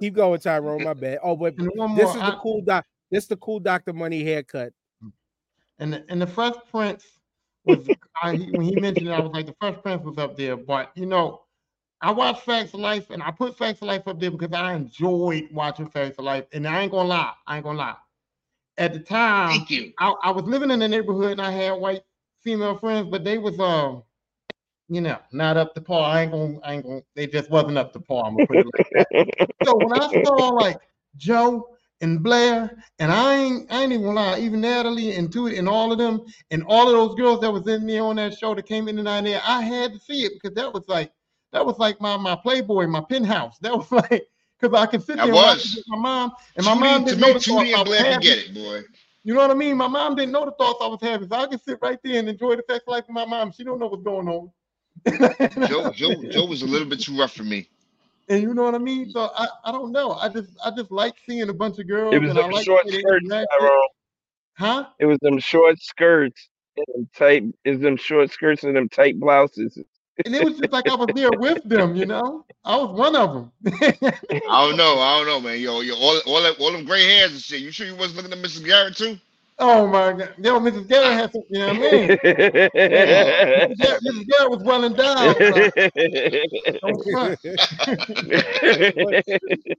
Keep 0.00 0.14
going, 0.14 0.40
Tyrone. 0.40 0.82
My 0.84 0.92
bad. 0.94 1.18
Oh, 1.22 1.36
but 1.36 1.54
and 1.58 1.70
one 1.76 1.94
this 1.94 2.04
more, 2.06 2.16
is 2.16 2.22
I- 2.22 2.30
the 2.30 2.36
cool 2.38 2.62
doc. 2.62 2.84
This 3.12 3.24
is 3.24 3.28
the 3.28 3.36
cool 3.36 3.60
Doctor 3.60 3.92
Money 3.92 4.24
haircut. 4.24 4.72
And 5.78 5.92
the, 5.92 6.04
and 6.08 6.20
the 6.20 6.26
Fresh 6.26 6.54
Prince 6.70 7.04
was 7.66 7.90
I, 8.22 8.36
when 8.36 8.66
he 8.66 8.76
mentioned 8.76 9.08
it, 9.08 9.12
I 9.12 9.20
was 9.20 9.32
like, 9.32 9.46
the 9.46 9.54
Fresh 9.60 9.82
Prince 9.82 10.02
was 10.04 10.18
up 10.18 10.36
there. 10.36 10.56
But 10.56 10.90
you 10.94 11.06
know, 11.06 11.42
I 12.00 12.10
watched 12.12 12.42
Facts 12.42 12.74
of 12.74 12.80
Life, 12.80 13.10
and 13.10 13.22
I 13.22 13.30
put 13.30 13.56
Facts 13.58 13.82
of 13.82 13.88
Life 13.88 14.06
up 14.06 14.20
there 14.20 14.30
because 14.30 14.52
I 14.52 14.74
enjoyed 14.74 15.48
watching 15.52 15.88
Facts 15.88 16.18
of 16.18 16.24
Life. 16.24 16.44
And 16.52 16.66
I 16.66 16.82
ain't 16.82 16.92
gonna 16.92 17.08
lie, 17.08 17.32
I 17.46 17.56
ain't 17.56 17.64
gonna 17.64 17.78
lie. 17.78 17.96
At 18.78 18.92
the 18.92 19.00
time, 19.00 19.50
Thank 19.50 19.70
you. 19.70 19.92
I, 19.98 20.14
I 20.22 20.30
was 20.30 20.44
living 20.44 20.70
in 20.70 20.80
the 20.80 20.88
neighborhood 20.88 21.32
and 21.32 21.40
I 21.40 21.50
had 21.50 21.72
white 21.72 22.02
female 22.42 22.76
friends, 22.76 23.08
but 23.10 23.24
they 23.24 23.38
was 23.38 23.58
um, 23.58 24.02
you 24.88 25.00
know, 25.00 25.18
not 25.32 25.56
up 25.56 25.74
to 25.74 25.80
par. 25.80 26.10
I 26.10 26.22
ain't 26.22 26.32
gonna, 26.32 26.58
I 26.62 26.74
ain't 26.74 26.84
gonna. 26.84 27.02
They 27.14 27.26
just 27.26 27.50
wasn't 27.50 27.78
up 27.78 27.92
to 27.94 28.00
par. 28.00 28.24
I'm 28.26 28.34
gonna 28.34 28.46
put 28.46 28.58
it 28.58 28.66
like 28.66 28.86
that. 28.92 29.08
So 29.64 29.76
when 29.76 29.92
I 29.92 30.08
saw 30.22 30.50
like 30.50 30.78
Jo 31.16 31.75
and 32.00 32.22
Blair, 32.22 32.76
and 32.98 33.10
I 33.10 33.34
ain't, 33.34 33.72
I 33.72 33.82
ain't 33.82 33.92
even 33.92 34.06
gonna 34.06 34.20
lie, 34.20 34.38
even 34.38 34.60
Natalie 34.60 35.16
and 35.16 35.30
Tootie 35.32 35.58
and 35.58 35.68
all 35.68 35.92
of 35.92 35.98
them, 35.98 36.22
and 36.50 36.62
all 36.66 36.88
of 36.88 36.92
those 36.92 37.14
girls 37.16 37.40
that 37.40 37.50
was 37.50 37.66
in 37.66 37.86
there 37.86 38.02
on 38.02 38.16
that 38.16 38.36
show 38.36 38.54
that 38.54 38.66
came 38.66 38.88
in 38.88 38.98
and 38.98 39.08
out 39.08 39.24
there, 39.24 39.40
I 39.46 39.62
had 39.62 39.92
to 39.92 39.98
see 39.98 40.24
it 40.24 40.32
because 40.34 40.54
that 40.54 40.72
was 40.72 40.84
like, 40.88 41.12
that 41.52 41.64
was 41.64 41.78
like 41.78 42.00
my 42.00 42.16
my 42.16 42.36
Playboy, 42.36 42.86
my 42.86 43.00
penthouse. 43.00 43.58
That 43.62 43.76
was 43.76 43.90
like, 43.90 44.26
because 44.60 44.78
I 44.78 44.86
could 44.86 45.02
sit 45.02 45.16
there 45.16 45.26
and 45.26 45.34
watch 45.34 45.58
was. 45.58 45.74
with 45.76 45.84
my 45.88 45.98
mom, 45.98 46.32
and 46.56 46.66
my 46.66 46.74
mom 46.74 47.04
didn't 47.04 47.20
me, 47.20 47.26
know 47.26 47.32
the 47.34 47.40
Tootie 47.40 47.72
thoughts 47.72 47.88
I 47.88 47.90
was 47.90 47.98
having. 47.98 48.20
get 48.20 48.38
it, 48.38 48.54
boy. 48.54 48.82
You 49.24 49.34
know 49.34 49.40
what 49.40 49.50
I 49.50 49.54
mean? 49.54 49.76
My 49.76 49.88
mom 49.88 50.14
didn't 50.14 50.32
know 50.32 50.44
the 50.44 50.52
thoughts 50.52 50.78
I 50.80 50.86
was 50.86 51.00
having, 51.02 51.28
so 51.28 51.34
I 51.34 51.46
could 51.46 51.60
sit 51.60 51.78
right 51.82 51.98
there 52.04 52.20
and 52.20 52.28
enjoy 52.28 52.56
the 52.56 52.62
sex 52.68 52.84
life 52.86 53.04
of 53.04 53.10
my 53.10 53.24
mom. 53.24 53.52
She 53.52 53.64
don't 53.64 53.80
know 53.80 53.88
what's 53.88 54.04
going 54.04 54.28
on. 54.28 54.50
Jo 55.68 55.92
Jo 55.92 56.22
Jo 56.30 56.44
was 56.44 56.62
a 56.62 56.66
little 56.66 56.88
bit 56.88 57.00
too 57.00 57.18
rough 57.18 57.32
for 57.32 57.42
me. 57.42 57.68
And 58.28 58.42
you 58.42 58.54
know 58.54 58.64
what 58.64 58.74
I 58.74 58.78
mean? 58.78 59.10
So 59.10 59.30
I, 59.36 59.46
I 59.64 59.72
don't 59.72 59.92
know. 59.92 60.12
I 60.12 60.28
just 60.28 60.50
I 60.64 60.70
just 60.70 60.90
like 60.90 61.14
seeing 61.26 61.48
a 61.48 61.54
bunch 61.54 61.78
of 61.78 61.86
girls 61.86 62.14
It 62.14 62.20
was 62.20 62.30
and 62.30 62.38
I 62.38 62.42
them 62.42 62.50
like 62.50 62.64
short 62.64 62.84
the 62.86 62.92
way 62.92 62.96
they 62.96 63.02
skirts. 63.02 63.28
Tyrone. 63.28 63.88
Huh? 64.54 64.86
It 64.98 65.06
was 65.06 65.18
them 65.22 65.38
short 65.38 65.80
skirts 65.80 66.48
and 66.76 66.86
them 66.94 67.08
tight 67.16 67.44
is 67.64 67.80
them 67.80 67.96
short 67.96 68.30
skirts 68.30 68.64
and 68.64 68.74
them 68.74 68.88
tight 68.88 69.20
blouses. 69.20 69.78
And 70.24 70.34
it 70.34 70.44
was 70.44 70.58
just 70.58 70.72
like 70.72 70.88
I 70.88 70.94
was 70.94 71.08
there 71.14 71.30
with 71.38 71.62
them, 71.64 71.94
you 71.94 72.06
know. 72.06 72.46
I 72.64 72.76
was 72.76 72.98
one 72.98 73.14
of 73.14 73.34
them. 73.34 73.52
I 73.66 74.66
don't 74.66 74.76
know. 74.76 74.98
I 74.98 75.18
don't 75.18 75.26
know, 75.26 75.40
man. 75.40 75.60
Yo, 75.60 75.80
yo, 75.80 75.94
all 75.94 76.18
all 76.26 76.42
that, 76.42 76.58
all 76.58 76.72
them 76.72 76.84
gray 76.84 77.04
hairs 77.06 77.32
and 77.32 77.40
shit. 77.40 77.60
You 77.60 77.70
sure 77.70 77.86
you 77.86 77.94
wasn't 77.94 78.16
looking 78.16 78.32
at 78.32 78.38
Mrs. 78.38 78.64
Garrett 78.64 78.96
too? 78.96 79.18
Oh 79.58 79.86
my 79.86 80.12
god. 80.12 80.34
Yo, 80.38 80.58
Mrs. 80.60 80.86
Garrett 80.88 81.12
had 81.12 81.32
some, 81.32 81.42
you 81.50 81.58
know 81.60 81.68
what 81.68 81.76
I 81.76 81.80
mean? 81.80 82.08
Mrs. 82.08 83.78
Garrett, 83.78 84.02
Mrs. 84.02 84.26
Garrett 84.28 84.50
was 84.50 84.62
well 84.64 84.84
endowed. 84.84 85.36
So. 86.80 87.36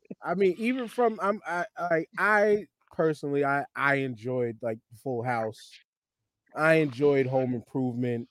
I 0.24 0.34
mean, 0.36 0.56
even 0.58 0.88
from 0.88 1.20
I'm 1.22 1.42
I 1.48 1.66
I, 1.78 2.06
I 2.18 2.66
personally 2.92 3.46
I 3.46 3.66
I 3.76 3.96
enjoyed 3.96 4.58
like 4.62 4.80
Full 5.04 5.24
House. 5.24 5.72
I 6.56 6.76
enjoyed 6.76 7.28
Home 7.28 7.54
Improvement. 7.54 8.28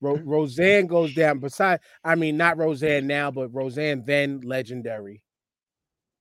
Ro- 0.00 0.20
Roseanne 0.24 0.86
goes 0.86 1.14
down. 1.14 1.38
Beside, 1.40 1.80
I 2.04 2.14
mean, 2.14 2.36
not 2.36 2.58
Roseanne 2.58 3.06
now, 3.06 3.30
but 3.30 3.48
Roseanne 3.54 4.04
then 4.06 4.40
legendary. 4.42 5.22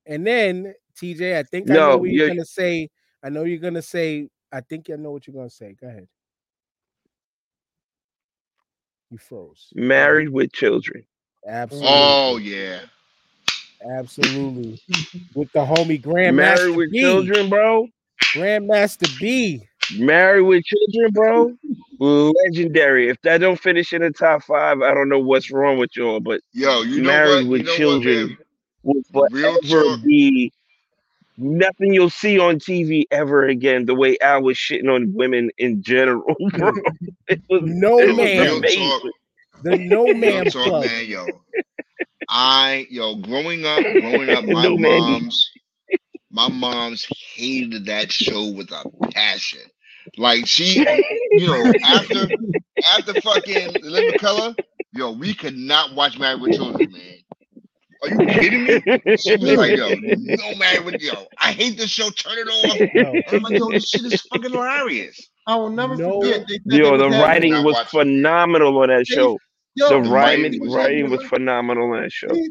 And 0.05 0.25
then 0.25 0.73
TJ, 1.01 1.35
I 1.37 1.43
think 1.43 1.69
I 1.69 1.73
know 1.73 1.97
what 1.97 2.09
you're 2.09 2.25
you're- 2.27 2.29
gonna 2.35 2.45
say. 2.45 2.89
I 3.23 3.29
know 3.29 3.43
you're 3.43 3.59
gonna 3.59 3.81
say. 3.81 4.29
I 4.55 4.61
think 4.61 4.89
I 4.89 4.95
know 4.95 5.11
what 5.11 5.27
you're 5.27 5.35
gonna 5.35 5.49
say. 5.49 5.75
Go 5.79 5.87
ahead. 5.87 6.07
You 9.11 9.17
froze. 9.17 9.67
Married 9.75 10.29
with 10.29 10.53
children. 10.53 11.05
Oh, 11.45 11.49
Absolutely. 11.49 11.89
Oh 11.91 12.37
yeah. 12.37 12.79
Absolutely. 13.97 14.79
With 15.33 15.51
the 15.51 15.59
homie 15.59 16.01
Grandmaster 16.01 16.35
Married 16.35 16.75
with 16.77 16.91
B. 16.91 16.99
children, 17.01 17.49
bro. 17.49 17.87
Grandmaster 18.33 19.19
B. 19.19 19.67
Married 19.99 20.43
with 20.43 20.63
children, 20.63 21.11
bro. 21.11 21.53
Legendary. 21.99 23.09
If 23.09 23.21
that 23.23 23.39
don't 23.39 23.59
finish 23.59 23.91
in 23.91 24.01
the 24.03 24.11
top 24.11 24.43
five, 24.43 24.81
I 24.81 24.93
don't 24.93 25.09
know 25.09 25.19
what's 25.19 25.51
wrong 25.51 25.77
with 25.77 25.97
y'all. 25.97 26.21
But 26.21 26.39
Yo, 26.53 26.81
you 26.83 27.01
know 27.01 27.09
married 27.09 27.43
what? 27.43 27.49
with 27.49 27.61
you 27.61 27.65
know 27.67 27.75
children 27.75 28.37
will 28.83 29.03
Real 29.29 29.57
forever 29.61 29.83
talk. 29.83 29.99
be 30.05 30.53
nothing 31.37 31.93
you'll 31.93 32.09
see 32.09 32.39
on 32.39 32.59
TV 32.59 33.03
ever 33.11 33.47
again. 33.47 33.85
The 33.85 33.95
way 33.95 34.17
Al 34.21 34.43
was 34.43 34.57
shitting 34.57 34.93
on 34.93 35.13
women 35.13 35.51
in 35.57 35.83
general, 35.83 36.35
bro. 36.57 36.71
Hmm. 36.71 37.07
It 37.27 37.41
was 37.49 37.61
No 37.63 37.99
it 37.99 38.09
man. 38.09 38.37
Real 38.37 38.59
amazing. 38.59 38.79
talk. 38.79 39.03
The 39.61 39.77
No 39.77 40.13
Ma'am 40.13 40.49
talk, 40.49 40.63
Club. 40.65 40.85
man, 40.85 41.05
yo. 41.07 41.43
I 42.29 42.87
yo, 42.89 43.15
growing 43.17 43.65
up, 43.65 43.87
growing 43.93 44.31
up, 44.31 44.45
my 44.49 44.67
No 44.67 44.77
man. 44.77 45.01
moms, 45.01 45.51
my 46.31 46.49
moms 46.49 47.07
hated 47.35 47.85
that 47.87 48.11
show 48.11 48.49
with 48.51 48.71
a 48.71 48.85
passion. 49.11 49.61
Like 50.17 50.47
she, 50.47 50.87
you 51.35 51.47
know, 51.47 51.73
after 51.85 52.27
after 52.97 53.15
fucking 53.21 53.77
Living 53.83 54.17
Color, 54.19 54.55
yo, 54.93 55.11
we 55.13 55.33
could 55.35 55.57
not 55.57 55.95
watch 55.95 56.19
Married 56.19 56.41
with 56.41 56.53
Children, 56.53 56.91
man. 56.93 57.19
Are 58.05 58.23
you 58.23 58.27
kidding 58.27 58.63
me? 58.65 59.17
She 59.17 59.35
was 59.35 59.57
like, 59.57 59.75
yo, 59.77 59.89
no 59.95 60.55
Married 60.55 60.85
with 60.85 61.01
yo. 61.01 61.25
I 61.39 61.51
hate 61.51 61.77
this 61.77 61.89
show. 61.89 62.09
Turn 62.09 62.37
it 62.37 62.47
off. 62.47 62.79
Yo, 62.93 63.21
I'm 63.37 63.43
like, 63.43 63.57
yo, 63.59 63.69
this 63.71 63.89
shit 63.89 64.01
is 64.05 64.21
fucking 64.21 64.51
hilarious. 64.51 65.29
I 65.47 65.55
will 65.55 65.69
never 65.69 65.95
No. 65.95 66.21
forget. 66.21 66.45
They 66.47 66.59
they 66.65 66.77
Yo, 66.77 66.97
the 66.97 67.09
writing 67.09 67.53
was 67.63 67.73
watching. 67.75 67.99
phenomenal 67.99 68.77
on 68.79 68.89
that 68.89 69.05
show. 69.07 69.37
Yo, 69.75 69.89
The 69.89 69.95
the 70.01 70.09
writing, 70.09 70.43
writing 70.43 70.61
was 70.61 70.73
writing 70.75 71.09
was 71.09 71.23
phenomenal. 71.25 71.85
phenomenal 71.85 71.93
on 71.97 72.01
that 72.03 72.11
show. 72.11 72.27
these, 72.33 72.49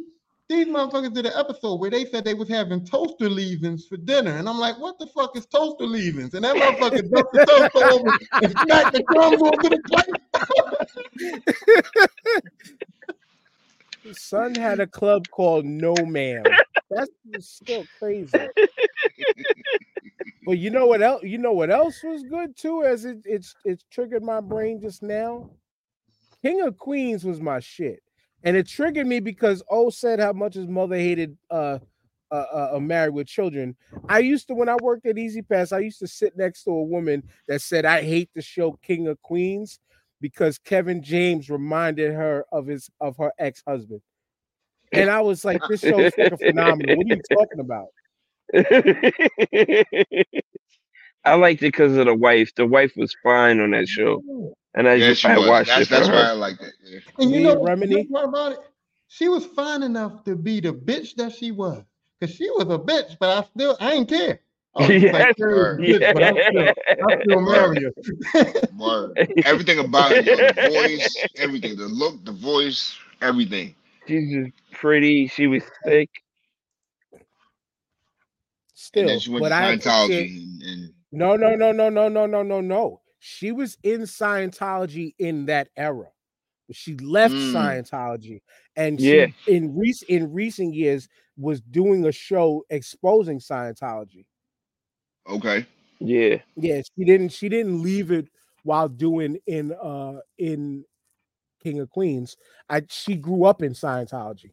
these 0.51 0.67
motherfuckers 0.67 1.13
did 1.15 1.25
an 1.27 1.33
episode 1.37 1.77
where 1.81 1.91
they 1.91 2.05
said 2.05 2.23
they 2.25 2.35
was 2.35 2.49
having 2.51 2.85
toaster 2.85 3.31
leavings 3.31 3.87
for 3.87 3.97
dinner, 3.97 4.37
and 4.37 4.47
I'm 4.49 4.59
like, 4.59 4.79
what 4.79 4.99
the 4.99 5.07
fuck 5.07 5.35
is 5.37 5.47
toaster 5.47 5.87
leavings? 5.87 6.35
And 6.35 6.45
that 6.45 6.55
motherfucker 6.55 7.11
dumped 7.11 7.33
the 7.33 7.47
toaster 7.47 7.85
over 7.95 8.11
and 8.43 8.53
smacked 8.61 8.93
the 8.93 9.03
crumbs 9.05 9.41
onto 9.41 9.69
the 9.71 9.79
plate. 9.89 11.45
Son 14.13 14.55
had 14.55 14.81
a 14.81 14.87
club 14.87 15.29
called 15.31 15.65
No 15.65 15.95
Ma'am. 15.95 16.45
That's 16.91 17.11
still 17.41 17.85
crazy. 17.99 18.39
But 20.47 20.59
you 20.59 20.71
know 20.71 20.87
what 20.87 21.03
else? 21.03 21.23
You 21.23 21.39
know 21.39 21.53
what 21.53 21.71
else 21.71 22.03
was 22.03 22.23
good 22.23 22.57
too? 22.57 22.83
As 22.83 23.05
it 23.05 23.19
it's 23.25 23.55
it's 23.65 23.85
triggered 23.91 24.23
my 24.23 24.41
brain 24.41 24.81
just 24.81 25.03
now. 25.03 25.51
King 26.43 26.61
of 26.61 26.77
Queens 26.77 27.25
was 27.25 27.41
my 27.41 27.61
shit, 27.61 28.03
and 28.43 28.57
it 28.57 28.69
triggered 28.69 29.07
me 29.07 29.21
because 29.21 29.63
O 29.71 29.89
said 29.89 30.21
how 30.21 30.33
much 30.33 30.55
his 30.55 30.69
mother 30.69 30.97
hated 30.97 31.37
uh 31.51 31.79
uh, 32.31 32.35
uh 32.53 32.71
uh, 32.75 32.81
married 32.81 33.15
with 33.15 33.27
children. 33.27 33.75
I 34.09 34.19
used 34.19 34.49
to 34.49 34.55
when 34.55 34.69
I 34.69 34.77
worked 34.83 35.07
at 35.07 35.17
E-ZPass, 35.17 35.73
I 35.73 35.79
used 35.79 36.01
to 36.01 36.07
sit 36.07 36.37
next 36.37 36.65
to 36.65 36.71
a 36.71 36.83
woman 36.83 37.23
that 37.49 37.63
said 37.63 37.87
I 37.87 38.03
hate 38.03 38.31
the 38.35 38.43
show 38.43 38.79
King 38.83 39.09
of 39.09 39.21
Queens 39.23 39.79
because 40.21 40.59
Kevin 40.59 41.03
James 41.03 41.51
reminded 41.51 42.15
her 42.15 42.47
of 42.53 42.67
his 42.67 42.91
of 43.01 43.17
her 43.19 43.33
ex 43.39 43.63
husband, 43.67 44.03
and 44.95 45.11
I 45.11 45.23
was 45.23 45.45
like, 45.45 45.65
this 45.67 45.83
show's 45.83 46.13
fucking 46.15 46.39
phenomenal. 46.39 46.97
What 46.97 47.07
are 47.07 47.11
you 47.11 47.23
talking 47.33 47.61
about? 47.61 47.89
I 51.25 51.35
liked 51.37 51.63
it 51.63 51.69
because 51.73 51.97
of 51.97 52.07
the 52.07 52.15
wife. 52.15 52.53
The 52.57 52.67
wife 52.67 52.93
was 52.97 53.17
fine 53.23 53.61
on 53.61 53.73
that 53.73 53.89
show, 53.89 54.25
and 54.75 54.89
I 54.89 54.99
Yeah, 54.99 55.07
just 55.07 55.25
I 55.27 55.39
watched 55.39 55.77
That's, 55.77 55.87
it 55.87 55.89
for 55.91 55.97
that's 55.97 56.11
why 56.11 56.31
I 56.31 56.33
her. 56.33 56.35
like 56.35 56.59
that. 56.61 56.73
Yeah. 56.85 57.01
And 57.19 57.33
you 57.33 57.41
know, 57.41 57.57
Remini? 57.57 57.91
the 57.91 58.05
part 58.13 58.29
about 58.29 58.53
it, 58.53 58.59
she 59.09 59.29
was 59.29 59.47
fine 59.47 59.83
enough 59.83 60.25
to 60.25 60.37
be 60.37 60.61
the 60.61 60.73
bitch 60.75 61.15
that 61.17 61.35
she 61.35 61.53
was, 61.53 61.85
because 62.21 62.35
she 62.35 62.51
was 62.51 62.65
a 62.65 62.79
bitch, 62.79 63.17
but 63.21 63.39
I 63.39 63.49
still 63.49 63.77
I 63.81 63.93
ain't 63.95 64.09
care. 64.09 64.41
I 64.77 64.93
Yes, 64.93 65.13
like, 65.15 65.39
"You're 65.39 65.75
a 65.75 65.79
bitch, 65.79 66.13
but 66.15 66.23
I 66.23 66.31
still, 66.51 67.09
I 67.09 67.23
still 67.23 67.41
marry. 67.41 67.87
Word. 68.79 69.29
Everything 69.45 69.79
about 69.79 70.13
it, 70.13 70.25
yo, 70.25 70.37
the 70.37 70.71
voice, 70.71 71.17
everything, 71.37 71.77
the 71.77 71.87
look, 71.87 72.25
the 72.25 72.33
voice, 72.33 72.97
everything. 73.23 73.75
She's 74.09 74.33
just 74.33 74.53
pretty. 74.73 75.29
She 75.29 75.47
was 75.47 75.63
thick. 75.85 76.11
And 78.97 79.09
then 79.09 79.19
Still, 79.19 79.21
she 79.21 79.31
went 79.31 79.43
but 79.45 79.49
to 79.51 79.55
I 79.55 79.73
and, 80.13 80.63
and 80.63 80.93
No, 81.13 81.37
no, 81.37 81.55
no, 81.55 81.71
no, 81.73 81.89
no, 81.89 82.09
no, 82.09 82.27
no, 82.27 82.43
no, 82.43 82.61
no. 82.61 83.01
She 83.21 83.53
was 83.53 83.79
in 83.83 84.03
Scientology 84.03 85.15
in 85.19 85.47
that 85.47 85.69
era. 85.77 86.09
She 86.73 86.97
left 86.97 87.35
Mm. 87.37 87.53
Scientology 87.55 88.41
and 88.77 89.01
Yeah. 89.01 89.27
she 89.47 89.53
in 89.53 89.77
recent 89.77 90.11
in 90.11 90.33
recent 90.33 90.75
years 90.75 91.09
was 91.37 91.61
doing 91.61 92.05
a 92.07 92.13
show 92.13 92.65
exposing 92.71 93.39
Scientology. 93.39 94.27
Okay. 95.29 95.67
Yeah, 96.01 96.39
Yeah, 96.57 96.81
she 96.97 97.05
didn't 97.05 97.31
she 97.31 97.49
didn't 97.49 97.83
leave 97.83 98.11
it 98.11 98.29
while 98.63 98.89
doing 98.89 99.39
in 99.47 99.73
uh 99.73 100.21
in 100.39 100.85
King 101.63 101.81
of 101.81 101.91
Queens. 101.91 102.37
I 102.69 102.83
she 102.89 103.17
grew 103.17 103.45
up 103.45 103.63
in 103.63 103.73
Scientology. 103.73 104.53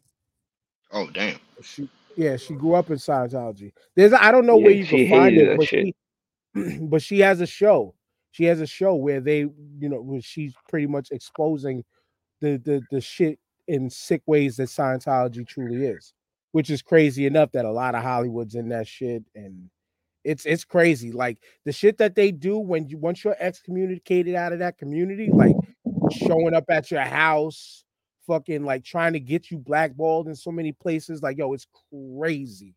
Oh 0.92 1.08
damn. 1.10 1.38
She 1.62 1.88
yeah, 2.16 2.36
she 2.36 2.54
grew 2.54 2.74
up 2.74 2.90
in 2.90 2.96
Scientology. 2.96 3.72
There's 3.94 4.12
I 4.12 4.30
don't 4.32 4.46
know 4.46 4.56
Yeah, 4.58 4.64
where 4.64 4.74
you 4.74 4.86
can 4.86 5.08
find 5.10 5.38
it, 5.38 5.56
but 5.56 5.68
shit. 5.68 5.94
she 6.54 6.78
but 6.82 7.02
she 7.02 7.20
has 7.20 7.40
a 7.40 7.46
show. 7.46 7.94
She 8.32 8.44
has 8.44 8.60
a 8.60 8.66
show 8.66 8.94
where 8.94 9.20
they, 9.20 9.40
you 9.40 9.88
know, 9.88 10.00
where 10.00 10.22
she's 10.22 10.54
pretty 10.68 10.86
much 10.86 11.08
exposing 11.10 11.84
the 12.40 12.56
the 12.64 12.82
the 12.90 13.00
shit 13.00 13.38
in 13.68 13.88
sick 13.88 14.22
ways 14.26 14.56
that 14.56 14.68
Scientology 14.68 15.46
truly 15.46 15.86
is, 15.86 16.14
which 16.52 16.70
is 16.70 16.82
crazy 16.82 17.26
enough 17.26 17.52
that 17.52 17.64
a 17.64 17.70
lot 17.70 17.94
of 17.94 18.02
Hollywood's 18.02 18.54
in 18.56 18.68
that 18.70 18.88
shit 18.88 19.22
and 19.34 19.70
it's 20.24 20.46
it's 20.46 20.64
crazy. 20.64 21.12
Like 21.12 21.38
the 21.64 21.72
shit 21.72 21.98
that 21.98 22.14
they 22.14 22.30
do 22.30 22.58
when 22.58 22.88
you 22.88 22.98
once 22.98 23.24
you're 23.24 23.36
excommunicated 23.38 24.34
out 24.34 24.52
of 24.52 24.60
that 24.60 24.78
community, 24.78 25.30
like 25.32 25.56
showing 26.10 26.54
up 26.54 26.64
at 26.68 26.90
your 26.90 27.02
house, 27.02 27.84
fucking 28.26 28.64
like 28.64 28.84
trying 28.84 29.12
to 29.14 29.20
get 29.20 29.50
you 29.50 29.58
blackballed 29.58 30.28
in 30.28 30.34
so 30.34 30.50
many 30.50 30.72
places. 30.72 31.22
Like, 31.22 31.38
yo, 31.38 31.52
it's 31.52 31.66
crazy. 31.90 32.74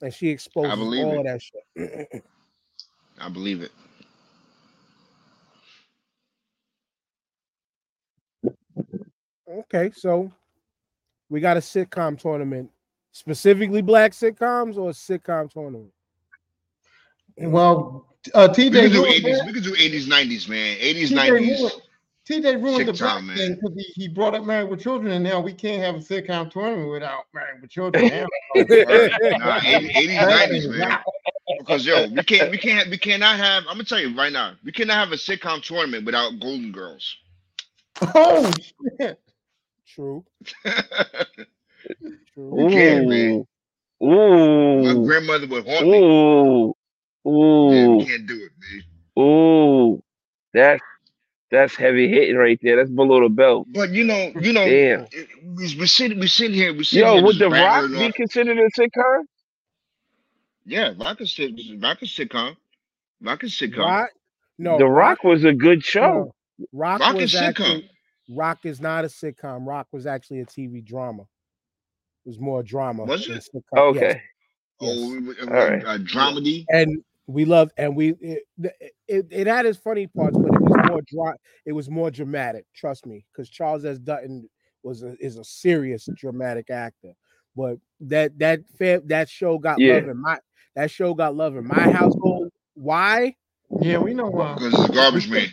And 0.00 0.12
she 0.12 0.30
believe 0.74 1.04
all 1.04 1.12
it. 1.12 1.18
of 1.18 1.24
that 1.24 1.42
shit. 1.42 2.24
I 3.18 3.28
believe 3.28 3.62
it. 3.62 3.72
okay, 9.48 9.90
so 9.94 10.32
we 11.28 11.40
got 11.40 11.56
a 11.56 11.60
sitcom 11.60 12.18
tournament, 12.18 12.70
specifically 13.12 13.82
black 13.82 14.12
sitcoms 14.12 14.76
or 14.76 14.90
a 14.90 14.92
sitcom 14.92 15.50
tournament. 15.50 15.92
Well, 17.38 18.06
uh, 18.34 18.48
TJ 18.48 18.72
We 18.72 18.80
could 18.80 18.92
do 18.92 19.02
ruined 19.02 19.14
eighties. 19.14 19.42
We 19.46 19.52
could 19.52 19.64
do 19.64 19.74
eighties, 19.78 20.06
nineties, 20.08 20.48
man. 20.48 20.76
Eighties, 20.78 21.10
TJ 21.10 21.16
nineties. 21.16 21.60
ruined, 21.60 21.82
TJ 22.28 22.62
ruined 22.62 22.88
the 22.88 22.92
Sitcom, 22.92 22.98
black 22.98 23.24
man. 23.24 23.36
thing 23.36 23.54
because 23.54 23.76
he, 23.76 23.92
he 24.02 24.08
brought 24.08 24.34
up 24.34 24.44
Married 24.44 24.70
with 24.70 24.80
Children, 24.80 25.12
and 25.12 25.24
now 25.24 25.40
we 25.40 25.52
can't 25.52 25.82
have 25.82 25.96
a 25.96 25.98
sitcom 25.98 26.50
tournament 26.50 26.90
without 26.90 27.24
Married 27.34 27.60
with 27.60 27.70
Children. 27.70 28.08
Now. 28.08 28.26
Nah, 29.38 29.60
eighties, 29.64 30.18
That 30.20 30.28
nineties, 30.28 30.68
man. 30.68 30.98
Because 31.58 31.86
yo, 31.86 32.06
we 32.08 32.22
can't, 32.22 32.50
we 32.50 32.58
can't, 32.58 32.90
we 32.90 32.98
cannot 32.98 33.36
have. 33.36 33.64
I'm 33.68 33.74
gonna 33.74 33.84
tell 33.84 34.00
you 34.00 34.16
right 34.16 34.32
now, 34.32 34.54
we 34.64 34.72
cannot 34.72 34.96
have 34.96 35.12
a 35.12 35.16
sitcom 35.16 35.62
tournament 35.62 36.04
without 36.04 36.38
Golden 36.40 36.70
Girls. 36.72 37.16
Oh 38.14 38.52
shit! 39.00 39.20
True, 39.86 40.24
true. 40.64 41.24
We 42.36 42.72
can't, 42.72 43.08
man. 43.08 43.46
Ooh, 44.02 44.82
My 44.82 45.06
grandmother 45.06 45.46
would 45.46 45.66
haunt 45.66 45.88
me. 45.88 46.72
Ooh, 47.26 47.72
Yeah, 47.72 47.88
we 47.88 48.06
can't 48.06 48.26
do 48.26 48.34
it, 48.46 48.52
man. 48.60 48.82
ooh. 49.24 50.02
That's 50.54 50.82
that's 51.50 51.74
heavy 51.76 52.08
hitting 52.08 52.36
right 52.36 52.58
there. 52.62 52.76
That's 52.76 52.90
below 52.90 53.22
the 53.22 53.28
belt. 53.28 53.68
But 53.72 53.90
you 53.90 54.04
know, 54.04 54.32
you 54.40 54.52
know, 54.52 54.64
Damn. 54.64 55.06
we 55.56 55.76
we 55.76 55.86
sit, 55.86 56.16
we 56.18 56.26
sit 56.26 56.52
here, 56.52 56.74
we 56.74 56.84
sit 56.84 57.00
Yo, 57.00 57.12
here 57.14 57.20
Yo, 57.20 57.26
would 57.26 57.38
The 57.38 57.48
Roc 57.50 57.90
be 57.90 58.06
off- 58.06 58.14
considered 58.14 58.58
a 58.58 58.68
sitcom? 58.80 59.20
Yeah, 60.64 60.92
Roc 60.96 61.20
is 61.20 61.34
sit, 61.34 61.52
Roc 61.80 62.02
is 62.02 62.10
sitcom. 62.10 62.56
Roc 63.22 63.44
is 63.44 63.52
sitcom. 63.52 63.78
Roc, 63.78 64.10
no, 64.58 64.78
the 64.78 64.86
Roc 64.86 65.24
was 65.24 65.44
a 65.44 65.52
good 65.52 65.84
show. 65.84 66.02
no, 66.06 66.34
Roc, 66.72 67.00
Roc 67.00 67.14
was 67.14 67.34
is 67.34 67.40
sitcom. 67.40 67.88
Roc 68.30 68.58
is 68.64 68.80
not 68.80 69.04
a 69.04 69.08
sitcom. 69.08 69.66
Roc 69.66 69.86
was 69.92 70.06
actually 70.06 70.40
a 70.40 70.46
TV 70.46 70.84
drama. 70.84 71.22
It 71.22 72.28
was 72.28 72.38
more 72.38 72.62
drama. 72.62 73.04
Was 73.04 73.28
it? 73.28 73.42
sitcom. 73.54 73.94
Yes, 73.94 73.96
Okay. 73.96 74.22
yes. 74.80 74.98
Oh, 74.98 75.10
we- 75.10 75.18
we- 75.20 75.40
All 75.40 75.46
right. 75.54 75.84
uh, 75.84 75.98
dramedy. 75.98 76.64
and 76.68 77.02
we 77.26 77.44
loved 77.44 77.72
and 77.76 77.96
we 77.96 78.14
it, 78.20 78.42
it, 79.08 79.26
it 79.30 79.46
had 79.46 79.66
its 79.66 79.78
funny 79.78 80.06
parts, 80.06 80.38
but 80.38 80.52
it 80.52 80.60
was 80.60 80.72
more 80.76 81.00
dra- 81.12 81.36
it 81.64 81.72
was 81.72 81.88
more 81.88 82.10
dramatic. 82.10 82.66
Trust 82.74 83.06
me, 83.06 83.24
because 83.32 83.48
Charles 83.48 83.84
S. 83.84 83.98
Dutton 83.98 84.48
was 84.82 85.02
a, 85.02 85.14
is 85.20 85.36
a 85.38 85.44
serious 85.44 86.08
dramatic 86.16 86.70
actor. 86.70 87.12
But 87.56 87.78
that 88.00 88.38
that 88.38 88.60
fa- 88.78 89.02
that 89.06 89.28
show 89.28 89.58
got 89.58 89.80
Yeah. 89.80 89.94
love 89.94 90.08
in 90.08 90.20
my 90.20 90.38
that 90.74 90.90
show 90.90 91.14
got 91.14 91.34
love 91.36 91.56
in 91.56 91.66
my 91.66 91.88
household. 91.88 92.48
Why? 92.74 93.36
Yeah, 93.80 93.98
we 93.98 94.14
know 94.14 94.26
why. 94.28 94.54
Because 94.54 94.74
it's 94.74 94.88
a 94.88 94.92
garbage 94.92 95.28
man. 95.28 95.48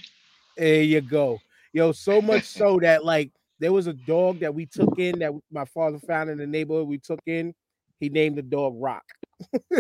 There 0.58 0.82
you 0.84 1.02
go. 1.02 1.40
Yo, 1.74 1.92
so 1.92 2.22
much 2.22 2.44
so 2.46 2.80
that 2.82 3.06
like 3.06 3.32
there 3.60 3.74
was 3.74 3.88
a 3.88 3.94
dog 3.94 4.40
that 4.40 4.54
we 4.54 4.66
took 4.66 4.98
in 4.98 5.20
that 5.20 5.34
my 5.52 5.66
father 5.66 6.00
found 6.00 6.30
in 6.30 6.38
the 6.38 6.48
neighborhood. 6.48 6.88
We 6.88 6.98
took 6.98 7.20
in. 7.26 7.54
He 8.00 8.10
named 8.10 8.38
the 8.38 8.42
dog 8.42 8.74
Rock. 8.78 9.04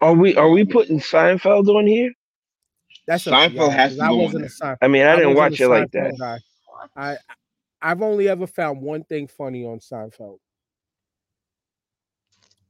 Are 0.00 0.14
we 0.14 0.34
are 0.36 0.48
we 0.50 0.64
putting 0.64 0.98
Seinfeld 0.98 1.68
on 1.68 1.86
here? 1.86 2.10
That's 3.06 3.26
up 3.26 3.32
to 3.32 3.38
Seinfeld 3.50 3.54
y'all, 3.56 3.70
has 3.70 3.90
'cause 3.92 3.98
to 3.98 4.04
I 4.04 4.10
wasn't 4.10 4.34
a 4.36 4.38
there. 4.40 4.48
Sein- 4.48 4.76
I 4.82 4.88
mean, 4.88 5.02
I 5.06 5.16
didn't 5.16 5.34
watch 5.34 5.60
a 5.60 5.64
it 5.64 5.68
like 5.68 5.90
that. 5.92 6.16
guy. 6.18 6.38
I 6.96 7.16
I've 7.82 8.02
only 8.02 8.28
ever 8.28 8.46
found 8.46 8.80
one 8.82 9.04
thing 9.04 9.26
funny 9.26 9.64
on 9.64 9.78
Seinfeld. 9.78 10.38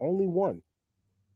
Only 0.01 0.27
one. 0.27 0.63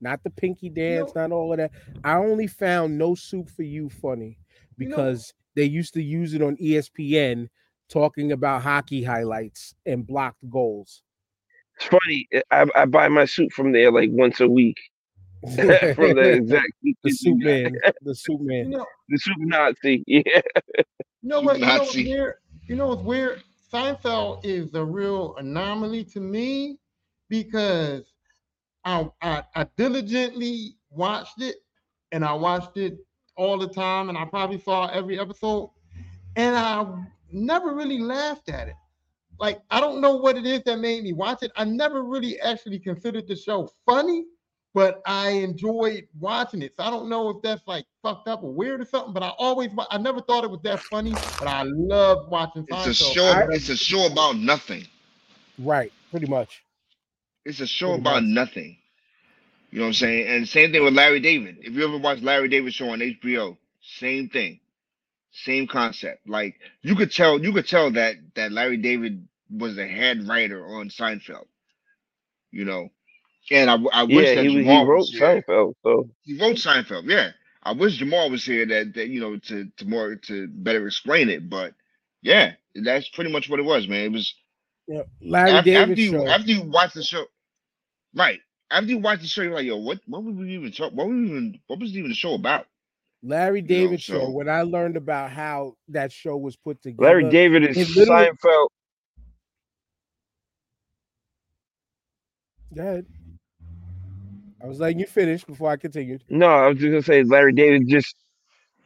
Not 0.00 0.22
the 0.22 0.30
pinky 0.30 0.68
dance, 0.68 1.14
not 1.14 1.32
all 1.32 1.52
of 1.52 1.58
that. 1.58 1.70
I 2.02 2.16
only 2.16 2.46
found 2.46 2.98
no 2.98 3.14
soup 3.14 3.48
for 3.48 3.62
you 3.62 3.88
funny 3.88 4.38
You 4.76 4.88
know- 4.88 4.96
because 4.96 5.32
they 5.54 5.64
used 5.64 5.94
to 5.94 6.02
use 6.02 6.34
it 6.34 6.42
on 6.42 6.56
ESPN 6.56 7.48
talking 7.88 8.32
about 8.32 8.62
hockey 8.62 9.02
highlights 9.02 9.74
and 9.86 10.06
blocked 10.06 10.48
goals. 10.50 11.02
It's 11.76 11.86
funny. 11.86 12.28
I, 12.50 12.66
I 12.74 12.84
buy 12.86 13.08
my 13.08 13.24
soup 13.24 13.52
from 13.52 13.72
there 13.72 13.90
like 13.90 14.10
once 14.12 14.40
a 14.40 14.48
week. 14.48 14.78
from 15.94 16.14
the 16.16 16.32
exact 16.36 16.72
the 17.02 17.10
soup 17.10 17.38
man, 17.38 17.72
the 18.02 18.14
soup 18.14 18.40
You 18.40 18.46
man. 18.46 18.70
know, 18.70 18.86
the 19.08 19.18
super 19.18 19.44
Nazi. 19.44 20.04
Yeah. 20.06 20.22
you 20.76 20.84
know 21.22 21.40
what? 21.40 21.58
You 21.58 21.66
know 21.66 21.78
what's 21.78 21.94
weird? 21.94 22.34
You 22.66 22.76
know 22.76 22.88
what's 22.88 23.02
weird? 23.02 23.42
Seinfeld 23.72 24.40
is 24.44 24.74
a 24.74 24.84
real 24.84 25.34
anomaly 25.36 26.04
to 26.04 26.20
me 26.20 26.78
because 27.28 28.04
I, 28.84 29.08
I 29.20 29.42
I 29.54 29.66
diligently 29.76 30.76
watched 30.90 31.42
it 31.42 31.56
and 32.12 32.24
I 32.24 32.32
watched 32.32 32.76
it 32.76 32.98
all 33.36 33.58
the 33.58 33.68
time 33.68 34.08
and 34.08 34.16
I 34.16 34.24
probably 34.24 34.60
saw 34.60 34.86
every 34.86 35.18
episode 35.18 35.70
and 36.36 36.56
I 36.56 36.86
never 37.32 37.74
really 37.74 37.98
laughed 37.98 38.48
at 38.48 38.68
it. 38.68 38.74
Like 39.40 39.60
I 39.70 39.80
don't 39.80 40.00
know 40.00 40.16
what 40.16 40.36
it 40.36 40.46
is 40.46 40.62
that 40.64 40.78
made 40.78 41.02
me 41.02 41.12
watch 41.12 41.42
it. 41.42 41.50
I 41.56 41.64
never 41.64 42.02
really 42.04 42.38
actually 42.40 42.78
considered 42.78 43.26
the 43.26 43.34
show 43.36 43.68
funny, 43.84 44.24
but 44.74 45.00
I 45.06 45.30
enjoyed 45.30 46.06
watching 46.18 46.60
it. 46.62 46.74
So 46.76 46.84
I 46.84 46.90
don't 46.90 47.08
know 47.08 47.30
if 47.30 47.36
that's 47.42 47.62
like 47.66 47.86
fucked 48.02 48.28
up 48.28 48.42
or 48.42 48.52
weird 48.52 48.80
or 48.80 48.84
something. 48.84 49.12
But 49.14 49.22
I 49.22 49.32
always 49.38 49.70
I 49.90 49.98
never 49.98 50.20
thought 50.20 50.44
it 50.44 50.50
was 50.50 50.60
that 50.64 50.80
funny, 50.80 51.12
but 51.12 51.46
I 51.46 51.62
love 51.64 52.28
watching 52.28 52.66
It's 52.68 52.86
a 52.86 52.94
show. 52.94 53.24
I- 53.26 53.46
It's 53.50 53.68
a 53.70 53.76
show 53.76 54.06
about 54.06 54.36
nothing. 54.36 54.86
Right, 55.58 55.92
pretty 56.10 56.26
much. 56.26 56.62
It's 57.44 57.60
a 57.60 57.66
show 57.66 57.88
Pretty 57.90 58.00
about 58.00 58.22
much. 58.24 58.30
nothing. 58.30 58.76
You 59.70 59.78
know 59.80 59.84
what 59.84 59.88
I'm 59.88 59.94
saying? 59.94 60.26
And 60.28 60.48
same 60.48 60.72
thing 60.72 60.82
with 60.84 60.94
Larry 60.94 61.20
David. 61.20 61.58
If 61.60 61.74
you 61.74 61.84
ever 61.84 61.98
watch 61.98 62.20
Larry 62.22 62.48
David 62.48 62.72
show 62.74 62.90
on 62.90 63.00
HBO, 63.00 63.56
same 63.82 64.28
thing, 64.28 64.60
same 65.32 65.66
concept. 65.66 66.28
Like 66.28 66.58
you 66.82 66.94
could 66.96 67.12
tell, 67.12 67.40
you 67.40 67.52
could 67.52 67.68
tell 67.68 67.90
that 67.92 68.16
that 68.34 68.50
Larry 68.52 68.76
David 68.78 69.28
was 69.50 69.76
the 69.76 69.86
head 69.86 70.26
writer 70.26 70.64
on 70.64 70.88
Seinfeld. 70.88 71.46
You 72.50 72.64
know, 72.64 72.88
and 73.50 73.70
I, 73.70 73.76
I 73.92 74.02
wish 74.04 74.34
Yeah, 74.34 74.34
that 74.34 74.44
he, 74.44 74.62
he 74.64 74.84
wrote 74.86 74.86
was 74.86 75.10
here. 75.10 75.42
Seinfeld. 75.48 75.74
So 75.82 76.10
He 76.22 76.38
wrote 76.40 76.56
Seinfeld. 76.56 77.04
Yeah, 77.08 77.30
I 77.62 77.72
wish 77.72 77.96
Jamal 77.96 78.30
was 78.30 78.44
here 78.44 78.66
that 78.66 78.94
that 78.94 79.08
you 79.08 79.20
know 79.20 79.38
to 79.38 79.68
to 79.78 79.84
more 79.86 80.16
to 80.16 80.48
better 80.48 80.86
explain 80.86 81.28
it. 81.30 81.48
But 81.48 81.74
yeah, 82.22 82.52
that's 82.74 83.08
pretty 83.10 83.32
much 83.32 83.48
what 83.48 83.60
it 83.60 83.64
was, 83.64 83.88
man. 83.88 84.06
It 84.06 84.12
was 84.12 84.34
Yeah, 84.86 85.02
Larry 85.22 85.50
after, 85.52 85.70
David 85.70 85.90
after 85.90 86.00
you 86.00 86.10
show. 86.12 86.26
after 86.26 86.50
you 86.50 86.62
watch 86.62 86.94
the 86.94 87.02
show, 87.02 87.24
right? 88.14 88.40
After 88.70 88.88
you 88.90 88.98
watch 88.98 89.20
the 89.20 89.26
show, 89.28 89.42
you're 89.42 89.54
like, 89.54 89.66
yo, 89.66 89.76
what 89.78 90.00
what 90.06 90.24
were 90.24 90.32
we 90.32 90.54
even 90.54 90.72
talk? 90.72 90.92
What 90.92 91.06
were 91.08 91.14
we 91.14 91.26
even? 91.26 91.60
What 91.66 91.80
was 91.80 91.96
even 91.96 92.10
the 92.10 92.16
show 92.16 92.34
about? 92.34 92.66
Larry 93.22 93.62
know, 93.62 93.68
David 93.68 94.00
show. 94.02 94.26
so- 94.26 94.30
When 94.30 94.48
I 94.48 94.62
learned 94.62 94.96
about 94.96 95.30
how 95.30 95.76
that 95.88 96.12
show 96.12 96.36
was 96.36 96.56
put 96.56 96.82
together, 96.82 97.02
Larry 97.02 97.30
David 97.30 97.64
is 97.64 97.78
Seinfeld. 97.96 98.68
Go 102.74 102.82
ahead. 102.82 103.06
I 104.64 104.66
was 104.66 104.80
letting 104.80 104.98
you 104.98 105.06
finish 105.06 105.44
before 105.44 105.70
I 105.70 105.76
continued. 105.76 106.24
No, 106.30 106.46
I 106.46 106.68
was 106.68 106.78
just 106.78 106.90
gonna 106.90 107.02
say 107.02 107.22
Larry 107.22 107.52
David 107.52 107.86
just. 107.86 108.16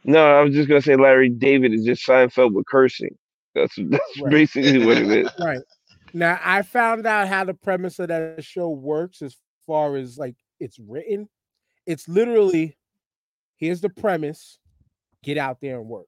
No, 0.03 0.19
I 0.39 0.41
was 0.41 0.53
just 0.53 0.67
gonna 0.67 0.81
say 0.81 0.97
Larry 0.97 1.29
David 1.29 1.73
is 1.73 1.85
just 1.85 2.05
Seinfeld 2.05 2.53
with 2.53 2.65
cursing. 2.65 3.17
That's 3.55 3.75
that's 3.77 4.19
Right. 4.21 4.31
basically 4.31 4.85
what 4.85 4.97
it 4.97 5.09
is. 5.09 5.29
Right. 5.39 5.61
Now 6.13 6.37
I 6.43 6.63
found 6.63 7.05
out 7.05 7.29
how 7.29 7.45
the 7.45 7.53
premise 7.53 7.97
of 7.99 8.09
that 8.09 8.43
show 8.43 8.69
works 8.69 9.21
as 9.21 9.37
far 9.65 9.95
as 9.95 10.17
like 10.17 10.35
it's 10.59 10.77
written. 10.79 11.29
It's 11.85 12.09
literally 12.09 12.77
here's 13.55 13.79
the 13.79 13.89
premise, 13.89 14.59
get 15.23 15.37
out 15.37 15.61
there 15.61 15.79
and 15.79 15.87
work. 15.87 16.07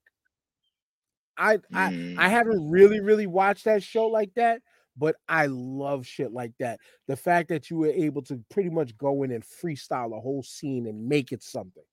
I 1.37 1.59
I 1.73 1.91
Mm. 1.91 2.17
I 2.17 2.27
haven't 2.27 2.69
really 2.69 2.99
really 2.99 3.27
watched 3.27 3.63
that 3.65 3.83
show 3.83 4.07
like 4.07 4.33
that, 4.35 4.61
but 4.97 5.15
I 5.27 5.47
love 5.47 6.05
shit 6.05 6.31
like 6.31 6.53
that. 6.59 6.79
The 7.07 7.15
fact 7.15 7.49
that 7.49 7.69
you 7.69 7.77
were 7.77 7.87
able 7.87 8.21
to 8.23 8.43
pretty 8.49 8.69
much 8.69 8.97
go 8.97 9.23
in 9.23 9.31
and 9.31 9.43
freestyle 9.43 10.15
a 10.15 10.19
whole 10.19 10.43
scene 10.43 10.87
and 10.87 11.07
make 11.07 11.31
it 11.31 11.43
something. 11.43 11.83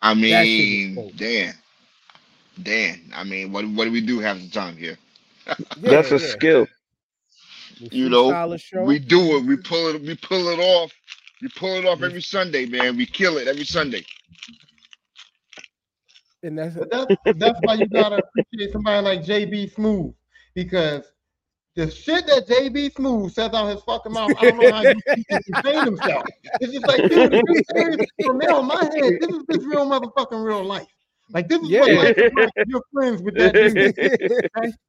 I 0.00 0.14
mean. 0.14 1.12
Dan, 1.16 1.54
Dan. 2.62 3.00
I 3.14 3.24
mean, 3.24 3.52
what 3.52 3.66
what 3.68 3.84
do 3.84 3.92
we 3.92 4.00
do 4.00 4.20
half 4.20 4.38
the 4.38 4.48
time 4.48 4.76
here? 4.76 4.98
That's 5.78 6.10
a 6.10 6.18
yeah. 6.18 6.18
skill. 6.18 6.66
We 7.80 7.88
You 7.90 8.08
know, 8.08 8.30
freestyle 8.30 8.54
a 8.54 8.58
show. 8.58 8.82
We 8.82 8.98
do 8.98 9.36
it. 9.36 9.44
We 9.44 9.56
pull 9.56 9.94
it. 9.94 10.02
We 10.02 10.14
pull 10.16 10.48
it 10.48 10.58
off. 10.58 10.92
We 11.42 11.48
pull 11.56 11.74
it 11.76 11.84
off 11.84 12.02
every 12.02 12.22
Sunday, 12.22 12.66
man. 12.66 12.96
We 12.96 13.06
kill 13.06 13.38
it 13.38 13.48
every 13.48 13.64
Sunday. 13.64 14.04
and 16.44 16.58
that's 16.58 16.76
that's 16.90 17.06
that's 17.36 17.58
why 17.62 17.74
you 17.74 17.88
gotta 17.88 18.22
appreciate 18.22 18.72
somebody 18.72 19.02
like 19.02 19.24
JB 19.24 19.74
Smoove 19.74 20.14
because 20.54 21.10
the 21.76 21.90
shit 21.90 22.26
that 22.26 22.46
JB 22.46 22.92
Smoove 22.92 23.32
says 23.32 23.52
out 23.52 23.66
his 23.68 23.82
fucking 23.82 24.12
mouth, 24.12 24.32
I 24.38 24.50
don't 24.50 24.58
know 24.60 24.70
how 24.72 24.82
you 24.82 24.94
he 25.14 25.24
can 25.30 25.42
contain 25.42 25.84
himself. 25.84 26.24
It's 26.60 26.72
just 26.72 26.86
like 26.86 27.10
dude, 27.10 27.32
this 27.32 27.42
is 27.48 27.66
serious. 27.74 28.06
from 28.24 28.38
now 28.38 28.60
in 28.60 28.66
my 28.66 28.76
head, 28.94 29.18
this 29.20 29.30
is 29.30 29.42
this 29.48 29.64
real 29.64 29.86
motherfucking 29.88 30.44
real 30.44 30.64
life. 30.64 30.86
Like 31.32 31.48
this 31.48 31.60
is 31.62 31.70
what 31.70 31.90
life 31.90 32.18
is 32.18 32.32
like 32.36 32.50
you're 32.66 32.82
friends 32.92 33.22
with 33.22 33.34
that 33.36 33.54
dude. 33.54 34.74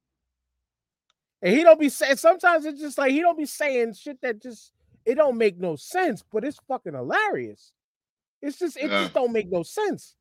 And 1.41 1.53
he 1.55 1.61
don't 1.63 1.79
be 1.79 1.89
saying 1.89 2.15
sometimes 2.15 2.65
it's 2.65 2.79
just 2.81 2.97
like 2.97 3.11
he 3.11 3.19
don't 3.19 3.37
be 3.37 3.45
saying 3.45 3.93
shit 3.93 4.19
that 4.21 4.41
just 4.41 4.71
it 5.05 5.15
don't 5.15 5.37
make 5.37 5.59
no 5.59 5.75
sense, 5.75 6.23
but 6.33 6.43
it's 6.43 6.57
fucking 6.67 6.93
hilarious. 6.93 7.71
It's 8.41 8.57
just 8.57 8.77
it 8.77 8.89
Yeah. 8.89 9.01
just 9.01 9.13
don't 9.13 9.31
make 9.31 9.51
no 9.51 9.61
sense. 9.61 10.15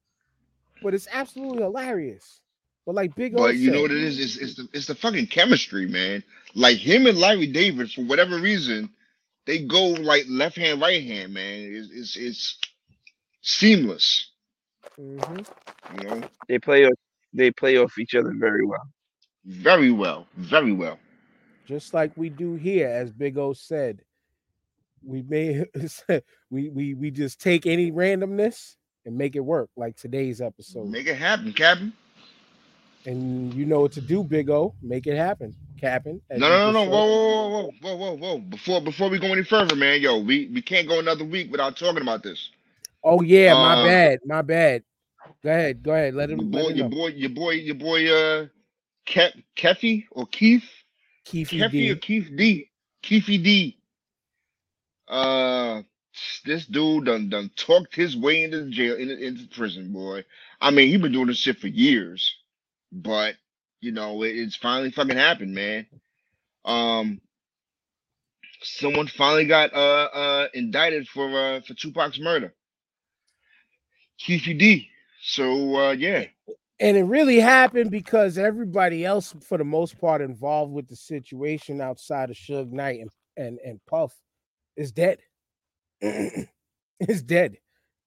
But 0.83 0.93
it's 0.93 1.09
absolutely 1.11 1.63
hilarious. 1.63 2.41
But 2.87 2.95
like 2.95 3.15
Big 3.15 3.35
O 3.35 3.39
But 3.39 3.57
you 3.57 3.71
know 3.71 3.83
what 3.83 3.91
it 3.93 4.03
is? 4.03 4.21
It's, 4.21 4.37
it's 4.37 4.55
the 4.57 4.69
it's 4.73 4.87
the 4.87 4.95
fucking 4.95 5.29
chemistry, 5.29 5.87
man. 5.87 6.23
Like 6.55 6.77
him 6.77 7.07
and 7.07 7.19
Larry 7.19 7.47
David, 7.47 7.91
for 7.91 8.03
whatever 8.03 8.39
reason, 8.39 8.91
they 9.47 9.59
go 9.65 9.89
like 9.89 10.25
left 10.29 10.57
hand, 10.57 10.81
right 10.81 11.03
hand, 11.03 11.33
man. 11.35 11.61
It's 11.73 11.91
it's, 11.93 12.17
it's 12.17 12.59
seamless. 13.43 14.31
Mhm. 15.01 15.47
You 16.03 16.09
know, 16.09 16.29
They 16.49 16.59
play 16.59 16.85
off. 16.87 16.93
They 17.33 17.51
play 17.51 17.79
off 17.79 17.99
each 17.99 18.15
other 18.15 18.33
very 18.39 18.65
well. 18.65 18.87
very 19.47 19.91
well, 19.91 20.27
very 20.37 20.73
well. 20.73 20.99
just 21.67 21.95
like 21.95 22.13
we 22.17 22.29
do 22.29 22.55
here, 22.55 22.89
as 22.89 23.11
Big 23.13 23.37
O 23.39 23.53
said, 23.55 24.03
we 25.03 25.23
may 25.23 25.65
we 26.51 26.69
we 26.69 26.95
we 26.95 27.11
just 27.11 27.41
take 27.41 27.67
any 27.67 27.91
randomness 27.91 28.77
and 29.07 29.17
make 29.17 29.37
it 29.37 29.41
work, 29.41 29.71
like 29.77 29.97
today's 29.97 30.41
episode. 30.41 30.89
Make 30.89 31.07
it 31.07 31.17
happen, 31.17 31.53
Captain. 31.53 31.93
And 33.07 33.55
you 33.55 33.67
know 33.67 33.81
what 33.81 33.93
to 33.93 34.03
do, 34.03 34.25
Big 34.25 34.51
O. 34.51 34.75
Make 34.83 35.07
it 35.07 35.17
happen, 35.17 35.57
Captain. 35.81 36.23
No, 36.37 36.49
no, 36.49 36.73
no, 36.73 36.85
no. 36.85 36.91
Whoa, 36.91 37.07
whoa, 37.07 37.49
whoa, 37.49 37.73
whoa, 37.81 37.97
whoa, 37.97 38.17
whoa. 38.17 38.39
Before 38.39 38.81
before 38.83 39.11
we 39.11 39.19
go 39.21 39.29
any 39.29 39.45
further, 39.45 39.77
man, 39.77 40.01
yo, 40.03 40.19
we 40.19 40.49
we 40.55 40.63
can't 40.63 40.89
go 40.89 40.99
another 41.01 41.25
week 41.25 41.51
without 41.53 41.77
talking 41.77 42.03
about 42.03 42.23
this. 42.23 42.51
Oh 43.05 43.23
yeah, 43.23 43.55
my 43.55 43.77
Uh, 43.77 43.77
bad, 43.77 44.21
my 44.27 44.43
bad. 44.43 44.85
Go 45.45 45.51
ahead, 45.51 45.83
go 45.83 45.93
ahead. 45.93 46.15
Let 46.15 46.31
him. 46.31 46.41
Your 46.41 46.51
let 46.53 46.67
boy, 46.67 46.69
him 46.69 46.77
your 46.77 46.87
boy, 46.87 47.09
your 47.09 47.31
boy, 47.31 47.51
your 47.53 47.77
boy, 47.77 48.11
uh, 48.13 48.47
Ke- 49.07 49.37
Keffy 49.57 50.07
or 50.13 50.27
Keith, 50.27 50.65
Keefy 51.27 51.61
Keffy 51.61 51.93
or. 51.93 51.97
Keith 51.97 52.31
D, 52.37 52.71
Keefy 53.05 53.43
D. 53.43 53.79
Uh, 55.09 55.83
this 56.45 56.67
dude 56.67 57.07
done 57.07 57.29
done 57.31 57.51
talked 57.57 57.95
his 57.97 58.17
way 58.17 58.45
into 58.45 58.65
the 58.65 58.71
jail, 58.71 58.97
into, 58.97 59.19
into 59.19 59.49
prison, 59.49 59.93
boy. 59.93 60.25
I 60.61 60.71
mean, 60.71 60.89
he 60.89 60.97
been 60.99 61.13
doing 61.13 61.29
this 61.29 61.39
shit 61.39 61.59
for 61.61 61.69
years, 61.69 62.37
but 62.95 63.35
you 63.81 63.93
know, 63.93 64.23
it, 64.23 64.37
it's 64.37 64.57
finally 64.57 64.91
fucking 64.91 65.17
happened, 65.17 65.55
man. 65.55 65.87
Um, 66.65 67.21
someone 68.63 69.07
finally 69.09 69.47
got 69.47 69.75
uh 69.75 70.09
uh 70.15 70.49
indicted 70.55 71.07
for 71.09 71.29
uh 71.29 71.61
for 71.61 71.75
Tupac's 71.75 72.19
murder. 72.19 72.55
Keefy 74.21 74.59
D. 74.59 74.89
So 75.23 75.77
uh 75.77 75.93
yeah. 75.93 76.25
And 76.81 76.97
it 76.97 77.05
really 77.05 77.39
happened 77.39 77.91
because 77.91 78.37
everybody 78.37 79.05
else, 79.05 79.35
for 79.43 79.59
the 79.59 79.65
most 79.65 79.99
part, 80.01 80.21
involved 80.21 80.73
with 80.73 80.89
the 80.89 80.97
situation 80.97 81.81
outside 81.81 82.31
of 82.31 82.37
Suge 82.37 82.73
Knight 82.73 83.01
and 83.01 83.11
and, 83.37 83.59
and 83.65 83.81
Puff 83.87 84.15
is 84.77 84.93
dead. 84.93 85.19
is 86.01 87.23
dead. 87.23 87.59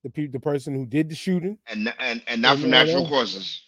The 0.03 0.09
pe- 0.09 0.27
the 0.27 0.39
person 0.39 0.75
who 0.75 0.85
did 0.85 1.09
the 1.09 1.15
shooting, 1.15 1.57
and 1.67 1.93
and 1.99 2.21
and 2.27 2.41
not 2.41 2.59
from 2.59 2.69
natural 2.71 3.07
causes. 3.07 3.61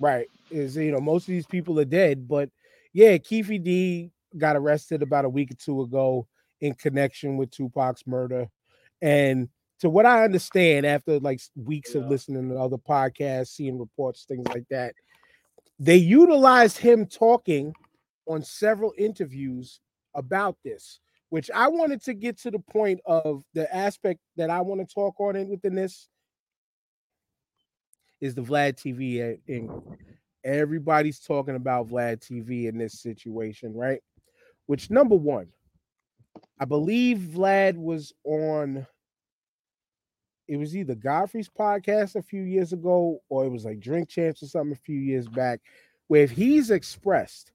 right? 0.00 0.28
Is 0.50 0.76
you 0.76 0.92
know 0.92 1.00
most 1.00 1.24
of 1.24 1.28
these 1.28 1.46
people 1.46 1.78
are 1.80 1.84
dead, 1.84 2.26
but 2.26 2.50
yeah, 2.92 3.18
Keefe 3.18 3.62
D 3.62 4.10
got 4.36 4.56
arrested 4.56 5.02
about 5.02 5.24
a 5.24 5.28
week 5.28 5.50
or 5.50 5.54
two 5.54 5.82
ago 5.82 6.26
in 6.60 6.74
connection 6.74 7.36
with 7.36 7.50
Tupac's 7.50 8.06
murder, 8.06 8.48
and 9.02 9.48
to 9.80 9.88
what 9.88 10.06
I 10.06 10.24
understand, 10.24 10.86
after 10.86 11.20
like 11.20 11.40
weeks 11.54 11.94
of 11.94 12.06
listening 12.06 12.48
to 12.48 12.56
other 12.58 12.78
podcasts, 12.78 13.48
seeing 13.48 13.78
reports, 13.78 14.24
things 14.24 14.46
like 14.48 14.64
that, 14.70 14.94
they 15.78 15.96
utilized 15.96 16.78
him 16.78 17.06
talking 17.06 17.72
on 18.26 18.42
several 18.42 18.92
interviews 18.98 19.80
about 20.14 20.56
this, 20.64 20.98
which 21.30 21.50
I 21.54 21.68
wanted 21.68 22.02
to 22.04 22.14
get 22.14 22.38
to 22.40 22.50
the 22.50 22.58
point 22.58 23.00
of 23.06 23.44
the 23.54 23.72
aspect 23.74 24.20
that 24.36 24.50
I 24.50 24.60
want 24.62 24.86
to 24.86 24.94
talk 24.94 25.20
on 25.20 25.36
in 25.36 25.48
within 25.48 25.74
this 25.74 26.08
is 28.20 28.34
the 28.34 28.42
Vlad 28.42 28.74
TV 28.74 29.38
angle. 29.48 29.96
Everybody's 30.48 31.20
talking 31.20 31.56
about 31.56 31.88
Vlad 31.88 32.20
TV 32.20 32.68
in 32.68 32.78
this 32.78 33.00
situation, 33.00 33.74
right? 33.74 34.00
Which 34.66 34.90
number 34.90 35.14
one, 35.14 35.48
I 36.58 36.64
believe 36.64 37.18
Vlad 37.18 37.76
was 37.76 38.12
on 38.24 38.86
it 40.48 40.56
was 40.56 40.74
either 40.74 40.94
Godfrey's 40.94 41.50
podcast 41.50 42.16
a 42.16 42.22
few 42.22 42.42
years 42.42 42.72
ago 42.72 43.20
or 43.28 43.44
it 43.44 43.50
was 43.50 43.66
like 43.66 43.80
Drink 43.80 44.08
Champs 44.08 44.42
or 44.42 44.46
something 44.46 44.72
a 44.72 44.86
few 44.86 44.98
years 44.98 45.28
back, 45.28 45.60
where 46.06 46.22
if 46.22 46.30
he's 46.30 46.70
expressed 46.70 47.52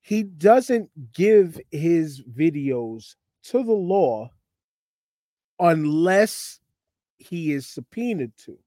he 0.00 0.24
doesn't 0.24 0.90
give 1.12 1.60
his 1.70 2.22
videos 2.22 3.14
to 3.44 3.62
the 3.62 3.72
law 3.72 4.28
unless 5.60 6.58
he 7.18 7.52
is 7.52 7.68
subpoenaed 7.68 8.36
to. 8.36 8.58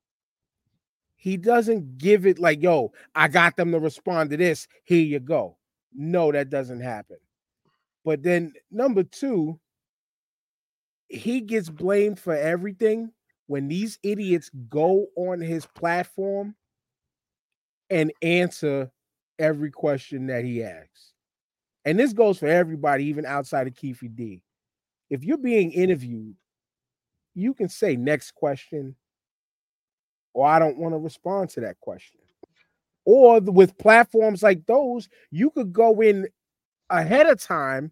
He 1.26 1.38
doesn't 1.38 1.98
give 1.98 2.28
it 2.28 2.38
like, 2.38 2.62
yo, 2.62 2.94
I 3.16 3.30
got 3.30 3.58
them 3.58 3.72
to 3.72 3.80
respond 3.80 4.30
to 4.30 4.38
this. 4.38 4.68
Here 4.84 5.04
you 5.04 5.20
go. 5.20 5.58
No, 5.92 6.32
that 6.32 6.52
doesn't 6.52 6.82
happen. 6.82 7.18
But 8.04 8.22
then, 8.22 8.54
number 8.70 9.02
two, 9.02 9.60
he 11.10 11.42
gets 11.42 11.68
blamed 11.68 12.20
for 12.20 12.36
everything 12.36 13.12
when 13.48 13.68
these 13.68 13.98
idiots 14.04 14.52
go 14.70 15.08
on 15.18 15.42
his 15.42 15.66
platform 15.66 16.56
and 17.90 18.14
answer 18.22 18.92
every 19.40 19.72
question 19.72 20.28
that 20.28 20.46
he 20.46 20.64
asks. 20.64 21.14
And 21.86 21.98
this 21.98 22.14
goes 22.14 22.38
for 22.38 22.46
everybody, 22.46 23.06
even 23.06 23.26
outside 23.26 23.66
of 23.66 23.74
Keefe 23.74 24.04
D. 24.14 24.44
If 25.10 25.24
you're 25.24 25.40
being 25.40 25.72
interviewed, 25.72 26.36
you 27.34 27.56
can 27.56 27.68
say 27.68 27.96
next 27.96 28.36
question, 28.36 28.96
or 30.36 30.46
I 30.46 30.60
don't 30.60 30.78
want 30.78 30.94
to 30.94 30.98
respond 31.00 31.50
to 31.52 31.62
that 31.62 31.80
question. 31.80 32.20
Or 33.06 33.40
with 33.40 33.78
platforms 33.78 34.44
like 34.44 34.66
those, 34.66 35.08
you 35.32 35.50
could 35.50 35.72
go 35.72 36.02
in 36.02 36.28
ahead 36.90 37.28
of 37.28 37.42
time 37.42 37.92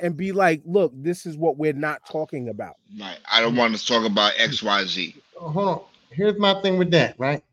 and 0.00 0.16
be 0.16 0.32
like, 0.32 0.62
look, 0.64 0.92
this 0.94 1.26
is 1.26 1.36
what 1.36 1.58
we're 1.58 1.74
not 1.74 2.00
talking 2.10 2.48
about. 2.48 2.76
Right. 2.98 3.18
I 3.30 3.40
don't 3.40 3.54
want 3.54 3.76
to 3.76 3.86
talk 3.86 4.06
about 4.06 4.32
X, 4.38 4.62
Y, 4.62 4.84
Z. 4.86 5.16
hold 5.36 5.68
on. 5.68 5.80
Here's 6.10 6.38
my 6.38 6.60
thing 6.62 6.78
with 6.78 6.90
that, 6.92 7.14
right? 7.18 7.44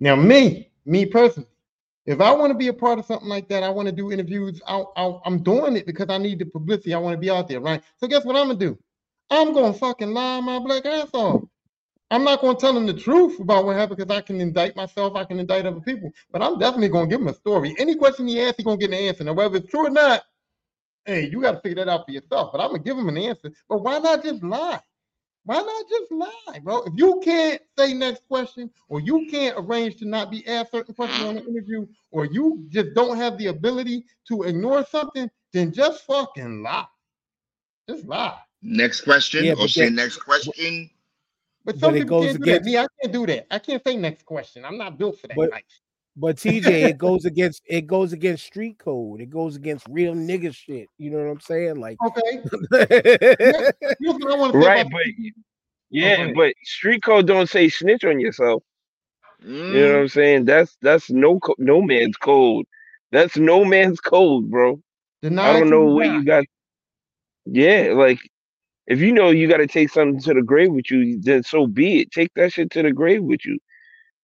Now, 0.00 0.16
me, 0.16 0.68
me 0.84 1.06
personally, 1.06 1.48
if 2.04 2.20
I 2.20 2.32
want 2.32 2.50
to 2.50 2.58
be 2.58 2.66
a 2.66 2.72
part 2.72 2.98
of 2.98 3.04
something 3.04 3.28
like 3.28 3.48
that, 3.48 3.62
I 3.62 3.68
want 3.68 3.86
to 3.86 3.92
do 3.92 4.10
interviews. 4.10 4.60
I, 4.66 4.82
I, 4.96 5.20
I'm 5.24 5.40
doing 5.40 5.76
it 5.76 5.86
because 5.86 6.08
I 6.10 6.18
need 6.18 6.40
the 6.40 6.46
publicity. 6.46 6.94
I 6.94 6.98
want 6.98 7.14
to 7.14 7.20
be 7.20 7.30
out 7.30 7.46
there, 7.46 7.60
right? 7.60 7.80
So 7.98 8.08
guess 8.08 8.24
what 8.24 8.34
I'm 8.34 8.48
gonna 8.48 8.58
do? 8.58 8.76
I'm 9.30 9.52
gonna 9.52 9.72
fucking 9.72 10.12
lie 10.12 10.40
my 10.40 10.58
black 10.58 10.84
ass 10.84 11.10
off. 11.12 11.41
I'm 12.12 12.24
not 12.24 12.42
gonna 12.42 12.58
tell 12.58 12.74
them 12.74 12.84
the 12.84 12.92
truth 12.92 13.40
about 13.40 13.64
what 13.64 13.74
happened 13.76 13.96
because 13.96 14.14
I 14.14 14.20
can 14.20 14.38
indict 14.40 14.76
myself. 14.76 15.16
I 15.16 15.24
can 15.24 15.40
indict 15.40 15.64
other 15.64 15.80
people, 15.80 16.10
but 16.30 16.42
I'm 16.42 16.58
definitely 16.58 16.90
gonna 16.90 17.06
give 17.06 17.22
him 17.22 17.28
a 17.28 17.34
story. 17.34 17.74
Any 17.78 17.94
question 17.96 18.28
he 18.28 18.38
asks, 18.40 18.58
he's 18.58 18.64
gonna 18.66 18.76
get 18.76 18.90
an 18.90 18.96
answer. 18.96 19.24
Now, 19.24 19.32
whether 19.32 19.56
it's 19.56 19.70
true 19.70 19.86
or 19.86 19.90
not, 19.90 20.22
hey, 21.06 21.28
you 21.30 21.40
got 21.40 21.52
to 21.52 21.60
figure 21.60 21.84
that 21.84 21.90
out 21.90 22.04
for 22.06 22.12
yourself. 22.12 22.52
But 22.52 22.60
I'm 22.60 22.68
gonna 22.68 22.82
give 22.82 22.98
him 22.98 23.08
an 23.08 23.16
answer. 23.16 23.50
But 23.66 23.82
why 23.82 23.98
not 23.98 24.22
just 24.22 24.42
lie? 24.42 24.80
Why 25.44 25.56
not 25.56 25.88
just 25.88 26.12
lie, 26.12 26.58
bro? 26.62 26.82
If 26.82 26.92
you 26.96 27.20
can't 27.24 27.60
say 27.78 27.94
next 27.94 28.28
question, 28.28 28.70
or 28.88 29.00
you 29.00 29.26
can't 29.30 29.56
arrange 29.58 29.96
to 29.96 30.04
not 30.04 30.30
be 30.30 30.46
asked 30.46 30.70
certain 30.72 30.94
questions 30.94 31.24
on 31.24 31.38
an 31.38 31.46
interview, 31.48 31.86
or 32.10 32.26
you 32.26 32.66
just 32.68 32.94
don't 32.94 33.16
have 33.16 33.38
the 33.38 33.46
ability 33.48 34.04
to 34.28 34.42
ignore 34.42 34.84
something, 34.84 35.28
then 35.52 35.72
just 35.72 36.04
fucking 36.04 36.62
lie. 36.62 36.86
Just 37.88 38.04
lie. 38.06 38.38
Next 38.60 39.00
question 39.00 39.44
Yeah, 39.44 39.54
or 39.58 39.66
say 39.66 39.86
that- 39.86 39.92
next 39.92 40.18
question. 40.18 40.90
But 41.64 41.78
some 41.78 41.92
But 41.92 41.96
it 41.96 42.02
people 42.02 42.20
goes 42.20 42.26
can't 42.32 42.38
do 42.38 42.44
that. 42.44 42.50
against- 42.52 42.66
Me, 42.66 42.78
I 42.78 42.86
can't 43.00 43.12
do 43.12 43.26
that. 43.26 43.46
I 43.54 43.58
can't 43.58 43.82
say 43.86 43.96
next 43.96 44.24
question. 44.26 44.64
I'm 44.64 44.76
not 44.78 44.98
built 44.98 45.18
for 45.20 45.28
that. 45.28 45.36
But- 45.36 45.50
life. 45.50 45.64
But 46.14 46.36
TJ, 46.36 46.90
it 46.90 46.98
goes 46.98 47.24
against 47.24 47.62
it 47.66 47.86
goes 47.86 48.12
against 48.12 48.44
street 48.44 48.76
code. 48.78 49.22
It 49.22 49.30
goes 49.30 49.56
against 49.56 49.86
real 49.88 50.12
nigga 50.14 50.54
shit. 50.54 50.88
You 50.98 51.10
know 51.10 51.16
what 51.16 51.30
I'm 51.30 51.40
saying? 51.40 51.76
Like 51.76 51.96
Okay. 52.04 52.42
Here's 53.00 54.14
what 54.18 54.30
I 54.30 54.36
want 54.36 54.52
say 54.52 54.58
Right, 54.58 54.84
but 54.90 55.00
the- 55.16 55.32
yeah, 55.88 56.12
ahead. 56.12 56.34
but 56.34 56.52
street 56.64 57.02
code 57.02 57.26
don't 57.26 57.48
say 57.48 57.70
snitch 57.70 58.04
on 58.04 58.20
yourself. 58.20 58.62
You 59.42 59.48
know 59.56 59.64
what 59.70 59.74
Mm, 59.96 60.00
I'm 60.02 60.08
saying? 60.08 60.44
That's 60.44 60.76
that's 60.82 61.08
no 61.10 61.40
no 61.56 61.80
man's 61.80 62.18
code. 62.18 62.66
That's 63.10 63.38
no 63.38 63.64
man's 63.64 64.00
code, 64.00 64.50
bro. 64.50 64.82
deny 65.22 65.48
I 65.48 65.52
don't 65.60 65.70
know 65.70 65.86
till 65.86 65.94
what 65.94 66.06
you 66.06 66.24
got. 66.26 66.44
Yeah, 67.46 67.92
like 67.94 68.20
if 68.86 69.00
you 69.00 69.12
know 69.12 69.30
you 69.30 69.48
got 69.48 69.58
to 69.58 69.66
take 69.66 69.90
something 69.90 70.20
to 70.22 70.34
the 70.34 70.42
grave 70.42 70.72
with 70.72 70.90
you, 70.90 71.20
then 71.20 71.42
so 71.44 71.66
be 71.66 72.00
it. 72.02 72.12
Take 72.12 72.32
that 72.36 72.52
shit 72.52 72.70
to 72.72 72.82
the 72.82 72.92
grave 72.92 73.22
with 73.24 73.44
you. 73.46 73.58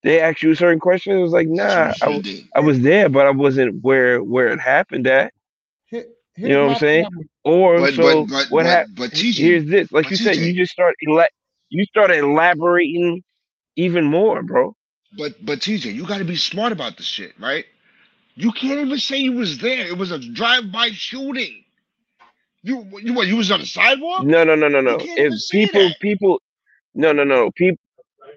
They 0.05 0.20
ask 0.20 0.43
you 0.43 0.52
a 0.52 0.56
certain 0.56 0.80
questions. 0.80 1.18
It 1.18 1.22
was 1.22 1.32
like, 1.32 1.48
nah, 1.48 1.64
I, 1.64 1.93
you 1.93 1.93
w- 2.06 2.22
should 2.22 2.24
do. 2.24 2.43
I 2.56 2.60
was 2.60 2.80
there, 2.80 3.09
but 3.10 3.26
I 3.26 3.30
wasn't 3.32 3.82
where 3.82 4.22
where 4.22 4.48
it 4.48 4.60
happened 4.60 5.06
at. 5.09 5.32
You 6.44 6.55
know 6.55 6.62
what 6.62 6.68
I'm 6.70 6.74
saying? 6.76 7.09
Or 7.44 7.85
But 7.85 7.89
so 7.89 8.26
but 8.26 8.28
but 8.28 8.48
what 8.48 8.66
happened? 8.66 8.90
but 8.97 9.10
TJ, 9.12 9.59
Here's 9.59 9.66
this, 9.66 9.93
like 9.93 10.06
but 10.06 10.10
you 10.10 10.18
said, 10.18 10.39
you 10.39 10.55
just 10.55 10.72
start 10.72 10.94
ela- 11.09 11.28
you 11.70 11.85
started 11.86 12.18
elaborating 12.20 13.22
even 13.76 14.05
more, 14.06 14.43
bro. 14.43 14.74
but 15.16 15.44
but 15.44 15.60
TJ, 15.60 15.94
you 15.94 16.06
got 16.06 16.18
to 16.18 16.24
be 16.24 16.36
smart 16.36 16.72
about 16.72 16.97
this 16.98 17.06
shit, 17.06 17.35
right? 17.40 17.66
You 18.36 18.52
can't 18.52 18.80
even 18.80 18.98
say 18.98 19.18
you 19.18 19.32
was 19.32 19.59
there. 19.59 19.86
It 19.86 19.98
was 19.98 20.10
a 20.12 20.18
drive-by 20.18 20.90
shooting. 20.93 21.64
You 22.62 22.86
you 23.02 23.14
what? 23.14 23.26
You 23.28 23.36
was 23.36 23.51
on 23.51 23.60
the 23.60 23.66
sidewalk. 23.66 24.28
No, 24.28 24.44
no, 24.44 24.55
no, 24.56 24.68
no, 24.68 24.80
no. 24.80 25.09
If 25.16 25.35
people, 25.51 25.90
that. 25.90 25.97
people, 26.01 26.40
no, 26.94 27.12
no, 27.12 27.24
no. 27.24 27.51
People, 27.52 27.78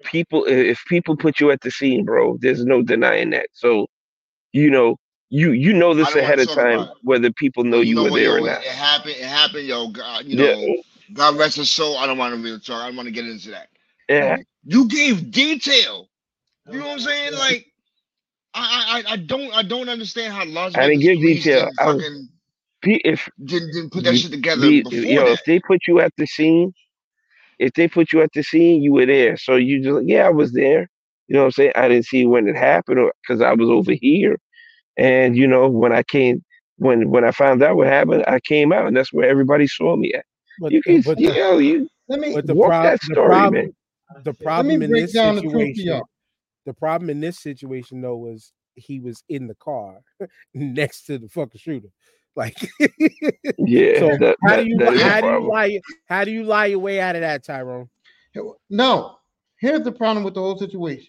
people. 0.04 0.44
If 0.46 0.82
people 0.88 1.16
put 1.16 1.40
you 1.40 1.50
at 1.52 1.60
the 1.62 1.70
scene, 1.70 2.04
bro, 2.04 2.38
there's 2.40 2.64
no 2.64 2.82
denying 2.82 3.30
that. 3.30 3.48
So, 3.52 3.86
you 4.52 4.70
know, 4.70 4.96
you 5.30 5.52
you 5.52 5.74
know 5.74 5.94
this 5.94 6.16
ahead 6.16 6.40
of 6.40 6.50
time 6.50 6.88
about 6.88 6.96
whether 7.02 7.32
people 7.32 7.64
know 7.64 7.80
you 7.80 7.94
you 7.94 7.96
know 7.96 8.04
were 8.04 8.10
what, 8.10 8.12
there 8.12 8.32
yo? 8.32 8.36
or 8.36 8.42
not. 8.42 8.62
it 8.62 8.72
happened. 8.72 9.16
It 9.16 9.24
happened, 9.26 9.66
yo. 9.66 9.88
God, 9.88 10.20
uh, 10.20 10.24
you 10.26 10.36
Yeah, 10.36 10.54
know, 10.54 10.74
God 11.12 11.36
rest 11.38 11.56
his 11.56 11.70
soul. 11.70 11.98
I 11.98 12.06
don't 12.06 12.18
want 12.18 12.34
to 12.36 12.42
really 12.42 12.60
talk. 12.60 12.82
I 12.82 12.88
don't 12.88 12.96
want 12.96 13.08
to 13.08 13.12
get 13.12 13.26
into 13.26 13.50
that. 13.50 13.68
yeah. 14.08 14.36
You 14.64 14.88
gave 14.88 15.30
detail. 15.30 16.08
You 16.68 16.78
know 16.80 16.86
what 16.88 16.94
I'm 16.94 17.00
saying? 17.00 17.34
Like, 17.34 17.66
I, 18.54 19.02
I, 19.08 19.12
I 19.12 19.16
don't, 19.16 19.54
I 19.54 19.62
don't 19.62 19.88
understand 19.88 20.34
how 20.34 20.44
Las 20.46 20.76
I 20.76 20.86
didn't 20.88 21.00
give 21.02 21.20
detail. 21.20 21.66
didn't 21.66 21.78
I 21.78 21.86
was 21.92 22.04
fucking 22.04 22.28
pe- 22.28 22.31
if 22.84 23.28
didn't, 23.44 23.72
didn't 23.72 23.92
put 23.92 24.04
that 24.04 24.14
you 24.14 24.20
shit 24.20 24.30
together 24.32 24.70
be, 24.70 24.82
before 24.90 24.92
yo, 25.14 25.24
that. 25.24 25.32
if 25.32 25.44
they 25.46 25.60
put 25.60 25.80
you 25.88 26.00
at 26.00 26.12
the 26.16 26.26
scene, 26.26 26.72
if 27.58 27.72
they 27.74 27.88
put 27.88 28.12
you 28.12 28.22
at 28.22 28.30
the 28.34 28.42
scene, 28.42 28.82
you 28.82 28.92
were 28.92 29.06
there. 29.06 29.36
So 29.36 29.56
you 29.56 29.82
just 29.82 29.94
like, 29.96 30.04
yeah, 30.08 30.26
I 30.26 30.30
was 30.30 30.52
there. 30.52 30.88
You 31.28 31.34
know 31.36 31.40
what 31.42 31.46
I'm 31.46 31.52
saying? 31.52 31.72
I 31.76 31.88
didn't 31.88 32.06
see 32.06 32.26
when 32.26 32.48
it 32.48 32.56
happened 32.56 33.10
because 33.22 33.40
I 33.42 33.52
was 33.54 33.70
over 33.70 33.92
here. 33.92 34.38
And 34.96 35.36
you 35.36 35.46
know, 35.46 35.68
when 35.68 35.92
I 35.92 36.02
came, 36.02 36.42
when 36.78 37.10
when 37.10 37.24
I 37.24 37.32
found 37.32 37.62
out 37.62 37.76
what 37.76 37.86
happened, 37.88 38.24
I 38.26 38.40
came 38.40 38.72
out, 38.72 38.86
and 38.86 38.96
that's 38.96 39.12
where 39.12 39.28
everybody 39.28 39.66
saw 39.66 39.96
me 39.96 40.12
at. 40.14 40.24
but 40.58 40.72
You 40.72 40.82
can, 40.82 41.02
but 41.02 41.18
you 41.18 41.28
the, 41.28 41.34
know, 41.34 41.58
you 41.58 41.88
Let 42.08 42.20
me 42.20 42.34
but 42.34 42.46
the 42.46 42.54
walk 42.54 42.68
prob 42.68 42.84
that 42.84 43.02
the 43.02 43.14
story, 43.14 43.28
problem 43.28 43.54
man. 43.54 43.72
the 44.24 44.34
problem 44.34 44.82
in 44.82 44.92
this 44.92 45.12
down 45.12 45.36
the 45.36 45.42
situation 45.42 46.02
the 46.66 46.74
problem 46.74 47.10
in 47.10 47.20
this 47.20 47.38
situation 47.40 48.00
though 48.00 48.16
was 48.16 48.52
he 48.74 49.00
was 49.00 49.22
in 49.28 49.46
the 49.48 49.54
car 49.56 50.00
next 50.54 51.04
to 51.04 51.18
the 51.18 51.28
fucking 51.28 51.60
shooter. 51.60 51.88
Like 52.34 52.70
Yeah, 53.58 53.98
so 53.98 54.16
that 54.16 54.36
how 54.42 54.56
that 54.56 54.62
do 54.62 54.68
you 54.68 54.78
that 54.78 54.92
is 54.94 55.00
a 55.02 55.04
how 55.04 55.20
do 55.20 55.26
you 55.28 55.48
lie 55.50 55.80
how 56.06 56.24
do 56.24 56.30
you 56.30 56.44
lie 56.44 56.66
your 56.66 56.78
way 56.78 57.00
out 57.00 57.14
of 57.14 57.20
that, 57.20 57.44
Tyrone? 57.44 57.88
No, 58.70 59.18
here's 59.58 59.82
the 59.82 59.92
problem 59.92 60.24
with 60.24 60.34
the 60.34 60.40
whole 60.40 60.58
situation. 60.58 61.08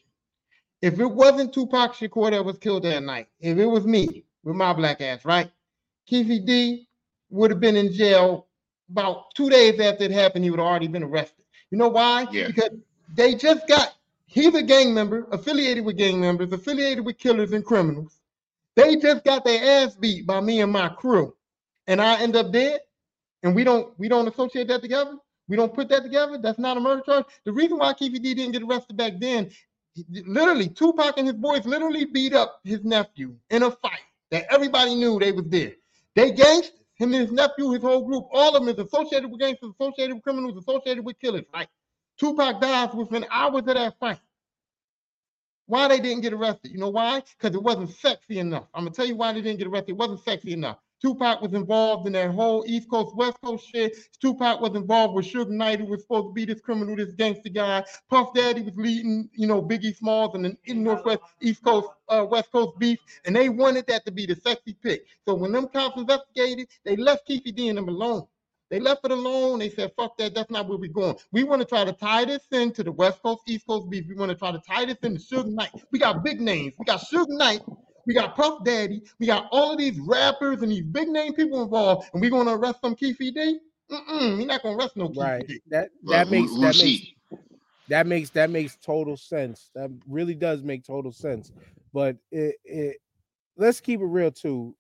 If 0.82 1.00
it 1.00 1.06
wasn't 1.06 1.54
Tupac 1.54 1.94
Shakur 1.94 2.32
that 2.32 2.44
was 2.44 2.58
killed 2.58 2.84
that 2.84 3.04
night, 3.04 3.28
if 3.40 3.58
it 3.58 3.66
was 3.66 3.86
me 3.86 4.26
with 4.44 4.56
my 4.56 4.74
black 4.74 5.00
ass, 5.00 5.24
right? 5.24 5.50
Keefe 6.06 6.45
D 6.45 6.88
would 7.30 7.52
have 7.52 7.62
been 7.62 7.78
in 7.78 7.94
jail 7.94 8.48
about 8.90 9.34
two 9.34 9.50
days 9.50 9.80
after 9.80 10.04
it 10.04 10.12
happened. 10.12 10.44
He 10.44 10.52
would 10.52 10.60
have 10.60 10.68
already 10.68 10.88
been 10.88 11.04
arrested. 11.04 11.45
You 11.72 11.78
know 11.78 11.88
why? 11.88 12.28
Yeah. 12.32 12.48
Because 12.48 12.72
they 13.16 13.34
just 13.34 13.68
got, 13.68 13.95
he's 14.28 14.54
a 14.56 14.62
gang 14.62 14.94
member, 14.94 15.26
affiliated 15.32 15.86
with 15.86 15.98
gang 15.98 16.20
members, 16.20 16.52
affiliated 16.52 17.06
with 17.06 17.18
killers 17.18 17.54
and 17.54 17.66
criminals. 17.66 18.20
They 18.76 18.95
just 18.95 19.24
got 19.24 19.45
their 19.45 19.86
ass 19.86 19.95
beat 19.95 20.26
by 20.26 20.41
me 20.41 20.62
and 20.62 20.72
my 20.72 20.90
crew. 20.90 21.36
And 21.88 22.02
I 22.02 22.22
end 22.22 22.36
up 22.36 22.52
dead. 22.52 22.82
And 23.44 23.54
we 23.54 23.64
don't 23.64 23.98
we 24.00 24.08
don't 24.08 24.28
associate 24.28 24.68
that 24.70 24.82
together. 24.82 25.18
We 25.48 25.58
don't 25.58 25.74
put 25.74 25.90
that 25.90 26.04
together. 26.04 26.38
That's 26.38 26.60
not 26.60 26.78
a 26.78 26.80
murder 26.80 27.02
charge. 27.06 27.26
The 27.44 27.52
reason 27.52 27.78
why 27.78 27.94
Keefy 27.94 28.22
D 28.22 28.34
didn't 28.34 28.54
get 28.54 28.64
arrested 28.64 28.95
back 28.95 29.14
then, 29.20 29.52
literally, 30.10 30.70
Tupac 30.70 31.18
and 31.18 31.28
his 31.28 31.36
boys 31.36 31.66
literally 31.66 32.06
beat 32.06 32.34
up 32.34 32.62
his 32.64 32.84
nephew 32.86 33.36
in 33.50 33.64
a 33.64 33.72
fight 33.72 34.00
that 34.32 34.45
everybody 34.50 34.95
knew 34.95 35.20
they 35.20 35.34
was 35.34 35.45
there. 35.48 35.74
They 36.16 36.32
gangsters. 36.32 36.80
Him 36.95 37.14
and 37.14 37.24
his 37.24 37.32
nephew, 37.32 37.72
his 37.72 37.82
whole 37.82 38.06
group, 38.06 38.28
all 38.32 38.56
of 38.56 38.64
them 38.64 38.70
is 38.70 38.80
associated 38.80 39.30
with 39.30 39.41
gangsters, 39.41 39.72
associated 39.80 40.14
with 40.14 40.24
criminals, 40.24 40.56
associated 40.58 41.04
with 41.04 41.20
killers. 41.20 41.44
Right? 41.54 41.68
Tupac 42.18 42.62
dies 42.62 42.94
within 42.94 43.26
hours 43.32 43.62
of 43.62 43.66
that 43.66 44.00
fight. 44.00 44.20
Why 45.65 45.88
they 45.88 45.99
didn't 45.99 46.22
get 46.22 46.34
arrested? 46.34 46.72
You 46.72 46.77
know 46.77 46.90
why? 46.90 47.22
Because 47.38 47.56
it 47.56 47.64
wasn't 47.64 47.91
sexy 47.91 48.40
enough. 48.40 48.68
I'm 48.73 48.84
gonna 48.84 48.95
tell 48.95 49.06
you 49.06 49.15
why 49.15 49.31
they 49.31 49.41
didn't 49.41 49.60
get 49.60 49.68
arrested. 49.68 49.91
It 49.91 49.98
wasn't 49.98 50.23
sexy 50.23 50.53
enough. 50.53 50.77
Tupac 51.03 51.41
was 51.41 51.53
involved 51.53 52.07
in 52.07 52.14
that 52.14 52.31
whole 52.31 52.64
East 52.65 52.90
Coast, 52.90 53.14
West 53.15 53.38
Coast 53.44 53.69
shit. 53.69 53.94
Tupac 54.22 54.61
was 54.61 54.73
involved 54.73 55.15
with 55.15 55.26
Suge 55.26 55.49
Knight, 55.49 55.80
who 55.80 55.85
was 55.85 56.02
supposed 56.02 56.30
to 56.30 56.34
be 56.34 56.45
this 56.45 56.61
criminal, 56.61 56.95
this 56.95 57.11
gangster 57.11 57.49
guy. 57.49 57.84
Puff 58.10 58.34
Daddy 58.34 58.61
was 58.61 58.73
leading, 58.77 59.30
you 59.34 59.45
know, 59.45 59.61
Biggie 59.61 59.95
Smalls 59.95 60.34
and 60.34 60.45
the 60.45 60.57
in 60.64 60.81
Northwest, 60.81 61.19
East 61.41 61.61
Coast, 61.64 61.90
uh, 62.07 62.26
West 62.30 62.52
Coast 62.53 62.80
beef, 62.80 62.99
and 63.26 63.35
they 63.35 63.49
wanted 63.49 63.85
that 63.88 64.06
to 64.06 64.11
be 64.11 64.26
the 64.26 64.35
sexy 64.35 64.77
pick. 64.81 65.06
So 65.27 65.34
when 65.34 65.52
them 65.52 65.68
cops 65.68 65.98
investigated, 65.98 66.69
they 66.85 66.95
left 66.95 67.27
Keefe 67.27 67.53
D 67.53 67.68
and 67.68 67.77
them 67.77 67.90
alone. 67.90 68.26
They 68.74 68.80
left 68.80 69.06
it 69.06 69.12
alone. 69.12 69.60
They 69.60 69.70
said, 69.70 69.91
fuck 69.95 70.18
that. 70.18 70.34
That's 70.34 70.50
not 70.50 70.68
where 70.68 70.80
we're 70.80 70.91
going. 70.91 71.16
We 71.32 71.44
want 71.44 71.62
to 71.62 71.68
try 71.68 71.86
to 71.86 71.94
tie 71.94 72.26
this 72.26 72.41
into 72.52 72.82
the 72.84 72.91
West 72.91 73.22
Coast, 73.22 73.44
East 73.48 73.68
Coast 73.68 73.88
beef. 73.88 74.06
We 74.10 74.16
want 74.16 74.32
to 74.32 74.36
try 74.36 74.52
to 74.52 74.60
tie 74.68 74.86
this 74.86 74.98
into 75.04 75.20
Suge 75.20 75.45
Knight. 75.54 75.70
We 75.91 76.00
got 76.00 76.24
big 76.24 76.41
names. 76.41 76.74
We 76.80 76.86
got 76.86 77.02
Suge 77.02 77.28
Knight. 77.30 77.62
We 78.08 78.16
got 78.16 78.36
Puff 78.36 78.64
Daddy. 78.66 79.04
We 79.20 79.28
got 79.28 79.48
all 79.52 79.74
of 79.74 79.78
these 79.78 80.00
rappers 80.00 80.64
and 80.64 80.72
these 80.72 80.82
big 80.82 81.08
name 81.08 81.34
people 81.36 81.62
involved. 81.62 82.10
And 82.14 82.22
we're 82.22 82.32
going 82.32 82.48
to 82.48 82.54
arrest 82.54 82.80
some 82.82 82.95
Keefe 82.95 83.20
D? 83.20 83.60
Mm-mm. 83.91 84.40
We're 84.40 84.48
not 84.48 84.64
going 84.64 84.76
to 84.76 84.84
arrest 84.84 84.98
no 84.98 85.10
Keefe 85.10 85.18
Right. 85.22 85.48
D. 85.48 85.62
That 85.70 85.86
uh, 86.08 86.10
that 86.10 86.26
who- 86.28 86.32
makes 86.32 86.52
who's 86.52 86.60
that 86.60 86.84
makes 86.84 87.08
that 87.90 88.08
makes 88.08 88.30
that 88.32 88.50
makes 88.50 88.78
total 88.84 89.18
sense. 89.18 89.70
That 89.76 89.91
really 90.10 90.34
does 90.34 90.64
make 90.64 90.84
total 90.84 91.12
sense. 91.12 91.52
But 91.94 92.18
it, 92.32 92.56
it 92.66 92.98
let's 93.56 93.80
keep 93.80 94.00
it 94.00 94.06
real 94.06 94.32
too. 94.32 94.76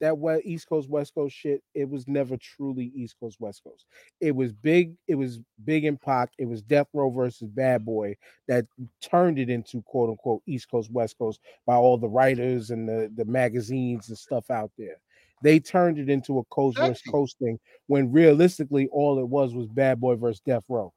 That 0.00 0.18
what 0.18 0.44
East 0.44 0.68
Coast 0.68 0.90
West 0.90 1.14
Coast 1.14 1.34
shit, 1.34 1.62
it 1.74 1.88
was 1.88 2.06
never 2.06 2.36
truly 2.36 2.92
East 2.94 3.16
Coast 3.18 3.38
West 3.40 3.62
Coast. 3.64 3.86
It 4.20 4.34
was 4.34 4.52
big. 4.52 4.94
It 5.08 5.14
was 5.14 5.40
big 5.64 5.84
in 5.84 5.96
Pac. 5.96 6.30
It 6.38 6.46
was 6.46 6.62
Death 6.62 6.88
Row 6.92 7.10
versus 7.10 7.48
Bad 7.48 7.84
Boy 7.84 8.16
that 8.48 8.66
turned 9.00 9.38
it 9.38 9.48
into 9.48 9.82
quote 9.82 10.10
unquote 10.10 10.42
East 10.46 10.70
Coast 10.70 10.90
West 10.90 11.16
Coast 11.18 11.40
by 11.66 11.74
all 11.74 11.96
the 11.96 12.08
writers 12.08 12.70
and 12.70 12.88
the 12.88 13.10
the 13.16 13.24
magazines 13.24 14.08
and 14.08 14.18
stuff 14.18 14.50
out 14.50 14.70
there. 14.76 14.96
They 15.42 15.60
turned 15.60 15.98
it 15.98 16.08
into 16.08 16.38
a 16.38 16.44
coast 16.44 16.78
versus 16.78 17.02
coast 17.10 17.38
thing 17.38 17.58
when 17.86 18.10
realistically 18.10 18.88
all 18.88 19.18
it 19.18 19.28
was 19.28 19.54
was 19.54 19.68
Bad 19.68 20.00
Boy 20.00 20.16
versus 20.16 20.40
Death 20.40 20.64
Row. 20.68 20.92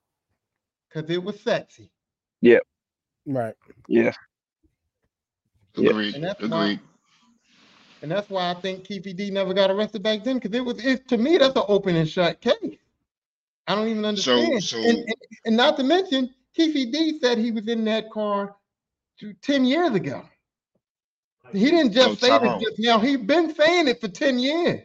Because 0.87 1.09
it 1.09 1.23
was 1.23 1.39
sexy. 1.39 1.91
Yeah. 2.41 2.59
Right. 3.25 3.53
Yeah. 3.87 4.13
Yeah. 5.75 5.89
Agreed. 5.91 6.15
And 6.15 6.23
that's 6.23 6.41
why 6.41 6.63
Agreed. 6.65 6.79
And 8.01 8.11
that's 8.11 8.29
why 8.29 8.51
I 8.51 8.55
think 8.55 8.85
Keefe 8.85 9.31
never 9.31 9.53
got 9.53 9.71
arrested 9.71 10.03
back 10.03 10.23
then, 10.23 10.39
because 10.39 10.55
it 10.57 10.63
was 10.63 10.83
it 10.85 11.07
to 11.09 11.17
me 11.17 11.37
that's 11.37 11.55
an 11.55 11.63
open 11.67 11.95
and 11.95 12.09
shut 12.09 12.41
case. 12.41 12.77
I 13.67 13.75
don't 13.75 13.87
even 13.89 14.05
understand. 14.05 14.63
so- 14.63 14.77
and, 14.77 14.97
and, 14.97 15.15
and 15.45 15.57
not 15.57 15.77
to 15.77 15.83
mention, 15.83 16.33
Keefe 16.55 17.21
said 17.21 17.37
he 17.37 17.51
was 17.51 17.67
in 17.67 17.85
that 17.85 18.09
car 18.11 18.55
10 19.41 19.65
years 19.65 19.93
ago. 19.93 20.23
He 21.53 21.71
didn't 21.71 21.93
just 21.93 22.19
So, 22.19 22.27
say 22.27 22.35
it 22.35 22.59
just 22.59 22.75
now, 22.79 22.99
he's 22.99 23.17
been 23.17 23.53
saying 23.55 23.87
it 23.87 24.01
for 24.01 24.07
10 24.07 24.39
years. 24.39 24.81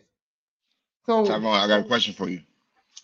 So 1.06 1.26
Tyrone, 1.26 1.46
I 1.46 1.66
got 1.68 1.80
a 1.80 1.84
question 1.84 2.14
for 2.14 2.28
you. 2.28 2.40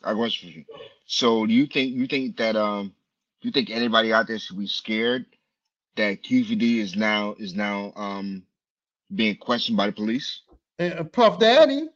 I 0.03 0.09
got 0.09 0.13
a 0.13 0.17
question 0.17 0.51
for 0.53 0.59
you. 0.59 0.65
So 1.07 1.47
do 1.47 1.53
you 1.53 1.67
think 1.67 1.95
you 1.95 2.07
think 2.07 2.37
that 2.39 2.57
um 2.57 2.95
you 3.43 3.51
think 3.51 3.71
anybody 3.71 4.13
out 4.13 4.27
there 4.29 4.39
should 4.39 4.59
be 4.59 4.67
scared 4.67 5.27
that 5.97 6.23
Keefy 6.23 6.59
D 6.59 6.81
is 6.81 6.97
now 6.97 7.35
is 7.39 7.55
now 7.55 7.93
um 7.97 8.45
being 9.15 9.37
questioned 9.37 9.77
by 9.77 9.87
the 9.87 9.93
police? 9.93 10.43
uh, 10.79 11.05
Puff 11.05 11.39
Daddy, 11.39 11.89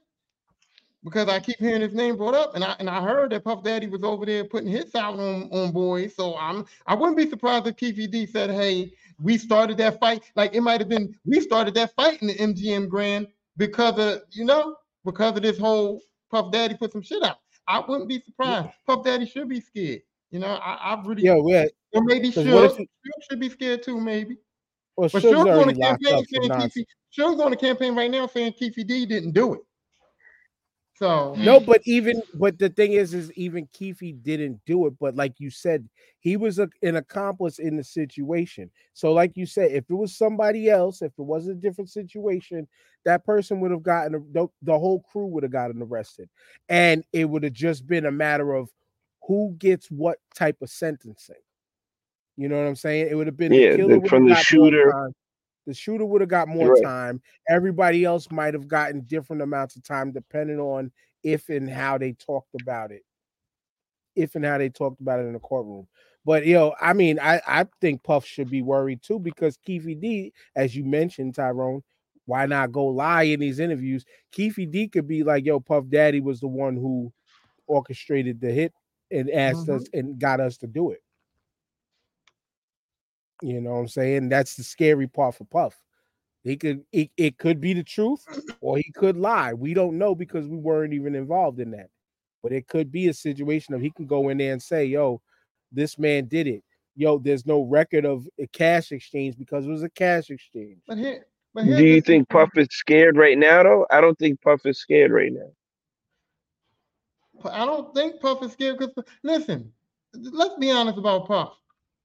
because 1.03 1.29
I 1.29 1.41
keep 1.41 1.57
hearing 1.59 1.81
his 1.83 1.93
name 1.95 2.17
brought 2.17 2.35
up, 2.35 2.55
and 2.55 2.65
I 2.65 2.75
and 2.79 2.89
I 2.89 3.03
heard 3.03 3.31
that 3.33 3.45
Puff 3.45 3.63
Daddy 3.63 3.87
was 3.87 4.03
over 4.03 4.25
there 4.27 4.45
putting 4.45 4.69
hits 4.69 4.95
out 4.95 5.19
on 5.19 5.49
on 5.53 5.73
boys. 5.73 6.15
So 6.15 6.37
I'm 6.37 6.65
I 6.87 6.95
wouldn't 6.95 7.17
be 7.17 7.29
surprised 7.29 7.67
if 7.67 7.77
Keefe 7.77 8.11
D 8.11 8.27
said, 8.27 8.51
"Hey, 8.51 8.93
we 9.23 9.39
started 9.39 9.77
that 9.79 10.01
fight." 10.01 10.23
Like 10.37 10.55
it 10.55 10.61
might 10.63 10.81
have 10.81 10.89
been 10.89 11.15
we 11.27 11.41
started 11.41 11.75
that 11.75 11.95
fight 11.95 12.21
in 12.23 12.29
the 12.29 12.35
MGM 12.35 12.89
Grand 12.89 13.27
because 13.57 13.99
of 13.99 14.23
you 14.31 14.45
know 14.45 14.77
because 15.05 15.37
of 15.37 15.43
this 15.43 15.59
whole 15.59 16.01
Puff 16.31 16.51
Daddy 16.53 16.75
put 16.75 16.93
some 16.93 17.03
shit 17.03 17.23
out. 17.23 17.39
I 17.69 17.81
wouldn't 17.87 18.09
be 18.09 18.21
surprised. 18.21 18.69
Puff 18.87 19.05
Daddy 19.05 19.27
should 19.27 19.49
be 19.49 19.61
scared. 19.61 20.03
You 20.31 20.41
know, 20.41 20.49
I, 20.49 20.75
I 20.95 21.03
really 21.05 21.23
Yeah, 21.23 21.37
yeah. 21.47 21.67
or 21.93 22.03
maybe 22.03 22.33
'cause 22.33 22.45
should 22.45 22.53
what 22.55 22.65
if 22.73 22.77
he- 22.77 22.89
should 23.31 23.41
be 23.41 23.49
scared 23.49 23.83
too, 23.83 24.01
maybe. 24.01 24.37
Well, 24.97 25.09
But 25.13 25.23
Suge's 25.23 25.39
Suge's 25.39 25.59
on 25.59 25.67
the 25.69 25.75
campaign 25.75 26.15
up 26.15 26.25
saying 26.27 26.49
nonsense. 26.49 26.75
Keefe, 26.75 26.87
Suge's 27.11 27.41
on 27.41 27.51
the 27.51 27.57
campaign 27.57 27.95
right 27.95 28.11
now 28.11 28.27
saying 28.27 28.53
Keefe 28.53 28.87
D 28.87 29.07
didn't 29.07 29.33
do 29.33 29.55
it. 29.55 29.61
So 30.97 31.35
No, 31.35 31.59
mm. 31.59 31.67
but 31.67 31.81
even 31.85 32.23
but 32.35 32.59
the 32.59 32.69
thing 32.69 32.93
is, 32.93 33.15
is 33.15 33.33
even 33.33 33.69
Keefe 33.73 34.15
didn't 34.23 34.61
do 34.65 34.87
it. 34.87 34.95
But 35.01 35.17
like 35.17 35.35
you 35.39 35.51
said, 35.51 35.89
he 36.21 36.37
was 36.37 36.61
a, 36.61 36.69
an 36.83 36.97
accomplice 36.97 37.59
in 37.59 37.77
the 37.77 37.83
situation. 37.83 38.71
So, 38.93 39.13
like 39.13 39.37
you 39.37 39.47
said, 39.47 39.73
if 39.73 39.85
it 39.91 39.95
was 39.95 40.17
somebody 40.17 40.71
else, 40.71 41.03
if 41.03 41.13
it 41.19 41.23
was 41.23 41.49
a 41.49 41.55
different 41.55 41.91
situation, 41.91 42.69
that 43.05 43.25
person 43.25 43.61
would 43.61 43.73
have 43.73 43.83
gotten 43.83 44.13
the, 44.33 44.47
the 44.63 44.79
whole 44.79 45.01
crew 45.01 45.27
would 45.27 45.43
have 45.43 45.53
gotten 45.53 45.83
arrested, 45.83 46.29
and 46.69 47.03
it 47.13 47.25
would 47.25 47.43
have 47.43 47.53
just 47.53 47.87
been 47.89 48.07
a 48.07 48.13
matter 48.13 48.55
of 48.55 48.69
who 49.27 49.57
gets 49.59 49.91
what 49.91 50.19
type 50.35 50.59
of 50.63 50.71
sentencing. 50.71 51.35
You 52.37 52.49
know 52.49 52.57
what 52.57 52.67
I'm 52.67 52.77
saying? 52.77 53.09
It 53.11 53.15
would 53.15 53.27
have 53.27 53.37
been 53.37 53.53
Yeah, 53.53 53.77
the- 53.77 54.07
from 54.09 54.29
the 54.29 54.35
shooter- 54.35 55.13
The 55.67 55.73
shooter 55.73 56.05
would 56.05 56.21
have 56.21 56.29
got 56.29 56.47
more 56.47 56.75
Right. 56.75 56.83
time. 56.83 57.23
Everybody 57.49 58.05
else 58.05 58.31
might 58.31 58.53
have 58.53 58.69
gotten 58.69 59.01
different 59.03 59.41
amounts 59.41 59.77
of 59.77 59.83
time 59.83 60.13
depending 60.13 60.59
on 60.61 60.93
if 61.23 61.49
and 61.49 61.71
how 61.71 61.97
they 61.97 62.13
talked 62.13 62.55
about 62.61 62.93
it. 62.93 63.03
If 64.15 64.35
and 64.35 64.45
how 64.45 64.59
they 64.59 64.69
talked 64.69 65.01
about 65.01 65.21
it 65.21 65.27
in 65.27 65.33
the 65.33 65.39
courtroom. 65.39 65.89
But 66.25 66.47
yo, 66.47 66.75
I 66.81 66.93
mean, 66.93 67.19
I, 67.19 67.41
I 67.47 67.67
think 67.81 68.03
Puff 68.03 68.25
should 68.27 68.51
be 68.51 68.63
worried 68.63 69.03
too 69.03 69.19
because 69.19 69.57
Keefe 69.57 69.99
D, 70.01 70.33
as 70.55 70.77
you 70.77 70.85
mentioned, 70.85 71.35
Tyrone, 71.35 71.83
why 72.27 72.47
not 72.47 72.73
go 72.73 72.87
lie 72.87 73.25
in 73.25 73.41
these 73.41 73.59
interviews? 73.59 74.05
Keefe 74.33 74.71
D 74.71 74.89
could 74.89 75.07
be 75.07 75.23
like, 75.23 75.45
yo, 75.45 75.61
Puff 75.61 75.85
Daddy 75.89 76.21
was 76.21 76.41
the 76.41 76.49
one 76.49 76.77
who 76.77 77.13
orchestrated 77.67 78.41
the 78.41 78.51
hit 78.51 78.73
and 79.11 79.31
asked 79.31 79.67
mm-hmm. 79.67 79.77
us 79.77 79.85
and 79.93 80.19
got 80.19 80.41
us 80.41 80.57
to 80.59 80.67
do 80.67 80.91
it. 80.91 81.03
You 83.43 83.61
know 83.61 83.73
what 83.73 83.81
I'm 83.81 83.89
saying? 83.89 84.29
That's 84.29 84.57
the 84.57 84.63
scary 84.63 85.07
part 85.07 85.35
for 85.35 85.45
Puff. 85.45 85.75
He 86.43 86.57
could 86.57 86.85
it, 86.93 87.11
it 87.17 87.39
could 87.39 87.61
be 87.61 87.73
the 87.73 87.83
truth 87.83 88.25
or 88.61 88.77
he 88.77 88.93
could 88.93 89.17
lie. 89.17 89.55
We 89.55 89.75
don't 89.75 89.99
know 89.99 90.15
because 90.15 90.47
we 90.47 90.57
weren't 90.57 90.93
even 90.95 91.15
involved 91.15 91.61
in 91.61 91.71
that. 91.73 91.89
But 92.43 92.53
it 92.53 92.69
could 92.69 92.93
be 92.93 93.09
a 93.09 93.15
situation 93.15 93.75
of 93.75 93.81
he 93.81 93.91
can 93.91 94.07
go 94.07 94.29
in 94.29 94.37
there 94.37 94.53
and 94.53 94.63
say, 94.63 94.85
yo, 94.85 95.23
this 95.73 95.99
man 95.99 96.27
did 96.27 96.47
it. 96.47 96.63
Yo, 96.95 97.19
there's 97.19 97.47
no 97.47 97.63
record 97.63 98.05
of 98.05 98.29
a 98.39 98.47
cash 98.49 98.93
exchange 98.93 99.37
because 99.39 99.67
it 99.67 99.71
was 99.71 99.83
a 99.83 99.89
cash 99.89 100.31
exchange. 100.31 100.79
But 100.87 100.99
here, 100.99 101.27
but 101.55 101.65
Do 101.65 101.85
you 101.85 102.01
think. 102.01 102.29
Puff 102.29 102.51
is 102.57 102.69
scared 102.71 103.17
right 103.17 103.39
now, 103.39 103.63
though? 103.63 103.87
I 103.91 104.01
don't 104.01 104.19
think 104.19 104.41
Puff 104.43 104.67
is 104.67 104.79
scared 104.79 105.11
right 105.11 105.33
now. 105.33 105.51
I 107.51 107.65
don't 107.65 107.95
think 107.95 108.21
Puff 108.21 108.43
is 108.43 108.53
scared 108.53 108.79
because 108.79 108.95
listen, 109.23 109.73
let's 110.15 110.55
be 110.57 110.71
honest 110.71 110.99
about 110.99 111.27
Puff. 111.27 111.55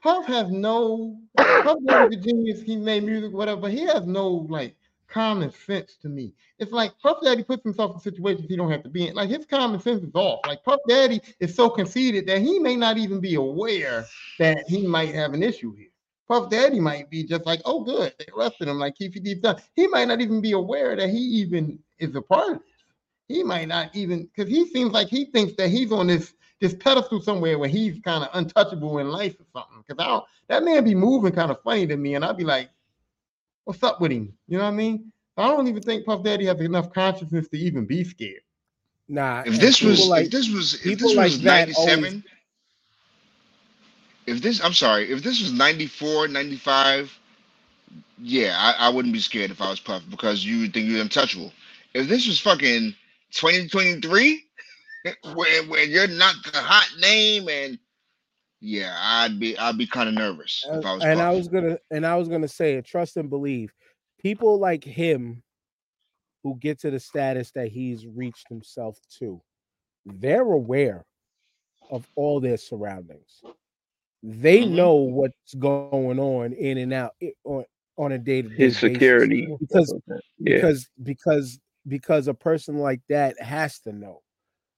Puff 0.02 0.26
has 0.28 0.50
no 0.50 1.20
Puff 1.38 1.78
is 1.88 2.18
a 2.18 2.22
genius, 2.22 2.62
he 2.62 2.76
made 2.76 3.04
music, 3.04 3.34
whatever, 3.34 3.70
he 3.70 3.82
has 3.82 4.06
no 4.06 4.48
like 4.50 4.76
common 5.08 5.52
sense 5.52 5.98
to 6.02 6.10
me. 6.10 6.34
It's 6.60 6.72
like 6.72 6.94
Puff 7.02 7.18
Daddy 7.24 7.44
puts 7.44 7.64
himself 7.64 7.96
in 7.96 8.00
situations 8.00 8.48
he 8.48 8.56
don't 8.56 8.72
have 8.72 8.84
to 8.84 8.90
be 8.90 9.08
in. 9.08 9.16
Like 9.16 9.30
his 9.30 9.46
common 9.46 9.80
sense 9.80 10.04
is 10.04 10.14
off. 10.14 10.42
Like 10.48 10.64
Puff 10.64 10.80
Daddy 10.88 11.22
is 11.40 11.56
so 11.56 11.70
conceited 11.70 12.28
that 12.28 12.42
he 12.42 12.60
may 12.60 12.76
not 12.76 12.98
even 12.98 13.20
be 13.20 13.36
aware 13.36 14.06
that 14.38 14.66
he 14.68 14.86
might 14.86 15.14
have 15.16 15.34
an 15.34 15.44
issue 15.44 15.74
here. 15.76 15.88
Puff 16.28 16.50
Daddy 16.50 16.80
might 16.80 17.10
be 17.10 17.24
just 17.24 17.46
like, 17.46 17.60
oh, 17.66 17.84
good, 17.84 18.14
they 18.20 18.26
arrested 18.38 18.68
him 18.68 18.78
like 18.78 18.96
Keefe 18.96 19.22
D's 19.24 19.40
done. 19.40 19.58
He 19.76 19.88
might 19.88 20.08
not 20.08 20.22
even 20.22 20.42
be 20.42 20.52
aware 20.52 20.96
that 20.96 21.10
he 21.10 21.18
even 21.18 21.80
is 21.98 22.16
a 22.16 22.22
part 22.22 22.52
of 22.52 22.60
this. 22.60 22.66
He 23.28 23.44
might 23.44 23.68
not 23.68 23.96
even 23.96 24.30
because 24.34 24.50
he 24.50 24.68
seems 24.68 24.92
like 24.92 25.08
he 25.08 25.26
thinks 25.26 25.56
that 25.56 25.70
he's 25.70 25.92
on 25.92 26.08
this 26.08 26.34
this 26.60 26.73
pedestal 26.76 27.22
somewhere 27.22 27.57
where 27.57 27.69
he's 27.69 27.99
kind 28.02 28.23
of 28.23 28.30
untouchable 28.34 28.99
in 28.99 29.10
life 29.10 29.36
or 29.40 29.45
something. 29.53 29.84
Because 29.88 30.03
I 30.03 30.07
don't 30.07 30.26
that 30.48 30.64
man 30.64 30.84
be 30.84 30.95
moving 30.95 31.31
kind 31.31 31.52
of 31.52 31.61
funny 31.61 31.88
to 31.88 31.98
me, 31.98 32.15
and 32.15 32.26
I'd 32.26 32.38
be 32.38 32.44
like, 32.44 32.69
what's 33.64 33.84
up 33.84 34.02
with 34.02 34.11
him? 34.11 34.34
You 34.48 34.57
know 34.57 34.64
what 34.65 34.72
I 34.72 34.76
mean? 34.76 35.11
I 35.38 35.48
don't 35.48 35.68
even 35.68 35.81
think 35.81 36.06
Puff 36.06 36.23
Daddy 36.23 36.45
has 36.45 36.60
enough 36.60 36.91
consciousness 36.91 37.48
to 37.49 37.57
even 37.57 37.86
be 37.86 38.03
scared. 38.03 38.41
Nah, 39.07 39.44
If 39.45 39.60
this 39.60 39.81
was 39.81 40.07
like 40.07 40.26
if 40.26 40.31
this 40.31 40.49
was 40.49 40.86
if 40.86 40.99
this 40.99 41.15
like 41.15 41.26
was 41.26 41.41
that 41.41 41.69
97 41.69 42.23
if 44.30 44.41
this 44.41 44.64
I'm 44.64 44.73
sorry, 44.73 45.11
if 45.11 45.23
this 45.23 45.41
was 45.41 45.52
94, 45.52 46.27
95, 46.27 47.19
yeah, 48.19 48.56
I, 48.57 48.88
I 48.88 48.90
wouldn't 48.90 49.14
be 49.14 49.19
scared 49.19 49.52
if 49.52 49.61
I 49.61 49.69
was 49.69 49.80
Puff 49.80 50.03
because 50.10 50.45
you 50.45 50.61
would 50.61 50.73
think 50.73 50.88
you're 50.88 51.02
untouchable. 51.02 51.52
If 51.94 52.07
this 52.07 52.27
was 52.27 52.40
fucking 52.40 52.94
2023, 53.31 54.45
where 55.34 55.64
where 55.64 55.84
you're 55.84 56.08
not 56.08 56.36
the 56.52 56.60
hot 56.60 56.90
name 57.00 57.48
and 57.50 57.80
yeah, 58.62 58.96
I'd 59.00 59.40
be 59.40 59.58
I'd 59.58 59.78
be 59.78 59.88
kind 59.88 60.10
of 60.10 60.16
nervous 60.16 60.66
if 60.70 60.86
I 60.86 60.94
was. 60.96 61.04
and 61.04 61.22
I 61.22 61.32
was 61.32 61.48
gonna 61.48 61.78
and 61.92 62.06
I 62.06 62.16
was 62.16 62.28
gonna 62.28 62.48
say 62.48 62.80
trust 62.82 63.18
and 63.18 63.30
believe. 63.30 63.74
People 64.22 64.60
like 64.60 64.84
him 64.84 65.42
who 66.44 66.56
get 66.58 66.80
to 66.82 66.92
the 66.92 67.00
status 67.00 67.52
that 67.52 67.70
he's 67.70 68.06
reached 68.06 68.48
himself 68.50 68.98
to, 69.20 69.42
they're 70.06 70.42
aware 70.42 71.06
of 71.90 72.06
all 72.16 72.40
their 72.42 72.58
surroundings. 72.58 73.42
They 74.24 74.60
Mhm. 74.64 74.72
know 74.72 74.96
what's 74.96 75.54
going 75.58 76.20
on 76.20 76.52
in 76.54 76.78
and 76.80 76.94
out 76.94 77.16
i- 77.24 77.34
on, 77.46 77.64
on 77.98 78.12
a 78.12 78.18
day-to-day 78.18 78.56
His 78.56 78.74
basis. 78.76 78.80
security. 78.94 79.56
because 79.60 79.94
Yeah. 80.38 80.56
because 80.56 80.90
because 81.04 81.60
because 81.88 82.28
a 82.28 82.34
person 82.34 82.78
like 82.78 83.02
that 83.08 83.42
has 83.42 83.80
to 83.82 83.94
know 83.94 84.22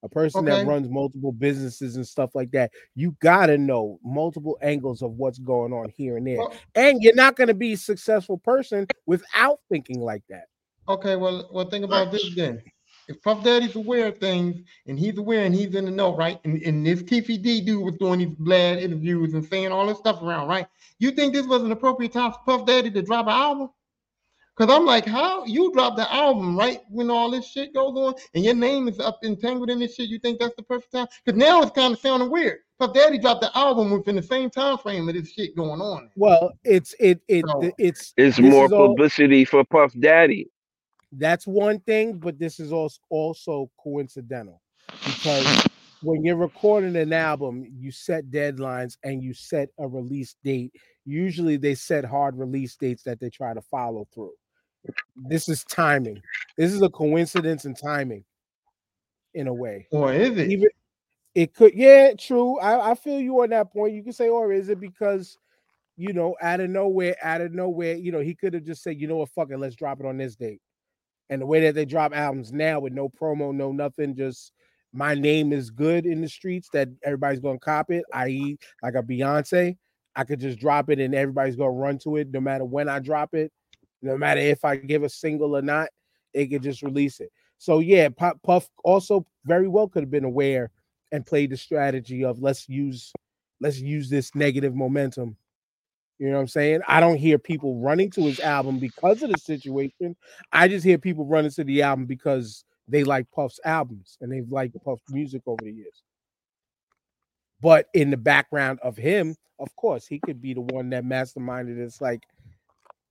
a 0.03 0.09
person 0.09 0.47
Okay. 0.47 0.57
that 0.63 0.67
runs 0.67 0.89
multiple 0.89 1.31
businesses 1.31 1.95
and 1.95 2.07
stuff 2.07 2.33
like 2.35 2.51
that 2.51 2.71
you 2.95 3.15
got 3.21 3.47
to 3.47 3.57
know 3.57 3.99
multiple 4.03 4.57
angles 4.61 5.01
of 5.01 5.11
what's 5.13 5.39
going 5.39 5.73
on 5.73 5.89
here 5.95 6.17
and 6.17 6.25
there 6.27 6.37
Well- 6.37 6.53
and 6.75 7.01
you're 7.01 7.15
not 7.15 7.35
going 7.35 7.47
to 7.49 7.53
be 7.53 7.73
a 7.73 7.77
successful 7.77 8.37
person 8.37 8.87
without 9.05 9.59
thinking 9.69 9.99
like 10.01 10.23
that 10.29 10.45
Okay, 10.89 11.15
well, 11.15 11.47
well, 11.53 11.69
think 11.69 11.85
about 11.85 12.11
this 12.11 12.35
then. 12.35 12.61
If 13.07 13.21
Puff 13.21 13.43
Daddy's 13.43 13.75
aware 13.75 14.07
of 14.07 14.17
things 14.17 14.57
and 14.87 14.97
he's 14.99 15.17
aware 15.17 15.45
and 15.45 15.53
he's 15.53 15.75
in 15.75 15.85
the 15.85 15.91
know, 15.91 16.15
right? 16.17 16.39
And, 16.43 16.61
and 16.63 16.85
this 16.85 17.03
TPD 17.03 17.65
dude 17.65 17.83
was 17.85 17.95
doing 17.97 18.19
these 18.19 18.35
bad 18.39 18.79
interviews 18.79 19.33
and 19.35 19.45
saying 19.45 19.71
all 19.71 19.85
this 19.85 19.99
stuff 19.99 20.21
around, 20.21 20.47
right? 20.47 20.65
You 20.97 21.11
think 21.11 21.33
this 21.33 21.45
was 21.45 21.61
an 21.63 21.71
appropriate 21.71 22.13
time 22.13 22.31
for 22.31 22.39
Puff 22.45 22.65
Daddy 22.65 22.89
to 22.91 23.01
drop 23.03 23.27
an 23.27 23.33
album? 23.33 23.69
Because 24.61 24.75
I'm 24.77 24.85
like, 24.85 25.07
how 25.07 25.43
you 25.45 25.71
drop 25.73 25.95
the 25.95 26.13
album 26.13 26.55
right 26.55 26.81
when 26.87 27.09
all 27.09 27.31
this 27.31 27.47
shit 27.47 27.73
goes 27.73 27.95
on 27.97 28.13
and 28.35 28.45
your 28.45 28.53
name 28.53 28.87
is 28.87 28.99
up 28.99 29.17
entangled 29.23 29.71
in 29.71 29.79
this 29.79 29.95
shit? 29.95 30.07
You 30.07 30.19
think 30.19 30.39
that's 30.39 30.53
the 30.55 30.61
perfect 30.61 30.91
time? 30.91 31.07
Because 31.25 31.35
now 31.39 31.63
it's 31.63 31.71
kind 31.71 31.95
of 31.95 31.99
sounding 31.99 32.29
weird. 32.29 32.59
Puff 32.77 32.93
Daddy 32.93 33.17
dropped 33.17 33.41
the 33.41 33.57
album 33.57 33.89
within 33.89 34.15
the 34.17 34.21
same 34.21 34.51
time 34.51 34.77
frame 34.77 35.09
of 35.09 35.15
this 35.15 35.31
shit 35.31 35.55
going 35.55 35.81
on. 35.81 36.11
well 36.15 36.51
it's 36.63 36.93
it 36.99 37.21
it 37.27 37.43
So- 37.47 37.71
it's 37.79 38.13
It's 38.17 38.37
more 38.39 38.65
is 38.65 38.71
all- 38.71 38.89
publicity 38.89 39.45
for 39.45 39.63
Puff 39.65 39.93
Daddy. 39.99 40.47
that's 41.13 41.47
one 41.47 41.79
thing 41.79 42.19
but 42.19 42.37
this 42.37 42.59
is 42.59 42.71
also 42.71 42.99
also 43.09 43.71
coincidental 43.83 44.61
because 45.07 45.65
when 46.03 46.23
you're 46.23 46.35
recording 46.35 46.95
an 46.97 47.13
album 47.13 47.65
you 47.79 47.91
set 47.91 48.25
deadlines 48.29 48.95
and 49.03 49.23
you 49.23 49.33
set 49.33 49.69
a 49.79 49.87
release 49.87 50.35
date 50.43 50.71
usually 51.03 51.57
they 51.57 51.73
set 51.73 52.05
hard 52.05 52.37
release 52.37 52.75
dates 52.75 53.01
that 53.01 53.19
they 53.19 53.29
try 53.31 53.55
to 53.55 53.61
follow 53.63 54.07
through 54.13 54.31
this 55.15 55.47
is 55.49 55.63
timing. 55.65 56.21
This 56.57 56.73
is 56.73 56.81
a 56.81 56.89
coincidence 56.89 57.65
in 57.65 57.73
timing 57.73 58.23
in 59.33 59.47
a 59.47 59.53
way. 59.53 59.87
Or 59.91 60.13
is 60.13 60.37
it? 60.37 60.49
even 60.49 60.69
it 61.33 61.53
could 61.53 61.73
yeah 61.73 62.11
true 62.17 62.59
I, 62.59 62.91
I 62.91 62.95
feel 62.95 63.19
you 63.19 63.41
on 63.41 63.49
that 63.51 63.71
point. 63.71 63.93
You 63.93 64.03
can 64.03 64.13
say 64.13 64.29
or 64.29 64.51
is 64.51 64.69
it 64.69 64.79
because 64.79 65.37
you 65.97 66.13
know 66.13 66.35
out 66.41 66.59
of 66.59 66.69
nowhere 66.69 67.15
out 67.23 67.41
of 67.41 67.53
nowhere 67.53 67.95
you 67.95 68.11
know 68.11 68.19
he 68.19 68.35
could 68.35 68.53
have 68.53 68.63
just 68.63 68.83
said 68.83 68.99
you 68.99 69.07
know 69.07 69.17
what 69.17 69.29
fuck 69.29 69.51
it 69.51 69.57
let's 69.57 69.75
drop 69.75 69.99
it 69.99 70.05
on 70.05 70.17
this 70.17 70.35
date. 70.35 70.61
And 71.29 71.41
the 71.41 71.45
way 71.45 71.61
that 71.61 71.75
they 71.75 71.85
drop 71.85 72.13
albums 72.13 72.51
now 72.51 72.79
with 72.79 72.93
no 72.93 73.07
promo 73.09 73.53
no 73.53 73.71
nothing 73.71 74.15
just 74.15 74.51
my 74.93 75.15
name 75.15 75.53
is 75.53 75.69
good 75.69 76.05
in 76.05 76.21
the 76.21 76.27
streets 76.27 76.67
that 76.73 76.89
everybody's 77.03 77.39
gonna 77.39 77.59
cop 77.59 77.91
it 77.91 78.03
i.e 78.13 78.57
like 78.83 78.95
a 78.95 79.01
beyonce 79.01 79.77
i 80.17 80.23
could 80.25 80.41
just 80.41 80.59
drop 80.59 80.89
it 80.89 80.99
and 80.99 81.15
everybody's 81.15 81.55
gonna 81.55 81.71
run 81.71 81.97
to 81.97 82.17
it 82.17 82.29
no 82.31 82.41
matter 82.41 82.65
when 82.65 82.89
i 82.89 82.99
drop 82.99 83.33
it 83.33 83.53
no 84.01 84.17
matter 84.17 84.41
if 84.41 84.63
i 84.65 84.75
give 84.75 85.03
a 85.03 85.09
single 85.09 85.55
or 85.55 85.61
not 85.61 85.89
they 86.33 86.47
could 86.47 86.63
just 86.63 86.81
release 86.81 87.19
it 87.19 87.31
so 87.57 87.79
yeah 87.79 88.09
Puff, 88.09 88.37
Puff 88.43 88.69
also 88.83 89.25
very 89.45 89.67
well 89.67 89.87
could 89.87 90.03
have 90.03 90.11
been 90.11 90.23
aware 90.23 90.71
and 91.11 91.25
played 91.25 91.49
the 91.49 91.57
strategy 91.57 92.23
of 92.23 92.41
let's 92.41 92.67
use 92.69 93.11
let's 93.61 93.79
use 93.79 94.09
this 94.09 94.35
negative 94.35 94.75
momentum. 94.75 95.37
You 96.19 96.27
know 96.27 96.35
what 96.35 96.41
I'm 96.41 96.47
saying? 96.47 96.81
I 96.87 96.99
don't 96.99 97.17
hear 97.17 97.37
people 97.39 97.79
running 97.79 98.11
to 98.11 98.21
his 98.21 98.39
album 98.39 98.79
because 98.79 99.23
of 99.23 99.31
the 99.31 99.37
situation. 99.37 100.15
I 100.51 100.67
just 100.67 100.85
hear 100.85 100.97
people 100.97 101.25
running 101.25 101.51
to 101.51 101.63
the 101.63 101.81
album 101.81 102.05
because 102.05 102.63
they 102.87 103.03
like 103.03 103.31
Puff's 103.31 103.59
albums 103.65 104.17
and 104.21 104.31
they've 104.31 104.51
liked 104.51 104.75
Puff's 104.83 105.01
music 105.09 105.41
over 105.47 105.63
the 105.63 105.71
years. 105.71 106.03
But 107.59 107.87
in 107.93 108.11
the 108.11 108.17
background 108.17 108.79
of 108.83 108.97
him, 108.97 109.35
of 109.59 109.75
course, 109.75 110.05
he 110.05 110.19
could 110.19 110.41
be 110.41 110.53
the 110.53 110.61
one 110.61 110.89
that 110.89 111.05
masterminded. 111.05 111.77
It's 111.77 112.01
like, 112.01 112.23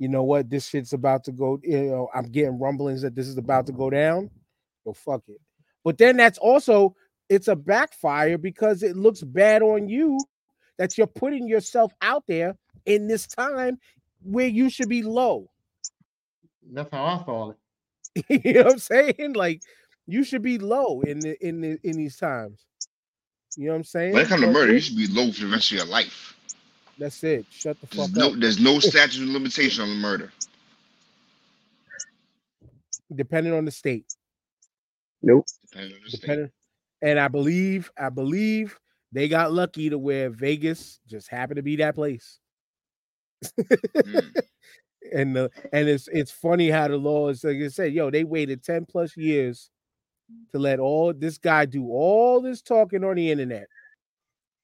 you 0.01 0.09
know 0.09 0.23
what, 0.23 0.49
this 0.49 0.67
shit's 0.67 0.95
about 0.95 1.25
to 1.25 1.33
go. 1.33 1.61
You 1.63 1.91
know, 1.91 2.09
I'm 2.15 2.25
getting 2.25 2.59
rumblings 2.59 3.03
that 3.03 3.15
this 3.15 3.29
is 3.29 3.37
about 3.37 3.67
to 3.67 3.73
go 3.73 3.91
down. 3.91 4.31
So 4.83 4.95
fuck 4.95 5.23
it. 5.29 5.39
But 5.85 5.99
then 5.99 6.17
that's 6.17 6.39
also 6.39 6.97
it's 7.29 7.49
a 7.49 7.55
backfire 7.55 8.39
because 8.39 8.83
it 8.83 8.97
looks 8.97 9.21
bad 9.21 9.61
on 9.63 9.91
you 9.91 10.19
that 10.79 10.97
you're 10.97 11.07
putting 11.07 11.47
yourself 11.47 11.93
out 12.01 12.25
there 12.27 12.57
in 12.87 13.09
this 13.09 13.27
time 13.27 13.79
where 14.23 14.49
you 14.49 14.71
should 14.71 14.89
be 14.89 15.03
low. 15.03 15.51
That's 16.73 16.91
how 16.91 17.05
I 17.05 17.25
saw 17.27 17.51
it. 17.51 18.45
you 18.45 18.55
know 18.55 18.63
what 18.63 18.73
I'm 18.73 18.79
saying? 18.79 19.35
Like 19.35 19.61
you 20.07 20.25
should 20.25 20.43
be 20.43 20.57
low 20.57 21.03
in 21.03 21.21
the 21.21 21.47
in 21.47 21.61
the 21.61 21.79
in 21.85 21.99
these 21.99 22.17
times. 22.17 22.65
You 23.55 23.67
know 23.67 23.73
what 23.73 23.77
I'm 23.77 23.85
saying? 23.85 24.15
When 24.15 24.23
it 24.23 24.29
comes 24.29 24.45
to 24.45 24.51
murder, 24.51 24.73
you 24.73 24.81
should 24.81 24.97
be 24.97 25.09
low 25.09 25.31
for 25.31 25.43
the 25.43 25.49
rest 25.49 25.73
of 25.73 25.77
your 25.77 25.87
life. 25.87 26.40
That's 27.01 27.25
it. 27.25 27.47
Shut 27.51 27.77
the 27.81 27.87
There's 27.87 28.09
fuck 28.09 28.17
no 28.17 28.29
up. 28.29 28.35
there's 28.39 28.61
no 28.61 28.79
statute 28.81 29.23
of 29.23 29.29
limitation 29.31 29.83
on 29.83 29.89
the 29.89 29.97
murder. 29.97 30.33
Depending 33.15 33.53
on 33.53 33.65
the 33.65 33.73
state. 33.73 34.07
Nope. 35.23 35.47
Depending 35.71 35.95
on 35.95 36.01
the 36.05 36.17
state. 36.17 36.51
And 37.03 37.19
I 37.19 37.29
believe, 37.29 37.91
I 37.99 38.11
believe 38.11 38.79
they 39.11 39.27
got 39.27 39.53
lucky 39.53 39.91
to 39.91 39.99
where 39.99 40.31
Vegas 40.31 41.01
just 41.09 41.29
happened 41.29 41.57
to 41.57 41.63
be 41.63 41.77
that 41.77 41.95
place. 41.97 42.39
Mm. 44.05 44.37
and 45.15 45.35
the 45.35 45.51
and 45.73 45.89
it's 45.89 46.09
it's 46.09 46.31
funny 46.31 46.69
how 46.71 46.87
the 46.89 46.97
law 46.99 47.29
is 47.31 47.43
like 47.43 47.57
I 47.57 47.69
said, 47.69 47.93
yo, 47.95 48.11
they 48.11 48.25
waited 48.25 48.63
10 48.63 48.85
plus 48.87 49.17
years 49.17 49.71
to 50.53 50.59
let 50.59 50.79
all 50.79 51.13
this 51.13 51.39
guy 51.39 51.65
do 51.65 51.89
all 51.89 52.41
this 52.41 52.63
talking 52.63 53.03
on 53.03 53.17
the 53.17 53.31
internet, 53.31 53.67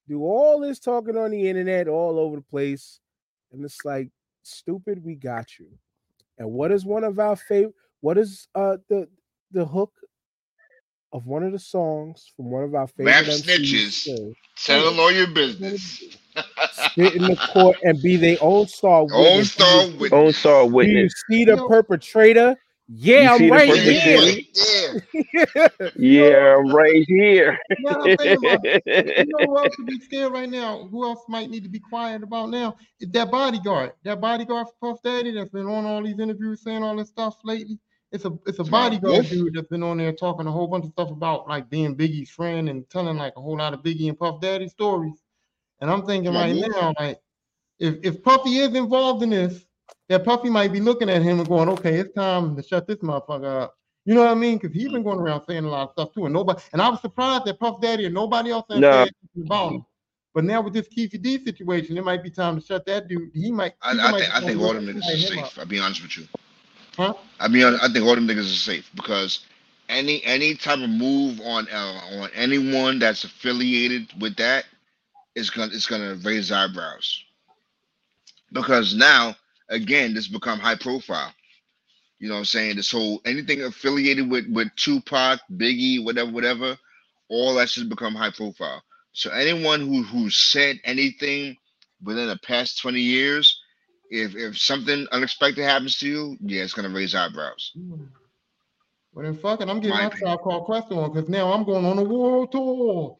do 0.08 0.22
all 0.22 0.60
this 0.60 0.78
talking 0.78 1.16
on 1.16 1.30
the 1.30 1.48
internet 1.48 1.88
all 1.88 2.18
over 2.18 2.36
the 2.36 2.42
place. 2.42 3.00
And 3.52 3.64
it's 3.64 3.84
like, 3.84 4.08
stupid, 4.42 5.02
we 5.04 5.14
got 5.14 5.58
you. 5.58 5.66
And 6.38 6.50
what 6.52 6.70
is 6.72 6.84
one 6.84 7.04
of 7.04 7.18
our 7.18 7.36
favorite? 7.36 7.74
What 8.00 8.18
is 8.18 8.46
uh 8.54 8.76
the 8.88 9.08
the 9.52 9.64
hook 9.64 9.92
of 11.12 11.26
one 11.26 11.42
of 11.42 11.52
the 11.52 11.58
songs 11.58 12.30
from 12.36 12.50
one 12.50 12.64
of 12.64 12.74
our 12.74 12.86
favorite 12.88 13.12
Rap 13.12 13.24
snitches. 13.24 13.92
say, 14.04 14.34
Tell 14.64 14.84
the 14.84 14.90
lawyer 14.90 15.26
business. 15.26 16.02
Spit 16.72 17.14
in 17.14 17.22
the 17.22 17.36
court 17.52 17.76
and 17.82 18.00
be 18.02 18.16
their 18.16 18.36
own 18.40 18.66
star. 18.68 19.04
witness. 19.08 19.16
Own 19.38 19.44
star 19.44 19.84
you- 19.86 19.96
witness. 19.98 20.12
Own 20.12 20.32
star 20.32 20.68
Do 20.68 20.86
you 20.86 21.08
see 21.30 21.44
the 21.44 21.56
perpetrator? 21.68 22.56
Yeah, 22.88 23.34
I'm 23.34 23.50
right 23.50 23.74
here. 23.74 24.18
Right 24.18 24.46
there. 25.32 25.92
Yeah, 25.96 26.56
I'm 26.56 26.68
right 26.68 27.04
here. 27.08 27.58
You 27.70 27.76
know 27.80 27.98
what 27.98 28.10
I'm 28.10 28.18
saying 28.18 28.38
about 28.38 28.60
it? 28.64 29.26
you 29.26 29.32
know 29.38 29.46
who 29.46 29.58
else 29.58 29.74
should 29.76 29.86
be 29.86 29.98
scared 30.00 30.32
right 30.32 30.48
now? 30.48 30.86
Who 30.90 31.04
else 31.04 31.24
might 31.28 31.50
need 31.50 31.64
to 31.64 31.68
be 31.68 31.80
quiet 31.80 32.22
about 32.22 32.50
now? 32.50 32.76
Is 33.00 33.10
that 33.10 33.30
bodyguard. 33.30 33.92
That 34.04 34.20
bodyguard 34.20 34.68
for 34.68 34.92
Puff 34.92 35.02
Daddy 35.02 35.32
that's 35.32 35.50
been 35.50 35.66
on 35.66 35.84
all 35.84 36.02
these 36.02 36.20
interviews 36.20 36.62
saying 36.62 36.84
all 36.84 36.96
this 36.96 37.08
stuff 37.08 37.38
lately. 37.42 37.78
It's 38.12 38.24
a 38.24 38.38
it's 38.46 38.60
a 38.60 38.64
bodyguard 38.64 39.14
Wolf? 39.14 39.28
dude 39.30 39.54
that's 39.54 39.66
been 39.66 39.82
on 39.82 39.98
there 39.98 40.12
talking 40.12 40.46
a 40.46 40.52
whole 40.52 40.68
bunch 40.68 40.84
of 40.84 40.92
stuff 40.92 41.10
about 41.10 41.48
like 41.48 41.68
being 41.68 41.96
Biggie's 41.96 42.30
friend 42.30 42.68
and 42.68 42.88
telling 42.88 43.16
like 43.16 43.32
a 43.36 43.40
whole 43.40 43.58
lot 43.58 43.74
of 43.74 43.82
Biggie 43.82 44.08
and 44.08 44.18
Puff 44.18 44.40
Daddy 44.40 44.68
stories. 44.68 45.20
And 45.80 45.90
I'm 45.90 46.06
thinking 46.06 46.32
Jamal 46.32 46.42
right 46.42 46.54
Wolf? 46.54 46.68
now, 46.70 46.94
like 46.98 47.20
if 47.80 47.96
if 48.04 48.22
Puffy 48.22 48.58
is 48.58 48.74
involved 48.74 49.24
in 49.24 49.30
this, 49.30 49.65
that 50.08 50.24
Puffy 50.24 50.50
might 50.50 50.72
be 50.72 50.80
looking 50.80 51.10
at 51.10 51.22
him 51.22 51.40
and 51.40 51.48
going, 51.48 51.68
okay, 51.70 51.96
it's 51.98 52.14
time 52.14 52.56
to 52.56 52.62
shut 52.62 52.86
this 52.86 52.98
motherfucker 52.98 53.62
up. 53.62 53.74
You 54.04 54.14
know 54.14 54.22
what 54.22 54.30
I 54.30 54.34
mean? 54.34 54.58
Because 54.58 54.74
he's 54.74 54.90
been 54.90 55.02
going 55.02 55.18
around 55.18 55.44
saying 55.46 55.64
a 55.64 55.68
lot 55.68 55.88
of 55.88 55.92
stuff 55.92 56.14
too, 56.14 56.24
and 56.26 56.34
nobody. 56.34 56.60
And 56.72 56.80
I 56.80 56.88
was 56.88 57.00
surprised 57.00 57.44
that 57.46 57.58
Puff 57.58 57.80
Daddy 57.80 58.04
and 58.06 58.14
nobody 58.14 58.50
else 58.50 58.66
had 58.70 58.82
No. 58.82 58.90
said 58.90 59.08
anything 59.34 59.46
about 59.46 59.72
him. 59.72 59.84
But 60.34 60.44
now 60.44 60.60
with 60.60 60.74
this 60.74 60.88
Keefy 60.88 61.20
D 61.20 61.42
situation, 61.44 61.96
it 61.96 62.04
might 62.04 62.22
be 62.22 62.30
time 62.30 62.58
to 62.60 62.64
shut 62.64 62.86
that 62.86 63.08
dude. 63.08 63.30
He 63.34 63.50
might. 63.50 63.72
I, 63.82 63.92
people 63.92 64.08
I 64.08 64.12
might 64.12 64.20
think 64.20 64.34
I 64.34 64.40
be 64.40 64.46
think 64.46 64.60
all 64.60 64.74
them 64.74 64.86
niggas 64.86 64.98
are 64.98 65.18
him 65.32 65.38
up. 65.38 65.52
safe. 65.52 65.58
I'll 65.58 65.66
be 65.66 65.80
honest 65.80 66.02
with 66.02 66.16
you. 66.18 66.26
Huh? 66.96 67.14
I 67.40 67.48
mean, 67.48 67.64
I 67.82 67.88
think 67.88 68.04
all 68.04 68.14
them 68.14 68.28
niggas 68.28 68.50
are 68.52 68.62
safe 68.72 68.90
because 68.94 69.40
any 69.88 70.22
any 70.24 70.54
type 70.54 70.78
of 70.78 70.90
move 70.90 71.40
on 71.40 71.66
uh, 71.72 72.00
on 72.20 72.30
anyone 72.34 72.98
that's 72.98 73.24
affiliated 73.24 74.12
with 74.20 74.36
that 74.36 74.64
is 75.34 75.50
gonna 75.50 75.72
it's 75.72 75.86
gonna 75.86 76.14
raise 76.22 76.52
eyebrows 76.52 77.24
because 78.52 78.94
now 78.94 79.34
again 79.70 80.14
this 80.14 80.28
become 80.28 80.58
high 80.60 80.76
profile. 80.76 81.32
You 82.18 82.28
know 82.28 82.34
what 82.36 82.40
I'm 82.40 82.46
saying? 82.46 82.76
This 82.76 82.92
whole 82.92 83.20
anything 83.26 83.62
affiliated 83.62 84.30
with 84.30 84.46
with 84.48 84.68
Tupac, 84.76 85.40
Biggie, 85.52 86.04
whatever, 86.04 86.32
whatever, 86.32 86.78
all 87.28 87.54
that 87.56 87.70
should 87.70 87.90
become 87.90 88.14
high 88.14 88.30
profile. 88.32 88.82
So 89.12 89.30
anyone 89.30 89.80
who 89.82 90.02
who 90.04 90.30
said 90.30 90.80
anything 90.84 91.56
within 92.02 92.28
the 92.28 92.38
past 92.38 92.80
20 92.82 93.00
years, 93.00 93.60
if 94.10 94.36
if 94.36 94.58
something 94.58 95.06
unexpected 95.12 95.64
happens 95.64 95.98
to 95.98 96.08
you, 96.08 96.38
yeah, 96.40 96.62
it's 96.62 96.74
gonna 96.74 96.90
raise 96.90 97.14
eyebrows. 97.14 97.74
Well, 99.14 99.24
then 99.26 99.36
fucking, 99.38 99.70
I'm 99.70 99.80
getting 99.80 99.96
My 99.96 100.04
my 100.04 100.08
opinion. 100.08 100.20
tribe 100.20 100.40
called 100.40 100.66
Quest 100.66 100.92
on 100.92 101.12
because 101.12 101.28
now 101.28 101.52
I'm 101.52 101.64
going 101.64 101.84
on 101.86 101.98
a 101.98 102.04
world 102.04 102.52
tour. 102.52 103.18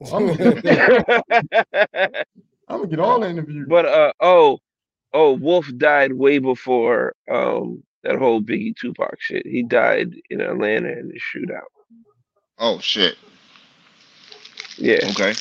I'm 0.12 0.26
gonna, 0.28 0.60
I'm 2.68 2.78
gonna 2.78 2.88
get 2.88 3.00
all 3.00 3.20
the 3.20 3.28
interviews. 3.30 3.68
but 3.68 3.86
uh 3.86 4.12
oh 4.20 4.58
oh 5.16 5.32
Wolf 5.32 5.66
died 5.78 6.12
way 6.12 6.38
before 6.38 7.14
um 7.30 7.82
that 8.04 8.18
whole 8.18 8.40
Biggie 8.40 8.76
Tupac 8.76 9.16
shit. 9.18 9.46
He 9.46 9.62
died 9.62 10.14
in 10.30 10.40
Atlanta 10.40 10.90
in 10.90 11.08
the 11.08 11.18
shootout. 11.18 11.72
Oh 12.58 12.78
shit. 12.78 13.16
Yeah. 14.76 14.98
Okay. 15.10 15.32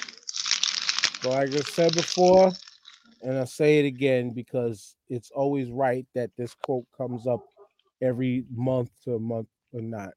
So 1.22 1.30
like 1.30 1.54
I 1.54 1.60
said 1.60 1.94
before, 1.94 2.52
and 3.22 3.38
I'll 3.38 3.46
say 3.46 3.80
it 3.80 3.86
again 3.86 4.32
because 4.32 4.96
it's 5.10 5.30
always 5.32 5.70
right 5.70 6.06
that 6.16 6.32
this 6.38 6.56
quote 6.64 6.86
comes 6.98 7.28
up 7.28 7.42
every 8.02 8.46
month 8.56 8.90
to 9.04 9.16
a 9.16 9.20
month 9.20 9.48
or 9.74 9.82
not. 9.82 10.12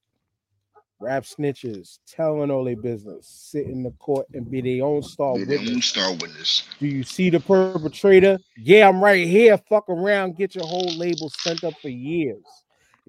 Rap 1.00 1.22
snitches 1.22 1.98
telling 2.08 2.50
all 2.50 2.64
their 2.64 2.76
business, 2.76 3.28
sit 3.28 3.66
in 3.66 3.84
the 3.84 3.92
court 3.92 4.26
and 4.34 4.50
be 4.50 4.60
their 4.60 4.84
own 4.84 5.00
star 5.02 5.34
Be 5.36 5.44
their 5.44 5.58
own 5.60 5.64
witness. 5.66 5.86
star 5.86 6.10
witness. 6.12 6.64
Do 6.80 6.88
you 6.88 7.04
see 7.04 7.30
the 7.30 7.38
perpetrator? 7.38 8.38
Yeah, 8.56 8.88
I'm 8.88 9.02
right 9.02 9.24
here. 9.26 9.56
Fuck 9.58 9.88
around, 9.88 10.36
get 10.36 10.56
your 10.56 10.66
whole 10.66 10.92
label 10.96 11.30
sent 11.30 11.62
up 11.62 11.74
for 11.80 11.88
years. 11.88 12.42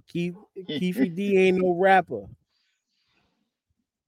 Keith 0.07 0.35
Keefy 0.69 1.15
D 1.15 1.37
ain't 1.47 1.57
no 1.57 1.73
rapper, 1.73 2.25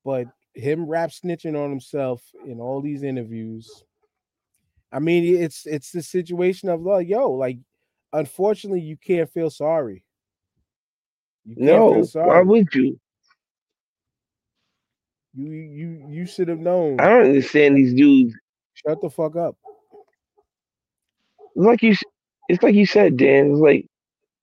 but 0.05 0.27
him 0.53 0.85
rap 0.85 1.09
snitching 1.09 1.57
on 1.61 1.69
himself 1.71 2.21
in 2.45 2.59
all 2.59 2.81
these 2.81 3.01
interviews. 3.03 3.83
I 4.91 4.99
mean, 4.99 5.41
it's 5.41 5.65
it's 5.65 5.91
the 5.91 6.03
situation 6.03 6.69
of 6.69 6.81
like, 6.81 7.07
yo, 7.07 7.31
like, 7.31 7.57
unfortunately, 8.13 8.81
you 8.81 8.97
can't 8.97 9.29
feel 9.31 9.49
sorry. 9.49 10.03
You 11.45 11.55
can't 11.55 11.65
No, 11.65 11.89
feel 11.93 11.95
why 12.01 12.05
sorry. 12.05 12.45
would 12.45 12.67
you? 12.75 12.99
You 15.35 15.51
you 15.53 16.05
you 16.09 16.25
should 16.27 16.49
have 16.49 16.59
known. 16.59 16.99
I 16.99 17.09
don't 17.09 17.25
understand 17.27 17.77
these 17.77 17.93
dudes. 17.93 18.33
Shut 18.75 19.01
the 19.01 19.09
fuck 19.09 19.35
up. 19.35 19.57
It's 21.55 21.65
like 21.65 21.83
you 21.83 21.95
it's 22.49 22.63
like 22.63 22.75
you 22.75 22.85
said, 22.87 23.17
Dan. 23.17 23.51
It's 23.51 23.59
like 23.61 23.87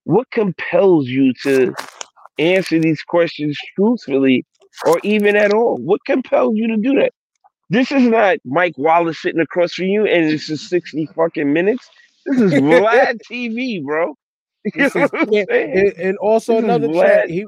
what 0.05 0.31
compels 0.33 1.09
you 1.09 1.35
to 1.45 1.75
answer 2.39 2.81
these 2.81 3.03
questions 3.03 3.59
truthfully 3.77 4.47
or 4.87 5.01
even 5.05 5.37
at 5.37 5.53
all? 5.55 5.79
What 5.79 6.05
compels 6.07 6.55
you 6.57 6.69
to 6.69 6.79
do 6.79 6.95
that? 7.01 7.13
This 7.71 7.93
is 7.93 8.05
not 8.05 8.39
Mike 8.45 8.75
Wallace 8.79 9.23
sitting 9.23 9.41
across 9.41 9.75
from 9.75 9.87
you 9.87 10.07
and 10.07 10.29
this 10.31 10.51
is 10.51 10.69
60 10.69 11.09
fucking 11.17 11.53
minutes. 11.53 11.91
This 12.27 12.41
is 12.41 12.55
Vlad 12.61 13.19
TV, 13.31 13.83
bro. 13.85 14.15
You 14.75 14.85
This 14.85 14.95
know 14.95 14.97
is 14.97 15.11
what 15.11 15.23
I'm 15.23 15.29
Cam- 15.33 15.47
saying? 15.51 15.75
and, 15.75 15.95
and 15.99 16.19
also 16.19 16.59
This 16.59 16.59
another 16.59 16.89
chat. 16.89 17.31
He, 17.31 17.47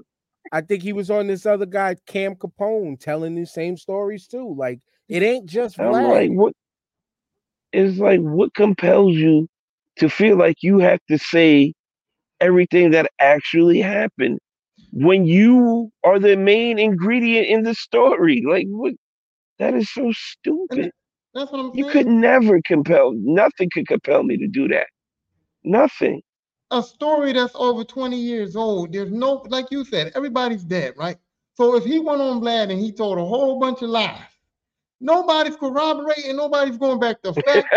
I 0.52 0.60
think 0.60 0.82
he 0.82 0.92
was 0.92 1.10
on 1.10 1.26
this 1.28 1.46
other 1.46 1.66
guy, 1.66 1.96
Cam 2.06 2.34
Capone, 2.34 2.98
telling 2.98 3.34
the 3.34 3.46
same 3.46 3.76
stories 3.76 4.26
too. 4.26 4.54
Like 4.56 4.80
it 5.08 5.22
ain't 5.22 5.46
just 5.46 5.78
I'm 5.78 5.86
Vlad. 5.86 6.08
like, 6.08 6.30
what? 6.30 6.52
It's 7.72 7.98
like, 7.98 8.20
what 8.20 8.54
compels 8.54 9.14
you 9.14 9.48
to 9.96 10.08
feel 10.08 10.36
like 10.36 10.56
you 10.62 10.78
have 10.78 10.98
to 11.08 11.18
say 11.18 11.72
everything 12.40 12.90
that 12.92 13.10
actually 13.20 13.80
happened 13.80 14.38
when 14.92 15.24
you 15.24 15.90
are 16.02 16.18
the 16.18 16.36
main 16.36 16.78
ingredient 16.78 17.46
in 17.46 17.62
the 17.62 17.74
story? 17.74 18.42
Like, 18.46 18.66
what? 18.68 18.94
That 19.58 19.74
is 19.74 19.92
so 19.92 20.10
stupid. 20.12 20.90
That's 21.34 21.52
what 21.52 21.60
I'm 21.60 21.70
You 21.74 21.84
could 21.86 22.06
never 22.06 22.60
compel. 22.64 23.12
Nothing 23.14 23.68
could 23.72 23.86
compel 23.86 24.22
me 24.22 24.36
to 24.38 24.48
do 24.48 24.66
that. 24.68 24.86
Nothing. 25.64 26.22
A 26.70 26.82
story 26.82 27.32
that's 27.32 27.54
over 27.54 27.84
20 27.84 28.16
years 28.16 28.56
old. 28.56 28.92
There's 28.92 29.10
no, 29.10 29.44
like 29.48 29.70
you 29.70 29.84
said, 29.84 30.12
everybody's 30.14 30.64
dead, 30.64 30.94
right? 30.96 31.18
So 31.54 31.76
if 31.76 31.84
he 31.84 31.98
went 31.98 32.20
on 32.20 32.40
Vlad 32.40 32.70
and 32.70 32.80
he 32.80 32.92
told 32.92 33.18
a 33.18 33.24
whole 33.24 33.58
bunch 33.60 33.82
of 33.82 33.90
lies, 33.90 34.18
nobody's 35.00 35.56
corroborating, 35.56 36.36
nobody's 36.36 36.78
going 36.78 37.00
back 37.00 37.22
to 37.22 37.34
fact. 37.34 37.68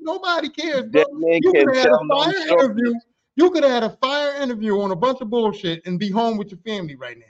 Nobody 0.00 0.50
cares, 0.50 0.84
bro. 0.90 1.04
You 1.20 1.52
could 1.52 1.68
have 1.68 1.76
had 1.76 1.88
a 1.88 2.04
no 2.04 2.16
fire 2.16 2.32
story. 2.32 2.64
interview. 2.64 2.94
You 3.36 3.50
could 3.50 3.62
have 3.62 3.72
had 3.72 3.84
a 3.84 3.96
fire 3.96 4.42
interview 4.42 4.80
on 4.80 4.90
a 4.90 4.96
bunch 4.96 5.20
of 5.20 5.30
bullshit 5.30 5.86
and 5.86 5.98
be 5.98 6.10
home 6.10 6.36
with 6.36 6.50
your 6.50 6.60
family 6.60 6.96
right 6.96 7.16
now. 7.18 7.24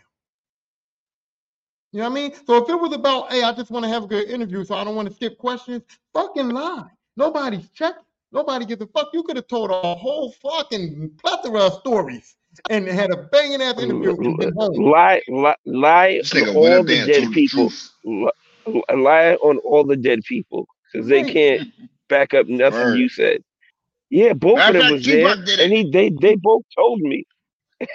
You 1.93 2.01
know 2.01 2.11
what 2.11 2.19
I 2.19 2.23
mean? 2.23 2.35
So 2.47 2.63
if 2.63 2.69
it 2.69 2.75
was 2.75 2.93
about, 2.93 3.33
hey, 3.33 3.43
I 3.43 3.53
just 3.53 3.71
want 3.71 3.85
to 3.85 3.89
have 3.89 4.05
a 4.05 4.07
good 4.07 4.29
interview, 4.29 4.65
so 4.65 4.75
I 4.75 4.85
don't 4.85 4.95
want 4.95 5.09
to 5.09 5.15
skip 5.15 5.39
questions, 5.39 5.83
fucking 6.13 6.51
lie. 6.51 6.89
Nobody's 7.17 7.69
checking. 7.71 8.03
Nobody 8.31 8.67
gives 8.67 8.83
a 8.83 8.87
fuck. 8.87 9.09
You 9.13 9.23
could 9.23 9.37
have 9.37 9.47
told 9.47 9.71
a 9.71 9.95
whole 9.95 10.33
fucking 10.33 11.13
plethora 11.23 11.61
of 11.61 11.75
stories 11.75 12.37
and 12.69 12.87
had 12.87 13.11
a 13.11 13.17
banging 13.17 13.63
ass 13.63 13.81
interview 13.81 14.17
and. 14.17 14.55
Lie, 14.57 15.23
lie, 15.29 15.57
lie 15.65 16.21
on 16.35 16.49
all 16.57 16.85
the 16.85 17.05
dead 17.07 17.33
people. 17.33 17.73
Lie 18.05 19.35
on 19.35 19.59
all 19.59 19.85
the 19.85 19.97
dead 19.97 20.21
people 20.25 20.67
because 20.93 21.09
they 21.09 21.25
can't 21.25 21.73
back 22.09 22.35
up 22.35 22.47
nothing 22.49 22.81
Word. 22.81 22.99
you 22.99 23.09
said. 23.09 23.43
Yeah, 24.11 24.33
both 24.33 24.61
of 24.61 24.69
of 24.69 24.75
them 24.75 24.93
was 24.93 25.05
there, 25.05 25.27
and 25.29 25.73
he 25.73 25.91
they 25.91 26.11
they 26.11 26.35
both 26.35 26.65
told 26.77 27.01
me. 27.01 27.27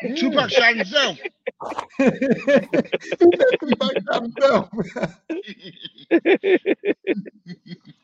Yeah. 0.02 0.16
Tupac 0.16 0.50
shot 0.50 0.76
himself. 0.76 1.20
he 1.98 2.06
said 2.06 3.58
Tupac 3.60 3.98
shot 4.06 4.24
himself. 4.24 4.70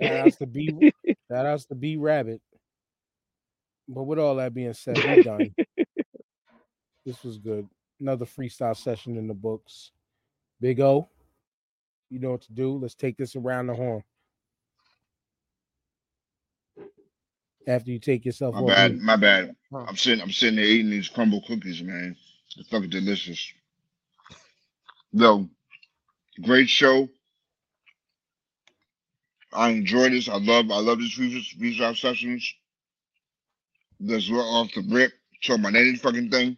Shout 0.00 0.26
outs 0.26 0.36
to 0.36 0.46
B 0.46 0.92
shout 1.30 1.46
outs 1.46 1.66
to 1.66 1.74
B 1.74 1.96
Rabbit. 1.96 2.40
But 3.88 4.04
with 4.04 4.18
all 4.18 4.36
that 4.36 4.54
being 4.54 4.72
said, 4.74 4.98
we're 4.98 5.22
done. 5.22 5.54
this 7.06 7.22
was 7.24 7.38
good. 7.38 7.68
Another 8.00 8.24
freestyle 8.24 8.76
session 8.76 9.16
in 9.16 9.28
the 9.28 9.34
books. 9.34 9.90
Big 10.60 10.80
O, 10.80 11.08
you 12.10 12.20
know 12.20 12.32
what 12.32 12.42
to 12.42 12.52
do. 12.52 12.78
Let's 12.78 12.94
take 12.94 13.16
this 13.16 13.36
around 13.36 13.66
the 13.66 13.74
horn. 13.74 14.02
After 17.66 17.90
you 17.90 17.98
take 17.98 18.24
yourself 18.24 18.54
My 18.54 18.60
off 18.60 18.66
bad. 18.68 18.92
mute. 18.92 19.02
My 19.02 19.16
bad. 19.16 19.54
Huh. 19.72 19.84
I'm 19.88 19.96
sitting. 19.96 20.20
I'm 20.20 20.30
sitting 20.32 20.56
there 20.56 20.64
eating 20.64 20.90
these 20.90 21.08
Crumbl 21.08 21.46
cookies, 21.46 21.82
man. 21.82 22.16
They're 22.56 22.64
fucking 22.64 22.90
delicious. 22.90 23.52
Yo, 25.12 25.48
great 26.42 26.68
show. 26.68 27.08
I 29.52 29.70
enjoy 29.70 30.10
this. 30.10 30.28
I 30.28 30.38
love. 30.38 30.70
I 30.70 30.78
love 30.78 30.98
these 30.98 31.16
freestyle 31.16 31.96
sessions. 31.96 32.54
That's 34.00 34.30
right 34.30 34.38
off 34.38 34.72
the 34.74 34.82
rip. 34.88 35.12
Talk 35.44 35.58
about 35.58 35.74
any 35.74 35.96
fucking 35.96 36.30
thing. 36.30 36.56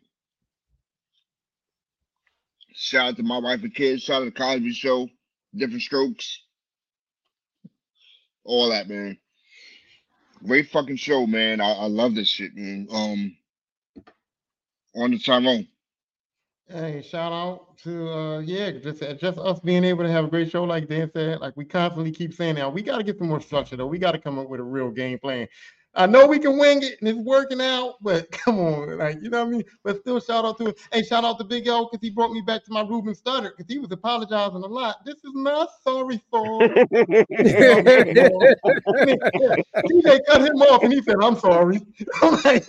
Shout 2.75 3.09
out 3.09 3.17
to 3.17 3.23
my 3.23 3.39
wife 3.39 3.63
and 3.63 3.75
kids. 3.75 4.03
Shout 4.03 4.17
out 4.17 4.25
to 4.25 4.25
the 4.27 4.33
Cosby 4.33 4.73
Show. 4.73 5.09
Diff'rent 5.57 5.83
Strokes. 5.83 6.43
All 8.45 8.71
that, 8.71 8.89
man. 8.89 9.19
Great 10.45 10.69
fucking 10.69 10.97
show, 10.97 11.27
man. 11.27 11.61
I, 11.61 11.73
I 11.73 11.87
love 11.87 12.15
this 12.15 12.29
shit, 12.29 12.55
man. 12.55 12.87
Um, 12.93 13.37
on 14.95 15.11
the 15.13 15.19
Tyrone. 15.19 15.67
Hey, 16.69 17.03
shout 17.03 17.31
out 17.33 17.77
to 17.79 18.11
uh 18.11 18.39
yeah, 18.39 18.71
just 18.71 19.01
just 19.21 19.39
us 19.39 19.61
being 19.61 19.85
able 19.85 20.03
to 20.03 20.11
have 20.11 20.25
a 20.25 20.29
great 20.29 20.51
show 20.51 20.65
like 20.65 20.89
Dan 20.89 21.11
said. 21.13 21.41
Like 21.41 21.57
we 21.57 21.65
constantly 21.67 22.11
keep 22.11 22.33
saying 22.33 22.55
now, 22.55 22.71
we 22.71 22.83
got 22.83 22.97
to 22.99 23.03
get 23.05 23.19
some 23.19 23.29
more 23.29 23.41
structure 23.41 23.77
though. 23.77 23.87
We 23.87 23.99
got 23.99 24.13
to 24.13 24.19
come 24.19 24.39
up 24.39 24.49
with 24.49 24.61
a 24.61 24.65
real 24.65 24.91
game 24.91 25.19
plan. 25.19 25.47
I 25.97 26.07
know 26.07 26.27
we 26.27 26.41
can 26.41 26.59
wing 26.59 26.83
it 26.83 26.97
and 27.01 27.09
it's 27.09 27.19
working 27.19 27.61
out, 27.61 27.95
but 28.03 28.31
come 28.33 28.59
on, 28.59 28.99
like 28.99 29.19
you 29.23 29.31
know 29.31 29.45
what 29.45 29.49
I 29.49 29.51
mean. 29.51 29.65
But 29.85 30.01
still, 30.01 30.21
shout 30.21 30.45
out 30.45 30.59
to 30.59 30.75
hey, 30.93 31.03
shout 31.03 31.25
out 31.25 31.39
to 31.39 31.45
Big 31.45 31.67
L 31.67 31.89
because 31.91 32.03
he 32.03 32.11
brought 32.11 32.33
me 32.33 32.41
back 32.41 32.65
to 32.65 32.73
my 32.73 32.83
Ruben 32.83 33.15
stutter 33.15 33.55
because 33.57 33.73
he 33.73 33.79
was 33.79 33.93
apologizing 33.93 34.63
a 34.63 34.67
lot. 34.67 35.05
This 35.05 35.17
is 35.17 35.33
not 35.35 35.69
sorry 35.83 36.21
for. 36.31 36.69
TJ 39.85 40.21
cut 40.27 40.41
him 40.41 40.63
off 40.63 40.83
and 40.83 40.93
he 40.93 41.03
said, 41.03 41.17
"I'm 41.23 41.37
sorry." 41.37 41.81
I'm 42.23 42.33
like, 42.45 42.67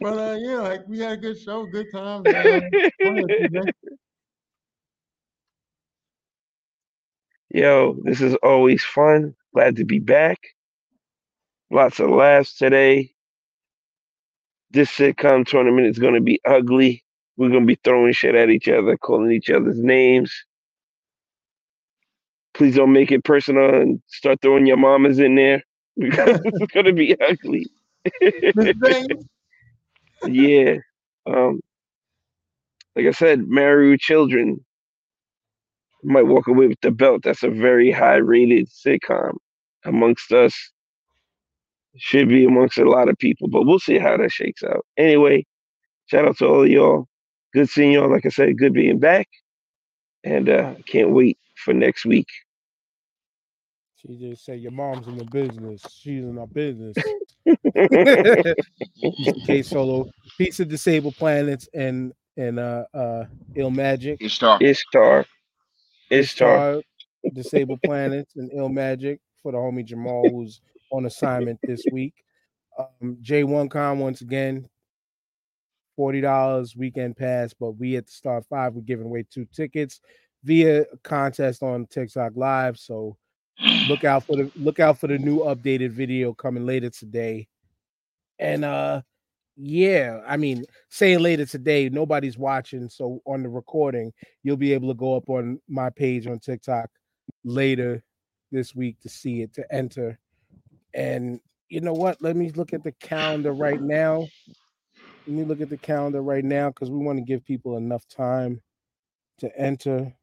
but 0.00 0.18
uh, 0.18 0.36
yeah, 0.38 0.58
like 0.58 0.88
we 0.88 0.98
had 0.98 1.12
a 1.12 1.16
good 1.16 1.40
show, 1.40 1.66
good 1.66 1.86
time. 1.92 2.22
man. 2.24 2.70
Go 3.02 3.10
ahead, 3.10 3.24
TJ. 3.28 3.72
Yo, 7.50 7.96
this 8.02 8.20
is 8.20 8.34
always 8.42 8.84
fun. 8.84 9.32
Glad 9.54 9.76
to 9.76 9.84
be 9.84 10.00
back. 10.00 10.40
Lots 11.70 12.00
of 12.00 12.10
laughs 12.10 12.56
today. 12.56 13.12
This 14.70 14.90
sitcom 14.90 15.46
tournament 15.46 15.86
is 15.86 15.98
going 15.98 16.14
to 16.14 16.20
be 16.20 16.40
ugly. 16.44 17.04
We're 17.36 17.50
going 17.50 17.62
to 17.62 17.66
be 17.66 17.78
throwing 17.84 18.12
shit 18.12 18.34
at 18.34 18.50
each 18.50 18.68
other, 18.68 18.96
calling 18.96 19.32
each 19.32 19.50
other's 19.50 19.78
names. 19.78 20.32
Please 22.54 22.76
don't 22.76 22.92
make 22.92 23.12
it 23.12 23.24
personal 23.24 23.74
and 23.74 24.00
start 24.08 24.40
throwing 24.42 24.66
your 24.66 24.76
mamas 24.76 25.18
in 25.18 25.36
there 25.36 25.62
because 25.98 26.40
it's 26.44 26.72
going 26.72 26.86
to 26.86 26.92
be 26.92 27.16
ugly. 27.20 27.66
Yeah. 30.26 30.76
Um, 31.26 31.60
like 32.96 33.06
I 33.06 33.10
said, 33.12 33.46
Maru 33.48 33.98
children. 33.98 34.64
Might 36.02 36.26
walk 36.26 36.48
away 36.48 36.66
with 36.66 36.80
the 36.82 36.90
belt. 36.90 37.22
That's 37.24 37.42
a 37.42 37.50
very 37.50 37.90
high 37.90 38.16
rated 38.16 38.68
sitcom 38.68 39.34
amongst 39.84 40.32
us. 40.32 40.54
should 41.96 42.28
be 42.28 42.44
amongst 42.44 42.78
a 42.78 42.88
lot 42.88 43.08
of 43.08 43.16
people, 43.18 43.48
but 43.48 43.64
we'll 43.64 43.78
see 43.78 43.98
how 43.98 44.16
that 44.16 44.32
shakes 44.32 44.62
out. 44.64 44.84
Anyway, 44.96 45.46
shout 46.06 46.26
out 46.26 46.36
to 46.38 46.46
all 46.46 46.62
of 46.62 46.68
y'all. 46.68 47.06
Good 47.52 47.68
seeing 47.68 47.92
y'all. 47.92 48.10
Like 48.10 48.26
I 48.26 48.30
said, 48.30 48.58
good 48.58 48.74
being 48.74 48.98
back. 48.98 49.28
And 50.24 50.48
uh 50.48 50.74
can't 50.86 51.10
wait 51.10 51.38
for 51.56 51.72
next 51.72 52.04
week. 52.04 52.26
She 53.96 54.16
just 54.16 54.44
said 54.44 54.60
your 54.60 54.72
mom's 54.72 55.06
in 55.06 55.16
the 55.16 55.24
business. 55.24 55.82
She's 56.00 56.24
in 56.24 56.38
our 56.38 56.46
business. 56.46 56.96
K 59.46 59.62
Solo, 59.62 60.10
Piece 60.36 60.60
of 60.60 60.68
Digable 60.68 61.16
Planets 61.16 61.68
and 61.74 62.12
and 62.36 62.58
uh 62.58 62.84
uh 62.92 63.24
Illmatic. 63.54 64.16
Ishtar. 64.20 64.58
Ishtar. 64.60 65.24
Ishtar. 66.10 66.82
Ishtar, 67.30 67.32
Digable 67.32 67.82
Planets 67.82 68.36
and 68.36 68.50
Illmatic 68.52 69.20
for 69.44 69.52
the 69.52 69.58
homie 69.58 69.84
Jamal 69.84 70.26
who's 70.28 70.62
on 70.90 71.04
assignment 71.04 71.60
this 71.62 71.84
week. 71.92 72.14
Um 72.78 73.18
J1CON 73.22 73.98
once 73.98 74.22
again. 74.22 74.66
Forty 75.94 76.20
dollars 76.20 76.74
weekend 76.74 77.16
pass, 77.16 77.54
but 77.54 77.72
we 77.72 77.96
at 77.96 78.06
the 78.06 78.12
start 78.12 78.44
five 78.50 78.74
we're 78.74 78.80
giving 78.80 79.06
away 79.06 79.24
two 79.30 79.46
tickets 79.54 80.00
via 80.42 80.86
contest 81.04 81.62
on 81.62 81.86
TikTok 81.86 82.32
Live. 82.34 82.78
So 82.78 83.16
look 83.86 84.02
out 84.02 84.24
for 84.24 84.36
the 84.36 84.50
look 84.56 84.80
out 84.80 84.98
for 84.98 85.06
the 85.06 85.18
new 85.18 85.40
updated 85.40 85.90
video 85.90 86.32
coming 86.32 86.66
later 86.66 86.90
today. 86.90 87.46
And 88.40 88.64
uh 88.64 89.02
yeah, 89.56 90.20
I 90.26 90.36
mean, 90.36 90.64
saying 90.88 91.20
later 91.20 91.46
today, 91.46 91.88
nobody's 91.88 92.36
watching. 92.36 92.88
So 92.88 93.20
on 93.24 93.44
the 93.44 93.48
recording, 93.48 94.12
you'll 94.42 94.56
be 94.56 94.72
able 94.72 94.88
to 94.88 94.94
go 94.94 95.16
up 95.16 95.28
on 95.28 95.60
my 95.68 95.90
page 95.90 96.26
on 96.26 96.40
TikTok 96.40 96.90
later 97.44 98.02
this 98.50 98.74
week 98.74 99.00
to 99.00 99.08
see 99.08 99.42
it 99.42 99.52
to 99.54 99.74
enter. 99.74 100.18
And 100.94 101.40
you 101.68 101.80
know 101.80 101.92
what? 101.92 102.20
Let 102.22 102.36
me 102.36 102.50
look 102.50 102.72
at 102.72 102.84
the 102.84 102.92
calendar 102.92 103.52
right 103.52 103.80
now. 103.80 104.26
Let 105.26 105.36
me 105.36 105.44
look 105.44 105.60
at 105.60 105.70
the 105.70 105.78
calendar 105.78 106.22
right 106.22 106.44
now 106.44 106.68
because 106.68 106.90
we 106.90 106.98
want 106.98 107.18
to 107.18 107.24
give 107.24 107.44
people 107.44 107.76
enough 107.76 108.06
time 108.08 108.60
to 109.38 109.58
enter. 109.58 110.14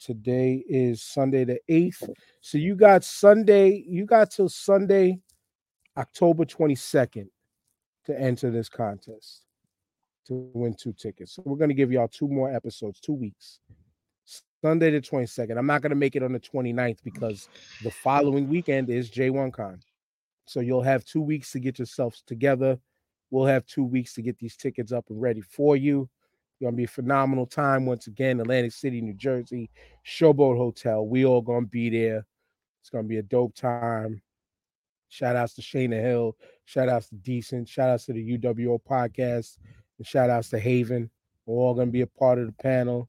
Today 0.00 0.64
is 0.68 1.02
Sunday 1.02 1.44
the 1.44 1.60
8th. 1.70 2.10
So 2.40 2.58
you 2.58 2.74
got 2.74 3.04
Sunday, 3.04 3.84
you 3.86 4.06
got 4.06 4.30
till 4.30 4.48
Sunday, 4.48 5.20
October 5.96 6.44
22nd 6.44 7.28
to 8.06 8.20
enter 8.20 8.50
this 8.50 8.68
contest 8.68 9.44
to 10.26 10.50
win 10.54 10.74
two 10.74 10.92
tickets. 10.92 11.34
So 11.34 11.42
we're 11.44 11.56
going 11.56 11.68
to 11.68 11.74
give 11.74 11.92
y'all 11.92 12.08
two 12.08 12.28
more 12.28 12.52
episodes, 12.52 13.00
two 13.00 13.12
weeks. 13.12 13.60
Sunday 14.62 14.90
the 14.90 15.00
22nd. 15.00 15.56
I'm 15.56 15.66
not 15.66 15.80
going 15.80 15.90
to 15.90 15.96
make 15.96 16.16
it 16.16 16.22
on 16.22 16.32
the 16.32 16.40
29th 16.40 16.98
because 17.02 17.48
the 17.82 17.90
following 17.90 18.48
weekend 18.48 18.90
is 18.90 19.10
J1CON. 19.10 19.80
So 20.44 20.60
you'll 20.60 20.82
have 20.82 21.04
two 21.04 21.22
weeks 21.22 21.52
to 21.52 21.60
get 21.60 21.78
yourselves 21.78 22.22
together. 22.26 22.78
We'll 23.30 23.46
have 23.46 23.64
two 23.66 23.84
weeks 23.84 24.14
to 24.14 24.22
get 24.22 24.38
these 24.38 24.56
tickets 24.56 24.92
up 24.92 25.06
and 25.08 25.20
ready 25.20 25.40
for 25.40 25.76
you. 25.76 26.02
It's 26.02 26.64
Gonna 26.64 26.76
be 26.76 26.84
a 26.84 26.88
phenomenal 26.88 27.46
time 27.46 27.86
once 27.86 28.06
again. 28.06 28.40
Atlantic 28.40 28.72
City, 28.72 29.00
New 29.00 29.14
Jersey, 29.14 29.70
Showboat 30.04 30.56
Hotel. 30.56 31.06
We 31.06 31.24
all 31.24 31.40
gonna 31.40 31.66
be 31.66 31.88
there. 31.88 32.26
It's 32.80 32.90
gonna 32.90 33.04
be 33.04 33.18
a 33.18 33.22
dope 33.22 33.54
time. 33.54 34.20
Shout 35.08 35.36
outs 35.36 35.54
to 35.54 35.62
Shayna 35.62 36.00
Hill. 36.02 36.36
Shout 36.64 36.88
outs 36.88 37.08
to 37.08 37.14
Decent. 37.14 37.68
Shout 37.68 37.90
outs 37.90 38.06
to 38.06 38.12
the 38.12 38.38
UWO 38.38 38.78
podcast. 38.82 39.58
And 39.98 40.06
shout 40.06 40.28
outs 40.30 40.50
to 40.50 40.58
Haven. 40.58 41.10
We're 41.46 41.62
all 41.62 41.74
gonna 41.74 41.90
be 41.90 42.02
a 42.02 42.06
part 42.06 42.38
of 42.38 42.46
the 42.46 42.52
panel. 42.52 43.08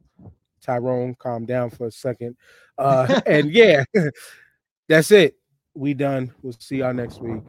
Tyrone, 0.62 1.16
calm 1.16 1.46
down 1.46 1.70
for 1.70 1.88
a 1.88 1.92
second. 1.92 2.36
Uh, 2.78 3.22
and 3.26 3.52
yeah, 3.52 3.84
that's 4.90 5.12
it. 5.12 5.36
We 5.74 5.94
done. 5.94 6.34
We'll 6.42 6.54
see 6.54 6.78
y'all 6.78 6.94
next 6.94 7.22
week. 7.22 7.42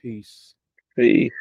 Peace. 0.00 0.54
Peace. 0.94 1.32